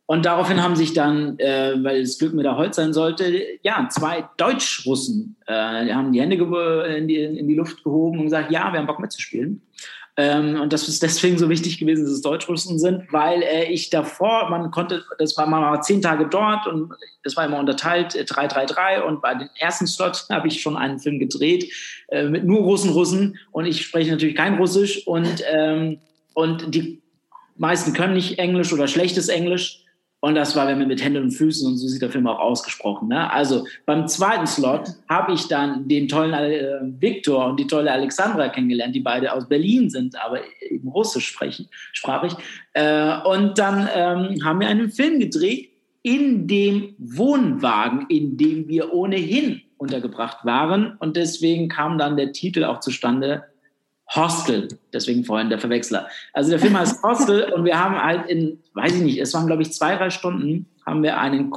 Und 0.06 0.26
daraufhin 0.26 0.62
haben 0.62 0.76
sich 0.76 0.92
dann, 0.92 1.38
äh, 1.38 1.74
weil 1.82 2.02
das 2.02 2.18
Glück 2.18 2.34
mir 2.34 2.42
da 2.42 2.56
Holz 2.56 2.76
sein 2.76 2.92
sollte, 2.92 3.42
ja, 3.62 3.88
zwei 3.90 4.28
Deutsch-Russen, 4.36 5.36
äh, 5.46 5.92
haben 5.92 6.12
die 6.12 6.20
Hände 6.20 6.36
in 6.96 7.08
die, 7.08 7.16
in 7.16 7.48
die 7.48 7.54
Luft 7.54 7.84
gehoben 7.84 8.18
und 8.18 8.24
gesagt, 8.24 8.50
ja, 8.50 8.72
wir 8.72 8.80
haben 8.80 8.86
Bock 8.86 8.98
mitzuspielen. 8.98 9.62
Ähm, 10.18 10.60
und 10.60 10.74
das 10.74 10.88
ist 10.88 11.02
deswegen 11.02 11.38
so 11.38 11.48
wichtig 11.48 11.78
gewesen, 11.78 12.04
dass 12.04 12.12
es 12.12 12.20
Deutsch-Russen 12.20 12.78
sind, 12.78 13.10
weil 13.12 13.42
äh, 13.42 13.72
ich 13.72 13.88
davor, 13.88 14.50
man 14.50 14.70
konnte, 14.70 15.02
das 15.18 15.38
war 15.38 15.46
mal 15.46 15.80
zehn 15.80 16.02
Tage 16.02 16.28
dort 16.28 16.66
und 16.66 16.92
das 17.24 17.34
war 17.36 17.46
immer 17.46 17.58
unterteilt, 17.58 18.14
äh, 18.14 18.26
333 18.26 19.04
und 19.06 19.22
bei 19.22 19.34
den 19.34 19.48
ersten 19.58 19.86
Slot 19.86 20.26
habe 20.30 20.48
ich 20.48 20.60
schon 20.60 20.76
einen 20.76 20.98
Film 20.98 21.18
gedreht 21.18 21.72
äh, 22.08 22.24
mit 22.24 22.44
nur 22.44 22.60
Russen, 22.60 22.90
Russen. 22.90 23.38
Und 23.52 23.64
ich 23.64 23.82
spreche 23.82 24.10
natürlich 24.10 24.36
kein 24.36 24.56
Russisch. 24.56 25.06
Und, 25.06 25.42
ähm, 25.50 25.98
und 26.34 26.74
die 26.74 27.00
meisten 27.56 27.94
können 27.94 28.12
nicht 28.12 28.38
Englisch 28.38 28.72
oder 28.72 28.88
schlechtes 28.88 29.28
Englisch 29.28 29.81
und 30.24 30.36
das 30.36 30.54
war, 30.54 30.68
wenn 30.68 30.78
wir 30.78 30.86
mit 30.86 31.02
Händen 31.02 31.24
und 31.24 31.30
Füßen, 31.32 31.66
und 31.66 31.78
so 31.78 31.88
sieht 31.88 32.00
der 32.00 32.08
Film 32.08 32.28
auch 32.28 32.38
ausgesprochen. 32.38 33.08
Ne? 33.08 33.28
Also 33.32 33.66
beim 33.86 34.06
zweiten 34.06 34.46
Slot 34.46 34.90
habe 35.08 35.32
ich 35.32 35.48
dann 35.48 35.88
den 35.88 36.06
tollen 36.06 36.32
äh, 36.32 36.78
Viktor 37.00 37.46
und 37.46 37.58
die 37.58 37.66
tolle 37.66 37.90
Alexandra 37.90 38.48
kennengelernt, 38.48 38.94
die 38.94 39.00
beide 39.00 39.32
aus 39.32 39.48
Berlin 39.48 39.90
sind, 39.90 40.14
aber 40.24 40.38
eben 40.70 40.86
Russisch 40.86 41.26
sprechen, 41.26 41.68
sprachig. 41.92 42.34
Äh, 42.72 43.18
und 43.24 43.58
dann 43.58 43.88
ähm, 43.92 44.44
haben 44.44 44.60
wir 44.60 44.68
einen 44.68 44.90
Film 44.90 45.18
gedreht 45.18 45.70
in 46.02 46.46
dem 46.46 46.94
Wohnwagen, 46.98 48.06
in 48.08 48.36
dem 48.36 48.68
wir 48.68 48.94
ohnehin 48.94 49.62
untergebracht 49.76 50.44
waren. 50.44 50.96
Und 51.00 51.16
deswegen 51.16 51.68
kam 51.68 51.98
dann 51.98 52.16
der 52.16 52.30
Titel 52.32 52.62
auch 52.62 52.78
zustande, 52.78 53.42
Hostel, 54.14 54.68
deswegen 54.92 55.24
vorhin 55.24 55.48
der 55.48 55.58
Verwechsler. 55.58 56.08
Also 56.32 56.50
der 56.50 56.58
Film 56.58 56.78
heißt 56.78 57.02
Hostel 57.02 57.52
und 57.54 57.64
wir 57.64 57.82
haben 57.82 58.00
halt 58.02 58.28
in, 58.28 58.58
weiß 58.74 58.94
ich 58.96 59.02
nicht, 59.02 59.18
es 59.18 59.32
waren 59.34 59.46
glaube 59.46 59.62
ich 59.62 59.72
zwei, 59.72 59.96
drei 59.96 60.10
Stunden, 60.10 60.66
haben 60.84 61.02
wir 61.02 61.18
einen, 61.18 61.52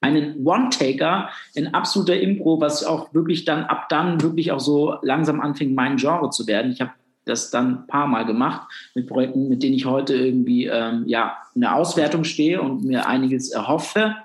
einen 0.00 0.46
One-Taker 0.46 1.30
in 1.54 1.74
absoluter 1.74 2.20
Impro, 2.20 2.60
was 2.60 2.84
auch 2.84 3.12
wirklich 3.14 3.44
dann, 3.44 3.64
ab 3.64 3.88
dann 3.88 4.20
wirklich 4.22 4.52
auch 4.52 4.60
so 4.60 4.96
langsam 5.02 5.40
anfing, 5.40 5.74
mein 5.74 5.96
Genre 5.96 6.30
zu 6.30 6.46
werden. 6.46 6.72
Ich 6.72 6.80
habe 6.80 6.92
das 7.24 7.50
dann 7.50 7.70
ein 7.70 7.86
paar 7.86 8.06
Mal 8.06 8.24
gemacht 8.24 8.68
mit 8.94 9.06
Projekten, 9.06 9.48
mit 9.48 9.62
denen 9.62 9.74
ich 9.74 9.86
heute 9.86 10.14
irgendwie 10.14 10.66
ähm, 10.66 11.04
ja, 11.06 11.36
in 11.54 11.60
der 11.60 11.76
Auswertung 11.76 12.24
stehe 12.24 12.60
und 12.60 12.84
mir 12.84 13.06
einiges 13.06 13.50
erhoffe. 13.50 14.16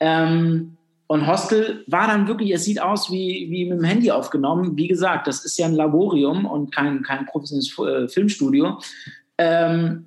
Ähm, 0.00 0.76
und 1.06 1.26
Hostel 1.26 1.84
war 1.86 2.06
dann 2.06 2.26
wirklich, 2.26 2.50
es 2.52 2.64
sieht 2.64 2.80
aus 2.80 3.10
wie, 3.10 3.48
wie 3.50 3.66
mit 3.66 3.78
dem 3.78 3.84
Handy 3.84 4.10
aufgenommen. 4.10 4.76
Wie 4.76 4.88
gesagt, 4.88 5.26
das 5.26 5.44
ist 5.44 5.58
ja 5.58 5.66
ein 5.66 5.74
Laborium 5.74 6.46
und 6.46 6.74
kein, 6.74 7.02
kein 7.02 7.26
professionelles 7.26 7.78
äh, 7.78 8.08
Filmstudio. 8.08 8.78
Ähm, 9.36 10.06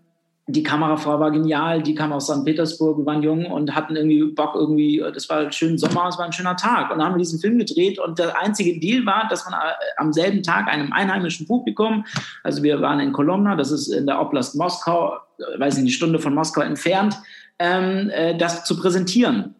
die 0.49 0.63
Kamerafrau 0.63 1.19
war 1.19 1.29
genial, 1.31 1.83
die 1.83 1.93
kam 1.93 2.13
aus 2.13 2.27
St. 2.27 2.45
Petersburg, 2.45 3.05
waren 3.05 3.21
jung 3.21 3.45
und 3.47 3.75
hatten 3.75 3.97
irgendwie 3.97 4.23
Bock 4.23 4.55
irgendwie, 4.55 5.03
das 5.13 5.29
war 5.29 5.39
ein 5.39 5.51
schöner 5.51 5.77
Sommer, 5.77 6.07
es 6.07 6.17
war 6.17 6.25
ein 6.25 6.31
schöner 6.31 6.55
Tag. 6.55 6.89
Und 6.89 6.99
dann 6.99 7.07
haben 7.07 7.15
wir 7.15 7.19
diesen 7.19 7.39
Film 7.39 7.57
gedreht 7.57 7.99
und 7.99 8.17
der 8.17 8.39
einzige 8.41 8.79
Deal 8.79 9.05
war, 9.05 9.27
dass 9.29 9.43
man 9.43 9.53
äh, 9.53 9.73
am 9.97 10.13
selben 10.13 10.41
Tag 10.43 10.67
einem 10.67 10.93
einheimischen 10.93 11.47
Publikum, 11.47 12.05
also 12.43 12.63
wir 12.63 12.81
waren 12.81 13.01
in 13.01 13.11
Kolomna, 13.11 13.57
das 13.57 13.71
ist 13.71 13.89
in 13.89 14.07
der 14.07 14.21
Oblast 14.21 14.55
Moskau, 14.55 15.17
äh, 15.37 15.59
weiß 15.59 15.75
nicht, 15.75 15.83
eine 15.83 15.91
Stunde 15.91 16.19
von 16.19 16.33
Moskau 16.33 16.61
entfernt, 16.61 17.17
ähm, 17.59 18.09
äh, 18.09 18.37
das 18.37 18.63
zu 18.63 18.79
präsentieren. 18.79 19.53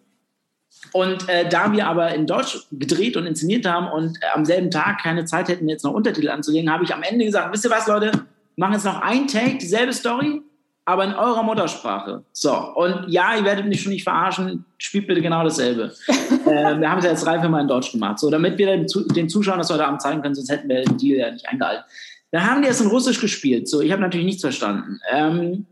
Und 0.98 1.30
äh, 1.30 1.48
da 1.48 1.72
wir 1.72 1.86
aber 1.86 2.16
in 2.16 2.26
Deutsch 2.26 2.66
gedreht 2.72 3.18
und 3.18 3.28
inszeniert 3.28 3.68
haben 3.68 3.88
und 3.88 4.18
äh, 4.18 4.26
am 4.34 4.46
selben 4.46 4.72
Tag 4.72 5.04
keine 5.04 5.26
Zeit 5.26 5.48
hätten, 5.48 5.70
jetzt 5.70 5.84
noch 5.84 5.94
Untertitel 5.94 6.30
anzulegen, 6.30 6.72
habe 6.72 6.86
ich 6.86 6.94
am 6.94 7.04
Ende 7.04 7.24
gesagt, 7.24 7.54
wisst 7.54 7.66
ihr 7.66 7.70
was, 7.70 7.86
Leute, 7.86 8.12
machen 8.56 8.74
jetzt 8.74 8.86
noch 8.86 9.00
ein 9.04 9.28
Take, 9.28 9.60
dieselbe 9.60 9.94
Story, 9.94 10.42
aber 10.86 11.04
in 11.04 11.14
eurer 11.14 11.44
Muttersprache. 11.44 12.24
So, 12.32 12.52
und 12.74 13.10
ja, 13.10 13.36
ihr 13.38 13.44
werdet 13.44 13.68
mich 13.68 13.84
schon 13.84 13.92
nicht 13.92 14.06
verarschen, 14.06 14.66
spielt 14.80 15.06
bitte 15.06 15.22
genau 15.22 15.44
dasselbe. 15.44 15.94
äh, 16.08 16.80
wir 16.80 16.90
haben 16.90 16.98
es 16.98 17.06
ja 17.06 17.12
jetzt 17.12 17.30
vier 17.30 17.48
Mal 17.48 17.62
in 17.62 17.68
Deutsch 17.68 17.92
gemacht, 17.92 18.18
so, 18.18 18.32
damit 18.32 18.58
wir 18.58 18.66
den, 18.66 18.88
den 19.14 19.30
Zuschauern 19.30 19.60
das 19.60 19.70
heute 19.70 19.86
Abend 19.86 20.02
zeigen 20.02 20.24
können, 20.24 20.34
sonst 20.34 20.50
hätten 20.50 20.68
wir 20.68 20.82
den 20.82 20.98
Deal 20.98 21.20
ja 21.20 21.32
nicht 21.32 21.48
eingehalten. 21.48 21.84
Da 22.32 22.42
haben 22.42 22.64
die 22.64 22.70
es 22.70 22.82
in 22.82 22.88
Russisch 22.88 23.22
gespielt, 23.22 23.70
so, 23.70 23.82
ich 23.82 23.92
habe 23.92 24.02
natürlich 24.02 24.26
nichts 24.26 24.42
verstanden. 24.42 25.00
Ähm, 25.12 25.68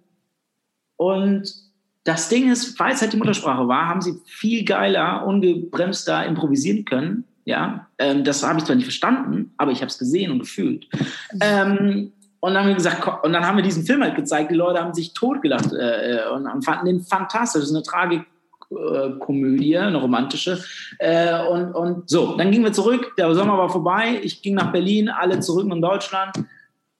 und 0.98 1.65
das 2.06 2.30
Ding 2.30 2.52
ist, 2.52 2.80
weil 2.80 2.94
es 2.94 3.02
halt 3.02 3.14
die 3.14 3.18
Muttersprache 3.18 3.68
war, 3.68 3.88
haben 3.88 4.02
sie 4.02 4.14
viel 4.26 4.64
geiler, 4.64 5.26
ungebremster 5.26 6.26
improvisieren 6.26 6.86
können. 6.86 7.26
Ja, 7.46 7.88
ähm, 7.98 8.24
das 8.24 8.44
habe 8.44 8.60
ich 8.60 8.66
zwar 8.66 8.76
nicht 8.76 8.86
verstanden, 8.86 9.54
aber 9.58 9.72
ich 9.72 9.80
habe 9.80 9.88
es 9.88 9.98
gesehen 9.98 10.32
und 10.32 10.40
gefühlt. 10.40 10.88
Ähm, 11.42 12.12
und 12.40 12.54
dann 12.54 12.62
haben 12.62 12.70
wir 12.70 12.76
gesagt, 12.76 13.24
und 13.24 13.34
dann 13.34 13.46
haben 13.46 13.58
wir 13.58 13.64
diesen 13.64 13.86
Film 13.86 14.04
halt 14.04 14.16
gezeigt. 14.16 14.52
Die 14.52 14.56
Leute 14.56 14.80
haben 14.80 14.94
sich 14.94 15.14
totgelacht 15.14 15.74
äh, 15.74 16.18
äh 16.18 16.30
und 16.30 16.64
fanden 16.64 16.86
den 16.86 17.02
fantastisch. 17.02 17.62
Das 17.62 17.72
ist 17.72 17.76
eine 17.76 17.84
Tragikkomödie, 17.84 19.78
eine 19.78 19.98
romantische. 19.98 20.64
Äh, 21.00 21.44
und, 21.48 21.74
und 21.74 22.10
so, 22.10 22.36
dann 22.38 22.52
gingen 22.52 22.66
wir 22.66 22.74
zurück. 22.74 23.14
Der 23.18 23.34
Sommer 23.34 23.58
war 23.58 23.70
vorbei. 23.70 24.20
Ich 24.22 24.44
ging 24.44 24.54
nach 24.54 24.72
Berlin, 24.72 25.10
alle 25.10 25.40
zurück 25.40 25.72
in 25.72 25.82
Deutschland. 25.82 26.36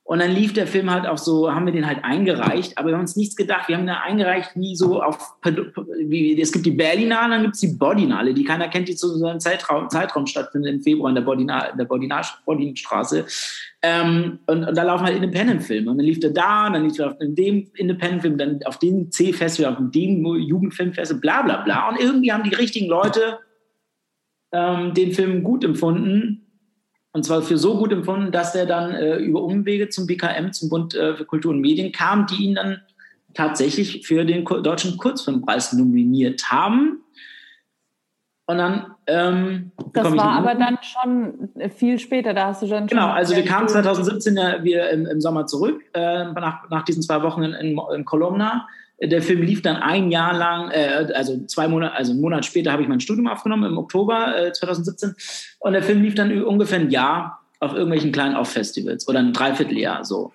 Und 0.08 0.20
dann 0.20 0.32
lief 0.32 0.54
der 0.54 0.68
Film 0.68 0.92
halt 0.92 1.08
auch 1.08 1.18
so, 1.18 1.52
haben 1.52 1.66
wir 1.66 1.74
den 1.74 1.88
halt 1.88 2.04
eingereicht, 2.04 2.78
aber 2.78 2.90
wir 2.90 2.94
haben 2.94 3.02
uns 3.02 3.16
nichts 3.16 3.36
gedacht. 3.36 3.68
Wir 3.68 3.76
haben 3.76 3.88
den 3.88 3.96
eingereicht 3.96 4.52
wie 4.54 4.76
so 4.76 5.02
auf, 5.02 5.34
wie, 5.44 6.40
es 6.40 6.52
gibt 6.52 6.68
die 6.68 6.72
Berlinale, 6.72 7.34
dann 7.34 7.42
gibt 7.42 7.56
es 7.56 7.62
die 7.62 7.76
Bodinale, 7.76 8.36
die 8.36 8.44
keiner 8.44 8.68
kennt, 8.68 8.88
die 8.88 8.96
zu 8.96 9.08
so 9.18 9.26
einem 9.26 9.40
Zeitraum, 9.40 9.90
Zeitraum 9.90 10.28
stattfindet 10.28 10.76
im 10.76 10.82
Februar 10.84 11.10
in 11.10 11.16
der 11.16 11.24
Bodinale, 11.24 11.74
der 11.76 11.86
Bodinstraße. 11.86 13.26
Ähm, 13.82 14.38
und, 14.46 14.64
und, 14.66 14.78
da 14.78 14.84
laufen 14.84 15.06
halt 15.06 15.16
Independent-Filme. 15.16 15.90
Und 15.90 15.98
dann 15.98 16.06
lief 16.06 16.20
der 16.20 16.30
da, 16.30 16.70
dann 16.70 16.84
lief 16.88 17.00
er 17.00 17.08
auf 17.08 17.18
dem 17.18 17.36
Independent-Film, 17.74 18.38
dann 18.38 18.60
auf 18.66 18.78
dem 18.78 19.10
C-Festival, 19.10 19.72
auf 19.72 19.92
dem 19.92 20.24
Jugendfilmfestival, 20.24 21.20
bla 21.20 21.42
bla 21.42 21.64
bla. 21.64 21.90
Und 21.90 22.00
irgendwie 22.00 22.32
haben 22.32 22.44
die 22.44 22.54
richtigen 22.54 22.88
Leute 22.88 23.40
ähm, 24.52 24.94
den 24.94 25.14
Film 25.14 25.42
gut 25.42 25.64
empfunden 25.64 26.45
und 27.16 27.24
zwar 27.24 27.42
für 27.42 27.58
so 27.58 27.78
gut 27.78 27.94
empfunden, 27.94 28.34
dass 28.34 28.56
er 28.56 28.66
dann 28.66 28.94
äh, 28.94 29.16
über 29.16 29.42
Umwege 29.42 29.88
zum 29.88 30.06
BKM, 30.06 30.52
zum 30.52 30.68
Bund 30.68 30.96
äh, 30.96 31.16
für 31.16 31.24
Kultur 31.24 31.54
und 31.54 31.62
Medien 31.62 31.94
kam, 31.94 32.28
die 32.28 32.44
ihn 32.44 32.56
dann 32.56 32.82
tatsächlich 33.34 34.06
für 34.06 34.26
den 34.26 34.44
deutschen 34.44 34.98
Kurzfilmpreis 34.98 35.72
nominiert 35.72 36.52
haben. 36.52 37.06
Und 38.48 38.58
dann. 38.58 38.96
Ähm, 39.08 39.72
das 39.94 40.12
war 40.12 40.34
aber 40.34 40.56
dann 40.56 40.78
schon 40.82 41.50
viel 41.74 42.00
später, 42.00 42.34
da 42.34 42.48
hast 42.48 42.64
du 42.64 42.68
schon. 42.68 42.88
Genau, 42.88 43.08
also 43.08 43.34
wir 43.34 43.46
kamen 43.46 43.70
2017 43.70 44.36
ja, 44.36 44.62
wir 44.62 44.90
im, 44.90 45.06
im 45.06 45.22
Sommer 45.22 45.48
zurück, 45.48 45.86
äh, 45.94 46.26
nach, 46.26 46.70
nach 46.70 46.84
diesen 46.84 47.02
zwei 47.02 47.22
Wochen 47.24 47.44
in, 47.44 47.54
in, 47.54 47.80
in 47.96 48.04
Kolumna. 48.04 48.68
Der 49.02 49.22
Film 49.22 49.42
lief 49.42 49.62
dann 49.62 49.78
ein 49.78 50.10
Jahr 50.10 50.34
lang, 50.34 50.72
äh, 50.72 51.12
also 51.14 51.46
zwei 51.46 51.68
Monate, 51.68 51.96
also 51.96 52.12
einen 52.12 52.22
Monat 52.22 52.46
später 52.46 52.72
habe 52.72 52.82
ich 52.82 52.88
mein 52.88 53.02
Studium 53.02 53.28
aufgenommen, 53.28 53.72
im 53.72 53.78
Oktober 53.78 54.48
äh, 54.48 54.54
2017. 54.54 55.16
Und 55.60 55.74
der 55.74 55.84
Film 55.84 56.02
lief 56.02 56.16
dann 56.16 56.44
ungefähr 56.44 56.80
ein 56.80 56.90
Jahr 56.90 57.42
auf 57.60 57.74
irgendwelchen 57.74 58.12
kleinen 58.12 58.36
Off-Festivals 58.36 59.08
oder 59.08 59.20
ein 59.20 59.34
Dreivierteljahr 59.34 60.06
so. 60.06 60.34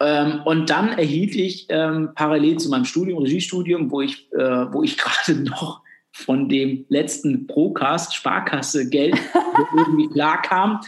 Ähm, 0.00 0.42
und 0.44 0.70
dann 0.70 0.90
erhielt 0.90 1.34
ich 1.36 1.66
ähm, 1.68 2.10
parallel 2.14 2.58
zu 2.58 2.68
meinem 2.68 2.84
Studium, 2.84 3.22
Regiestudium, 3.22 3.90
wo 3.90 4.00
ich, 4.00 4.28
äh, 4.32 4.66
ich 4.82 4.98
gerade 4.98 5.40
noch 5.40 5.82
von 6.12 6.48
dem 6.48 6.84
letzten 6.88 7.46
Procast, 7.46 8.14
Sparkasse 8.14 8.88
Geld 8.88 9.16
irgendwie 9.76 10.08
klar 10.08 10.42
kam, 10.42 10.80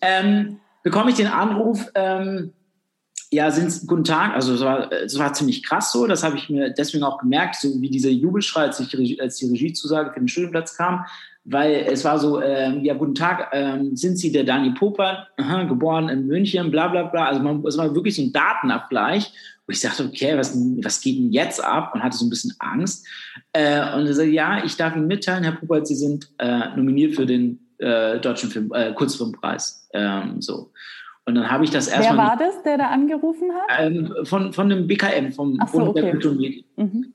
ähm, 0.00 0.60
bekomme 0.82 1.10
ich 1.10 1.16
den 1.16 1.26
Anruf, 1.26 1.90
ähm, 1.94 2.52
ja, 3.32 3.50
sind 3.50 3.86
guten 3.86 4.04
Tag. 4.04 4.34
Also 4.34 4.54
es 4.54 4.60
war, 4.60 4.90
es 4.92 5.18
war 5.18 5.32
ziemlich 5.32 5.62
krass 5.62 5.92
so. 5.92 6.06
Das 6.06 6.24
habe 6.24 6.36
ich 6.36 6.50
mir 6.50 6.70
deswegen 6.70 7.04
auch 7.04 7.18
gemerkt, 7.18 7.56
so 7.56 7.80
wie 7.80 7.88
dieser 7.88 8.10
Jubelschrei, 8.10 8.62
als, 8.62 8.80
ich, 8.80 9.22
als 9.22 9.36
die 9.36 9.46
Regiezusage 9.46 10.12
für 10.12 10.20
den 10.20 10.28
Studienplatz 10.28 10.76
kam, 10.76 11.04
weil 11.44 11.86
es 11.88 12.04
war 12.04 12.18
so, 12.18 12.42
ähm, 12.42 12.84
ja, 12.84 12.94
guten 12.94 13.14
Tag, 13.14 13.50
ähm, 13.52 13.96
sind 13.96 14.18
Sie 14.18 14.32
der 14.32 14.44
Dani 14.44 14.72
Popper, 14.72 15.28
Aha, 15.36 15.62
geboren 15.64 16.08
in 16.08 16.26
München, 16.26 16.70
bla 16.70 16.88
bla 16.88 17.04
bla. 17.04 17.26
Also 17.26 17.40
man, 17.40 17.64
es 17.64 17.78
war 17.78 17.94
wirklich 17.94 18.16
so 18.16 18.22
ein 18.22 18.32
Datenabgleich, 18.32 19.32
wo 19.66 19.72
ich 19.72 19.80
dachte, 19.80 20.04
okay, 20.04 20.36
was, 20.36 20.56
was 20.82 21.00
geht 21.00 21.18
denn 21.18 21.32
jetzt 21.32 21.62
ab? 21.62 21.94
Und 21.94 22.02
hatte 22.02 22.16
so 22.16 22.26
ein 22.26 22.30
bisschen 22.30 22.54
Angst. 22.58 23.06
Äh, 23.52 23.94
und 23.94 24.06
er 24.06 24.14
sagte, 24.14 24.30
ja, 24.30 24.64
ich 24.64 24.76
darf 24.76 24.96
Ihnen 24.96 25.06
mitteilen, 25.06 25.44
Herr 25.44 25.52
Popper, 25.52 25.86
Sie 25.86 25.94
sind 25.94 26.28
äh, 26.38 26.74
nominiert 26.74 27.14
für 27.14 27.26
den 27.26 27.60
äh, 27.78 28.18
deutschen 28.18 28.50
Film, 28.50 28.72
äh, 28.74 28.92
Kurzfilmpreis. 28.92 29.88
Ähm, 29.94 30.42
so. 30.42 30.72
Und 31.26 31.34
dann 31.34 31.50
habe 31.50 31.64
ich 31.64 31.70
das 31.70 31.88
erstmal. 31.88 32.16
Wer 32.16 32.24
war 32.24 32.36
das, 32.36 32.62
der 32.62 32.78
da 32.78 32.88
angerufen 32.88 33.50
hat? 33.52 33.78
Ähm, 33.78 34.14
von, 34.24 34.52
von 34.52 34.68
dem 34.68 34.86
BKM, 34.86 35.32
vom 35.32 35.58
so, 35.70 35.78
Bund 35.78 35.96
der 35.96 36.10
Kultur 36.10 36.32
und 36.32 36.40
Medien. 36.40 36.64
Mhm. 36.76 37.12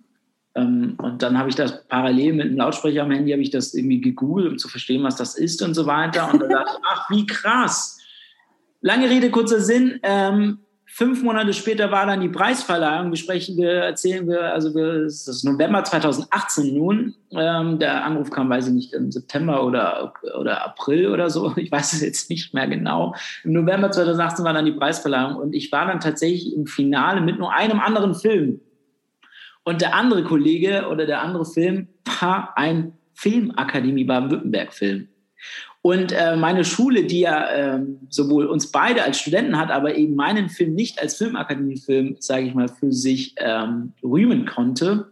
Ähm, 0.55 0.97
und 1.01 1.21
dann 1.21 1.37
habe 1.37 1.49
ich 1.49 1.55
das 1.55 1.85
parallel 1.87 2.33
mit 2.33 2.45
einem 2.47 2.57
Lautsprecher 2.57 3.03
am 3.03 3.11
Handy, 3.11 3.31
habe 3.31 3.41
ich 3.41 3.49
das 3.49 3.73
irgendwie 3.73 3.99
gegoogelt, 3.99 4.51
um 4.51 4.57
zu 4.57 4.69
verstehen, 4.69 5.03
was 5.03 5.17
das 5.17 5.37
ist 5.37 5.61
und 5.61 5.73
so 5.73 5.85
weiter. 5.85 6.31
Und 6.31 6.41
dann 6.41 6.49
dachte 6.49 6.71
ich, 6.73 6.85
ach, 6.87 7.09
wie 7.09 7.25
krass. 7.25 7.99
Lange 8.81 9.09
Rede, 9.09 9.31
kurzer 9.31 9.59
Sinn. 9.59 9.99
Ähm, 10.03 10.59
Fünf 10.97 11.23
Monate 11.23 11.51
später 11.51 11.91
war 11.91 12.05
dann 12.05 12.21
die 12.21 12.29
Preisverleihung. 12.29 13.09
Wir 13.09 13.17
sprechen, 13.17 13.57
wir 13.57 13.69
erzählen 13.69 14.25
wir, 14.29 14.53
also 14.53 14.73
wir, 14.73 15.03
es 15.03 15.27
ist 15.27 15.43
November 15.43 15.83
2018 15.83 16.73
nun. 16.73 17.13
Ähm, 17.31 17.79
der 17.79 18.05
Anruf 18.05 18.31
kam, 18.31 18.49
weiß 18.49 18.67
ich 18.67 18.73
nicht, 18.73 18.93
im 18.93 19.11
September 19.11 19.65
oder, 19.65 20.13
oder 20.39 20.63
April 20.63 21.11
oder 21.11 21.29
so. 21.29 21.51
Ich 21.57 21.69
weiß 21.69 21.91
es 21.91 22.01
jetzt 22.01 22.29
nicht 22.29 22.53
mehr 22.53 22.69
genau. 22.69 23.13
Im 23.43 23.51
November 23.51 23.91
2018 23.91 24.45
war 24.45 24.53
dann 24.53 24.63
die 24.63 24.71
Preisverleihung 24.71 25.35
und 25.35 25.53
ich 25.53 25.69
war 25.73 25.85
dann 25.85 25.99
tatsächlich 25.99 26.55
im 26.55 26.65
Finale 26.65 27.19
mit 27.19 27.39
nur 27.39 27.51
einem 27.51 27.81
anderen 27.81 28.15
Film. 28.15 28.61
Und 29.65 29.81
der 29.81 29.95
andere 29.95 30.23
Kollege 30.23 30.87
oder 30.89 31.05
der 31.05 31.21
andere 31.21 31.43
Film 31.43 31.89
war 32.21 32.53
ein 32.55 32.93
Filmakademie 33.15 34.05
Baden-Württemberg-Film. 34.05 35.09
Und 35.85 36.13
äh, 36.13 36.35
meine 36.35 36.65
Schule, 36.65 37.03
die 37.03 37.19
ja 37.19 37.47
äh, 37.47 37.79
sowohl 38.09 38.47
uns 38.47 38.71
beide 38.71 39.03
als 39.03 39.19
Studenten 39.19 39.59
hat, 39.59 39.69
aber 39.69 39.93
eben 39.93 40.15
meinen 40.15 40.49
Film 40.49 40.73
nicht 40.73 40.99
als 40.99 41.17
Filmakademiefilm, 41.17 42.15
sage 42.19 42.47
ich 42.47 42.55
mal, 42.55 42.69
für 42.69 42.91
sich 42.91 43.35
ähm, 43.37 43.93
rühmen 44.03 44.47
konnte, 44.47 45.11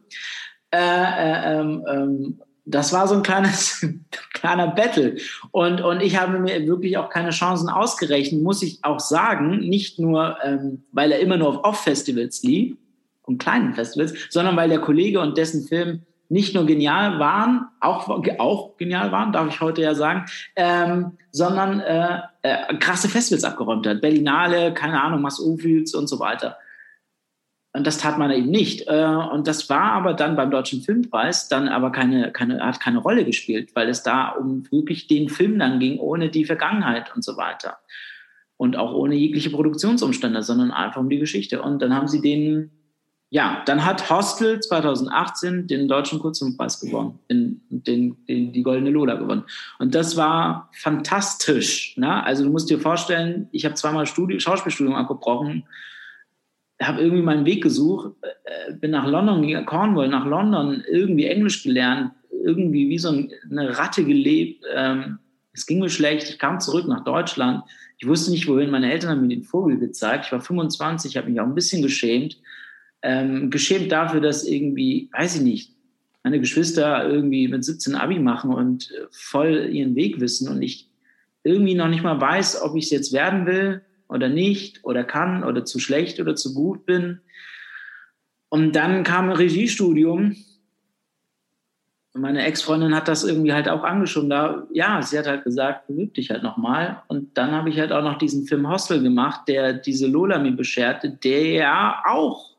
äh, 0.72 0.80
äh 0.80 1.60
ähm, 1.60 1.86
ähm, 1.88 2.42
das 2.66 2.92
war 2.92 3.08
so 3.08 3.14
ein 3.14 3.22
kleines, 3.22 3.86
kleiner 4.34 4.66
Battle. 4.66 5.18
Und, 5.52 5.82
und 5.82 6.02
ich 6.02 6.20
habe 6.20 6.40
mir 6.40 6.66
wirklich 6.66 6.98
auch 6.98 7.12
keine 7.12 7.30
Chancen 7.30 7.70
ausgerechnet, 7.70 8.42
muss 8.42 8.64
ich 8.64 8.80
auch 8.82 9.00
sagen. 9.00 9.60
Nicht 9.60 10.00
nur, 10.00 10.38
ähm, 10.44 10.86
weil 10.92 11.12
er 11.12 11.20
immer 11.20 11.38
nur 11.38 11.50
auf 11.50 11.64
Off-Festivals 11.66 12.42
lief 12.42 12.76
und 13.22 13.38
kleinen 13.38 13.76
Festivals, 13.76 14.16
sondern 14.32 14.58
weil 14.58 14.70
der 14.70 14.82
Kollege 14.82 15.20
und 15.20 15.38
dessen 15.38 15.68
Film 15.68 16.02
nicht 16.30 16.56
nur 16.56 16.66
genial 16.66 17.20
waren, 17.20 17.68
auch, 17.80 18.10
auch 18.40 18.78
genial 18.78 19.12
waren, 19.12 19.34
darf 19.34 19.48
ich 19.48 19.62
heute 19.62 19.82
ja 19.82 19.94
sagen, 19.94 20.26
ähm, 20.56 21.18
sondern 21.32 21.80
äh, 21.80 22.20
äh, 22.42 22.76
krasse 22.78 23.10
Festivals 23.10 23.44
abgeräumt 23.44 23.86
hat. 23.88 24.02
Berlinale, 24.02 24.74
keine 24.74 25.02
Ahnung, 25.02 25.22
Mass-Ophüls 25.22 25.94
und 25.94 26.08
so 26.08 26.20
weiter. 26.20 26.58
Und 27.76 27.88
das 27.88 27.98
tat 27.98 28.20
man 28.20 28.32
eben 28.32 28.52
nicht. 28.52 28.88
Äh, 28.88 29.04
und 29.32 29.48
das 29.48 29.70
war 29.70 29.94
aber 29.94 30.14
dann 30.14 30.36
beim 30.36 30.52
Deutschen 30.52 30.82
Filmpreis 30.82 31.50
dann 31.50 31.68
aber 31.68 31.92
keine, 31.92 32.32
keine, 32.32 32.64
hat 32.64 32.80
keine 32.80 33.00
Rolle 33.00 33.26
gespielt, 33.26 33.76
weil 33.76 33.90
es 33.90 34.04
da 34.04 34.30
um 34.30 34.72
wirklich 34.72 35.08
den 35.08 35.28
Film 35.30 35.58
dann 35.58 35.80
ging, 35.80 36.00
ohne 36.00 36.30
die 36.30 36.46
Vergangenheit 36.46 37.14
und 37.16 37.24
so 37.24 37.36
weiter. 37.36 37.80
Und 38.58 38.78
auch 38.78 38.94
ohne 38.94 39.16
jegliche 39.16 39.50
Produktionsumstände, 39.50 40.44
sondern 40.44 40.72
einfach 40.72 41.02
um 41.02 41.10
die 41.10 41.18
Geschichte. 41.18 41.64
Und 41.64 41.82
dann 41.82 41.96
haben 41.96 42.08
sie 42.08 42.22
den 42.22 42.72
ja, 43.34 43.64
dann 43.66 43.84
hat 43.84 44.12
Hostel 44.12 44.60
2018 44.60 45.66
den 45.66 45.88
deutschen 45.88 46.20
Kurzfilmpreis 46.20 46.80
gewonnen, 46.80 47.18
in, 47.30 47.62
den, 47.68 48.16
den, 48.28 48.54
die 48.54 48.62
Goldene 48.62 48.92
Lola 48.92 49.16
gewonnen. 49.16 49.44
Und 49.80 49.96
das 49.96 50.16
war 50.16 50.70
fantastisch. 50.72 51.98
Ne? 51.98 52.24
Also 52.24 52.44
du 52.44 52.52
musst 52.52 52.70
dir 52.70 52.78
vorstellen, 52.78 53.48
ich 53.52 53.66
habe 53.66 53.74
zweimal 53.74 54.06
Studi 54.06 54.40
Schauspielstudium 54.40 54.94
abgebrochen, 54.94 55.64
habe 56.80 57.02
irgendwie 57.02 57.24
meinen 57.24 57.44
Weg 57.46 57.64
gesucht, 57.64 58.12
äh, 58.22 58.74
bin 58.74 58.92
nach 58.92 59.08
London, 59.08 59.66
Cornwall, 59.66 60.10
nach 60.10 60.28
London, 60.28 60.84
irgendwie 60.88 61.26
Englisch 61.26 61.64
gelernt, 61.64 62.12
irgendwie 62.44 62.88
wie 62.88 63.00
so 63.00 63.10
eine 63.50 63.80
Ratte 63.80 64.06
gelebt. 64.06 64.64
Ähm, 64.72 65.18
es 65.54 65.66
ging 65.66 65.80
mir 65.80 65.90
schlecht, 65.90 66.30
ich 66.30 66.38
kam 66.38 66.60
zurück 66.60 66.88
nach 66.88 67.04
Deutschland. 67.04 67.64
Ich 67.98 68.08
wusste 68.08 68.30
nicht, 68.30 68.48
wohin. 68.48 68.70
Meine 68.70 68.92
Eltern 68.92 69.10
haben 69.10 69.22
mir 69.22 69.36
den 69.36 69.44
Vogel 69.44 69.80
gezeigt. 69.80 70.26
Ich 70.28 70.32
war 70.32 70.42
25, 70.42 71.18
habe 71.18 71.32
mich 71.32 71.42
auch 71.42 71.48
ein 71.48 71.56
bisschen 71.56 71.82
geschämt 71.82 72.38
ähm, 73.04 73.50
geschämt 73.52 73.92
dafür, 73.92 74.22
dass 74.22 74.46
irgendwie, 74.46 75.10
weiß 75.12 75.36
ich 75.36 75.42
nicht, 75.42 75.72
meine 76.24 76.40
Geschwister 76.40 77.08
irgendwie 77.08 77.50
mit 77.50 77.64
17 77.64 77.96
Abi 77.96 78.18
machen 78.18 78.54
und 78.54 78.90
äh, 78.92 79.06
voll 79.12 79.70
ihren 79.72 79.96
Weg 79.96 80.20
wissen 80.22 80.48
und 80.48 80.62
ich 80.62 80.90
irgendwie 81.44 81.76
noch 81.76 81.90
nicht 81.90 82.04
mal 82.04 82.20
weiß, 82.20 82.62
ob 82.62 82.76
ich 82.78 82.86
es 82.86 82.92
jetzt 82.92 83.14
werden 83.14 83.46
will 83.46 83.82
oder 84.08 84.30
nicht 84.30 84.84
oder 84.84 85.04
kann 85.04 85.44
oder 85.44 85.66
zu 85.66 85.80
schlecht 85.80 86.22
oder 86.22 86.36
zu 86.36 86.54
gut 86.54 86.86
bin. 86.86 87.20
Und 88.48 88.74
dann 88.74 89.04
kam 89.04 89.30
ein 89.30 89.36
Regiestudium. 89.36 90.38
Und 92.14 92.22
meine 92.22 92.46
Ex-Freundin 92.46 92.96
hat 92.96 93.08
das 93.08 93.24
irgendwie 93.26 93.52
halt 93.52 93.68
auch 93.68 93.84
angeschoben. 93.84 94.30
Da, 94.30 94.68
ja, 94.72 95.02
sie 95.02 95.18
hat 95.18 95.28
halt 95.28 95.44
gesagt, 95.44 95.88
bewirb 95.88 96.14
dich 96.14 96.30
halt 96.30 96.44
nochmal. 96.44 97.02
Und 97.08 97.38
dann 97.38 97.52
habe 97.52 97.70
ich 97.70 97.80
halt 97.80 97.92
auch 97.92 98.04
noch 98.04 98.20
diesen 98.20 98.46
Film 98.46 98.70
Hostel 98.70 99.02
gemacht, 99.02 99.42
der 99.48 99.74
diese 99.74 100.08
Lola 100.08 100.38
mir 100.40 100.52
bescherte, 100.52 101.10
der 101.10 101.46
ja 101.48 102.04
auch 102.06 102.53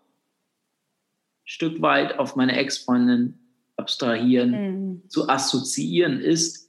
Stück 1.45 1.83
weit 1.83 2.19
auf 2.19 2.37
meine 2.37 2.57
Ex-Freundin 2.57 3.39
abstrahieren, 3.77 4.51
mhm. 4.51 5.03
zu 5.09 5.29
assoziieren 5.29 6.21
ist, 6.21 6.67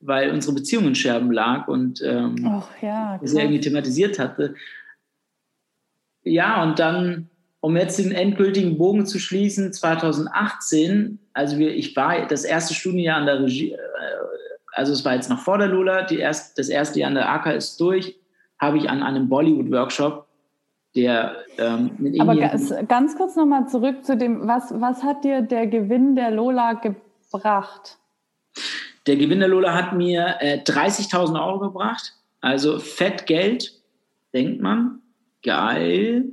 weil 0.00 0.30
unsere 0.30 0.54
Beziehung 0.54 0.86
in 0.86 0.94
Scherben 0.94 1.32
lag 1.32 1.68
und 1.68 2.02
ähm, 2.02 2.46
Och, 2.46 2.68
ja, 2.82 3.18
das 3.18 3.32
irgendwie 3.32 3.60
thematisiert 3.60 4.18
hatte. 4.18 4.54
Ja, 6.22 6.62
und 6.62 6.78
dann, 6.78 7.28
um 7.60 7.76
jetzt 7.76 7.98
den 7.98 8.12
endgültigen 8.12 8.78
Bogen 8.78 9.06
zu 9.06 9.18
schließen, 9.18 9.72
2018, 9.72 11.18
also 11.32 11.58
wir, 11.58 11.74
ich 11.74 11.94
war 11.96 12.26
das 12.26 12.44
erste 12.44 12.74
Studienjahr 12.74 13.18
an 13.18 13.26
der 13.26 13.42
Regie, 13.42 13.72
äh, 13.72 13.78
also 14.72 14.92
es 14.92 15.04
war 15.04 15.14
jetzt 15.14 15.30
noch 15.30 15.40
vor 15.40 15.58
der 15.58 15.68
Lula, 15.68 16.02
die 16.02 16.18
erst, 16.18 16.58
das 16.58 16.68
erste 16.68 17.00
Jahr 17.00 17.08
an 17.08 17.14
der 17.14 17.30
AK 17.30 17.46
ist 17.56 17.80
durch, 17.80 18.16
habe 18.58 18.78
ich 18.78 18.90
an 18.90 19.02
einem 19.02 19.28
Bollywood-Workshop 19.28 20.25
der 20.96 21.36
ähm, 21.58 21.90
mit 21.98 22.18
Aber 22.20 22.34
ganz, 22.34 22.74
ganz 22.88 23.16
kurz 23.16 23.36
nochmal 23.36 23.68
zurück 23.68 24.04
zu 24.04 24.16
dem, 24.16 24.48
was, 24.48 24.72
was 24.80 25.02
hat 25.02 25.22
dir 25.24 25.42
der 25.42 25.66
Gewinn 25.66 26.16
der 26.16 26.30
Lola 26.30 26.72
gebracht? 26.72 27.98
Der 29.06 29.16
Gewinn 29.16 29.38
der 29.38 29.48
Lola 29.48 29.74
hat 29.74 29.92
mir 29.92 30.36
äh, 30.40 30.58
30.000 30.58 31.40
Euro 31.46 31.60
gebracht, 31.60 32.14
also 32.40 32.78
fett 32.78 33.26
Geld, 33.26 33.72
denkt 34.32 34.60
man, 34.60 35.02
geil, 35.42 36.24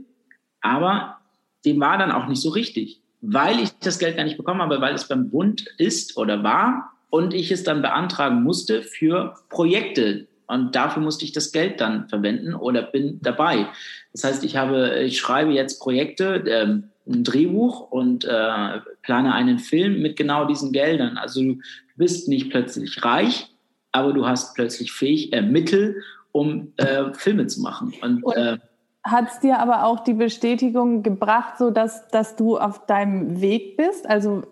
aber 0.61 1.17
dem 1.65 1.79
war 1.79 1.97
dann 1.97 2.11
auch 2.11 2.27
nicht 2.27 2.41
so 2.41 2.49
richtig, 2.49 3.01
weil 3.21 3.59
ich 3.59 3.77
das 3.79 3.99
Geld 3.99 4.17
gar 4.17 4.23
nicht 4.23 4.37
bekommen 4.37 4.61
habe, 4.61 4.81
weil 4.81 4.95
es 4.95 5.07
beim 5.07 5.29
Bund 5.29 5.67
ist 5.77 6.17
oder 6.17 6.43
war 6.43 6.93
und 7.09 7.33
ich 7.33 7.51
es 7.51 7.63
dann 7.63 7.81
beantragen 7.81 8.41
musste 8.43 8.81
für 8.81 9.35
Projekte, 9.49 10.27
und 10.53 10.75
dafür 10.75 11.01
musste 11.01 11.25
ich 11.25 11.31
das 11.31 11.51
Geld 11.51 11.81
dann 11.81 12.07
verwenden 12.07 12.53
oder 12.53 12.83
bin 12.83 13.19
dabei. 13.21 13.67
Das 14.11 14.23
heißt, 14.23 14.43
ich 14.43 14.55
habe, 14.55 14.99
ich 14.99 15.17
schreibe 15.17 15.51
jetzt 15.51 15.79
Projekte, 15.79 16.43
ähm, 16.47 16.89
ein 17.07 17.23
Drehbuch 17.23 17.91
und 17.91 18.23
äh, 18.25 18.79
plane 19.01 19.33
einen 19.33 19.59
Film 19.59 20.01
mit 20.01 20.15
genau 20.15 20.45
diesen 20.45 20.71
Geldern. 20.71 21.17
Also 21.17 21.41
du 21.41 21.57
bist 21.95 22.27
nicht 22.29 22.49
plötzlich 22.49 23.03
reich, 23.03 23.49
aber 23.91 24.13
du 24.13 24.25
hast 24.25 24.55
plötzlich 24.55 24.91
fähig, 24.91 25.33
äh, 25.33 25.41
Mittel, 25.41 26.01
um 26.31 26.73
äh, 26.77 27.13
Filme 27.13 27.47
zu 27.47 27.61
machen. 27.61 27.93
Und, 28.01 28.23
und 28.23 28.35
äh, 28.35 28.57
hat 29.03 29.29
es 29.29 29.39
dir 29.41 29.59
aber 29.59 29.83
auch 29.83 30.03
die 30.03 30.13
Bestätigung 30.13 31.03
gebracht, 31.03 31.57
so 31.57 31.71
dass, 31.71 32.07
dass 32.07 32.37
du 32.37 32.57
auf 32.57 32.85
deinem 32.85 33.41
Weg 33.41 33.75
bist? 33.75 34.09
Also 34.09 34.43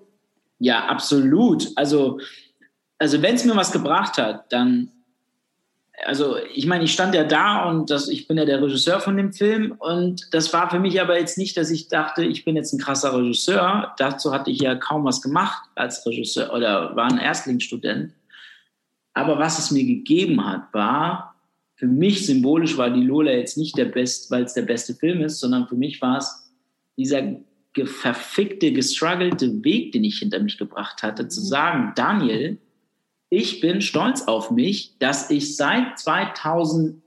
ja, 0.60 0.86
absolut. 0.86 1.70
Also, 1.76 2.20
also 3.00 3.22
wenn 3.24 3.34
es 3.34 3.46
mir 3.46 3.56
was 3.56 3.72
gebracht 3.72 4.20
hat, 4.20 4.52
dann 4.54 4.92
also 6.06 6.38
ich 6.54 6.66
meine, 6.66 6.84
ich 6.84 6.94
stand 6.94 7.16
ja 7.16 7.24
da 7.24 7.70
und 7.70 7.90
das, 7.90 8.08
ich 8.08 8.28
bin 8.28 8.38
ja 8.38 8.46
der 8.46 8.62
Regisseur 8.62 9.00
von 9.00 9.18
dem 9.18 9.34
Film 9.34 9.74
und 9.78 10.28
das 10.32 10.52
war 10.54 10.70
für 10.70 10.80
mich 10.80 11.02
aber 11.02 11.20
jetzt 11.20 11.38
nicht, 11.38 11.58
dass 11.58 11.70
ich 11.70 11.88
dachte, 11.88 12.24
ich 12.24 12.46
bin 12.46 12.56
jetzt 12.56 12.74
ein 12.74 12.80
krasser 12.80 13.16
Regisseur. 13.16 13.94
Dazu 13.98 14.34
hatte 14.34 14.52
ich 14.52 14.60
ja 14.60 14.76
kaum 14.76 15.06
was 15.06 15.22
gemacht 15.22 15.64
als 15.76 16.06
Regisseur 16.06 16.54
oder 16.54 16.96
war 16.96 17.12
ein 17.12 17.18
Erstlingsstudent. 17.18 18.14
Aber 19.14 19.40
was 19.40 19.60
es 19.60 19.72
mir 19.72 19.84
gegeben 19.84 20.46
hat, 20.46 20.74
war, 20.74 21.36
für 21.76 21.88
mich 21.88 22.26
symbolisch 22.26 22.78
war 22.78 22.90
die 22.90 23.04
Lola 23.04 23.32
jetzt 23.32 23.58
nicht 23.58 23.78
der 23.78 23.86
beste, 23.86 24.32
weil 24.32 24.44
es 24.44 24.54
der 24.54 24.62
beste 24.62 24.94
Film 24.94 25.22
ist, 25.22 25.40
sondern 25.40 25.68
für 25.68 25.76
mich 25.76 26.02
war 26.02 26.18
es 26.18 26.52
dieser 26.98 27.24
verfickte, 27.86 28.72
gestruggelte 28.72 29.64
Weg, 29.64 29.92
den 29.94 30.04
ich 30.04 30.20
hinter 30.20 30.40
mich 30.40 30.58
gebracht 30.58 31.04
hatte, 31.04 31.28
zu 31.28 31.42
sagen, 31.42 31.94
Daniel, 31.96 32.58
ich 33.32 33.62
bin 33.62 33.82
stolz 33.82 34.24
auf 34.28 34.52
mich, 34.52 34.98
dass 35.00 35.32
ich 35.32 35.56
seit 35.56 35.98
2011 35.98 37.02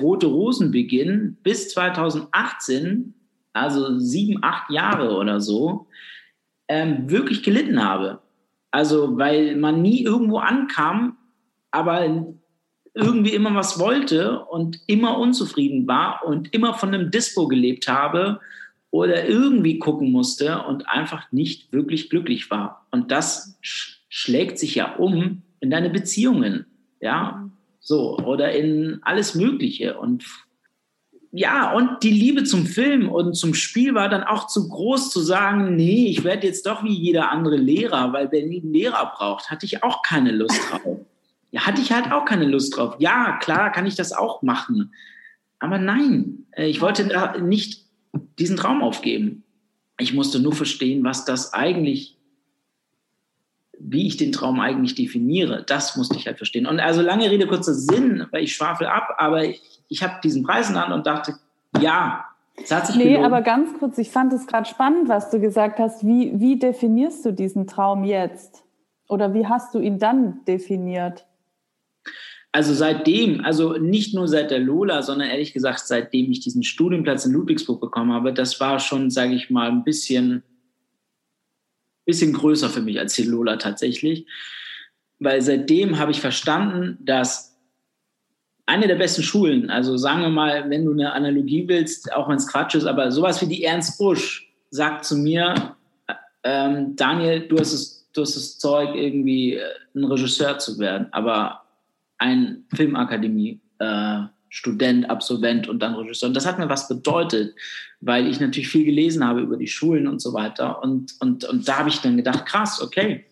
Rote 0.00 0.26
Rosen 0.26 0.70
Beginn 0.70 1.38
bis 1.42 1.70
2018, 1.70 3.14
also 3.54 3.98
sieben, 3.98 4.44
acht 4.44 4.70
Jahre 4.70 5.16
oder 5.16 5.40
so, 5.40 5.86
ähm, 6.68 7.10
wirklich 7.10 7.42
gelitten 7.42 7.82
habe. 7.82 8.20
Also, 8.70 9.16
weil 9.16 9.56
man 9.56 9.80
nie 9.80 10.02
irgendwo 10.04 10.38
ankam, 10.38 11.16
aber 11.70 12.26
irgendwie 12.92 13.32
immer 13.32 13.54
was 13.54 13.78
wollte 13.78 14.40
und 14.40 14.78
immer 14.86 15.16
unzufrieden 15.16 15.88
war 15.88 16.20
und 16.26 16.52
immer 16.52 16.74
von 16.74 16.92
einem 16.92 17.10
Dispo 17.10 17.48
gelebt 17.48 17.88
habe 17.88 18.40
oder 18.90 19.26
irgendwie 19.26 19.78
gucken 19.78 20.12
musste 20.12 20.64
und 20.64 20.86
einfach 20.86 21.32
nicht 21.32 21.72
wirklich 21.72 22.10
glücklich 22.10 22.50
war. 22.50 22.86
Und 22.90 23.10
das 23.10 23.58
schlägt 24.14 24.58
sich 24.58 24.74
ja 24.74 24.96
um 24.96 25.40
in 25.60 25.70
deine 25.70 25.88
Beziehungen, 25.88 26.66
ja, 27.00 27.48
so, 27.80 28.18
oder 28.18 28.52
in 28.52 28.98
alles 29.00 29.34
Mögliche. 29.34 29.98
Und 29.98 30.26
ja, 31.30 31.72
und 31.72 32.02
die 32.02 32.10
Liebe 32.10 32.44
zum 32.44 32.66
Film 32.66 33.08
und 33.08 33.32
zum 33.32 33.54
Spiel 33.54 33.94
war 33.94 34.10
dann 34.10 34.22
auch 34.22 34.48
zu 34.48 34.68
groß 34.68 35.10
zu 35.10 35.20
sagen, 35.20 35.76
nee, 35.76 36.08
ich 36.08 36.24
werde 36.24 36.46
jetzt 36.46 36.66
doch 36.66 36.84
wie 36.84 36.92
jeder 36.92 37.30
andere 37.30 37.56
Lehrer, 37.56 38.12
weil 38.12 38.28
einen 38.28 38.70
Lehrer 38.70 39.14
braucht, 39.16 39.50
hatte 39.50 39.64
ich 39.64 39.82
auch 39.82 40.02
keine 40.02 40.30
Lust 40.30 40.60
drauf. 40.70 40.98
Ja, 41.50 41.66
hatte 41.66 41.80
ich 41.80 41.90
halt 41.90 42.12
auch 42.12 42.26
keine 42.26 42.44
Lust 42.44 42.76
drauf. 42.76 42.96
Ja, 42.98 43.38
klar, 43.38 43.72
kann 43.72 43.86
ich 43.86 43.94
das 43.94 44.12
auch 44.12 44.42
machen. 44.42 44.92
Aber 45.58 45.78
nein, 45.78 46.44
äh, 46.50 46.66
ich 46.66 46.82
wollte 46.82 47.08
da 47.08 47.38
nicht 47.38 47.86
diesen 48.38 48.58
Traum 48.58 48.82
aufgeben. 48.82 49.44
Ich 49.98 50.12
musste 50.12 50.38
nur 50.38 50.52
verstehen, 50.52 51.02
was 51.02 51.24
das 51.24 51.54
eigentlich 51.54 52.18
wie 53.84 54.06
ich 54.06 54.16
den 54.16 54.32
Traum 54.32 54.60
eigentlich 54.60 54.94
definiere, 54.94 55.64
das 55.66 55.96
musste 55.96 56.16
ich 56.16 56.26
halt 56.26 56.36
verstehen. 56.36 56.66
Und 56.66 56.80
also 56.80 57.02
lange 57.02 57.30
Rede, 57.30 57.46
kurzer 57.46 57.74
Sinn, 57.74 58.26
weil 58.30 58.44
ich 58.44 58.54
schwafel 58.54 58.86
ab, 58.86 59.14
aber 59.18 59.44
ich, 59.44 59.60
ich 59.88 60.02
habe 60.02 60.14
diesen 60.22 60.44
Preis 60.44 60.68
in 60.68 60.74
der 60.74 60.84
Hand 60.84 60.94
und 60.94 61.06
dachte, 61.06 61.34
ja, 61.80 62.24
es 62.56 62.70
hat 62.70 62.86
sich 62.86 62.96
Nee, 62.96 63.04
belohnt. 63.16 63.26
aber 63.26 63.42
ganz 63.42 63.70
kurz, 63.78 63.98
ich 63.98 64.10
fand 64.10 64.32
es 64.32 64.46
gerade 64.46 64.68
spannend, 64.68 65.08
was 65.08 65.30
du 65.30 65.40
gesagt 65.40 65.78
hast. 65.78 66.06
Wie, 66.06 66.32
wie 66.38 66.58
definierst 66.58 67.24
du 67.24 67.32
diesen 67.32 67.66
Traum 67.66 68.04
jetzt? 68.04 68.62
Oder 69.08 69.34
wie 69.34 69.46
hast 69.46 69.74
du 69.74 69.78
ihn 69.80 69.98
dann 69.98 70.44
definiert? 70.46 71.26
Also 72.52 72.74
seitdem, 72.74 73.42
also 73.44 73.72
nicht 73.78 74.14
nur 74.14 74.28
seit 74.28 74.50
der 74.50 74.58
Lola, 74.58 75.02
sondern 75.02 75.30
ehrlich 75.30 75.54
gesagt, 75.54 75.80
seitdem 75.80 76.30
ich 76.30 76.40
diesen 76.40 76.62
Studienplatz 76.62 77.24
in 77.24 77.32
Ludwigsburg 77.32 77.80
bekommen 77.80 78.12
habe, 78.12 78.34
das 78.34 78.60
war 78.60 78.78
schon, 78.78 79.10
sage 79.10 79.32
ich 79.34 79.48
mal, 79.48 79.70
ein 79.70 79.84
bisschen 79.84 80.42
bisschen 82.04 82.32
größer 82.32 82.68
für 82.68 82.80
mich 82.80 82.98
als 82.98 83.18
Lola 83.18 83.56
tatsächlich, 83.56 84.26
weil 85.18 85.40
seitdem 85.42 85.98
habe 85.98 86.10
ich 86.10 86.20
verstanden, 86.20 86.98
dass 87.00 87.56
eine 88.66 88.86
der 88.86 88.96
besten 88.96 89.22
Schulen, 89.22 89.70
also 89.70 89.96
sagen 89.96 90.22
wir 90.22 90.30
mal, 90.30 90.68
wenn 90.70 90.84
du 90.84 90.92
eine 90.92 91.12
Analogie 91.12 91.66
willst, 91.68 92.12
auch 92.12 92.28
wenn 92.28 92.36
es 92.36 92.46
Quatsch 92.46 92.74
ist, 92.74 92.86
aber 92.86 93.10
sowas 93.10 93.40
wie 93.42 93.46
die 93.46 93.64
Ernst 93.64 93.98
Busch 93.98 94.50
sagt 94.70 95.04
zu 95.04 95.16
mir, 95.16 95.76
ähm, 96.44 96.96
Daniel, 96.96 97.46
du 97.48 97.58
hast, 97.58 97.72
es, 97.72 98.08
du 98.12 98.22
hast 98.22 98.36
das 98.36 98.58
Zeug, 98.58 98.94
irgendwie 98.94 99.54
äh, 99.54 99.62
ein 99.94 100.04
Regisseur 100.04 100.58
zu 100.58 100.78
werden, 100.78 101.08
aber 101.12 101.62
ein 102.18 102.64
Filmakademie 102.74 103.60
äh, 103.78 104.20
Student, 104.54 105.08
Absolvent 105.08 105.66
und 105.66 105.78
dann 105.78 105.94
Regisseur. 105.94 106.28
Und 106.28 106.34
das 106.34 106.44
hat 106.44 106.58
mir 106.58 106.68
was 106.68 106.86
bedeutet, 106.86 107.54
weil 108.02 108.26
ich 108.26 108.38
natürlich 108.38 108.68
viel 108.68 108.84
gelesen 108.84 109.26
habe 109.26 109.40
über 109.40 109.56
die 109.56 109.66
Schulen 109.66 110.06
und 110.06 110.20
so 110.20 110.34
weiter. 110.34 110.82
Und, 110.82 111.14
und, 111.20 111.44
und 111.46 111.66
da 111.66 111.78
habe 111.78 111.88
ich 111.88 112.02
dann 112.02 112.18
gedacht, 112.18 112.44
krass, 112.44 112.82
okay. 112.82 113.24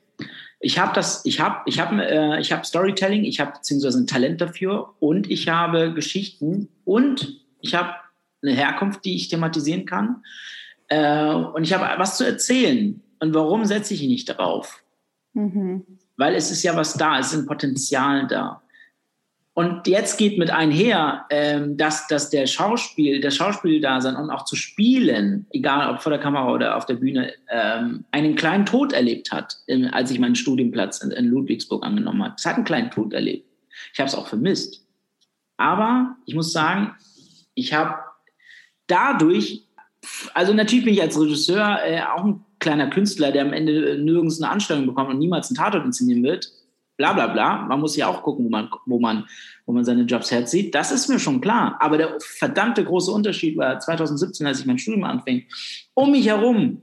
Ich 0.61 0.79
habe 0.79 0.95
das, 0.95 1.23
ich 1.27 1.39
habe, 1.39 1.61
ich 1.67 1.79
habe, 1.79 2.03
äh, 2.03 2.41
ich 2.41 2.53
habe 2.53 2.65
Storytelling, 2.65 3.25
ich 3.25 3.39
habe 3.39 3.53
beziehungsweise 3.53 3.99
ein 3.99 4.07
Talent 4.07 4.41
dafür 4.41 4.95
und 4.99 5.31
ich 5.31 5.47
habe 5.49 5.93
Geschichten 5.93 6.69
und 6.87 7.39
ich 7.61 7.75
habe 7.75 7.95
eine 8.43 8.53
Herkunft, 8.53 9.05
die 9.05 9.15
ich 9.15 9.29
thematisieren 9.29 9.85
kann. 9.85 10.23
Äh, 10.89 11.35
und 11.35 11.65
ich 11.65 11.75
habe 11.75 11.87
was 11.99 12.17
zu 12.17 12.25
erzählen. 12.25 13.03
Und 13.19 13.35
warum 13.35 13.67
setze 13.67 13.93
ich 13.93 14.01
nicht 14.01 14.31
darauf? 14.31 14.83
Mhm. 15.35 15.85
Weil 16.17 16.35
es 16.35 16.51
ist 16.51 16.63
ja 16.63 16.75
was 16.75 16.95
da, 16.95 17.19
es 17.19 17.35
ist 17.35 17.41
ein 17.41 17.47
Potenzial 17.47 18.27
da. 18.27 18.63
Und 19.61 19.87
jetzt 19.87 20.17
geht 20.17 20.39
mit 20.39 20.51
einher, 20.51 21.27
ähm, 21.29 21.77
dass, 21.77 22.07
dass 22.07 22.31
der 22.31 22.47
Schauspiel, 22.47 23.21
das 23.21 23.37
Schauspieldasein 23.37 24.17
und 24.17 24.31
auch 24.31 24.47
zu 24.47 24.57
spielen, 24.57 25.45
egal 25.51 25.93
ob 25.93 26.01
vor 26.01 26.09
der 26.09 26.19
Kamera 26.19 26.51
oder 26.51 26.79
auf 26.79 26.87
der 26.87 26.95
Bühne, 26.95 27.35
ähm, 27.51 28.07
einen 28.11 28.37
kleinen 28.37 28.65
Tod 28.65 28.95
erlebt 28.95 29.33
hat, 29.33 29.59
ähm, 29.69 29.91
als 29.93 30.11
ich 30.11 30.19
meinen 30.19 30.35
Studienplatz 30.35 31.03
in, 31.03 31.11
in 31.11 31.27
Ludwigsburg 31.27 31.85
angenommen 31.85 32.25
habe. 32.25 32.37
Es 32.39 32.47
hat 32.47 32.57
einen 32.57 32.65
kleinen 32.65 32.91
Tod 32.91 33.13
erlebt. 33.13 33.47
Ich 33.93 34.01
habe 34.01 34.09
es 34.09 34.15
auch 34.15 34.29
vermisst. 34.29 34.83
Aber 35.59 36.17
ich 36.25 36.35
muss 36.35 36.55
sagen, 36.55 36.95
ich 37.53 37.75
habe 37.75 37.97
dadurch 38.87 39.67
also 40.33 40.55
natürlich 40.55 40.87
bin 40.87 40.95
ich 40.95 41.03
als 41.03 41.21
Regisseur 41.21 41.81
äh, 41.85 42.01
auch 42.01 42.25
ein 42.25 42.43
kleiner 42.61 42.89
Künstler, 42.89 43.31
der 43.31 43.43
am 43.43 43.53
Ende 43.53 43.99
nirgends 43.99 44.41
eine 44.41 44.51
Anstellung 44.51 44.87
bekommt 44.87 45.11
und 45.11 45.19
niemals 45.19 45.51
einen 45.51 45.57
Tatort 45.57 45.85
inszenieren 45.85 46.23
wird. 46.23 46.51
Bla 47.01 47.15
bla 47.15 47.29
bla. 47.29 47.63
Man 47.63 47.81
muss 47.81 47.97
ja 47.97 48.09
auch 48.09 48.23
gucken, 48.23 48.45
wo 48.45 48.51
man, 48.51 48.69
wo 48.85 49.01
man, 49.01 49.25
wo 49.65 49.73
man 49.73 49.87
seine 49.87 50.03
Jobs 50.03 50.31
herzieht. 50.31 50.75
Das 50.75 50.93
ist 50.93 51.09
mir 51.09 51.19
schon 51.19 51.41
klar. 51.41 51.79
Aber 51.81 51.97
der 51.97 52.19
verdammte 52.21 52.85
große 52.85 53.11
Unterschied 53.11 53.57
war 53.57 53.81
2017, 53.81 54.47
als 54.47 54.61
ich 54.61 54.67
mein 54.67 54.77
Studium 54.77 55.05
anfing. 55.05 55.47
Um 55.95 56.11
mich 56.11 56.27
herum 56.27 56.83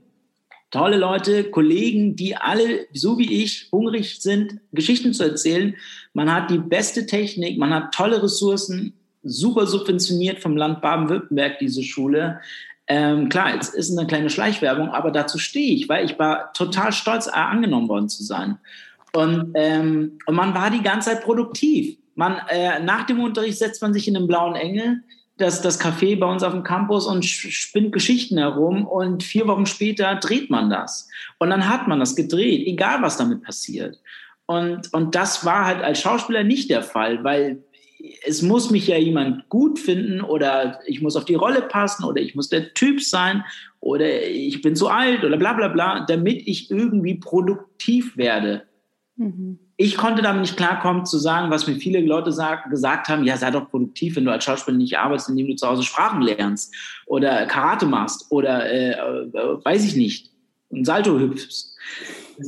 tolle 0.72 0.96
Leute, 0.96 1.44
Kollegen, 1.44 2.16
die 2.16 2.34
alle, 2.34 2.88
so 2.92 3.16
wie 3.16 3.44
ich, 3.44 3.68
hungrig 3.70 4.20
sind, 4.20 4.58
Geschichten 4.72 5.14
zu 5.14 5.22
erzählen. 5.22 5.76
Man 6.14 6.32
hat 6.34 6.50
die 6.50 6.58
beste 6.58 7.06
Technik, 7.06 7.56
man 7.56 7.72
hat 7.72 7.94
tolle 7.94 8.20
Ressourcen, 8.20 8.94
super 9.22 9.68
subventioniert 9.68 10.40
vom 10.40 10.56
Land 10.56 10.80
Baden-Württemberg, 10.82 11.60
diese 11.60 11.84
Schule. 11.84 12.40
Ähm, 12.88 13.28
klar, 13.28 13.56
es 13.56 13.68
ist 13.68 13.96
eine 13.96 14.08
kleine 14.08 14.30
Schleichwerbung, 14.30 14.88
aber 14.88 15.12
dazu 15.12 15.38
stehe 15.38 15.76
ich, 15.76 15.88
weil 15.88 16.04
ich 16.04 16.18
war 16.18 16.52
total 16.54 16.92
stolz, 16.92 17.28
angenommen 17.28 17.88
worden 17.88 18.08
zu 18.08 18.24
sein. 18.24 18.58
Und, 19.12 19.52
ähm, 19.54 20.18
und 20.26 20.34
man 20.34 20.54
war 20.54 20.70
die 20.70 20.82
ganze 20.82 21.10
Zeit 21.10 21.24
produktiv. 21.24 21.96
Man, 22.14 22.40
äh, 22.48 22.80
nach 22.80 23.06
dem 23.06 23.20
Unterricht 23.20 23.58
setzt 23.58 23.80
man 23.80 23.92
sich 23.94 24.08
in 24.08 24.14
den 24.14 24.26
blauen 24.26 24.56
Engel, 24.56 25.02
das, 25.38 25.62
das 25.62 25.80
Café 25.80 26.18
bei 26.18 26.26
uns 26.26 26.42
auf 26.42 26.52
dem 26.52 26.64
Campus 26.64 27.06
und 27.06 27.24
spinnt 27.24 27.92
Geschichten 27.92 28.38
herum 28.38 28.86
und 28.86 29.22
vier 29.22 29.46
Wochen 29.46 29.66
später 29.66 30.16
dreht 30.16 30.50
man 30.50 30.68
das. 30.68 31.08
Und 31.38 31.50
dann 31.50 31.68
hat 31.68 31.86
man 31.86 32.00
das 32.00 32.16
gedreht, 32.16 32.66
egal 32.66 33.02
was 33.02 33.16
damit 33.16 33.44
passiert. 33.44 34.00
Und, 34.46 34.92
und 34.92 35.14
das 35.14 35.44
war 35.44 35.64
halt 35.64 35.82
als 35.82 36.00
Schauspieler 36.00 36.42
nicht 36.42 36.70
der 36.70 36.82
Fall, 36.82 37.22
weil 37.22 37.62
es 38.24 38.42
muss 38.42 38.70
mich 38.70 38.86
ja 38.86 38.96
jemand 38.96 39.48
gut 39.48 39.78
finden 39.78 40.20
oder 40.20 40.80
ich 40.86 41.02
muss 41.02 41.16
auf 41.16 41.24
die 41.24 41.34
Rolle 41.34 41.62
passen 41.62 42.04
oder 42.04 42.20
ich 42.20 42.34
muss 42.34 42.48
der 42.48 42.72
Typ 42.74 43.00
sein 43.00 43.44
oder 43.80 44.22
ich 44.22 44.62
bin 44.62 44.76
zu 44.76 44.88
alt 44.88 45.24
oder 45.24 45.36
bla 45.36 45.52
bla 45.52 45.68
bla, 45.68 46.04
damit 46.06 46.46
ich 46.46 46.70
irgendwie 46.70 47.16
produktiv 47.16 48.16
werde. 48.16 48.67
Mhm 49.18 49.58
ich 49.80 49.96
konnte 49.96 50.22
damit 50.22 50.42
nicht 50.42 50.56
klarkommen 50.56 51.06
zu 51.06 51.18
sagen, 51.18 51.52
was 51.52 51.68
mir 51.68 51.76
viele 51.76 52.00
Leute 52.00 52.32
sag, 52.32 52.68
gesagt 52.68 53.08
haben, 53.08 53.22
ja, 53.22 53.36
sei 53.36 53.52
doch 53.52 53.70
produktiv, 53.70 54.16
wenn 54.16 54.24
du 54.24 54.32
als 54.32 54.42
Schauspieler 54.42 54.76
nicht 54.76 54.98
arbeitest, 54.98 55.30
indem 55.30 55.46
du 55.46 55.54
zu 55.54 55.68
Hause 55.68 55.84
Sprachen 55.84 56.20
lernst 56.20 56.74
oder 57.06 57.46
Karate 57.46 57.86
machst 57.86 58.26
oder 58.30 58.68
äh, 58.68 58.90
äh, 58.90 59.64
weiß 59.64 59.84
ich 59.84 59.94
nicht, 59.94 60.32
ein 60.72 60.84
Salto 60.84 61.16
hüpfst. 61.16 61.76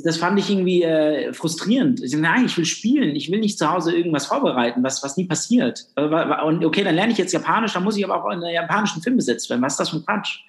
Das, 0.04 0.16
fand 0.16 0.40
ich 0.40 0.50
irgendwie 0.50 0.82
äh, 0.82 1.32
frustrierend. 1.32 2.02
Ich 2.02 2.16
nein, 2.16 2.46
ich 2.46 2.56
will 2.56 2.64
spielen, 2.64 3.14
ich 3.14 3.30
will 3.30 3.38
nicht 3.38 3.58
zu 3.58 3.70
Hause 3.70 3.94
irgendwas 3.94 4.26
vorbereiten, 4.26 4.82
was, 4.82 5.02
was 5.04 5.16
nie 5.16 5.26
passiert. 5.26 5.86
Und 5.96 6.64
okay, 6.64 6.82
dann 6.82 6.96
lerne 6.96 7.12
ich 7.12 7.18
jetzt 7.18 7.32
Japanisch, 7.32 7.74
dann 7.74 7.84
muss 7.84 7.96
ich 7.96 8.04
aber 8.04 8.24
auch 8.24 8.30
in 8.30 8.42
einem 8.42 8.54
japanischen 8.54 9.02
Film 9.02 9.16
besetzt 9.16 9.48
werden. 9.50 9.62
Was 9.62 9.74
ist 9.74 9.80
das 9.80 9.90
für 9.90 9.96
ein 9.96 10.04
Quatsch? 10.04 10.40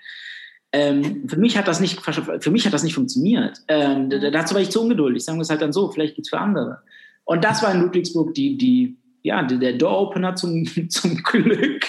Ähm, 0.74 1.28
für 1.28 1.38
mich 1.38 1.57
hat 1.57 1.67
das 1.67 1.80
nicht, 1.80 1.99
für 2.01 2.51
mich 2.51 2.65
hat 2.65 2.74
das 2.74 2.84
nicht 2.84 2.93
funktioniert. 2.93 3.61
Ähm, 3.67 4.09
dazu 4.09 4.55
war 4.55 4.61
ich 4.61 4.69
zu 4.69 4.82
ungeduldig. 4.82 5.24
Sagen 5.24 5.38
wir 5.38 5.43
es 5.43 5.49
halt 5.49 5.61
dann 5.61 5.74
so, 5.74 5.91
vielleicht 5.91 6.15
geht's 6.15 6.30
für 6.30 6.39
andere. 6.39 6.80
Und 7.26 7.43
das 7.43 7.61
war 7.61 7.74
in 7.74 7.82
Ludwigsburg 7.82 8.34
die, 8.34 8.57
die, 8.57 8.95
ja, 9.24 9.43
der 9.43 9.74
Door-Opener 9.74 10.36
zum, 10.36 10.65
zum 10.89 11.17
Glück. 11.24 11.86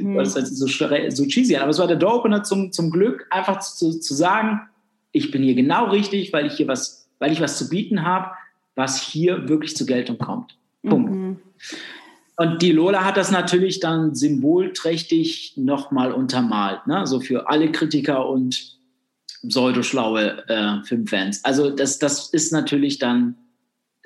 Mhm. 0.00 0.16
Das 0.16 0.36
heißt 0.36 0.56
so, 0.56 0.66
so 0.66 1.26
cheesy 1.26 1.56
aber 1.56 1.70
es 1.70 1.78
war 1.78 1.86
der 1.86 1.96
Door-Opener 1.96 2.42
zum, 2.42 2.72
zum 2.72 2.90
Glück, 2.90 3.26
einfach 3.30 3.60
zu, 3.60 3.98
zu 3.98 4.14
sagen, 4.14 4.60
ich 5.12 5.30
bin 5.30 5.42
hier 5.42 5.54
genau 5.54 5.86
richtig, 5.90 6.32
weil 6.32 6.46
ich 6.46 6.54
hier 6.54 6.68
was, 6.68 7.08
weil 7.18 7.32
ich 7.32 7.40
was 7.40 7.58
zu 7.58 7.68
bieten 7.68 8.02
habe, 8.02 8.32
was 8.74 9.00
hier 9.00 9.48
wirklich 9.48 9.76
zur 9.76 9.86
Geltung 9.86 10.18
kommt. 10.18 10.56
Punkt. 10.82 11.10
Mhm. 11.10 11.36
Und 12.36 12.60
die 12.60 12.72
Lola 12.72 13.04
hat 13.04 13.16
das 13.16 13.30
natürlich 13.30 13.80
dann 13.80 14.14
symbolträchtig 14.14 15.54
nochmal 15.56 16.12
untermalt, 16.12 16.86
ne? 16.86 17.06
so 17.06 17.20
für 17.20 17.48
alle 17.48 17.72
Kritiker 17.72 18.28
und 18.28 18.76
pseudoschlaue 19.48 20.48
äh, 20.48 20.82
Filmfans. 20.84 21.44
Also 21.44 21.70
das, 21.70 21.98
das 21.98 22.28
ist 22.30 22.52
natürlich 22.52 22.98
dann 22.98 23.36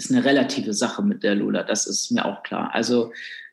ist 0.01 0.11
eine 0.11 0.25
relative 0.25 0.73
Sache 0.73 1.03
mit 1.03 1.23
der 1.23 1.35
Lola, 1.35 1.63
das 1.63 1.87
ist 1.87 2.11
mir 2.11 2.25
auch 2.25 2.43
klar. 2.43 2.71
Also, 2.73 3.13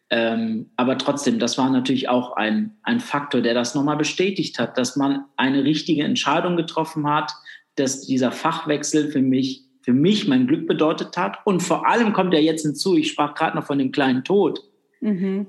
ähm, 0.10 0.70
aber 0.78 0.98
trotzdem, 0.98 1.40
das 1.40 1.58
war 1.58 1.70
natürlich 1.70 2.08
auch 2.08 2.38
ein, 2.38 2.78
ein 2.84 3.02
Faktor, 3.02 3.42
der 3.42 3.54
das 3.54 3.76
nochmal 3.76 3.98
bestätigt 3.98 4.58
hat, 4.58 4.78
dass 4.78 4.96
man 4.96 5.26
eine 5.36 5.66
richtige 5.66 6.06
Entscheidung 6.06 6.56
getroffen 6.56 7.06
hat, 7.06 7.34
dass 7.76 8.02
dieser 8.02 8.32
Fachwechsel 8.32 9.12
für 9.12 9.22
mich 9.22 9.67
für 9.88 9.94
mich 9.94 10.28
mein 10.28 10.48
Glück 10.48 10.68
bedeutet 10.68 11.16
hat. 11.16 11.38
Und 11.46 11.64
vor 11.64 11.88
allem 11.88 12.12
kommt 12.12 12.34
ja 12.34 12.42
jetzt 12.42 12.64
hinzu, 12.64 12.98
ich 12.98 13.08
sprach 13.08 13.36
gerade 13.36 13.56
noch 13.56 13.64
von 13.64 13.80
dem 13.80 13.94
kleinen 13.94 14.26
Tod. 14.26 14.60
Mhm. 15.00 15.48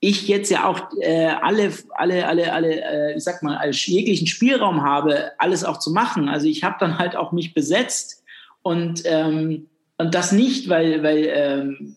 Ich 0.00 0.26
jetzt 0.26 0.50
ja 0.50 0.66
auch 0.66 0.90
äh, 1.00 1.26
alle, 1.26 1.70
alle, 1.90 2.26
alle, 2.26 2.52
alle, 2.52 2.82
äh, 2.82 3.16
ich 3.16 3.22
sag 3.22 3.40
mal, 3.44 3.56
als 3.56 3.86
jeglichen 3.86 4.26
Spielraum 4.26 4.82
habe, 4.82 5.30
alles 5.38 5.62
auch 5.62 5.78
zu 5.78 5.92
machen. 5.92 6.28
Also 6.28 6.48
ich 6.48 6.64
habe 6.64 6.74
dann 6.80 6.98
halt 6.98 7.14
auch 7.14 7.30
mich 7.30 7.54
besetzt 7.54 8.24
und, 8.62 9.02
ähm, 9.04 9.68
und 9.96 10.12
das 10.12 10.32
nicht, 10.32 10.68
weil, 10.68 11.04
weil, 11.04 11.30
ähm, 11.32 11.96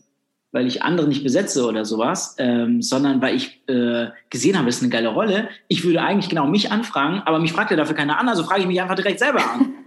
weil 0.52 0.68
ich 0.68 0.84
andere 0.84 1.08
nicht 1.08 1.24
besetze 1.24 1.66
oder 1.66 1.84
sowas, 1.84 2.36
ähm, 2.38 2.84
sondern 2.84 3.24
weil 3.24 3.36
ich 3.36 3.64
äh, 3.68 4.10
gesehen 4.30 4.56
habe, 4.56 4.68
das 4.68 4.76
ist 4.76 4.84
eine 4.84 4.92
geile 4.92 5.08
Rolle. 5.08 5.50
Ich 5.68 5.84
würde 5.84 6.04
eigentlich 6.04 6.30
genau 6.30 6.46
mich 6.46 6.72
anfragen, 6.72 7.24
aber 7.26 7.40
mich 7.40 7.54
fragt 7.54 7.72
ja 7.72 7.78
dafür 7.78 7.96
keiner 7.96 8.20
an, 8.20 8.30
also 8.30 8.44
frage 8.44 8.62
ich 8.62 8.68
mich 8.68 8.80
einfach 8.80 8.96
direkt 8.96 9.18
selber 9.18 9.40
an. 9.40 9.74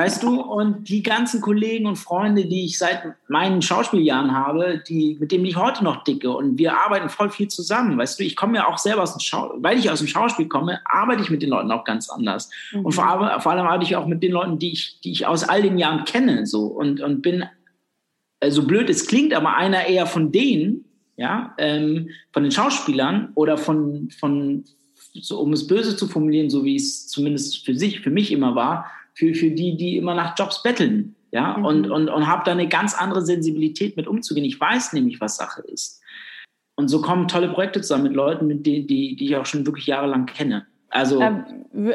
Weißt 0.00 0.22
du, 0.22 0.40
und 0.40 0.88
die 0.88 1.02
ganzen 1.02 1.42
Kollegen 1.42 1.84
und 1.84 1.96
Freunde, 1.96 2.46
die 2.46 2.64
ich 2.64 2.78
seit 2.78 3.02
meinen 3.28 3.60
Schauspieljahren 3.60 4.34
habe, 4.34 4.82
die, 4.88 5.18
mit 5.20 5.30
denen 5.30 5.44
ich 5.44 5.56
heute 5.56 5.84
noch 5.84 6.04
dicke 6.04 6.30
und 6.30 6.56
wir 6.56 6.78
arbeiten 6.78 7.10
voll 7.10 7.28
viel 7.28 7.48
zusammen. 7.48 7.98
Weißt 7.98 8.18
du, 8.18 8.24
ich 8.24 8.34
komme 8.34 8.56
ja 8.56 8.66
auch 8.66 8.78
selber 8.78 9.02
aus 9.02 9.12
dem 9.12 9.20
Schauspiel, 9.20 9.62
weil 9.62 9.78
ich 9.78 9.90
aus 9.90 9.98
dem 9.98 10.08
Schauspiel 10.08 10.48
komme, 10.48 10.80
arbeite 10.86 11.22
ich 11.22 11.28
mit 11.28 11.42
den 11.42 11.50
Leuten 11.50 11.70
auch 11.70 11.84
ganz 11.84 12.08
anders. 12.08 12.48
Mhm. 12.72 12.86
Und 12.86 12.92
vor, 12.92 13.04
vor, 13.40 13.52
allem 13.52 13.66
arbeite 13.66 13.84
ich 13.84 13.94
auch 13.94 14.06
mit 14.06 14.22
den 14.22 14.32
Leuten, 14.32 14.58
die 14.58 14.72
ich, 14.72 15.00
die 15.04 15.12
ich 15.12 15.26
aus 15.26 15.46
all 15.46 15.60
den 15.60 15.76
Jahren 15.76 16.06
kenne, 16.06 16.46
so 16.46 16.62
und, 16.64 17.02
und 17.02 17.20
bin, 17.20 17.44
äh, 18.40 18.50
so 18.50 18.66
blöd 18.66 18.88
es 18.88 19.06
klingt, 19.06 19.34
aber 19.34 19.54
einer 19.54 19.84
eher 19.84 20.06
von 20.06 20.32
denen, 20.32 20.86
ja, 21.18 21.54
ähm, 21.58 22.08
von 22.32 22.42
den 22.42 22.52
Schauspielern 22.52 23.32
oder 23.34 23.58
von, 23.58 24.08
von, 24.18 24.64
so, 25.12 25.40
um 25.40 25.52
es 25.52 25.66
böse 25.66 25.94
zu 25.94 26.08
formulieren, 26.08 26.48
so 26.48 26.64
wie 26.64 26.76
es 26.76 27.06
zumindest 27.06 27.66
für 27.66 27.74
sich, 27.74 28.00
für 28.00 28.10
mich 28.10 28.32
immer 28.32 28.54
war, 28.54 28.86
für, 29.14 29.34
für 29.34 29.50
die, 29.50 29.76
die 29.76 29.96
immer 29.96 30.14
nach 30.14 30.38
Jobs 30.38 30.62
betteln. 30.62 31.14
Ja, 31.32 31.56
mhm. 31.56 31.64
und, 31.64 31.90
und, 31.90 32.08
und 32.08 32.26
habe 32.26 32.42
da 32.44 32.52
eine 32.52 32.68
ganz 32.68 32.94
andere 32.94 33.22
Sensibilität 33.22 33.96
mit 33.96 34.08
umzugehen. 34.08 34.44
Ich 34.44 34.60
weiß 34.60 34.92
nämlich, 34.94 35.20
was 35.20 35.36
Sache 35.36 35.62
ist. 35.62 36.02
Und 36.74 36.88
so 36.88 37.00
kommen 37.00 37.28
tolle 37.28 37.48
Projekte 37.48 37.82
zusammen 37.82 38.04
mit 38.04 38.14
Leuten, 38.14 38.46
mit 38.46 38.66
denen, 38.66 38.86
die, 38.86 39.14
die 39.14 39.26
ich 39.26 39.36
auch 39.36 39.46
schon 39.46 39.66
wirklich 39.66 39.86
jahrelang 39.86 40.26
kenne. 40.26 40.66
Also, 40.88 41.20
ähm, 41.20 41.44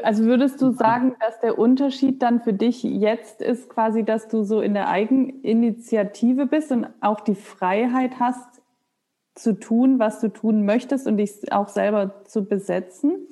also 0.04 0.24
würdest 0.24 0.62
du 0.62 0.72
sagen, 0.72 1.16
dass 1.20 1.40
der 1.42 1.60
Unterschied 1.60 2.22
dann 2.22 2.40
für 2.40 2.54
dich 2.54 2.82
jetzt 2.84 3.42
ist, 3.42 3.70
quasi, 3.70 4.06
dass 4.06 4.30
du 4.30 4.44
so 4.44 4.62
in 4.62 4.74
der 4.74 4.88
Eigeninitiative 4.88 6.46
bist 6.46 6.72
und 6.72 6.88
auch 7.02 7.20
die 7.20 7.36
Freiheit 7.36 8.20
hast, 8.20 8.62
zu 9.36 9.60
tun, 9.60 10.00
was 10.00 10.22
du 10.22 10.30
tun 10.30 10.66
möchtest 10.66 11.08
und 11.08 11.18
dich 11.18 11.52
auch 11.52 11.68
selber 11.68 12.24
zu 12.24 12.46
besetzen? 12.46 13.28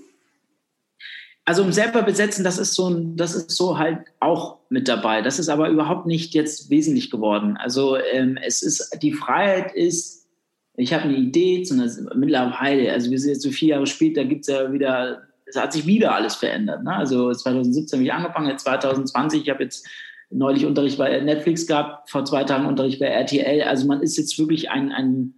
Also 1.46 1.64
um 1.64 1.72
selber 1.72 2.04
besetzen, 2.04 2.44
das 2.44 2.58
ist 2.58 2.74
so 2.74 2.90
das 3.16 3.36
ist 3.36 3.52
so 3.52 3.78
halt 3.78 4.00
auch 4.20 4.60
mit 4.70 4.88
dabei. 4.88 5.22
Das 5.22 5.40
ist 5.40 5.50
aber 5.50 5.70
überhaupt 5.70 6.06
nicht 6.06 6.34
jetzt 6.34 6.70
wesentlich 6.70 7.12
geworden. 7.12 7.58
Also 7.58 7.98
ähm, 7.98 8.38
es 8.42 8.64
ist, 8.64 8.98
die 9.02 9.12
Freiheit 9.12 9.74
ist, 9.74 10.26
ich 10.76 10.94
habe 10.94 11.04
eine 11.04 11.18
Idee 11.18 11.64
zu 11.64 11.74
einer 11.74 11.92
mittlerweile, 12.16 12.92
also 12.92 13.12
wir 13.12 13.20
sind 13.20 13.32
jetzt 13.32 13.44
so 13.44 13.52
vier 13.52 13.70
Jahre 13.70 13.88
später, 13.88 14.24
gibt 14.26 14.48
es 14.48 14.48
ja 14.48 14.72
wieder, 14.72 15.24
es 15.46 15.56
hat 15.58 15.74
sich 15.74 15.86
wieder 15.86 16.16
alles 16.16 16.36
verändert. 16.36 16.84
Ne? 16.84 16.96
Also 16.96 17.32
2017 17.32 17.98
habe 18.00 18.06
ich 18.06 18.14
angefangen, 18.14 18.50
jetzt 18.50 18.64
2020, 18.64 19.44
ich 19.44 19.50
habe 19.50 19.64
jetzt 19.64 19.86
neulich 20.30 20.66
Unterricht 20.66 20.98
bei 20.98 21.20
Netflix 21.20 21.68
gehabt, 21.68 22.10
vor 22.10 22.26
zwei 22.26 22.46
Tagen 22.46 22.66
Unterricht 22.66 23.00
bei 23.00 23.08
RTL. 23.08 23.64
Also 23.64 23.86
man 23.86 24.02
ist 24.02 24.18
jetzt 24.18 24.40
wirklich 24.40 24.72
ein, 24.72 24.92
ein 24.92 25.34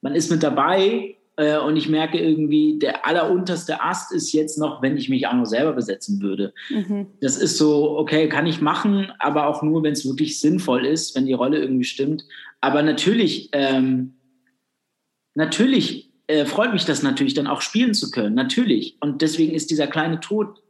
man 0.00 0.14
ist 0.14 0.30
mit 0.30 0.42
dabei 0.42 1.17
äh, 1.38 1.56
und 1.56 1.76
ich 1.76 1.88
merke 1.88 2.18
irgendwie, 2.18 2.80
der 2.80 3.06
allerunterste 3.06 3.80
Ast 3.80 4.12
ist 4.12 4.32
jetzt 4.32 4.58
noch, 4.58 4.82
wenn 4.82 4.96
ich 4.96 5.08
mich 5.08 5.28
auch 5.28 5.34
noch 5.34 5.46
selber 5.46 5.72
besetzen 5.72 6.20
würde. 6.20 6.52
Mhm. 6.68 7.06
Das 7.20 7.36
ist 7.36 7.56
so, 7.56 7.96
okay, 7.96 8.28
kann 8.28 8.46
ich 8.46 8.60
machen, 8.60 9.12
aber 9.20 9.46
auch 9.46 9.62
nur, 9.62 9.84
wenn 9.84 9.92
es 9.92 10.04
wirklich 10.04 10.40
sinnvoll 10.40 10.84
ist, 10.84 11.14
wenn 11.14 11.26
die 11.26 11.32
Rolle 11.34 11.60
irgendwie 11.60 11.84
stimmt. 11.84 12.24
Aber 12.60 12.82
natürlich, 12.82 13.50
ähm, 13.52 14.14
natürlich 15.36 16.10
äh, 16.26 16.44
freut 16.44 16.72
mich 16.72 16.84
das 16.84 17.04
natürlich 17.04 17.34
dann 17.34 17.46
auch 17.46 17.60
spielen 17.60 17.94
zu 17.94 18.10
können, 18.10 18.34
natürlich. 18.34 18.96
Und 19.00 19.22
deswegen 19.22 19.54
ist 19.54 19.70
dieser 19.70 19.86
kleine 19.86 20.18
Tod 20.18 20.60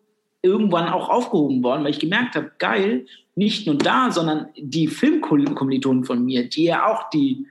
irgendwann 0.42 0.90
auch 0.90 1.08
aufgehoben 1.08 1.62
worden, 1.62 1.82
weil 1.82 1.92
ich 1.92 1.98
gemerkt 1.98 2.36
habe, 2.36 2.52
geil, 2.58 3.06
nicht 3.34 3.66
nur 3.66 3.76
da, 3.76 4.10
sondern 4.10 4.48
die 4.54 4.86
Filmkommilitonen 4.86 6.04
von 6.04 6.22
mir, 6.26 6.46
die 6.46 6.64
ja 6.64 6.86
auch 6.86 7.08
die 7.08 7.46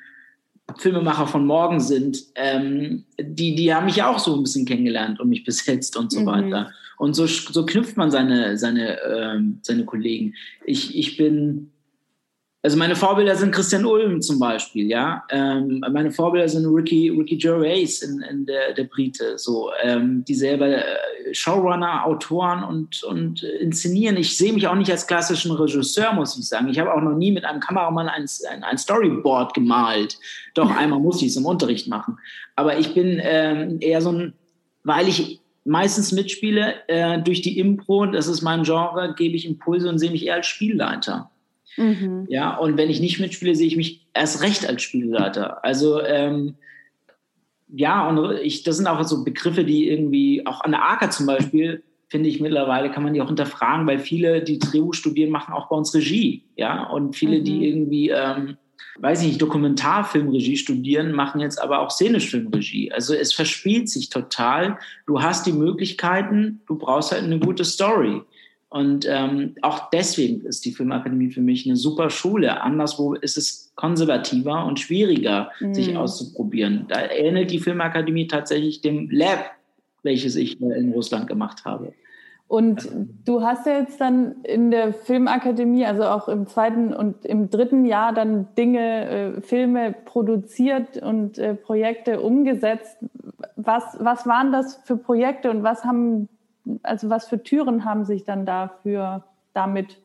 Filmemacher 0.76 1.28
von 1.28 1.46
morgen 1.46 1.80
sind, 1.80 2.26
ähm, 2.36 3.06
die, 3.20 3.56
die 3.56 3.74
haben 3.74 3.86
mich 3.86 3.96
ja 3.98 4.10
auch 4.10 4.20
so 4.20 4.36
ein 4.36 4.44
bisschen 4.44 4.66
kennengelernt 4.66 5.20
und 5.20 5.30
mich 5.30 5.44
besetzt 5.46 5.96
und 5.98 6.12
so 6.12 6.22
mhm. 6.22 6.26
weiter. 6.26 6.72
Und 6.98 7.14
so, 7.14 7.28
so 7.28 7.66
knüpft 7.66 7.96
man 7.96 8.12
seine, 8.12 8.58
seine, 8.58 9.00
ähm, 9.02 9.60
seine 9.62 9.86
Kollegen. 9.86 10.34
Ich, 10.66 10.98
ich 10.98 11.16
bin, 11.16 11.72
also 12.64 12.76
meine 12.76 12.96
Vorbilder 12.96 13.36
sind 13.36 13.52
Christian 13.52 13.86
Ulm 13.86 14.22
zum 14.22 14.40
Beispiel, 14.40 14.88
ja. 14.88 15.24
Ähm, 15.30 15.84
meine 15.92 16.12
Vorbilder 16.12 16.50
sind 16.50 16.66
Ricky, 16.66 17.10
Ricky 17.10 17.38
Gervais 17.38 18.02
in, 18.02 18.22
in 18.22 18.46
der, 18.46 18.74
der 18.74 18.86
Brite, 18.86 19.38
so, 19.38 19.70
ähm, 19.84 20.26
die 20.26 20.34
selber 20.34 20.68
äh, 20.68 21.34
Showrunner, 21.34 22.06
Autoren 22.06 22.64
und, 22.64 23.04
und 23.04 23.44
inszenieren. 23.44 24.18
Ich 24.18 24.36
sehe 24.38 24.54
mich 24.54 24.68
auch 24.68 24.76
nicht 24.76 24.90
als 24.90 25.06
klassischen 25.06 25.52
Regisseur, 25.52 26.14
muss 26.14 26.38
ich 26.38 26.48
sagen. 26.48 26.68
Ich 26.68 26.80
habe 26.80 26.94
auch 26.94 27.02
noch 27.02 27.16
nie 27.16 27.32
mit 27.32 27.46
einem 27.46 27.60
Kameramann 27.60 28.10
ein, 28.10 28.26
ein, 28.50 28.64
ein 28.64 28.78
Storyboard 28.78 29.54
gemalt. 29.54 30.18
Doch, 30.56 30.72
einmal 30.76 31.00
muss 31.00 31.22
ich 31.22 31.30
es 31.30 31.38
im 31.38 31.46
Unterricht 31.46 31.88
machen. 31.88 32.18
Aber 32.56 32.80
ich 32.80 32.96
bin 32.96 33.20
ähm, 33.22 33.78
eher 33.82 34.02
so 34.02 34.12
ein, 34.12 34.34
weil 34.84 35.08
ich 35.08 35.42
meistens 35.64 36.12
mitspiele, 36.12 36.76
äh, 36.88 37.22
durch 37.22 37.42
die 37.42 37.60
Impro, 37.60 38.08
das 38.08 38.28
ist 38.28 38.42
mein 38.42 38.64
Genre, 38.64 39.14
gebe 39.16 39.36
ich 39.36 39.46
Impulse 39.46 39.90
und 39.90 40.00
sehe 40.00 40.12
mich 40.12 40.26
eher 40.26 40.36
als 40.36 40.48
Spielleiter. 40.48 41.30
Mhm. 41.78 42.26
Ja, 42.28 42.58
und 42.58 42.78
wenn 42.78 42.90
ich 42.90 43.00
nicht 43.00 43.20
mitspiele, 43.20 43.56
sehe 43.56 43.68
ich 43.68 43.78
mich 43.78 44.08
erst 44.14 44.42
recht 44.42 44.68
als 44.68 44.82
Spielleiter. 44.82 45.64
Also 45.64 46.02
ähm, 46.02 46.56
ja, 47.70 48.08
und 48.08 48.38
ich, 48.42 48.64
das 48.64 48.78
sind 48.78 48.88
auch 48.88 49.04
so 49.04 49.24
Begriffe, 49.24 49.64
die 49.64 49.90
irgendwie, 49.90 50.46
auch 50.46 50.62
an 50.62 50.72
der 50.72 50.84
AKA 50.84 51.10
zum 51.10 51.26
Beispiel, 51.26 51.84
finde 52.10 52.30
ich 52.30 52.40
mittlerweile, 52.40 52.90
kann 52.90 53.04
man 53.04 53.14
die 53.14 53.22
auch 53.22 53.28
hinterfragen, 53.28 53.86
weil 53.86 54.00
viele, 54.00 54.42
die 54.42 54.60
Drehbuch 54.60 54.94
studieren, 54.94 55.30
machen 55.30 55.54
auch 55.54 55.68
bei 55.70 55.76
uns 55.76 55.94
Regie. 55.94 56.44
Ja, 56.56 56.84
und 56.84 57.16
viele, 57.16 57.40
mhm. 57.40 57.44
die 57.44 57.68
irgendwie, 57.68 58.10
ähm, 58.10 58.58
weiß 59.00 59.22
ich 59.22 59.28
nicht, 59.28 59.42
Dokumentarfilmregie 59.42 60.56
studieren, 60.56 61.12
machen 61.12 61.42
jetzt 61.42 61.62
aber 61.62 61.80
auch 61.80 61.92
Szenischfilmregie. 61.92 62.92
Also 62.92 63.14
es 63.14 63.34
verspielt 63.34 63.90
sich 63.90 64.10
total. 64.10 64.80
Du 65.06 65.22
hast 65.22 65.46
die 65.46 65.52
Möglichkeiten, 65.52 66.62
du 66.68 66.78
brauchst 66.78 67.12
halt 67.12 67.24
eine 67.24 67.40
gute 67.40 67.66
Story. 67.66 68.22
Und 68.70 69.08
ähm, 69.10 69.56
auch 69.62 69.90
deswegen 69.92 70.42
ist 70.46 70.66
die 70.66 70.74
Filmakademie 70.74 71.32
für 71.32 71.42
mich 71.42 71.66
eine 71.66 71.78
super 71.78 72.10
Schule. 72.10 72.62
Anderswo 72.62 73.14
ist 73.14 73.38
es 73.38 73.72
konservativer 73.76 74.66
und 74.66 74.80
schwieriger, 74.80 75.52
mhm. 75.60 75.74
sich 75.74 75.96
auszuprobieren. 75.96 76.86
Da 76.90 77.10
ähnelt 77.10 77.52
die 77.52 77.60
Filmakademie 77.60 78.28
tatsächlich 78.28 78.82
dem 78.82 79.10
Lab, 79.10 79.52
welches 80.04 80.36
ich 80.36 80.60
in 80.60 80.92
Russland 80.92 81.28
gemacht 81.28 81.64
habe. 81.64 81.94
Und 82.50 82.88
du 83.26 83.42
hast 83.42 83.66
ja 83.66 83.80
jetzt 83.80 84.00
dann 84.00 84.38
in 84.44 84.72
der 84.72 84.94
Filmakademie, 84.94 85.86
also 85.86 86.04
auch 86.04 86.30
im 86.30 86.48
zweiten 86.48 86.94
und 86.94 87.26
im 87.26 87.50
dritten 87.50 87.84
Jahr 87.84 88.14
dann 88.14 88.48
Dinge, 88.58 89.10
äh, 89.38 89.42
Filme 89.42 89.94
produziert 90.06 91.02
und 91.02 91.38
äh, 91.38 91.56
Projekte 91.56 92.22
umgesetzt. 92.22 92.98
Was, 93.58 93.98
was 94.00 94.26
waren 94.26 94.54
das 94.54 94.80
für 94.86 94.96
Projekte 94.96 95.52
und 95.52 95.64
was 95.64 95.84
haben 95.84 96.30
also 96.84 97.10
was 97.10 97.28
für 97.28 97.42
Türen 97.42 97.86
haben 97.86 98.06
sich 98.06 98.24
dann 98.24 98.46
dafür 98.46 99.24
damit 99.54 100.02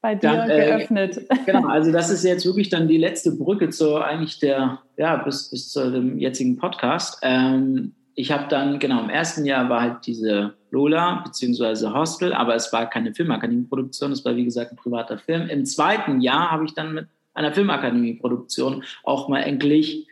bei 0.00 0.14
dir 0.14 0.32
dann, 0.32 0.50
äh, 0.50 0.66
geöffnet? 0.66 1.26
Genau, 1.46 1.66
also 1.68 1.92
das 1.92 2.10
ist 2.10 2.24
jetzt 2.24 2.46
wirklich 2.46 2.68
dann 2.68 2.88
die 2.88 2.98
letzte 2.98 3.32
Brücke 3.32 3.70
zu 3.70 3.96
eigentlich 3.96 4.38
der, 4.38 4.80
ja, 4.96 5.16
bis, 5.16 5.50
bis 5.50 5.70
zu 5.70 5.90
dem 5.90 6.18
jetzigen 6.18 6.56
Podcast. 6.56 7.18
Ähm, 7.22 7.94
ich 8.14 8.32
habe 8.32 8.46
dann, 8.48 8.78
genau, 8.78 9.02
im 9.02 9.10
ersten 9.10 9.44
Jahr 9.44 9.68
war 9.68 9.82
halt 9.82 10.06
diese 10.06 10.54
Lola 10.70 11.22
beziehungsweise 11.24 11.92
Hostel, 11.92 12.32
aber 12.32 12.54
es 12.54 12.72
war 12.72 12.88
keine 12.88 13.14
Filmakademie-Produktion, 13.14 14.12
es 14.12 14.24
war 14.24 14.36
wie 14.36 14.44
gesagt 14.44 14.72
ein 14.72 14.76
privater 14.76 15.18
Film. 15.18 15.48
Im 15.48 15.66
zweiten 15.66 16.20
Jahr 16.20 16.50
habe 16.50 16.64
ich 16.64 16.74
dann 16.74 16.94
mit 16.94 17.08
einer 17.34 17.52
Filmakademie-Produktion 17.52 18.84
auch 19.04 19.28
mal 19.28 19.40
endlich 19.40 20.06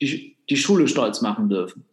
die, 0.00 0.36
die 0.48 0.56
Schule 0.56 0.86
stolz 0.86 1.22
machen 1.22 1.48
dürfen. 1.48 1.84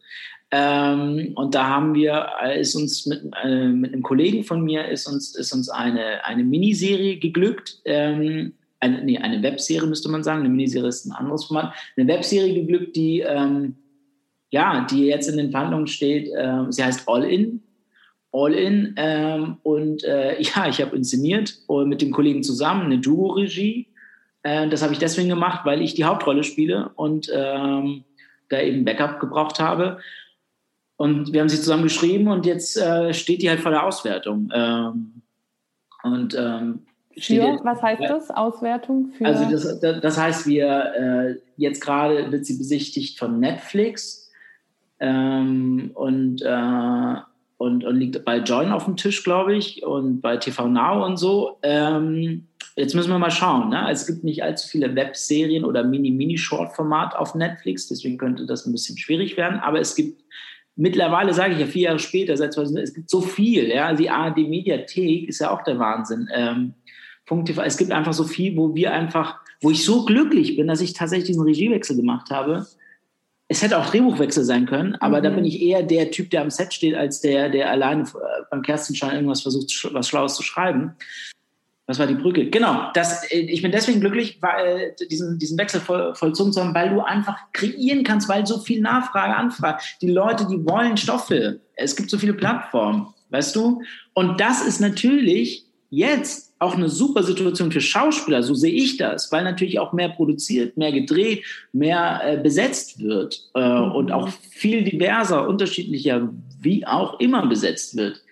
Ähm, 0.54 1.32
und 1.34 1.54
da 1.54 1.66
haben 1.66 1.94
wir, 1.94 2.28
äh, 2.44 2.60
ist 2.60 2.74
uns 2.74 3.06
mit, 3.06 3.22
äh, 3.42 3.68
mit 3.68 3.94
einem 3.94 4.02
Kollegen 4.02 4.44
von 4.44 4.62
mir, 4.62 4.86
ist 4.86 5.06
uns, 5.06 5.34
ist 5.34 5.52
uns 5.52 5.70
eine, 5.70 6.24
eine 6.26 6.44
Miniserie 6.44 7.18
geglückt. 7.18 7.80
Ähm, 7.86 8.52
eine, 8.78 9.02
nee, 9.02 9.16
eine 9.16 9.42
Webserie 9.42 9.88
müsste 9.88 10.10
man 10.10 10.22
sagen. 10.22 10.40
Eine 10.40 10.50
Miniserie 10.50 10.88
ist 10.88 11.06
ein 11.06 11.12
anderes 11.12 11.46
Format. 11.46 11.72
Eine 11.96 12.06
Webserie 12.06 12.52
geglückt, 12.52 12.96
die, 12.96 13.20
ähm, 13.20 13.76
ja, 14.50 14.86
die 14.90 15.06
jetzt 15.06 15.26
in 15.28 15.38
den 15.38 15.52
Verhandlungen 15.52 15.86
steht. 15.86 16.28
Äh, 16.28 16.64
sie 16.68 16.84
heißt 16.84 17.08
All 17.08 17.24
In. 17.24 17.62
All 18.30 18.52
In. 18.52 18.92
Ähm, 18.98 19.56
und 19.62 20.04
äh, 20.04 20.38
ja, 20.42 20.68
ich 20.68 20.82
habe 20.82 20.94
inszeniert 20.94 21.54
und 21.66 21.88
mit 21.88 22.02
dem 22.02 22.12
Kollegen 22.12 22.42
zusammen 22.42 22.82
eine 22.82 22.98
Duo-Regie. 22.98 23.88
Äh, 24.42 24.68
das 24.68 24.82
habe 24.82 24.92
ich 24.92 24.98
deswegen 24.98 25.30
gemacht, 25.30 25.64
weil 25.64 25.80
ich 25.80 25.94
die 25.94 26.04
Hauptrolle 26.04 26.44
spiele 26.44 26.90
und 26.96 27.30
ähm, 27.34 28.04
da 28.50 28.60
eben 28.60 28.84
Backup 28.84 29.18
gebraucht 29.18 29.58
habe. 29.58 29.98
Und 31.02 31.32
wir 31.32 31.40
haben 31.40 31.48
sie 31.48 31.56
zusammen 31.56 31.82
geschrieben 31.82 32.28
und 32.28 32.46
jetzt 32.46 32.76
äh, 32.76 33.12
steht 33.12 33.42
die 33.42 33.50
halt 33.50 33.58
vor 33.58 33.72
der 33.72 33.84
Auswertung. 33.84 34.48
Ähm, 34.54 35.22
und 36.04 36.32
ähm, 36.38 36.86
für, 37.18 37.58
was 37.64 37.82
heißt 37.82 38.02
das? 38.02 38.30
Auswertung 38.30 39.10
für? 39.10 39.26
Also 39.26 39.50
das, 39.50 39.80
das 39.80 40.16
heißt, 40.16 40.46
wir 40.46 40.92
äh, 40.94 41.40
jetzt 41.56 41.80
gerade 41.80 42.30
wird 42.30 42.46
sie 42.46 42.56
besichtigt 42.56 43.18
von 43.18 43.40
Netflix 43.40 44.30
ähm, 45.00 45.90
und, 45.94 46.40
äh, 46.42 47.14
und, 47.56 47.84
und 47.84 47.96
liegt 47.96 48.24
bei 48.24 48.36
Join 48.36 48.70
auf 48.70 48.84
dem 48.84 48.96
Tisch, 48.96 49.24
glaube 49.24 49.56
ich, 49.56 49.84
und 49.84 50.20
bei 50.20 50.36
TV 50.36 50.68
Now 50.68 51.04
und 51.04 51.16
so. 51.16 51.58
Ähm, 51.64 52.46
jetzt 52.76 52.94
müssen 52.94 53.10
wir 53.10 53.18
mal 53.18 53.32
schauen. 53.32 53.70
Ne? 53.70 53.88
Es 53.90 54.06
gibt 54.06 54.22
nicht 54.22 54.44
allzu 54.44 54.68
viele 54.68 54.94
Webserien 54.94 55.64
oder 55.64 55.82
Mini-Mini-Short-Format 55.82 57.16
auf 57.16 57.34
Netflix, 57.34 57.88
deswegen 57.88 58.18
könnte 58.18 58.46
das 58.46 58.66
ein 58.66 58.72
bisschen 58.72 58.96
schwierig 58.96 59.36
werden. 59.36 59.58
Aber 59.58 59.80
es 59.80 59.96
gibt 59.96 60.22
mittlerweile 60.76 61.34
sage 61.34 61.54
ich 61.54 61.60
ja 61.60 61.66
vier 61.66 61.82
Jahre 61.82 61.98
später, 61.98 62.36
seit 62.36 62.52
2000, 62.52 62.80
es 62.80 62.94
gibt 62.94 63.10
so 63.10 63.20
viel, 63.20 63.68
ja, 63.68 63.92
die 63.94 64.10
ARD 64.10 64.38
Mediathek 64.38 65.28
ist 65.28 65.40
ja 65.40 65.50
auch 65.50 65.62
der 65.62 65.78
Wahnsinn. 65.78 66.28
Ähm, 66.32 66.74
TV, 67.44 67.62
es 67.62 67.78
gibt 67.78 67.92
einfach 67.92 68.12
so 68.12 68.24
viel, 68.24 68.56
wo 68.56 68.74
wir 68.74 68.92
einfach, 68.92 69.40
wo 69.62 69.70
ich 69.70 69.84
so 69.84 70.04
glücklich 70.04 70.56
bin, 70.56 70.66
dass 70.66 70.82
ich 70.82 70.92
tatsächlich 70.92 71.28
diesen 71.28 71.44
Regiewechsel 71.44 71.96
gemacht 71.96 72.30
habe. 72.30 72.66
Es 73.48 73.62
hätte 73.62 73.78
auch 73.78 73.86
Drehbuchwechsel 73.86 74.44
sein 74.44 74.66
können, 74.66 74.96
aber 74.96 75.18
mhm. 75.18 75.22
da 75.22 75.30
bin 75.30 75.44
ich 75.44 75.62
eher 75.62 75.82
der 75.82 76.10
Typ, 76.10 76.30
der 76.30 76.42
am 76.42 76.50
Set 76.50 76.74
steht, 76.74 76.94
als 76.94 77.20
der, 77.20 77.48
der 77.48 77.70
alleine 77.70 78.02
äh, 78.02 78.42
beim 78.50 78.62
Kerstenschein 78.62 79.14
irgendwas 79.14 79.42
versucht, 79.42 79.88
was 79.92 80.08
Schlaues 80.08 80.34
zu 80.34 80.42
schreiben. 80.42 80.94
Was 81.86 81.98
war 81.98 82.06
die 82.06 82.14
Brücke? 82.14 82.48
Genau, 82.48 82.90
das, 82.94 83.30
äh, 83.30 83.38
ich 83.40 83.62
bin 83.62 83.72
deswegen 83.72 84.00
glücklich, 84.00 84.38
weil, 84.40 84.94
äh, 84.98 85.06
diesen, 85.06 85.38
diesen 85.38 85.58
Wechsel 85.58 85.80
voll, 85.80 86.14
vollzogen 86.14 86.52
zu 86.52 86.60
haben, 86.60 86.74
weil 86.74 86.90
du 86.90 87.00
einfach 87.00 87.36
kreieren 87.52 88.04
kannst, 88.04 88.28
weil 88.28 88.46
so 88.46 88.58
viel 88.58 88.80
Nachfrage, 88.80 89.34
Anfrage. 89.34 89.82
Die 90.00 90.10
Leute, 90.10 90.46
die 90.46 90.64
wollen 90.64 90.96
Stoffe. 90.96 91.60
Es 91.74 91.96
gibt 91.96 92.10
so 92.10 92.18
viele 92.18 92.34
Plattformen, 92.34 93.08
weißt 93.30 93.56
du? 93.56 93.82
Und 94.14 94.40
das 94.40 94.64
ist 94.64 94.80
natürlich 94.80 95.66
jetzt 95.90 96.52
auch 96.62 96.76
eine 96.76 96.88
super 96.88 97.24
Situation 97.24 97.72
für 97.72 97.80
Schauspieler, 97.80 98.42
so 98.42 98.54
sehe 98.54 98.72
ich 98.72 98.96
das, 98.96 99.32
weil 99.32 99.42
natürlich 99.42 99.80
auch 99.80 99.92
mehr 99.92 100.08
produziert, 100.08 100.76
mehr 100.76 100.92
gedreht, 100.92 101.44
mehr 101.72 102.20
äh, 102.24 102.36
besetzt 102.38 103.00
wird 103.00 103.50
äh, 103.54 103.60
mhm. 103.60 103.92
und 103.92 104.12
auch 104.12 104.28
viel 104.28 104.84
diverser, 104.84 105.48
unterschiedlicher, 105.48 106.30
wie 106.60 106.86
auch 106.86 107.18
immer 107.18 107.46
besetzt 107.46 107.96
wird. 107.96 108.22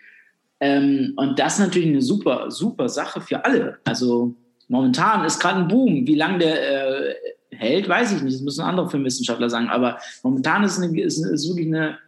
Ähm, 0.61 1.15
und 1.17 1.39
das 1.39 1.55
ist 1.55 1.61
natürlich 1.61 1.89
eine 1.89 2.03
super, 2.03 2.51
super 2.51 2.89
Sache 2.89 3.21
für 3.21 3.45
alle. 3.45 3.79
Also 3.85 4.35
momentan 4.69 5.25
ist 5.25 5.41
gerade 5.41 5.61
ein 5.61 5.69
Boom. 5.69 6.07
Wie 6.07 6.15
lange 6.15 6.39
der 6.39 7.11
äh, 7.11 7.15
hält, 7.51 7.89
weiß 7.89 8.13
ich 8.13 8.23
nicht. 8.23 8.37
Das 8.37 8.43
müssen 8.43 8.63
andere 8.63 8.89
Filmwissenschaftler 8.89 9.51
sagen. 9.51 9.69
Aber 9.69 9.99
momentan 10.23 10.63
ist, 10.65 10.79
eine, 10.79 11.01
ist, 11.01 11.25
ist 11.25 11.49
wirklich 11.49 11.69
eine 11.69 11.99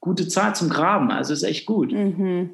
gute 0.00 0.28
Zeit 0.28 0.56
zum 0.56 0.70
Graben. 0.70 1.10
Also 1.10 1.32
ist 1.32 1.42
echt 1.42 1.66
gut. 1.66 1.92
Mhm. 1.92 2.50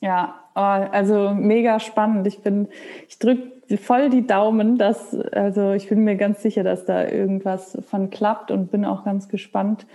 Ja, 0.00 0.34
oh, 0.54 0.60
also 0.60 1.34
mega 1.34 1.80
spannend. 1.80 2.26
Ich 2.26 2.40
bin, 2.40 2.68
ich 3.08 3.18
drücke 3.18 3.58
voll 3.76 4.08
die 4.08 4.26
Daumen, 4.26 4.78
dass, 4.78 5.14
also 5.14 5.72
ich 5.72 5.88
bin 5.88 6.04
mir 6.04 6.16
ganz 6.16 6.42
sicher, 6.42 6.62
dass 6.62 6.86
da 6.86 7.06
irgendwas 7.06 7.76
von 7.90 8.08
klappt 8.10 8.50
und 8.50 8.70
bin 8.70 8.84
auch 8.84 9.04
ganz 9.04 9.28
gespannt, 9.28 9.86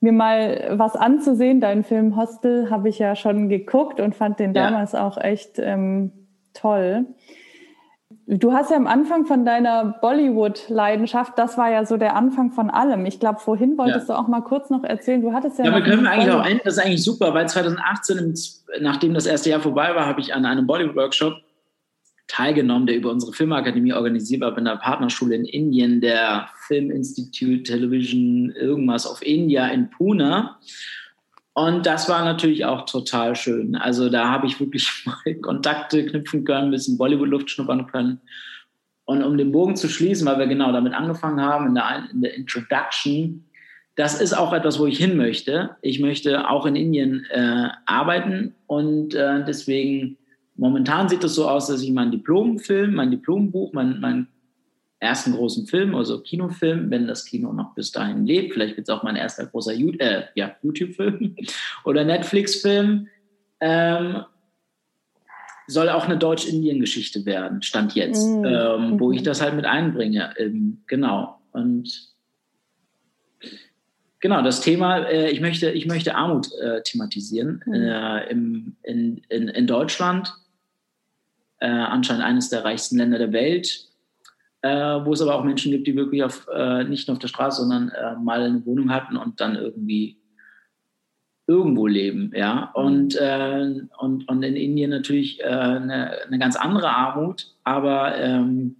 mir 0.00 0.12
mal 0.12 0.72
was 0.72 0.96
anzusehen. 0.96 1.60
Deinen 1.60 1.84
Film 1.84 2.16
Hostel 2.16 2.70
habe 2.70 2.88
ich 2.88 2.98
ja 2.98 3.14
schon 3.14 3.48
geguckt 3.48 4.00
und 4.00 4.14
fand 4.14 4.38
den 4.38 4.54
ja. 4.54 4.64
damals 4.64 4.94
auch 4.94 5.18
echt 5.18 5.58
ähm, 5.58 6.12
toll. 6.54 7.06
Du 8.26 8.52
hast 8.52 8.70
ja 8.70 8.76
am 8.76 8.86
Anfang 8.86 9.26
von 9.26 9.44
deiner 9.44 9.98
Bollywood-Leidenschaft, 10.00 11.36
das 11.36 11.58
war 11.58 11.70
ja 11.70 11.84
so 11.84 11.96
der 11.96 12.14
Anfang 12.14 12.52
von 12.52 12.70
allem. 12.70 13.04
Ich 13.04 13.18
glaube, 13.18 13.40
vorhin 13.40 13.76
wolltest 13.76 14.08
ja. 14.08 14.14
du 14.14 14.20
auch 14.20 14.28
mal 14.28 14.40
kurz 14.40 14.70
noch 14.70 14.84
erzählen, 14.84 15.20
du 15.20 15.32
hattest 15.32 15.58
ja. 15.58 15.64
Ja, 15.64 15.74
wir 15.74 15.82
können 15.82 16.06
eigentlich 16.06 16.32
auch 16.32 16.44
enden, 16.44 16.60
das 16.64 16.76
ist 16.76 16.84
eigentlich 16.84 17.04
super, 17.04 17.34
weil 17.34 17.48
2018, 17.48 18.34
nachdem 18.80 19.14
das 19.14 19.26
erste 19.26 19.50
Jahr 19.50 19.60
vorbei 19.60 19.94
war, 19.96 20.06
habe 20.06 20.20
ich 20.20 20.32
an 20.32 20.44
einem 20.44 20.66
Bollywood-Workshop 20.66 21.34
teilgenommen, 22.30 22.86
der 22.86 22.96
über 22.96 23.10
unsere 23.10 23.32
Filmakademie 23.32 23.92
organisiert 23.92 24.40
war, 24.40 24.52
bei 24.52 24.58
einer 24.58 24.76
Partnerschule 24.76 25.34
in 25.34 25.44
Indien, 25.44 26.00
der 26.00 26.48
Film 26.66 26.90
Institute 26.90 27.64
Television, 27.64 28.52
irgendwas 28.52 29.06
auf 29.06 29.20
India 29.22 29.66
in 29.68 29.90
Pune. 29.90 30.50
Und 31.54 31.84
das 31.86 32.08
war 32.08 32.24
natürlich 32.24 32.64
auch 32.64 32.86
total 32.86 33.34
schön. 33.34 33.74
Also 33.74 34.08
da 34.08 34.30
habe 34.30 34.46
ich 34.46 34.60
wirklich 34.60 34.88
mal 35.04 35.34
Kontakte 35.36 36.06
knüpfen 36.06 36.44
können, 36.44 36.68
ein 36.68 36.70
bisschen 36.70 36.98
Bollywood-Luft 36.98 37.50
schnuppern 37.50 37.88
können. 37.88 38.20
Und 39.04 39.24
um 39.24 39.36
den 39.36 39.50
Bogen 39.50 39.74
zu 39.74 39.88
schließen, 39.88 40.24
weil 40.26 40.38
wir 40.38 40.46
genau 40.46 40.70
damit 40.70 40.94
angefangen 40.94 41.40
haben, 41.40 41.66
in 41.66 41.74
der, 41.74 42.08
in 42.12 42.22
der 42.22 42.34
Introduction, 42.34 43.44
das 43.96 44.20
ist 44.20 44.34
auch 44.34 44.52
etwas, 44.52 44.78
wo 44.78 44.86
ich 44.86 44.98
hin 44.98 45.16
möchte. 45.16 45.76
Ich 45.82 45.98
möchte 45.98 46.48
auch 46.48 46.64
in 46.64 46.76
Indien 46.76 47.26
äh, 47.30 47.68
arbeiten 47.86 48.54
und 48.68 49.16
äh, 49.16 49.44
deswegen 49.44 50.16
Momentan 50.60 51.08
sieht 51.08 51.24
es 51.24 51.34
so 51.34 51.48
aus, 51.48 51.68
dass 51.68 51.80
ich 51.80 51.90
meinen 51.90 52.10
Diplomfilm, 52.10 52.94
mein 52.94 53.10
Diplombuch, 53.10 53.72
meinen 53.72 53.98
mein 53.98 54.28
ersten 54.98 55.32
großen 55.32 55.66
Film, 55.66 55.94
also 55.94 56.20
Kinofilm, 56.20 56.90
wenn 56.90 57.06
das 57.06 57.24
Kino 57.24 57.54
noch 57.54 57.74
bis 57.74 57.90
dahin 57.92 58.26
lebt, 58.26 58.52
vielleicht 58.52 58.76
wird 58.76 58.86
es 58.86 58.94
auch 58.94 59.02
mein 59.02 59.16
erster 59.16 59.46
großer 59.46 59.72
äh, 59.72 60.24
ja, 60.34 60.54
YouTube-Film 60.62 61.34
oder 61.84 62.04
Netflix-Film, 62.04 63.08
ähm, 63.60 64.22
soll 65.66 65.88
auch 65.88 66.04
eine 66.04 66.18
Deutsch-Indien-Geschichte 66.18 67.24
werden, 67.24 67.62
stand 67.62 67.94
jetzt, 67.94 68.26
mhm. 68.26 68.44
ähm, 68.44 69.00
wo 69.00 69.12
ich 69.12 69.20
mhm. 69.20 69.24
das 69.24 69.40
halt 69.40 69.54
mit 69.54 69.64
einbringe. 69.64 70.34
Ähm, 70.36 70.82
genau. 70.86 71.40
Und 71.52 72.12
genau, 74.18 74.42
das 74.42 74.60
Thema, 74.60 74.98
äh, 75.06 75.30
ich, 75.30 75.40
möchte, 75.40 75.70
ich 75.70 75.86
möchte 75.86 76.16
Armut 76.16 76.48
äh, 76.60 76.82
thematisieren 76.82 77.62
mhm. 77.64 77.74
äh, 77.74 78.30
im, 78.30 78.76
in, 78.82 79.22
in, 79.30 79.48
in 79.48 79.66
Deutschland. 79.66 80.34
Äh, 81.60 81.68
anscheinend 81.68 82.24
eines 82.24 82.48
der 82.48 82.64
reichsten 82.64 82.98
Länder 82.98 83.18
der 83.18 83.32
Welt, 83.32 83.86
äh, 84.62 84.68
wo 84.68 85.12
es 85.12 85.22
aber 85.22 85.34
auch 85.34 85.44
Menschen 85.44 85.72
gibt, 85.72 85.86
die 85.86 85.96
wirklich 85.96 86.22
auf, 86.22 86.48
äh, 86.52 86.84
nicht 86.84 87.06
nur 87.06 87.14
auf 87.14 87.20
der 87.20 87.28
Straße, 87.28 87.62
sondern 87.62 87.92
mal 88.24 88.42
eine 88.42 88.64
Wohnung 88.66 88.92
hatten 88.92 89.16
und 89.16 89.40
dann 89.40 89.56
irgendwie 89.56 90.20
irgendwo 91.50 91.88
leben, 91.88 92.30
ja. 92.34 92.72
Mhm. 92.76 92.84
Und, 92.84 93.16
äh, 93.16 93.80
und, 93.98 94.28
und 94.28 94.42
in 94.42 94.54
Indien 94.54 94.90
natürlich 94.90 95.40
äh, 95.40 95.46
eine, 95.46 96.12
eine, 96.26 96.38
ganz 96.38 96.54
andere 96.54 96.90
Armut, 96.90 97.48
aber 97.64 98.16
ähm, 98.16 98.76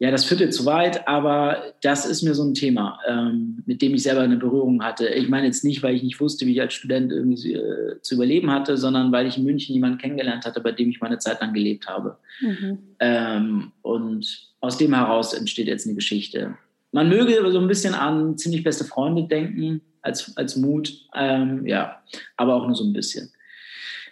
ja, 0.00 0.10
das 0.10 0.24
führt 0.24 0.40
jetzt 0.40 0.56
zu 0.56 0.64
weit, 0.64 1.06
aber 1.06 1.74
das 1.82 2.06
ist 2.06 2.22
mir 2.22 2.34
so 2.34 2.42
ein 2.42 2.54
Thema, 2.54 2.98
ähm, 3.06 3.62
mit 3.66 3.82
dem 3.82 3.94
ich 3.94 4.02
selber 4.02 4.22
eine 4.22 4.38
Berührung 4.38 4.82
hatte. 4.82 5.06
Ich 5.08 5.28
meine 5.28 5.44
jetzt 5.44 5.62
nicht, 5.62 5.82
weil 5.82 5.94
ich 5.94 6.02
nicht 6.02 6.18
wusste, 6.20 6.46
wie 6.46 6.52
ich 6.52 6.60
als 6.62 6.72
Student 6.72 7.12
irgendwie 7.12 7.52
äh, 7.52 8.00
zu 8.00 8.14
überleben 8.14 8.50
hatte, 8.50 8.78
sondern 8.78 9.12
weil 9.12 9.26
ich 9.26 9.36
in 9.36 9.44
München 9.44 9.74
jemanden 9.74 9.98
kennengelernt 9.98 10.46
hatte, 10.46 10.62
bei 10.62 10.72
dem 10.72 10.88
ich 10.88 11.02
meine 11.02 11.18
Zeit 11.18 11.42
lang 11.42 11.52
gelebt 11.52 11.86
habe. 11.86 12.16
Mhm. 12.40 12.78
Ähm, 12.98 13.72
und 13.82 14.48
aus 14.60 14.78
dem 14.78 14.94
heraus 14.94 15.34
entsteht 15.34 15.66
jetzt 15.66 15.86
eine 15.86 15.96
Geschichte. 15.96 16.56
Man 16.92 17.10
möge 17.10 17.38
so 17.52 17.60
ein 17.60 17.68
bisschen 17.68 17.92
an 17.92 18.38
ziemlich 18.38 18.64
beste 18.64 18.84
Freunde 18.84 19.24
denken, 19.24 19.82
als, 20.00 20.34
als 20.34 20.56
Mut. 20.56 20.94
Ähm, 21.14 21.66
ja, 21.66 22.00
aber 22.38 22.54
auch 22.54 22.66
nur 22.66 22.74
so 22.74 22.84
ein 22.84 22.94
bisschen. 22.94 23.30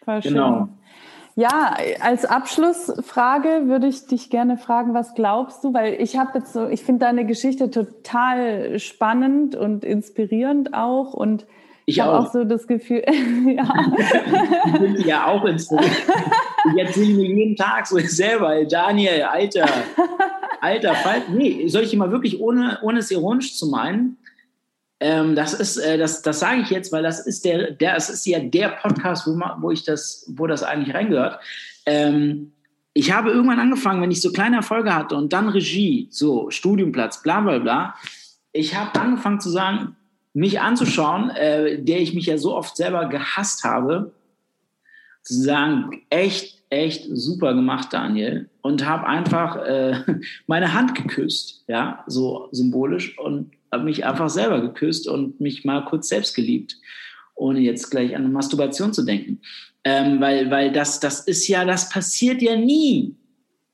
Voll 0.04 0.20
genau. 0.20 0.68
Ja, 1.38 1.76
als 2.00 2.24
Abschlussfrage 2.24 3.68
würde 3.68 3.86
ich 3.86 4.08
dich 4.08 4.28
gerne 4.28 4.56
fragen, 4.56 4.92
was 4.92 5.14
glaubst 5.14 5.62
du? 5.62 5.72
Weil 5.72 5.94
ich 6.00 6.16
habe 6.16 6.36
jetzt 6.40 6.52
so, 6.52 6.66
ich 6.66 6.82
finde 6.82 7.06
deine 7.06 7.24
Geschichte 7.26 7.70
total 7.70 8.76
spannend 8.80 9.54
und 9.54 9.84
inspirierend 9.84 10.74
auch 10.74 11.14
und 11.14 11.46
ich 11.84 12.00
habe 12.00 12.18
auch. 12.18 12.32
so 12.32 12.42
das 12.42 12.66
Gefühl, 12.66 13.04
ja. 13.56 13.72
ich 14.66 14.80
bin 14.80 14.96
ja 15.06 15.28
auch 15.28 15.44
inspiriert. 15.44 15.92
Ich 16.74 16.82
erzähle 16.84 17.14
mir 17.14 17.28
jeden 17.28 17.54
Tag 17.54 17.86
so 17.86 17.98
selber, 18.00 18.64
Daniel, 18.64 19.22
Alter, 19.22 19.68
Alter, 20.60 20.94
Fall. 20.96 21.22
Nee, 21.32 21.68
soll 21.68 21.84
ich 21.84 21.94
mal 21.94 22.10
wirklich, 22.10 22.40
ohne, 22.40 22.80
ohne 22.82 22.98
es 22.98 23.12
ironisch 23.12 23.56
zu 23.56 23.68
meinen, 23.68 24.17
ähm, 25.00 25.36
das 25.36 25.54
ist, 25.54 25.76
äh, 25.76 25.96
das, 25.96 26.22
das 26.22 26.40
sage 26.40 26.60
ich 26.62 26.70
jetzt, 26.70 26.92
weil 26.92 27.02
das 27.02 27.24
ist 27.24 27.44
der, 27.44 27.72
der, 27.72 27.96
es 27.96 28.10
ist 28.10 28.26
ja 28.26 28.40
der 28.40 28.70
Podcast, 28.70 29.26
wo, 29.26 29.38
wo 29.60 29.70
ich 29.70 29.84
das, 29.84 30.24
wo 30.36 30.46
das 30.46 30.62
eigentlich 30.62 30.94
reingehört. 30.94 31.40
Ähm, 31.86 32.52
ich 32.94 33.12
habe 33.12 33.30
irgendwann 33.30 33.60
angefangen, 33.60 34.02
wenn 34.02 34.10
ich 34.10 34.20
so 34.20 34.32
kleine 34.32 34.56
Erfolge 34.56 34.94
hatte 34.94 35.14
und 35.14 35.32
dann 35.32 35.48
Regie, 35.48 36.08
so 36.10 36.50
Studiumplatz, 36.50 37.22
bla 37.22 37.40
bla 37.40 37.58
bla. 37.58 37.94
Ich 38.52 38.74
habe 38.74 38.98
angefangen 38.98 39.40
zu 39.40 39.50
sagen, 39.50 39.94
mich 40.32 40.60
anzuschauen, 40.60 41.30
äh, 41.30 41.80
der 41.80 42.00
ich 42.00 42.14
mich 42.14 42.26
ja 42.26 42.38
so 42.38 42.56
oft 42.56 42.76
selber 42.76 43.06
gehasst 43.06 43.62
habe, 43.62 44.12
zu 45.22 45.34
sagen, 45.34 46.02
echt, 46.10 46.57
echt 46.70 47.06
super 47.10 47.54
gemacht, 47.54 47.92
Daniel. 47.92 48.48
Und 48.62 48.86
habe 48.86 49.06
einfach 49.06 49.56
äh, 49.64 50.00
meine 50.46 50.74
Hand 50.74 50.94
geküsst, 50.94 51.64
ja, 51.68 52.04
so 52.06 52.48
symbolisch. 52.52 53.18
Und 53.18 53.52
habe 53.72 53.84
mich 53.84 54.04
einfach 54.04 54.30
selber 54.30 54.60
geküsst 54.60 55.08
und 55.08 55.40
mich 55.40 55.64
mal 55.64 55.84
kurz 55.84 56.08
selbst 56.08 56.34
geliebt, 56.34 56.76
ohne 57.34 57.60
jetzt 57.60 57.90
gleich 57.90 58.16
an 58.16 58.32
Masturbation 58.32 58.92
zu 58.92 59.04
denken. 59.04 59.40
Ähm, 59.84 60.20
weil 60.20 60.50
weil 60.50 60.72
das, 60.72 61.00
das 61.00 61.20
ist 61.20 61.46
ja, 61.48 61.64
das 61.64 61.88
passiert 61.88 62.42
ja 62.42 62.56
nie. 62.56 63.14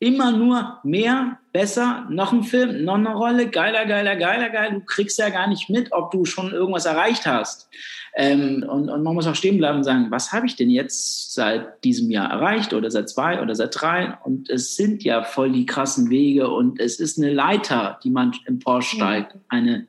Immer 0.04 0.32
nur 0.32 0.80
mehr, 0.82 1.38
besser, 1.50 2.06
noch 2.10 2.30
ein 2.30 2.42
Film, 2.42 2.84
noch 2.84 2.96
eine 2.96 3.14
Rolle, 3.14 3.48
geiler, 3.48 3.86
geiler, 3.86 4.16
geiler, 4.16 4.50
geiler. 4.50 4.74
Du 4.74 4.80
kriegst 4.80 5.18
ja 5.18 5.30
gar 5.30 5.46
nicht 5.46 5.70
mit, 5.70 5.92
ob 5.92 6.10
du 6.10 6.26
schon 6.26 6.52
irgendwas 6.52 6.84
erreicht 6.84 7.24
hast. 7.24 7.70
Ähm, 8.14 8.66
und, 8.68 8.90
und 8.90 9.02
man 9.02 9.14
muss 9.14 9.26
auch 9.26 9.34
stehen 9.34 9.56
bleiben 9.56 9.78
und 9.78 9.84
sagen, 9.84 10.10
was 10.10 10.30
habe 10.30 10.44
ich 10.44 10.56
denn 10.56 10.68
jetzt 10.68 11.32
seit 11.32 11.82
diesem 11.84 12.10
Jahr 12.10 12.30
erreicht 12.30 12.74
oder 12.74 12.90
seit 12.90 13.08
zwei 13.08 13.40
oder 13.40 13.54
seit 13.54 13.80
drei? 13.80 14.18
Und 14.24 14.50
es 14.50 14.76
sind 14.76 15.04
ja 15.04 15.22
voll 15.22 15.52
die 15.52 15.64
krassen 15.64 16.10
Wege 16.10 16.50
und 16.50 16.80
es 16.80 17.00
ist 17.00 17.16
eine 17.18 17.32
Leiter, 17.32 17.98
die 18.04 18.10
man 18.10 18.32
emporsteigt, 18.44 19.36
eine 19.48 19.86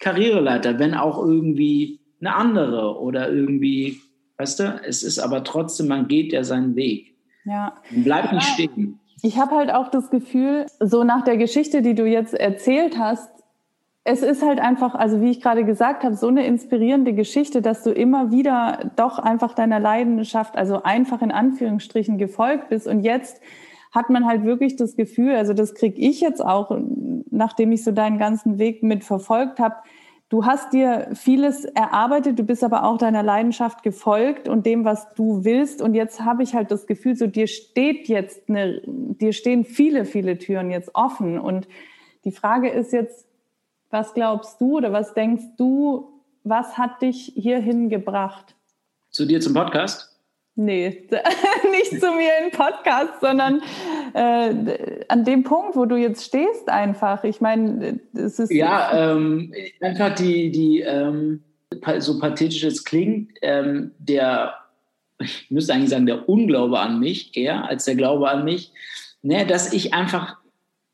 Karriereleiter, 0.00 0.78
wenn 0.78 0.94
auch 0.94 1.18
irgendwie 1.18 2.00
eine 2.22 2.34
andere 2.34 2.98
oder 2.98 3.30
irgendwie, 3.30 4.00
weißt 4.38 4.60
du, 4.60 4.80
es 4.86 5.02
ist 5.02 5.18
aber 5.18 5.44
trotzdem, 5.44 5.88
man 5.88 6.08
geht 6.08 6.32
ja 6.32 6.42
seinen 6.42 6.74
Weg. 6.74 7.14
Ja. 7.44 7.74
Bleibt 7.90 8.32
nicht 8.32 8.46
stehen. 8.46 8.98
Ich 9.22 9.38
habe 9.38 9.56
halt 9.56 9.72
auch 9.72 9.88
das 9.88 10.10
Gefühl, 10.10 10.66
so 10.80 11.02
nach 11.04 11.24
der 11.24 11.36
Geschichte, 11.36 11.82
die 11.82 11.94
du 11.94 12.06
jetzt 12.06 12.34
erzählt 12.34 12.98
hast, 12.98 13.30
es 14.04 14.22
ist 14.22 14.42
halt 14.42 14.58
einfach, 14.58 14.94
also 14.94 15.20
wie 15.20 15.30
ich 15.30 15.42
gerade 15.42 15.64
gesagt 15.64 16.02
habe, 16.02 16.14
so 16.14 16.28
eine 16.28 16.46
inspirierende 16.46 17.12
Geschichte, 17.12 17.60
dass 17.60 17.82
du 17.82 17.90
immer 17.90 18.30
wieder 18.30 18.90
doch 18.96 19.18
einfach 19.18 19.54
deiner 19.54 19.80
Leidenschaft, 19.80 20.56
also 20.56 20.82
einfach 20.82 21.20
in 21.20 21.30
Anführungsstrichen 21.30 22.16
gefolgt 22.16 22.70
bist. 22.70 22.86
Und 22.86 23.02
jetzt 23.02 23.42
hat 23.92 24.08
man 24.08 24.24
halt 24.24 24.44
wirklich 24.44 24.76
das 24.76 24.96
Gefühl, 24.96 25.34
also 25.34 25.52
das 25.52 25.74
kriege 25.74 26.00
ich 26.00 26.20
jetzt 26.20 26.42
auch, 26.42 26.74
nachdem 27.30 27.72
ich 27.72 27.84
so 27.84 27.92
deinen 27.92 28.18
ganzen 28.18 28.58
Weg 28.58 28.82
mit 28.82 29.04
verfolgt 29.04 29.58
habe, 29.58 29.76
du 30.28 30.44
hast 30.44 30.72
dir 30.72 31.08
vieles 31.14 31.64
erarbeitet, 31.64 32.38
du 32.38 32.42
bist 32.42 32.62
aber 32.62 32.84
auch 32.84 32.98
deiner 32.98 33.22
Leidenschaft 33.22 33.82
gefolgt 33.82 34.48
und 34.48 34.66
dem, 34.66 34.84
was 34.84 35.12
du 35.14 35.44
willst. 35.44 35.80
Und 35.80 35.94
jetzt 35.94 36.20
habe 36.20 36.42
ich 36.42 36.54
halt 36.54 36.70
das 36.70 36.86
Gefühl, 36.86 37.16
so 37.16 37.26
dir 37.26 37.46
steht 37.46 38.08
jetzt 38.08 38.48
eine, 38.48 38.82
dir 38.86 39.32
stehen 39.32 39.64
viele, 39.64 40.04
viele 40.04 40.38
Türen 40.38 40.70
jetzt 40.70 40.94
offen. 40.94 41.38
Und 41.38 41.68
die 42.24 42.32
Frage 42.32 42.68
ist 42.68 42.92
jetzt, 42.92 43.26
was 43.90 44.12
glaubst 44.12 44.60
du 44.60 44.76
oder 44.76 44.92
was 44.92 45.14
denkst 45.14 45.44
du, 45.56 46.20
was 46.44 46.76
hat 46.76 47.00
dich 47.02 47.32
hierhin 47.34 47.88
gebracht? 47.88 48.54
Zu 49.10 49.24
dir 49.24 49.40
zum 49.40 49.54
Podcast? 49.54 50.17
Nee, 50.60 51.04
nicht 51.70 52.00
zu 52.00 52.10
mir 52.10 52.32
im 52.42 52.50
Podcast, 52.50 53.20
sondern 53.20 53.62
äh, 54.12 55.04
an 55.06 55.24
dem 55.24 55.44
Punkt, 55.44 55.76
wo 55.76 55.84
du 55.84 55.94
jetzt 55.94 56.24
stehst, 56.24 56.68
einfach. 56.68 57.22
Ich 57.22 57.40
meine, 57.40 58.00
es 58.12 58.40
ist. 58.40 58.50
Ja, 58.50 59.12
ähm, 59.12 59.54
einfach 59.80 60.16
die, 60.16 60.50
die 60.50 60.80
ähm, 60.80 61.44
so 62.00 62.18
pathetisch 62.18 62.64
es 62.64 62.82
klingt, 62.82 63.30
ähm, 63.40 63.92
der, 64.00 64.54
ich 65.20 65.48
müsste 65.48 65.74
eigentlich 65.74 65.90
sagen, 65.90 66.06
der 66.06 66.28
Unglaube 66.28 66.80
an 66.80 66.98
mich 66.98 67.36
eher 67.36 67.68
als 67.68 67.84
der 67.84 67.94
Glaube 67.94 68.28
an 68.28 68.44
mich, 68.44 68.72
ne, 69.22 69.46
dass 69.46 69.72
ich 69.72 69.94
einfach 69.94 70.37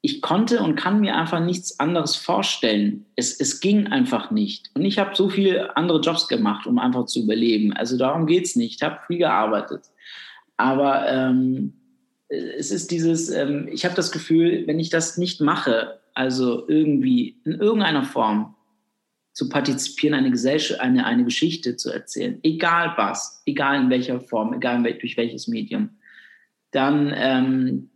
ich 0.04 0.20
konnte 0.20 0.60
und 0.60 0.76
kann 0.76 1.00
mir 1.00 1.16
einfach 1.16 1.40
nichts 1.40 1.80
anderes 1.80 2.14
vorstellen. 2.14 3.06
Es, 3.16 3.40
es 3.40 3.60
ging 3.60 3.86
einfach 3.86 4.30
nicht. 4.30 4.70
Und 4.74 4.84
ich 4.84 4.98
habe 4.98 5.16
so 5.16 5.30
viele 5.30 5.78
andere 5.78 5.98
Jobs 6.00 6.28
gemacht, 6.28 6.66
um 6.66 6.78
einfach 6.78 7.06
zu 7.06 7.22
überleben. 7.22 7.72
Also 7.72 7.96
darum 7.96 8.26
geht 8.26 8.44
es 8.44 8.54
nicht. 8.54 8.74
Ich 8.74 8.82
habe 8.82 9.00
viel 9.06 9.16
gearbeitet. 9.16 9.86
Aber 10.58 11.08
ähm, 11.08 11.72
es 12.28 12.70
ist 12.70 12.90
dieses, 12.90 13.30
ähm, 13.30 13.66
ich 13.72 13.86
habe 13.86 13.94
das 13.94 14.12
Gefühl, 14.12 14.64
wenn 14.66 14.78
ich 14.78 14.90
das 14.90 15.16
nicht 15.16 15.40
mache, 15.40 15.98
also 16.12 16.68
irgendwie 16.68 17.40
in 17.46 17.52
irgendeiner 17.52 18.04
Form 18.04 18.54
zu 19.32 19.48
partizipieren, 19.48 20.18
eine 20.18 20.30
Gesellschaft, 20.30 20.82
eine, 20.82 21.06
eine 21.06 21.24
Geschichte 21.24 21.76
zu 21.76 21.90
erzählen, 21.90 22.40
egal 22.42 22.92
was, 22.98 23.42
egal 23.46 23.80
in 23.80 23.88
welcher 23.88 24.20
Form, 24.20 24.52
egal 24.52 24.82
durch 24.82 25.16
welches 25.16 25.48
Medium, 25.48 25.96
dann, 26.72 27.10
ähm, 27.16 27.88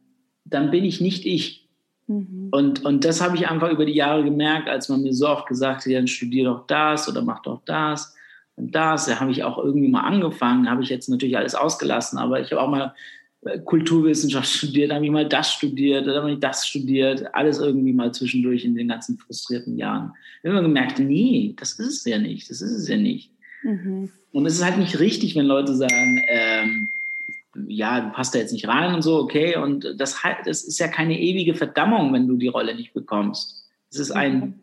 dann 0.46 0.70
bin 0.70 0.86
ich 0.86 1.02
nicht 1.02 1.26
ich 1.26 1.67
Mhm. 2.08 2.48
Und, 2.50 2.84
und 2.84 3.04
das 3.04 3.20
habe 3.20 3.36
ich 3.36 3.48
einfach 3.48 3.70
über 3.70 3.84
die 3.84 3.94
Jahre 3.94 4.24
gemerkt, 4.24 4.68
als 4.68 4.88
man 4.88 5.02
mir 5.02 5.12
so 5.12 5.28
oft 5.28 5.46
gesagt 5.46 5.84
hat, 5.84 5.92
dann 5.92 6.08
studier 6.08 6.44
doch 6.44 6.66
das 6.66 7.08
oder 7.08 7.22
mach 7.22 7.42
doch 7.42 7.60
das 7.64 8.16
und 8.56 8.74
das. 8.74 9.06
Da 9.06 9.20
habe 9.20 9.30
ich 9.30 9.44
auch 9.44 9.58
irgendwie 9.58 9.88
mal 9.88 10.00
angefangen, 10.00 10.70
habe 10.70 10.82
ich 10.82 10.88
jetzt 10.88 11.08
natürlich 11.08 11.36
alles 11.36 11.54
ausgelassen, 11.54 12.18
aber 12.18 12.40
ich 12.40 12.50
habe 12.50 12.62
auch 12.62 12.70
mal 12.70 12.94
äh, 13.42 13.58
Kulturwissenschaft 13.58 14.48
studiert, 14.56 14.92
habe 14.92 15.04
ich 15.04 15.10
mal 15.10 15.28
das 15.28 15.52
studiert, 15.52 16.06
dann 16.06 16.16
habe 16.16 16.32
ich 16.32 16.40
das 16.40 16.66
studiert, 16.66 17.34
alles 17.34 17.58
irgendwie 17.58 17.92
mal 17.92 18.12
zwischendurch 18.12 18.64
in 18.64 18.74
den 18.74 18.88
ganzen 18.88 19.18
frustrierten 19.18 19.76
Jahren. 19.76 20.12
Ich 20.38 20.48
habe 20.48 20.58
immer 20.58 20.66
gemerkt, 20.66 20.98
nee, 20.98 21.54
das 21.58 21.72
ist 21.72 21.98
es 21.98 22.04
ja 22.04 22.18
nicht, 22.18 22.48
das 22.48 22.62
ist 22.62 22.72
es 22.72 22.88
ja 22.88 22.96
nicht. 22.96 23.30
Mhm. 23.62 24.10
Und 24.32 24.46
es 24.46 24.54
ist 24.54 24.64
halt 24.64 24.78
nicht 24.78 24.98
richtig, 24.98 25.36
wenn 25.36 25.46
Leute 25.46 25.74
sagen, 25.74 26.22
ähm, 26.28 26.88
ja, 27.66 28.00
du 28.00 28.12
passt 28.12 28.34
da 28.34 28.38
jetzt 28.38 28.52
nicht 28.52 28.68
rein 28.68 28.94
und 28.94 29.02
so, 29.02 29.18
okay. 29.18 29.56
Und 29.56 29.94
das, 29.96 30.16
das 30.44 30.64
ist 30.64 30.78
ja 30.78 30.88
keine 30.88 31.20
ewige 31.20 31.54
Verdammung, 31.54 32.12
wenn 32.12 32.28
du 32.28 32.36
die 32.36 32.48
Rolle 32.48 32.74
nicht 32.74 32.94
bekommst. 32.94 33.66
Es 33.90 33.98
ist 33.98 34.10
ein 34.10 34.34
mhm. 34.34 34.54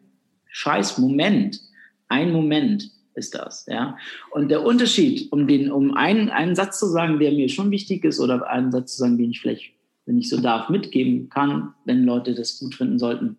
scheiß 0.48 0.98
Moment. 0.98 1.60
Ein 2.08 2.32
Moment 2.32 2.92
ist 3.16 3.34
das, 3.34 3.66
ja. 3.68 3.98
Und 4.32 4.50
der 4.50 4.64
Unterschied, 4.64 5.32
um 5.32 5.48
den, 5.48 5.72
um 5.72 5.96
einen, 5.96 6.30
einen 6.30 6.56
Satz 6.56 6.80
zu 6.80 6.88
sagen, 6.88 7.20
der 7.20 7.32
mir 7.32 7.50
schon 7.50 7.72
wichtig 7.72 8.04
ist, 8.04 8.20
oder 8.20 8.48
einen 8.50 8.72
Satz 8.72 8.94
zu 8.94 9.00
sagen, 9.00 9.18
den 9.18 9.32
ich 9.32 9.42
vielleicht, 9.42 9.72
wenn 10.06 10.18
ich 10.18 10.30
so 10.30 10.40
darf, 10.40 10.70
mitgeben 10.70 11.30
kann, 11.30 11.74
wenn 11.86 12.04
Leute 12.04 12.36
das 12.36 12.60
gut 12.60 12.76
finden 12.76 13.00
sollten. 13.00 13.38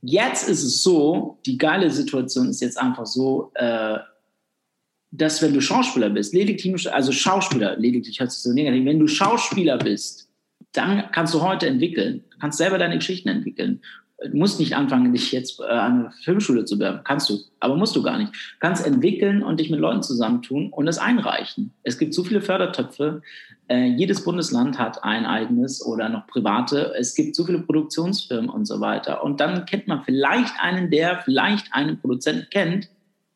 Jetzt 0.00 0.48
ist 0.48 0.62
es 0.62 0.82
so, 0.82 1.38
die 1.46 1.58
geile 1.58 1.90
Situation 1.90 2.48
ist 2.48 2.60
jetzt 2.60 2.78
einfach 2.78 3.06
so, 3.06 3.50
äh, 3.54 3.98
dass 5.16 5.40
wenn 5.42 5.54
du 5.54 5.60
Schauspieler 5.60 6.10
bist, 6.10 6.34
lediglich, 6.34 6.92
also 6.92 7.12
Schauspieler, 7.12 7.76
lediglich 7.76 8.18
hört 8.18 8.32
sich 8.32 8.42
so 8.42 8.52
negativ, 8.52 8.84
wenn 8.84 8.98
du 8.98 9.06
Schauspieler 9.06 9.78
bist, 9.78 10.28
dann 10.72 11.04
kannst 11.12 11.34
du 11.34 11.40
heute 11.40 11.68
entwickeln, 11.68 12.24
du 12.30 12.38
kannst 12.38 12.58
selber 12.58 12.78
deine 12.78 12.96
Geschichten 12.96 13.28
entwickeln. 13.28 13.80
Du 14.30 14.36
musst 14.36 14.58
nicht 14.58 14.74
anfangen, 14.74 15.12
dich 15.12 15.32
jetzt 15.32 15.60
äh, 15.60 15.64
an 15.64 16.06
eine 16.06 16.12
Filmschule 16.22 16.64
zu 16.64 16.78
bewerben. 16.78 17.00
Kannst 17.04 17.28
du, 17.28 17.38
aber 17.60 17.76
musst 17.76 17.94
du 17.94 18.02
gar 18.02 18.16
nicht. 18.16 18.32
Du 18.32 18.58
kannst 18.60 18.86
entwickeln 18.86 19.42
und 19.42 19.60
dich 19.60 19.70
mit 19.70 19.80
Leuten 19.80 20.02
zusammentun 20.02 20.70
und 20.70 20.88
es 20.88 20.98
einreichen. 20.98 21.72
Es 21.82 21.98
gibt 21.98 22.14
so 22.14 22.24
viele 22.24 22.40
Fördertöpfe. 22.40 23.22
Äh, 23.68 23.88
jedes 23.88 24.24
Bundesland 24.24 24.78
hat 24.78 25.04
ein 25.04 25.26
eigenes 25.26 25.84
oder 25.84 26.08
noch 26.08 26.26
private. 26.26 26.94
Es 26.96 27.14
gibt 27.14 27.36
so 27.36 27.44
viele 27.44 27.60
Produktionsfirmen 27.60 28.48
und 28.48 28.66
so 28.66 28.80
weiter. 28.80 29.22
Und 29.22 29.40
dann 29.40 29.66
kennt 29.66 29.88
man 29.88 30.04
vielleicht 30.04 30.54
einen, 30.58 30.90
der 30.90 31.18
vielleicht 31.18 31.74
einen 31.74 32.00
Produzenten 32.00 32.46
kennt, 32.50 32.88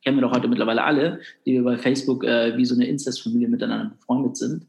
kennen 0.03 0.17
wir 0.17 0.23
doch 0.23 0.33
heute 0.33 0.49
mittlerweile 0.49 0.85
alle, 0.85 1.21
die 1.45 1.55
wir 1.55 1.63
bei 1.63 1.77
Facebook 1.77 2.25
äh, 2.25 2.57
wie 2.57 2.65
so 2.65 2.75
eine 2.75 2.87
Incest-Familie 2.87 3.49
miteinander 3.49 3.91
befreundet 3.97 4.37
sind. 4.37 4.67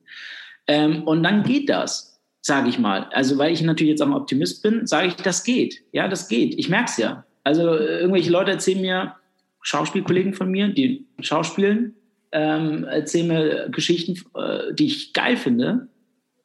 Ähm, 0.67 1.03
und 1.03 1.23
dann 1.23 1.43
geht 1.43 1.69
das, 1.69 2.21
sage 2.41 2.69
ich 2.69 2.79
mal. 2.79 3.07
Also 3.11 3.37
weil 3.37 3.53
ich 3.53 3.61
natürlich 3.61 3.91
jetzt 3.91 4.01
am 4.01 4.13
Optimist 4.13 4.63
bin, 4.63 4.85
sage 4.87 5.07
ich, 5.07 5.15
das 5.15 5.43
geht. 5.43 5.83
Ja, 5.91 6.07
das 6.07 6.27
geht. 6.27 6.57
Ich 6.57 6.69
merke 6.69 6.89
es 6.89 6.97
ja. 6.97 7.25
Also 7.43 7.75
irgendwelche 7.75 8.31
Leute 8.31 8.51
erzählen 8.51 8.81
mir, 8.81 9.15
Schauspielkollegen 9.61 10.33
von 10.33 10.49
mir, 10.49 10.69
die 10.69 11.05
schauspielen, 11.19 11.95
ähm, 12.31 12.85
erzählen 12.85 13.27
mir 13.27 13.69
Geschichten, 13.69 14.13
äh, 14.35 14.73
die 14.73 14.85
ich 14.85 15.13
geil 15.13 15.37
finde 15.37 15.87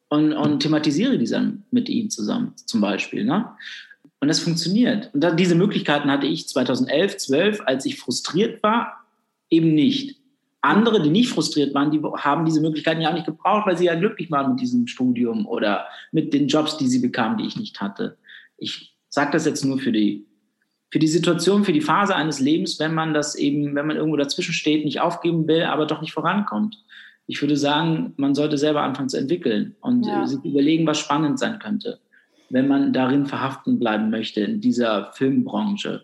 und, 0.09 0.33
und 0.33 0.59
thematisiere 0.61 1.17
die 1.17 1.27
dann 1.27 1.63
mit 1.71 1.89
ihnen 1.89 2.09
zusammen, 2.09 2.53
zum 2.55 2.81
Beispiel. 2.81 3.23
Ne? 3.23 3.45
Und 4.25 4.29
das 4.29 4.39
funktioniert. 4.39 5.11
Und 5.13 5.23
dann, 5.23 5.37
diese 5.37 5.53
Möglichkeiten 5.53 6.09
hatte 6.09 6.25
ich 6.25 6.47
2011, 6.47 7.17
12, 7.17 7.61
als 7.67 7.85
ich 7.85 7.99
frustriert 7.99 8.63
war, 8.63 9.05
eben 9.51 9.75
nicht. 9.75 10.17
Andere, 10.61 10.99
die 10.99 11.11
nicht 11.11 11.29
frustriert 11.29 11.75
waren, 11.75 11.91
die 11.91 12.01
haben 12.01 12.43
diese 12.43 12.59
Möglichkeiten 12.59 13.01
ja 13.01 13.09
auch 13.09 13.13
nicht 13.13 13.27
gebraucht, 13.27 13.67
weil 13.67 13.77
sie 13.77 13.85
ja 13.85 13.93
glücklich 13.93 14.31
waren 14.31 14.53
mit 14.53 14.61
diesem 14.61 14.87
Studium 14.87 15.45
oder 15.45 15.85
mit 16.11 16.33
den 16.33 16.47
Jobs, 16.47 16.75
die 16.77 16.87
sie 16.87 16.97
bekamen, 16.97 17.37
die 17.37 17.45
ich 17.45 17.55
nicht 17.55 17.79
hatte. 17.79 18.17
Ich 18.57 18.95
sage 19.09 19.29
das 19.31 19.45
jetzt 19.45 19.63
nur 19.63 19.77
für 19.77 19.91
die, 19.91 20.25
für 20.89 20.97
die 20.97 21.07
Situation, 21.07 21.63
für 21.63 21.71
die 21.71 21.81
Phase 21.81 22.15
eines 22.15 22.39
Lebens, 22.39 22.79
wenn 22.79 22.95
man 22.95 23.13
das 23.13 23.35
eben, 23.35 23.75
wenn 23.75 23.85
man 23.85 23.95
irgendwo 23.95 24.17
dazwischen 24.17 24.53
steht, 24.53 24.85
nicht 24.85 25.01
aufgeben 25.01 25.47
will, 25.47 25.65
aber 25.65 25.85
doch 25.85 26.01
nicht 26.01 26.13
vorankommt. 26.13 26.83
Ich 27.27 27.39
würde 27.43 27.57
sagen, 27.57 28.15
man 28.17 28.33
sollte 28.33 28.57
selber 28.57 28.81
anfangen 28.81 29.09
zu 29.09 29.17
entwickeln 29.17 29.75
und 29.81 30.03
ja. 30.03 30.25
sich 30.25 30.43
überlegen, 30.43 30.87
was 30.87 30.97
spannend 30.97 31.37
sein 31.37 31.59
könnte 31.59 31.99
wenn 32.49 32.67
man 32.67 32.93
darin 32.93 33.25
verhaften 33.25 33.79
bleiben 33.79 34.09
möchte, 34.09 34.41
in 34.41 34.61
dieser 34.61 35.11
Filmbranche. 35.13 36.03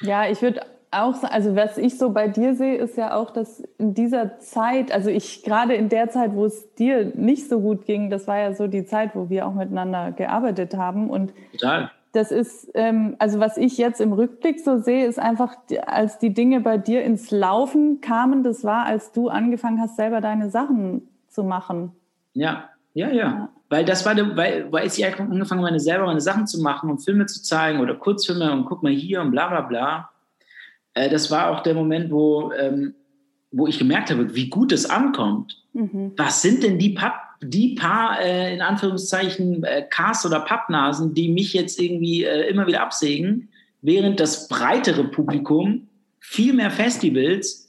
Ja, 0.00 0.28
ich 0.28 0.42
würde 0.42 0.62
auch 0.90 1.14
sagen, 1.14 1.32
also 1.32 1.56
was 1.56 1.78
ich 1.78 1.98
so 1.98 2.10
bei 2.10 2.28
dir 2.28 2.54
sehe, 2.54 2.76
ist 2.76 2.96
ja 2.96 3.14
auch, 3.14 3.30
dass 3.30 3.60
in 3.78 3.94
dieser 3.94 4.38
Zeit, 4.38 4.92
also 4.92 5.10
ich 5.10 5.42
gerade 5.42 5.74
in 5.74 5.88
der 5.88 6.10
Zeit, 6.10 6.34
wo 6.34 6.44
es 6.44 6.74
dir 6.74 7.12
nicht 7.16 7.48
so 7.48 7.60
gut 7.60 7.86
ging, 7.86 8.10
das 8.10 8.26
war 8.28 8.38
ja 8.38 8.54
so 8.54 8.66
die 8.66 8.84
Zeit, 8.84 9.14
wo 9.14 9.30
wir 9.30 9.46
auch 9.46 9.54
miteinander 9.54 10.12
gearbeitet 10.12 10.76
haben. 10.76 11.08
Und 11.08 11.32
Total. 11.52 11.90
Das 12.12 12.30
ist, 12.30 12.70
ähm, 12.74 13.16
also 13.18 13.40
was 13.40 13.56
ich 13.56 13.78
jetzt 13.78 13.98
im 14.00 14.12
Rückblick 14.12 14.60
so 14.60 14.78
sehe, 14.78 15.06
ist 15.06 15.18
einfach, 15.18 15.56
als 15.86 16.18
die 16.18 16.34
Dinge 16.34 16.60
bei 16.60 16.76
dir 16.76 17.02
ins 17.02 17.30
Laufen 17.30 18.02
kamen, 18.02 18.42
das 18.42 18.64
war, 18.64 18.84
als 18.84 19.12
du 19.12 19.28
angefangen 19.28 19.80
hast, 19.80 19.96
selber 19.96 20.20
deine 20.20 20.50
Sachen 20.50 21.08
zu 21.28 21.42
machen. 21.42 21.92
Ja, 22.34 22.68
ja, 22.92 23.08
ja. 23.08 23.14
ja. 23.14 23.48
Weil 23.72 23.86
das 23.86 24.04
war, 24.04 24.14
weil, 24.36 24.70
weil 24.70 24.86
ich 24.86 25.02
angefangen 25.02 25.40
habe, 25.40 25.62
meine 25.62 25.80
selber 25.80 26.04
meine 26.04 26.20
Sachen 26.20 26.46
zu 26.46 26.60
machen 26.60 26.90
und 26.90 26.98
Filme 26.98 27.24
zu 27.24 27.42
zeigen 27.42 27.80
oder 27.80 27.94
Kurzfilme 27.94 28.52
und 28.52 28.66
guck 28.66 28.82
mal 28.82 28.92
hier 28.92 29.22
und 29.22 29.30
bla 29.30 29.48
bla 29.48 29.62
bla. 29.62 30.10
Äh, 30.92 31.08
das 31.08 31.30
war 31.30 31.48
auch 31.48 31.62
der 31.62 31.72
Moment, 31.72 32.10
wo, 32.10 32.52
ähm, 32.52 32.92
wo 33.50 33.66
ich 33.66 33.78
gemerkt 33.78 34.10
habe, 34.10 34.34
wie 34.34 34.50
gut 34.50 34.72
es 34.72 34.84
ankommt. 34.84 35.56
Mhm. 35.72 36.12
Was 36.18 36.42
sind 36.42 36.62
denn 36.62 36.78
die, 36.78 36.90
Papp, 36.90 37.14
die 37.40 37.74
paar, 37.74 38.20
äh, 38.20 38.52
in 38.52 38.60
Anführungszeichen, 38.60 39.64
äh, 39.64 39.86
Cast- 39.88 40.26
oder 40.26 40.40
Pappnasen, 40.40 41.14
die 41.14 41.30
mich 41.30 41.54
jetzt 41.54 41.80
irgendwie 41.80 42.24
äh, 42.24 42.50
immer 42.50 42.66
wieder 42.66 42.82
absägen, 42.82 43.48
während 43.80 44.20
das 44.20 44.48
breitere 44.48 45.04
Publikum 45.04 45.88
viel 46.20 46.52
mehr 46.52 46.70
Festivals 46.70 47.61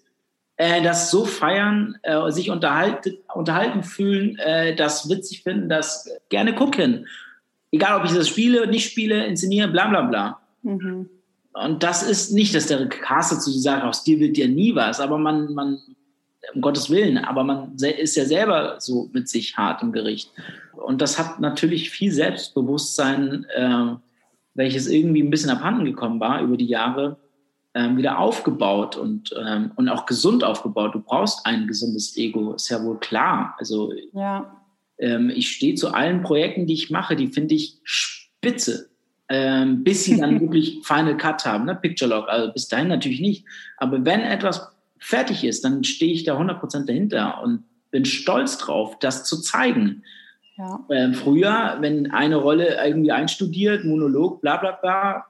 äh, 0.58 0.82
das 0.82 1.10
so 1.10 1.26
feiern, 1.26 1.98
äh, 2.04 2.32
sich 2.32 2.50
unterhalten, 2.50 3.18
unterhalten 3.34 3.84
fühlen, 3.84 4.38
äh, 4.38 4.76
das 4.76 5.10
witzig 5.10 5.44
finden, 5.44 5.70
das 5.70 6.10
gerne 6.30 6.54
gucken. 6.54 7.08
Egal, 7.72 8.00
ob 8.00 8.06
ich 8.06 8.14
das 8.14 8.28
spiele, 8.28 8.68
nicht 8.68 8.90
spiele, 8.90 9.26
inszeniere, 9.26 9.68
bla 9.68 9.88
bla 9.88 10.02
bla. 10.02 10.40
Mhm. 10.62 11.10
Und 11.54 11.84
das 11.84 12.04
ist 12.04 12.32
nicht, 12.32 12.56
dass 12.56 12.68
der 12.68 12.88
Caster 12.88 13.40
zu 13.40 13.52
sagt, 13.52 13.84
aus 13.84 14.04
dir 14.04 14.20
wird 14.20 14.38
dir 14.38 14.48
nie 14.48 14.76
was, 14.76 15.00
aber 15.00 15.18
man, 15.18 15.54
man, 15.54 15.80
um 16.54 16.62
Gottes 16.62 16.90
Willen, 16.90 17.18
aber 17.18 17.44
man 17.44 17.76
ist 17.76 18.16
ja 18.16 18.26
selber 18.26 18.76
so 18.80 19.10
mit 19.14 19.30
sich 19.30 19.56
hart 19.56 19.82
im 19.82 19.92
Gericht. 19.92 20.32
Und 20.74 21.02
das 21.02 21.20
hat 21.20 21.40
natürlich 21.40 21.90
viel 21.92 22.12
Selbstbewusstsein, 22.12 23.46
äh, 23.56 23.96
welches 24.56 24.88
irgendwie 24.88 25.22
ein 25.22 25.30
bisschen 25.30 25.52
abhanden 25.52 25.86
gekommen 25.86 26.20
war 26.20 26.42
über 26.42 26.58
die 26.58 26.68
Jahre, 26.68 27.18
ähm, 27.76 27.98
wieder 27.98 28.20
aufgebaut 28.20 28.96
und, 28.96 29.34
ähm, 29.38 29.72
und 29.76 29.90
auch 29.90 30.06
gesund 30.06 30.44
aufgebaut. 30.44 30.94
Du 30.94 31.00
brauchst 31.00 31.46
ein 31.46 31.68
gesundes 31.68 32.16
Ego, 32.18 32.54
ist 32.54 32.70
ja 32.70 32.84
wohl 32.84 33.00
klar. 33.00 33.56
Also 33.58 33.92
ja. 34.14 34.62
ähm, 35.00 35.32
ich 35.32 35.50
stehe 35.52 35.76
zu 35.76 35.94
allen 35.94 36.22
Projekten, 36.22 36.68
die 36.68 36.74
ich 36.74 36.92
mache, 36.92 37.16
die 37.16 37.28
finde 37.28 37.56
ich 37.56 37.80
spitze. 37.84 38.90
Ähm, 39.30 39.84
bis 39.84 40.04
sie 40.04 40.20
dann 40.20 40.40
wirklich 40.42 40.82
Final 40.84 41.18
Cut 41.18 41.46
haben, 41.46 41.66
ne? 41.66 41.76
Picture 41.76 42.10
Log, 42.10 42.28
also 42.28 42.52
bis 42.52 42.68
dahin 42.68 42.90
natürlich 42.90 43.22
nicht. 43.22 43.46
Aber 43.78 44.06
wenn 44.06 44.20
etwas 44.20 44.70
fertig 45.00 45.44
ist, 45.44 45.66
dann 45.66 45.84
stehe 45.84 46.14
ich 46.14 46.24
da 46.24 46.40
100% 46.40 46.86
dahinter 46.86 47.42
und 47.42 47.64
bin 47.90 48.06
stolz 48.06 48.58
drauf, 48.58 49.00
das 49.00 49.24
zu 49.24 49.42
zeigen. 49.42 50.04
Ja. 50.58 50.86
Ähm, 50.92 51.14
früher, 51.14 51.78
wenn 51.80 52.12
eine 52.12 52.36
Rolle 52.36 52.78
irgendwie 52.84 53.12
einstudiert, 53.12 53.86
Monolog, 53.86 54.42
bla 54.42 54.58
bla 54.58 54.74
bla, 54.74 55.26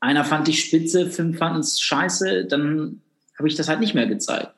einer 0.00 0.24
fand 0.24 0.46
dich 0.46 0.60
spitze, 0.60 1.10
fünf 1.10 1.38
fanden 1.38 1.60
es 1.60 1.80
scheiße, 1.80 2.46
dann 2.46 3.02
habe 3.36 3.48
ich 3.48 3.56
das 3.56 3.68
halt 3.68 3.80
nicht 3.80 3.94
mehr 3.94 4.06
gezeigt. 4.06 4.52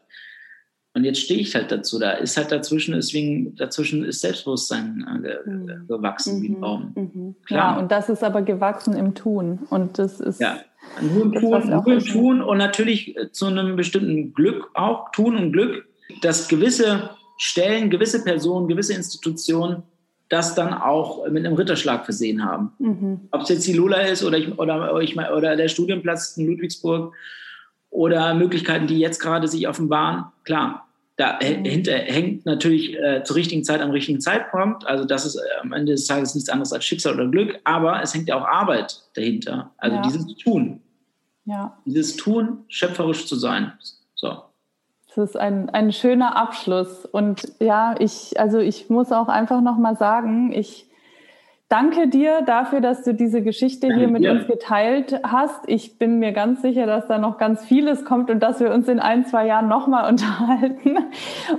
Und 0.92 1.04
jetzt 1.04 1.20
stehe 1.20 1.40
ich 1.40 1.54
halt 1.54 1.70
dazu. 1.70 2.00
Da 2.00 2.12
ist 2.12 2.36
halt 2.36 2.50
dazwischen, 2.50 2.94
deswegen 2.94 3.54
dazwischen 3.54 4.04
ist 4.04 4.22
Selbstbewusstsein 4.22 5.24
äh, 5.24 5.48
mhm. 5.48 5.86
gewachsen 5.86 6.42
wie 6.42 6.48
ein 6.48 6.56
mhm. 6.56 6.60
Baum. 6.60 6.92
Mhm. 6.96 7.36
Klar. 7.46 7.74
Ja, 7.74 7.78
und 7.78 7.92
das 7.92 8.08
ist 8.08 8.24
aber 8.24 8.42
gewachsen 8.42 8.94
im 8.96 9.14
Tun. 9.14 9.60
Und 9.70 9.98
das 9.98 10.18
ist. 10.18 10.40
Ja, 10.40 10.58
nur 11.00 11.26
im 11.26 11.32
Tun, 11.34 11.68
nur 11.68 11.86
im 11.86 12.04
Tun 12.04 12.42
und 12.42 12.58
natürlich 12.58 13.16
äh, 13.16 13.30
zu 13.30 13.46
einem 13.46 13.76
bestimmten 13.76 14.34
Glück 14.34 14.70
auch. 14.74 15.12
Tun 15.12 15.36
und 15.36 15.52
Glück, 15.52 15.86
dass 16.22 16.48
gewisse 16.48 17.10
Stellen, 17.38 17.88
gewisse 17.88 18.24
Personen, 18.24 18.66
gewisse 18.66 18.94
Institutionen 18.94 19.84
das 20.30 20.54
dann 20.54 20.72
auch 20.72 21.28
mit 21.28 21.44
einem 21.44 21.56
Ritterschlag 21.56 22.04
versehen 22.04 22.44
haben. 22.44 22.72
Mhm. 22.78 23.20
Ob 23.32 23.42
es 23.42 23.48
jetzt 23.50 23.66
die 23.66 23.72
Lula 23.72 23.98
ist 24.02 24.24
oder, 24.24 24.38
ich, 24.38 24.58
oder, 24.58 24.98
ich, 25.00 25.18
oder 25.18 25.56
der 25.56 25.68
Studienplatz 25.68 26.36
in 26.36 26.46
Ludwigsburg 26.46 27.12
oder 27.90 28.32
Möglichkeiten, 28.34 28.86
die 28.86 28.98
jetzt 28.98 29.18
gerade 29.18 29.48
sich 29.48 29.68
offenbaren. 29.68 30.26
Klar, 30.44 30.86
dahinter 31.16 31.98
mhm. 31.98 32.06
hängt 32.06 32.46
natürlich 32.46 32.96
äh, 32.96 33.24
zur 33.24 33.36
richtigen 33.36 33.64
Zeit 33.64 33.80
am 33.80 33.90
richtigen 33.90 34.20
Zeitpunkt. 34.20 34.86
Also 34.86 35.04
das 35.04 35.26
ist 35.26 35.34
äh, 35.34 35.60
am 35.62 35.72
Ende 35.72 35.92
des 35.92 36.06
Tages 36.06 36.36
nichts 36.36 36.48
anderes 36.48 36.72
als 36.72 36.84
Schicksal 36.84 37.14
oder 37.14 37.26
Glück, 37.26 37.58
aber 37.64 38.00
es 38.00 38.14
hängt 38.14 38.28
ja 38.28 38.36
auch 38.36 38.46
Arbeit 38.46 39.02
dahinter. 39.14 39.72
Also 39.78 39.96
ja. 39.96 40.02
dieses 40.02 40.26
Tun. 40.36 40.80
Ja. 41.44 41.76
Dieses 41.84 42.14
Tun, 42.14 42.64
schöpferisch 42.68 43.26
zu 43.26 43.34
sein. 43.34 43.72
So. 44.14 44.44
Das 45.14 45.30
ist 45.30 45.36
ein, 45.36 45.70
ein 45.70 45.92
schöner 45.92 46.36
Abschluss. 46.36 47.04
Und 47.04 47.42
ja, 47.60 47.94
ich, 47.98 48.38
also 48.38 48.58
ich 48.58 48.90
muss 48.90 49.12
auch 49.12 49.28
einfach 49.28 49.60
nochmal 49.60 49.96
sagen, 49.96 50.52
ich 50.52 50.89
danke 51.70 52.08
dir 52.08 52.42
dafür, 52.42 52.80
dass 52.80 53.04
du 53.04 53.14
diese 53.14 53.42
Geschichte 53.42 53.94
hier 53.94 54.08
mit 54.08 54.22
ja. 54.22 54.32
uns 54.32 54.46
geteilt 54.48 55.20
hast. 55.22 55.60
Ich 55.68 55.98
bin 55.98 56.18
mir 56.18 56.32
ganz 56.32 56.62
sicher, 56.62 56.84
dass 56.84 57.06
da 57.06 57.16
noch 57.16 57.38
ganz 57.38 57.64
vieles 57.64 58.04
kommt 58.04 58.28
und 58.28 58.40
dass 58.40 58.58
wir 58.58 58.74
uns 58.74 58.88
in 58.88 58.98
ein, 58.98 59.24
zwei 59.24 59.46
Jahren 59.46 59.68
nochmal 59.68 60.08
unterhalten 60.10 60.98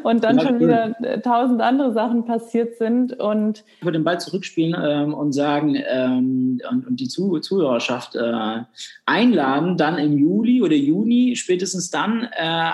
und 0.03 0.23
dann 0.23 0.37
ja, 0.37 0.43
schon 0.43 0.59
wieder 0.59 0.95
tausend 1.23 1.61
andere 1.61 1.93
Sachen 1.93 2.25
passiert 2.25 2.75
sind. 2.75 3.17
Und 3.19 3.63
ich 3.79 3.85
würde 3.85 3.99
den 3.99 4.03
Ball 4.03 4.19
zurückspielen 4.19 4.75
ähm, 4.83 5.13
und 5.13 5.31
sagen 5.31 5.81
ähm, 5.89 6.61
und, 6.69 6.87
und, 6.87 6.99
die 6.99 7.07
Zuh 7.07 7.39
Zuhörerschaft 7.39 8.15
äh, 8.17 8.63
einladen, 9.05 9.77
dann 9.77 9.97
im 9.97 10.17
Juli 10.17 10.61
oder 10.61 10.75
Juni, 10.75 11.37
spätestens 11.37 11.89
dann, 11.89 12.27
äh, 12.35 12.71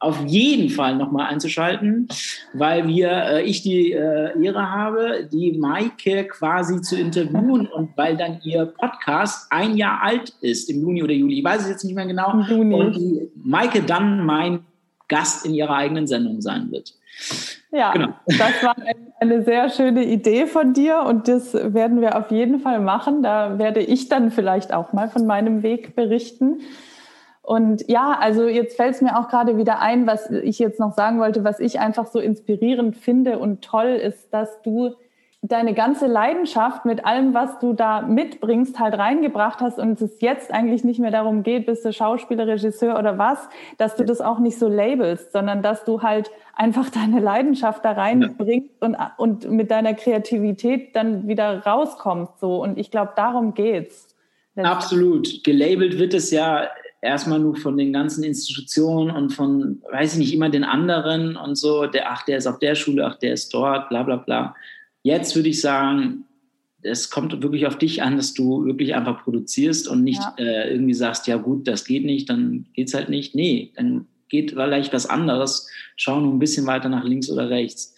auf 0.00 0.22
jeden 0.26 0.68
Fall 0.68 0.96
nochmal 0.96 1.28
einzuschalten, 1.28 2.08
weil 2.52 2.86
wir, 2.86 3.10
äh, 3.10 3.42
ich 3.44 3.62
die 3.62 3.92
äh, 3.92 4.38
Ehre 4.38 4.70
habe, 4.70 5.26
die 5.32 5.52
Maike 5.52 6.24
quasi 6.24 6.57
quasi 6.58 6.80
zu 6.82 6.96
interviewen 6.96 7.68
und 7.68 7.96
weil 7.96 8.16
dann 8.16 8.40
ihr 8.42 8.66
Podcast 8.66 9.46
ein 9.50 9.76
Jahr 9.76 10.02
alt 10.02 10.30
ist 10.40 10.68
im 10.68 10.80
Juni 10.80 11.02
oder 11.02 11.12
Juli, 11.12 11.38
ich 11.38 11.44
weiß 11.44 11.62
es 11.62 11.68
jetzt 11.68 11.84
nicht 11.84 11.94
mehr 11.94 12.06
genau, 12.06 12.32
und 12.32 12.96
die 12.96 13.30
Maike 13.36 13.82
dann 13.82 14.26
mein 14.26 14.64
Gast 15.06 15.46
in 15.46 15.54
ihrer 15.54 15.74
eigenen 15.74 16.06
Sendung 16.06 16.40
sein 16.40 16.70
wird. 16.72 16.94
Ja, 17.70 17.92
genau. 17.92 18.08
das 18.26 18.62
war 18.62 18.74
eine 19.20 19.42
sehr 19.44 19.70
schöne 19.70 20.04
Idee 20.04 20.46
von 20.46 20.72
dir 20.72 21.04
und 21.06 21.28
das 21.28 21.54
werden 21.54 22.00
wir 22.00 22.18
auf 22.18 22.30
jeden 22.32 22.58
Fall 22.58 22.80
machen. 22.80 23.22
Da 23.22 23.58
werde 23.58 23.80
ich 23.80 24.08
dann 24.08 24.30
vielleicht 24.30 24.72
auch 24.72 24.92
mal 24.92 25.08
von 25.08 25.26
meinem 25.26 25.62
Weg 25.62 25.94
berichten. 25.94 26.60
Und 27.42 27.88
ja, 27.88 28.16
also 28.18 28.46
jetzt 28.48 28.76
fällt 28.76 28.96
es 28.96 29.00
mir 29.00 29.18
auch 29.18 29.28
gerade 29.28 29.56
wieder 29.56 29.80
ein, 29.80 30.06
was 30.06 30.30
ich 30.30 30.58
jetzt 30.58 30.80
noch 30.80 30.94
sagen 30.94 31.20
wollte, 31.20 31.44
was 31.44 31.60
ich 31.60 31.78
einfach 31.78 32.06
so 32.06 32.18
inspirierend 32.18 32.96
finde 32.96 33.38
und 33.38 33.62
toll 33.62 33.88
ist, 33.90 34.32
dass 34.32 34.60
du 34.62 34.94
deine 35.42 35.72
ganze 35.72 36.06
Leidenschaft 36.06 36.84
mit 36.84 37.04
allem, 37.04 37.32
was 37.32 37.60
du 37.60 37.72
da 37.72 38.02
mitbringst, 38.02 38.78
halt 38.80 38.98
reingebracht 38.98 39.60
hast 39.60 39.78
und 39.78 40.00
es 40.00 40.20
jetzt 40.20 40.52
eigentlich 40.52 40.82
nicht 40.82 40.98
mehr 40.98 41.12
darum 41.12 41.44
geht, 41.44 41.66
bist 41.66 41.84
du 41.84 41.92
Schauspieler, 41.92 42.46
Regisseur 42.46 42.98
oder 42.98 43.18
was, 43.18 43.38
dass 43.76 43.94
du 43.94 44.04
das 44.04 44.20
auch 44.20 44.40
nicht 44.40 44.58
so 44.58 44.68
labelst, 44.68 45.32
sondern 45.32 45.62
dass 45.62 45.84
du 45.84 46.02
halt 46.02 46.30
einfach 46.54 46.90
deine 46.90 47.20
Leidenschaft 47.20 47.84
da 47.84 47.92
reinbringst 47.92 48.82
ja. 48.82 49.14
und, 49.16 49.44
und 49.44 49.50
mit 49.52 49.70
deiner 49.70 49.94
Kreativität 49.94 50.96
dann 50.96 51.28
wieder 51.28 51.64
rauskommst. 51.64 52.40
So. 52.40 52.60
Und 52.62 52.76
ich 52.76 52.90
glaube, 52.90 53.12
darum 53.14 53.54
geht's. 53.54 54.16
Absolut. 54.56 55.44
Gelabelt 55.44 56.00
wird 56.00 56.14
es 56.14 56.32
ja 56.32 56.66
erstmal 57.00 57.38
nur 57.38 57.54
von 57.54 57.76
den 57.76 57.92
ganzen 57.92 58.24
Institutionen 58.24 59.14
und 59.14 59.30
von, 59.30 59.82
weiß 59.92 60.14
ich 60.14 60.18
nicht, 60.18 60.34
immer 60.34 60.50
den 60.50 60.64
anderen 60.64 61.36
und 61.36 61.54
so, 61.54 61.86
der, 61.86 62.10
ach, 62.10 62.24
der 62.24 62.38
ist 62.38 62.48
auf 62.48 62.58
der 62.58 62.74
Schule, 62.74 63.06
ach, 63.06 63.16
der 63.20 63.34
ist 63.34 63.54
dort, 63.54 63.88
bla 63.88 64.02
bla 64.02 64.16
bla. 64.16 64.56
Jetzt 65.02 65.36
würde 65.36 65.48
ich 65.48 65.60
sagen, 65.60 66.24
es 66.82 67.10
kommt 67.10 67.42
wirklich 67.42 67.66
auf 67.66 67.76
dich 67.76 68.02
an, 68.02 68.16
dass 68.16 68.34
du 68.34 68.64
wirklich 68.64 68.94
einfach 68.94 69.22
produzierst 69.24 69.88
und 69.88 70.04
nicht 70.04 70.20
ja. 70.20 70.34
äh, 70.38 70.72
irgendwie 70.72 70.94
sagst, 70.94 71.26
ja 71.26 71.36
gut, 71.36 71.66
das 71.66 71.84
geht 71.84 72.04
nicht, 72.04 72.30
dann 72.30 72.66
geht 72.72 72.88
es 72.88 72.94
halt 72.94 73.08
nicht. 73.08 73.34
Nee, 73.34 73.72
dann 73.76 74.06
geht 74.28 74.52
vielleicht 74.52 74.92
was 74.92 75.06
anderes. 75.06 75.68
Schau 75.96 76.20
nur 76.20 76.32
ein 76.32 76.38
bisschen 76.38 76.66
weiter 76.66 76.88
nach 76.88 77.04
links 77.04 77.30
oder 77.30 77.50
rechts. 77.50 77.94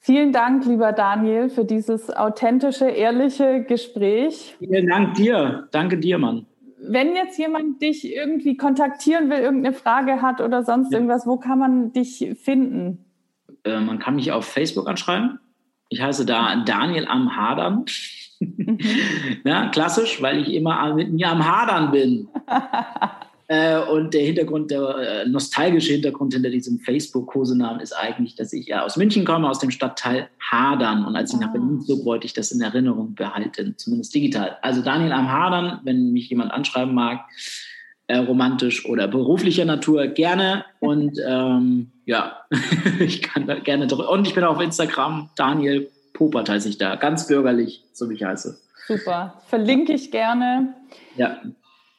Vielen 0.00 0.32
Dank, 0.32 0.66
lieber 0.66 0.92
Daniel, 0.92 1.48
für 1.48 1.64
dieses 1.64 2.10
authentische, 2.10 2.86
ehrliche 2.86 3.62
Gespräch. 3.62 4.56
Vielen 4.58 4.88
Dank 4.88 5.14
dir. 5.14 5.68
Danke 5.70 5.98
dir, 5.98 6.18
Mann 6.18 6.46
wenn 6.82 7.14
jetzt 7.14 7.38
jemand 7.38 7.80
dich 7.80 8.12
irgendwie 8.12 8.56
kontaktieren 8.56 9.30
will, 9.30 9.38
irgendeine 9.38 9.74
Frage 9.74 10.20
hat 10.20 10.40
oder 10.40 10.64
sonst 10.64 10.92
ja. 10.92 10.98
irgendwas, 10.98 11.26
wo 11.26 11.36
kann 11.36 11.58
man 11.58 11.92
dich 11.92 12.34
finden? 12.42 13.04
Äh, 13.64 13.80
man 13.80 13.98
kann 13.98 14.16
mich 14.16 14.32
auf 14.32 14.44
Facebook 14.44 14.88
anschreiben. 14.88 15.38
Ich 15.92 16.00
heiße 16.00 16.24
da 16.24 16.56
Daniel 16.64 17.06
am 17.06 17.36
Hadern. 17.36 17.84
Mhm. 18.40 18.78
ja, 19.44 19.68
klassisch, 19.68 20.22
weil 20.22 20.40
ich 20.40 20.54
immer 20.54 20.94
mit 20.94 21.12
mir 21.12 21.28
am 21.28 21.46
Hadern 21.46 21.90
bin. 21.90 22.28
Äh, 23.48 23.80
und 23.80 24.14
der 24.14 24.22
Hintergrund, 24.22 24.70
der 24.70 24.96
äh, 24.96 25.28
nostalgische 25.28 25.92
Hintergrund 25.92 26.32
hinter 26.32 26.48
diesem 26.48 26.78
Facebook-Kosenamen 26.78 27.80
ist 27.80 27.92
eigentlich, 27.92 28.34
dass 28.34 28.54
ich 28.54 28.68
ja 28.68 28.82
aus 28.82 28.96
München 28.96 29.26
komme, 29.26 29.50
aus 29.50 29.58
dem 29.58 29.70
Stadtteil 29.70 30.30
Hadern. 30.40 31.04
Und 31.04 31.16
als 31.16 31.34
ich 31.34 31.40
nach 31.40 31.48
ah. 31.48 31.52
Berlin 31.52 31.82
zog, 31.82 32.06
wollte 32.06 32.24
ich 32.24 32.32
das 32.32 32.50
in 32.52 32.62
Erinnerung 32.62 33.14
behalten, 33.14 33.74
zumindest 33.76 34.14
digital. 34.14 34.56
Also 34.62 34.80
Daniel 34.80 35.12
am 35.12 35.30
Hadern, 35.30 35.80
wenn 35.84 36.12
mich 36.12 36.30
jemand 36.30 36.50
anschreiben 36.50 36.94
mag, 36.94 37.26
äh, 38.12 38.18
romantisch 38.18 38.84
oder 38.84 39.08
beruflicher 39.08 39.64
Natur, 39.64 40.06
gerne. 40.08 40.66
Und 40.80 41.18
ähm, 41.26 41.92
ja, 42.04 42.36
ich 43.00 43.22
kann 43.22 43.46
da 43.46 43.58
gerne 43.58 43.86
drüber. 43.86 44.10
Und 44.10 44.26
ich 44.26 44.34
bin 44.34 44.44
auf 44.44 44.60
Instagram, 44.60 45.30
Daniel 45.34 45.90
Popert 46.12 46.50
heiße 46.50 46.68
ich 46.68 46.76
da, 46.76 46.96
ganz 46.96 47.26
bürgerlich, 47.26 47.82
so 47.94 48.10
wie 48.10 48.14
ich 48.14 48.24
heiße. 48.24 48.60
Super, 48.86 49.40
verlinke 49.46 49.94
ich 49.94 50.10
gerne. 50.10 50.74
Ja. 51.16 51.38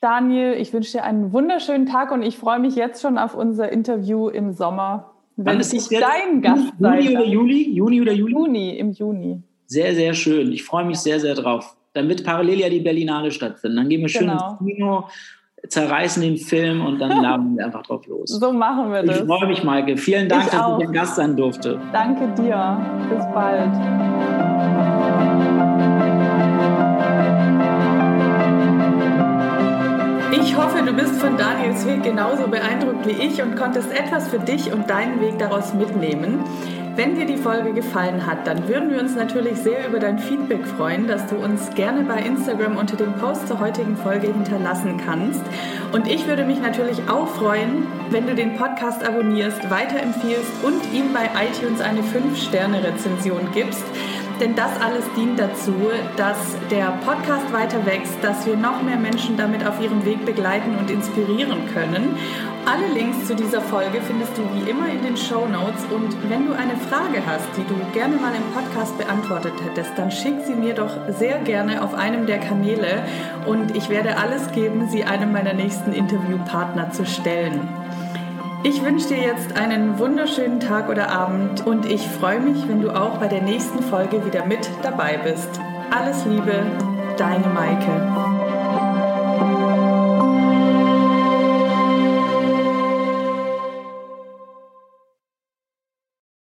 Daniel, 0.02 0.54
ich 0.54 0.72
wünsche 0.72 0.92
dir 0.92 1.04
einen 1.04 1.34
wunderschönen 1.34 1.88
Tag 1.88 2.12
und 2.12 2.22
ich 2.22 2.38
freue 2.38 2.60
mich 2.60 2.76
jetzt 2.76 3.02
schon 3.02 3.18
auf 3.18 3.34
unser 3.34 3.72
Interview 3.72 4.28
im 4.28 4.52
Sommer. 4.52 5.16
Wenn 5.36 5.60
ist 5.60 5.74
ich 5.74 5.88
dein 5.88 6.44
Gast 6.44 6.74
Juni 6.78 7.10
oder 7.10 7.26
Juli? 7.26 7.70
Juni 7.72 8.02
oder 8.02 8.12
Juli? 8.12 8.34
Juni, 8.34 8.78
im 8.78 8.92
Juni. 8.92 9.42
Sehr, 9.66 9.96
sehr 9.96 10.14
schön. 10.14 10.52
Ich 10.52 10.64
freue 10.64 10.86
mich 10.86 11.00
sehr, 11.00 11.20
sehr 11.20 11.34
drauf. 11.34 11.76
Dann 11.94 12.08
wird 12.08 12.24
parallel 12.24 12.60
ja 12.60 12.70
die 12.70 12.82
Berlinale 12.82 13.32
stattfinden. 13.32 13.78
Dann 13.78 13.90
gehen 13.90 14.02
wir 14.02 14.10
schön 14.10 14.28
genau. 14.28 14.58
ins 14.60 14.76
Kino, 14.76 15.08
zerreißen 15.68 16.22
den 16.22 16.38
Film 16.38 16.86
und 16.86 17.00
dann 17.00 17.10
laden 17.22 17.58
wir 17.58 17.66
einfach 17.66 17.84
drauf 17.84 18.06
los. 18.08 18.30
So 18.30 18.52
machen 18.52 18.92
wir 18.92 19.04
das. 19.04 19.20
Ich 19.20 19.26
freue 19.26 19.48
mich, 19.48 19.64
Maike. 19.64 19.98
Vielen 19.98 20.30
Dank, 20.30 20.46
ich 20.46 20.50
dass 20.52 20.62
auch. 20.62 20.80
ich 20.80 20.88
ein 20.88 20.94
Gast 20.94 21.16
sein 21.16 21.36
durfte. 21.36 21.80
Danke 21.92 22.28
dir. 22.42 22.78
Bis 23.10 23.26
bald. 23.34 23.72
Ich 30.36 30.58
hoffe, 30.58 30.84
du 30.86 30.94
bist 30.94 31.16
von 31.20 31.38
Daniels 31.38 31.88
Weg 31.88 32.04
genauso 32.04 32.48
beeindruckt 32.48 33.08
wie 33.08 33.26
ich 33.26 33.42
und 33.42 33.56
konntest 33.56 33.92
etwas 33.92 34.28
für 34.28 34.40
dich 34.40 34.72
und 34.72 34.90
deinen 34.90 35.20
Weg 35.22 35.40
daraus 35.40 35.74
mitnehmen. 35.74 36.44
Wenn 36.96 37.16
dir 37.16 37.26
die 37.26 37.38
Folge 37.38 37.74
gefallen 37.74 38.28
hat, 38.28 38.46
dann 38.46 38.68
würden 38.68 38.92
wir 38.92 39.00
uns 39.00 39.16
natürlich 39.16 39.58
sehr 39.58 39.88
über 39.88 39.98
dein 39.98 40.20
Feedback 40.20 40.64
freuen, 40.68 41.08
das 41.08 41.26
du 41.26 41.38
uns 41.38 41.74
gerne 41.74 42.04
bei 42.04 42.22
Instagram 42.22 42.78
unter 42.78 42.96
dem 42.96 43.14
Post 43.14 43.48
zur 43.48 43.60
heutigen 43.60 43.98
Folge 43.98 44.28
hinterlassen 44.28 45.02
kannst. 45.04 45.42
Und 45.92 46.08
ich 46.08 46.28
würde 46.28 46.46
mich 46.46 46.62
natürlich 46.62 47.00
auch 47.10 47.28
freuen, 47.28 47.88
wenn 48.12 48.28
du 48.28 48.36
den 48.36 48.58
Podcast 48.58 49.04
abonnierst, 49.04 49.72
weiterempfiehlst 49.72 50.64
und 50.64 50.82
ihm 50.94 51.12
bei 51.14 51.32
iTunes 51.44 51.82
eine 51.82 52.02
5-Sterne-Rezension 52.02 53.50
gibst 53.56 53.84
denn 54.40 54.56
das 54.56 54.72
alles 54.82 55.06
dient 55.16 55.40
dazu, 55.40 55.74
dass 56.18 56.38
der 56.70 56.94
Podcast 57.06 57.52
weiter 57.54 57.86
wächst, 57.86 58.18
dass 58.22 58.46
wir 58.46 58.56
noch 58.56 58.82
mehr 58.82 58.98
Menschen 58.98 59.38
damit 59.38 59.66
auf 59.66 59.82
ihrem 59.82 60.06
Weg 60.06 60.26
begleiten 60.26 60.76
und 60.78 60.90
inspirieren 60.90 61.68
können. 61.74 62.18
Alle 62.66 62.88
Links 62.94 63.28
zu 63.28 63.36
dieser 63.36 63.60
Folge 63.60 64.00
findest 64.02 64.38
du 64.38 64.44
wie 64.54 64.70
immer 64.70 64.88
in 64.88 65.04
den 65.04 65.18
Show 65.18 65.46
Notes 65.48 65.84
und 65.92 66.30
wenn 66.30 66.48
du 66.48 66.54
eine 66.54 66.78
Frage 66.78 67.22
hast, 67.26 67.48
die 67.58 67.64
du 67.64 67.76
gerne 67.94 68.16
mal 68.16 68.32
im 68.34 68.44
Podcast 68.54 68.98
beantwortet 68.98 69.54
hättest, 69.66 69.92
dann 69.98 70.10
schick 70.10 70.36
sie 70.46 70.56
mir 70.56 70.74
doch 70.74 70.92
sehr 71.10 71.40
gerne 71.40 71.84
auf 71.84 71.94
einem 71.94 72.26
der 72.26 72.40
Kanäle 72.40 73.04
und 73.46 73.76
ich 73.76 73.90
werde 73.90 74.18
alles 74.18 74.50
geben, 74.54 74.88
sie 74.90 75.04
einem 75.04 75.34
meiner 75.34 75.54
nächsten 75.54 75.92
Interviewpartner 75.92 76.92
zu 76.92 77.06
stellen. 77.06 77.83
Ich 78.66 78.82
wünsche 78.82 79.10
dir 79.10 79.18
jetzt 79.18 79.58
einen 79.58 80.00
wunderschönen 80.00 80.62
Tag 80.62 80.88
oder 80.88 81.10
Abend 81.10 81.68
und 81.68 81.86
ich 81.86 82.08
freue 82.08 82.40
mich, 82.40 82.66
wenn 82.70 82.82
du 82.82 82.92
auch 82.92 83.18
bei 83.18 83.28
der 83.28 83.42
nächsten 83.42 83.84
Folge 83.84 84.26
wieder 84.26 84.46
mit 84.46 84.70
dabei 84.82 85.18
bist. 85.18 85.60
Alles 85.92 86.24
Liebe, 86.24 86.66
deine 87.18 87.48
Maike. 87.48 87.92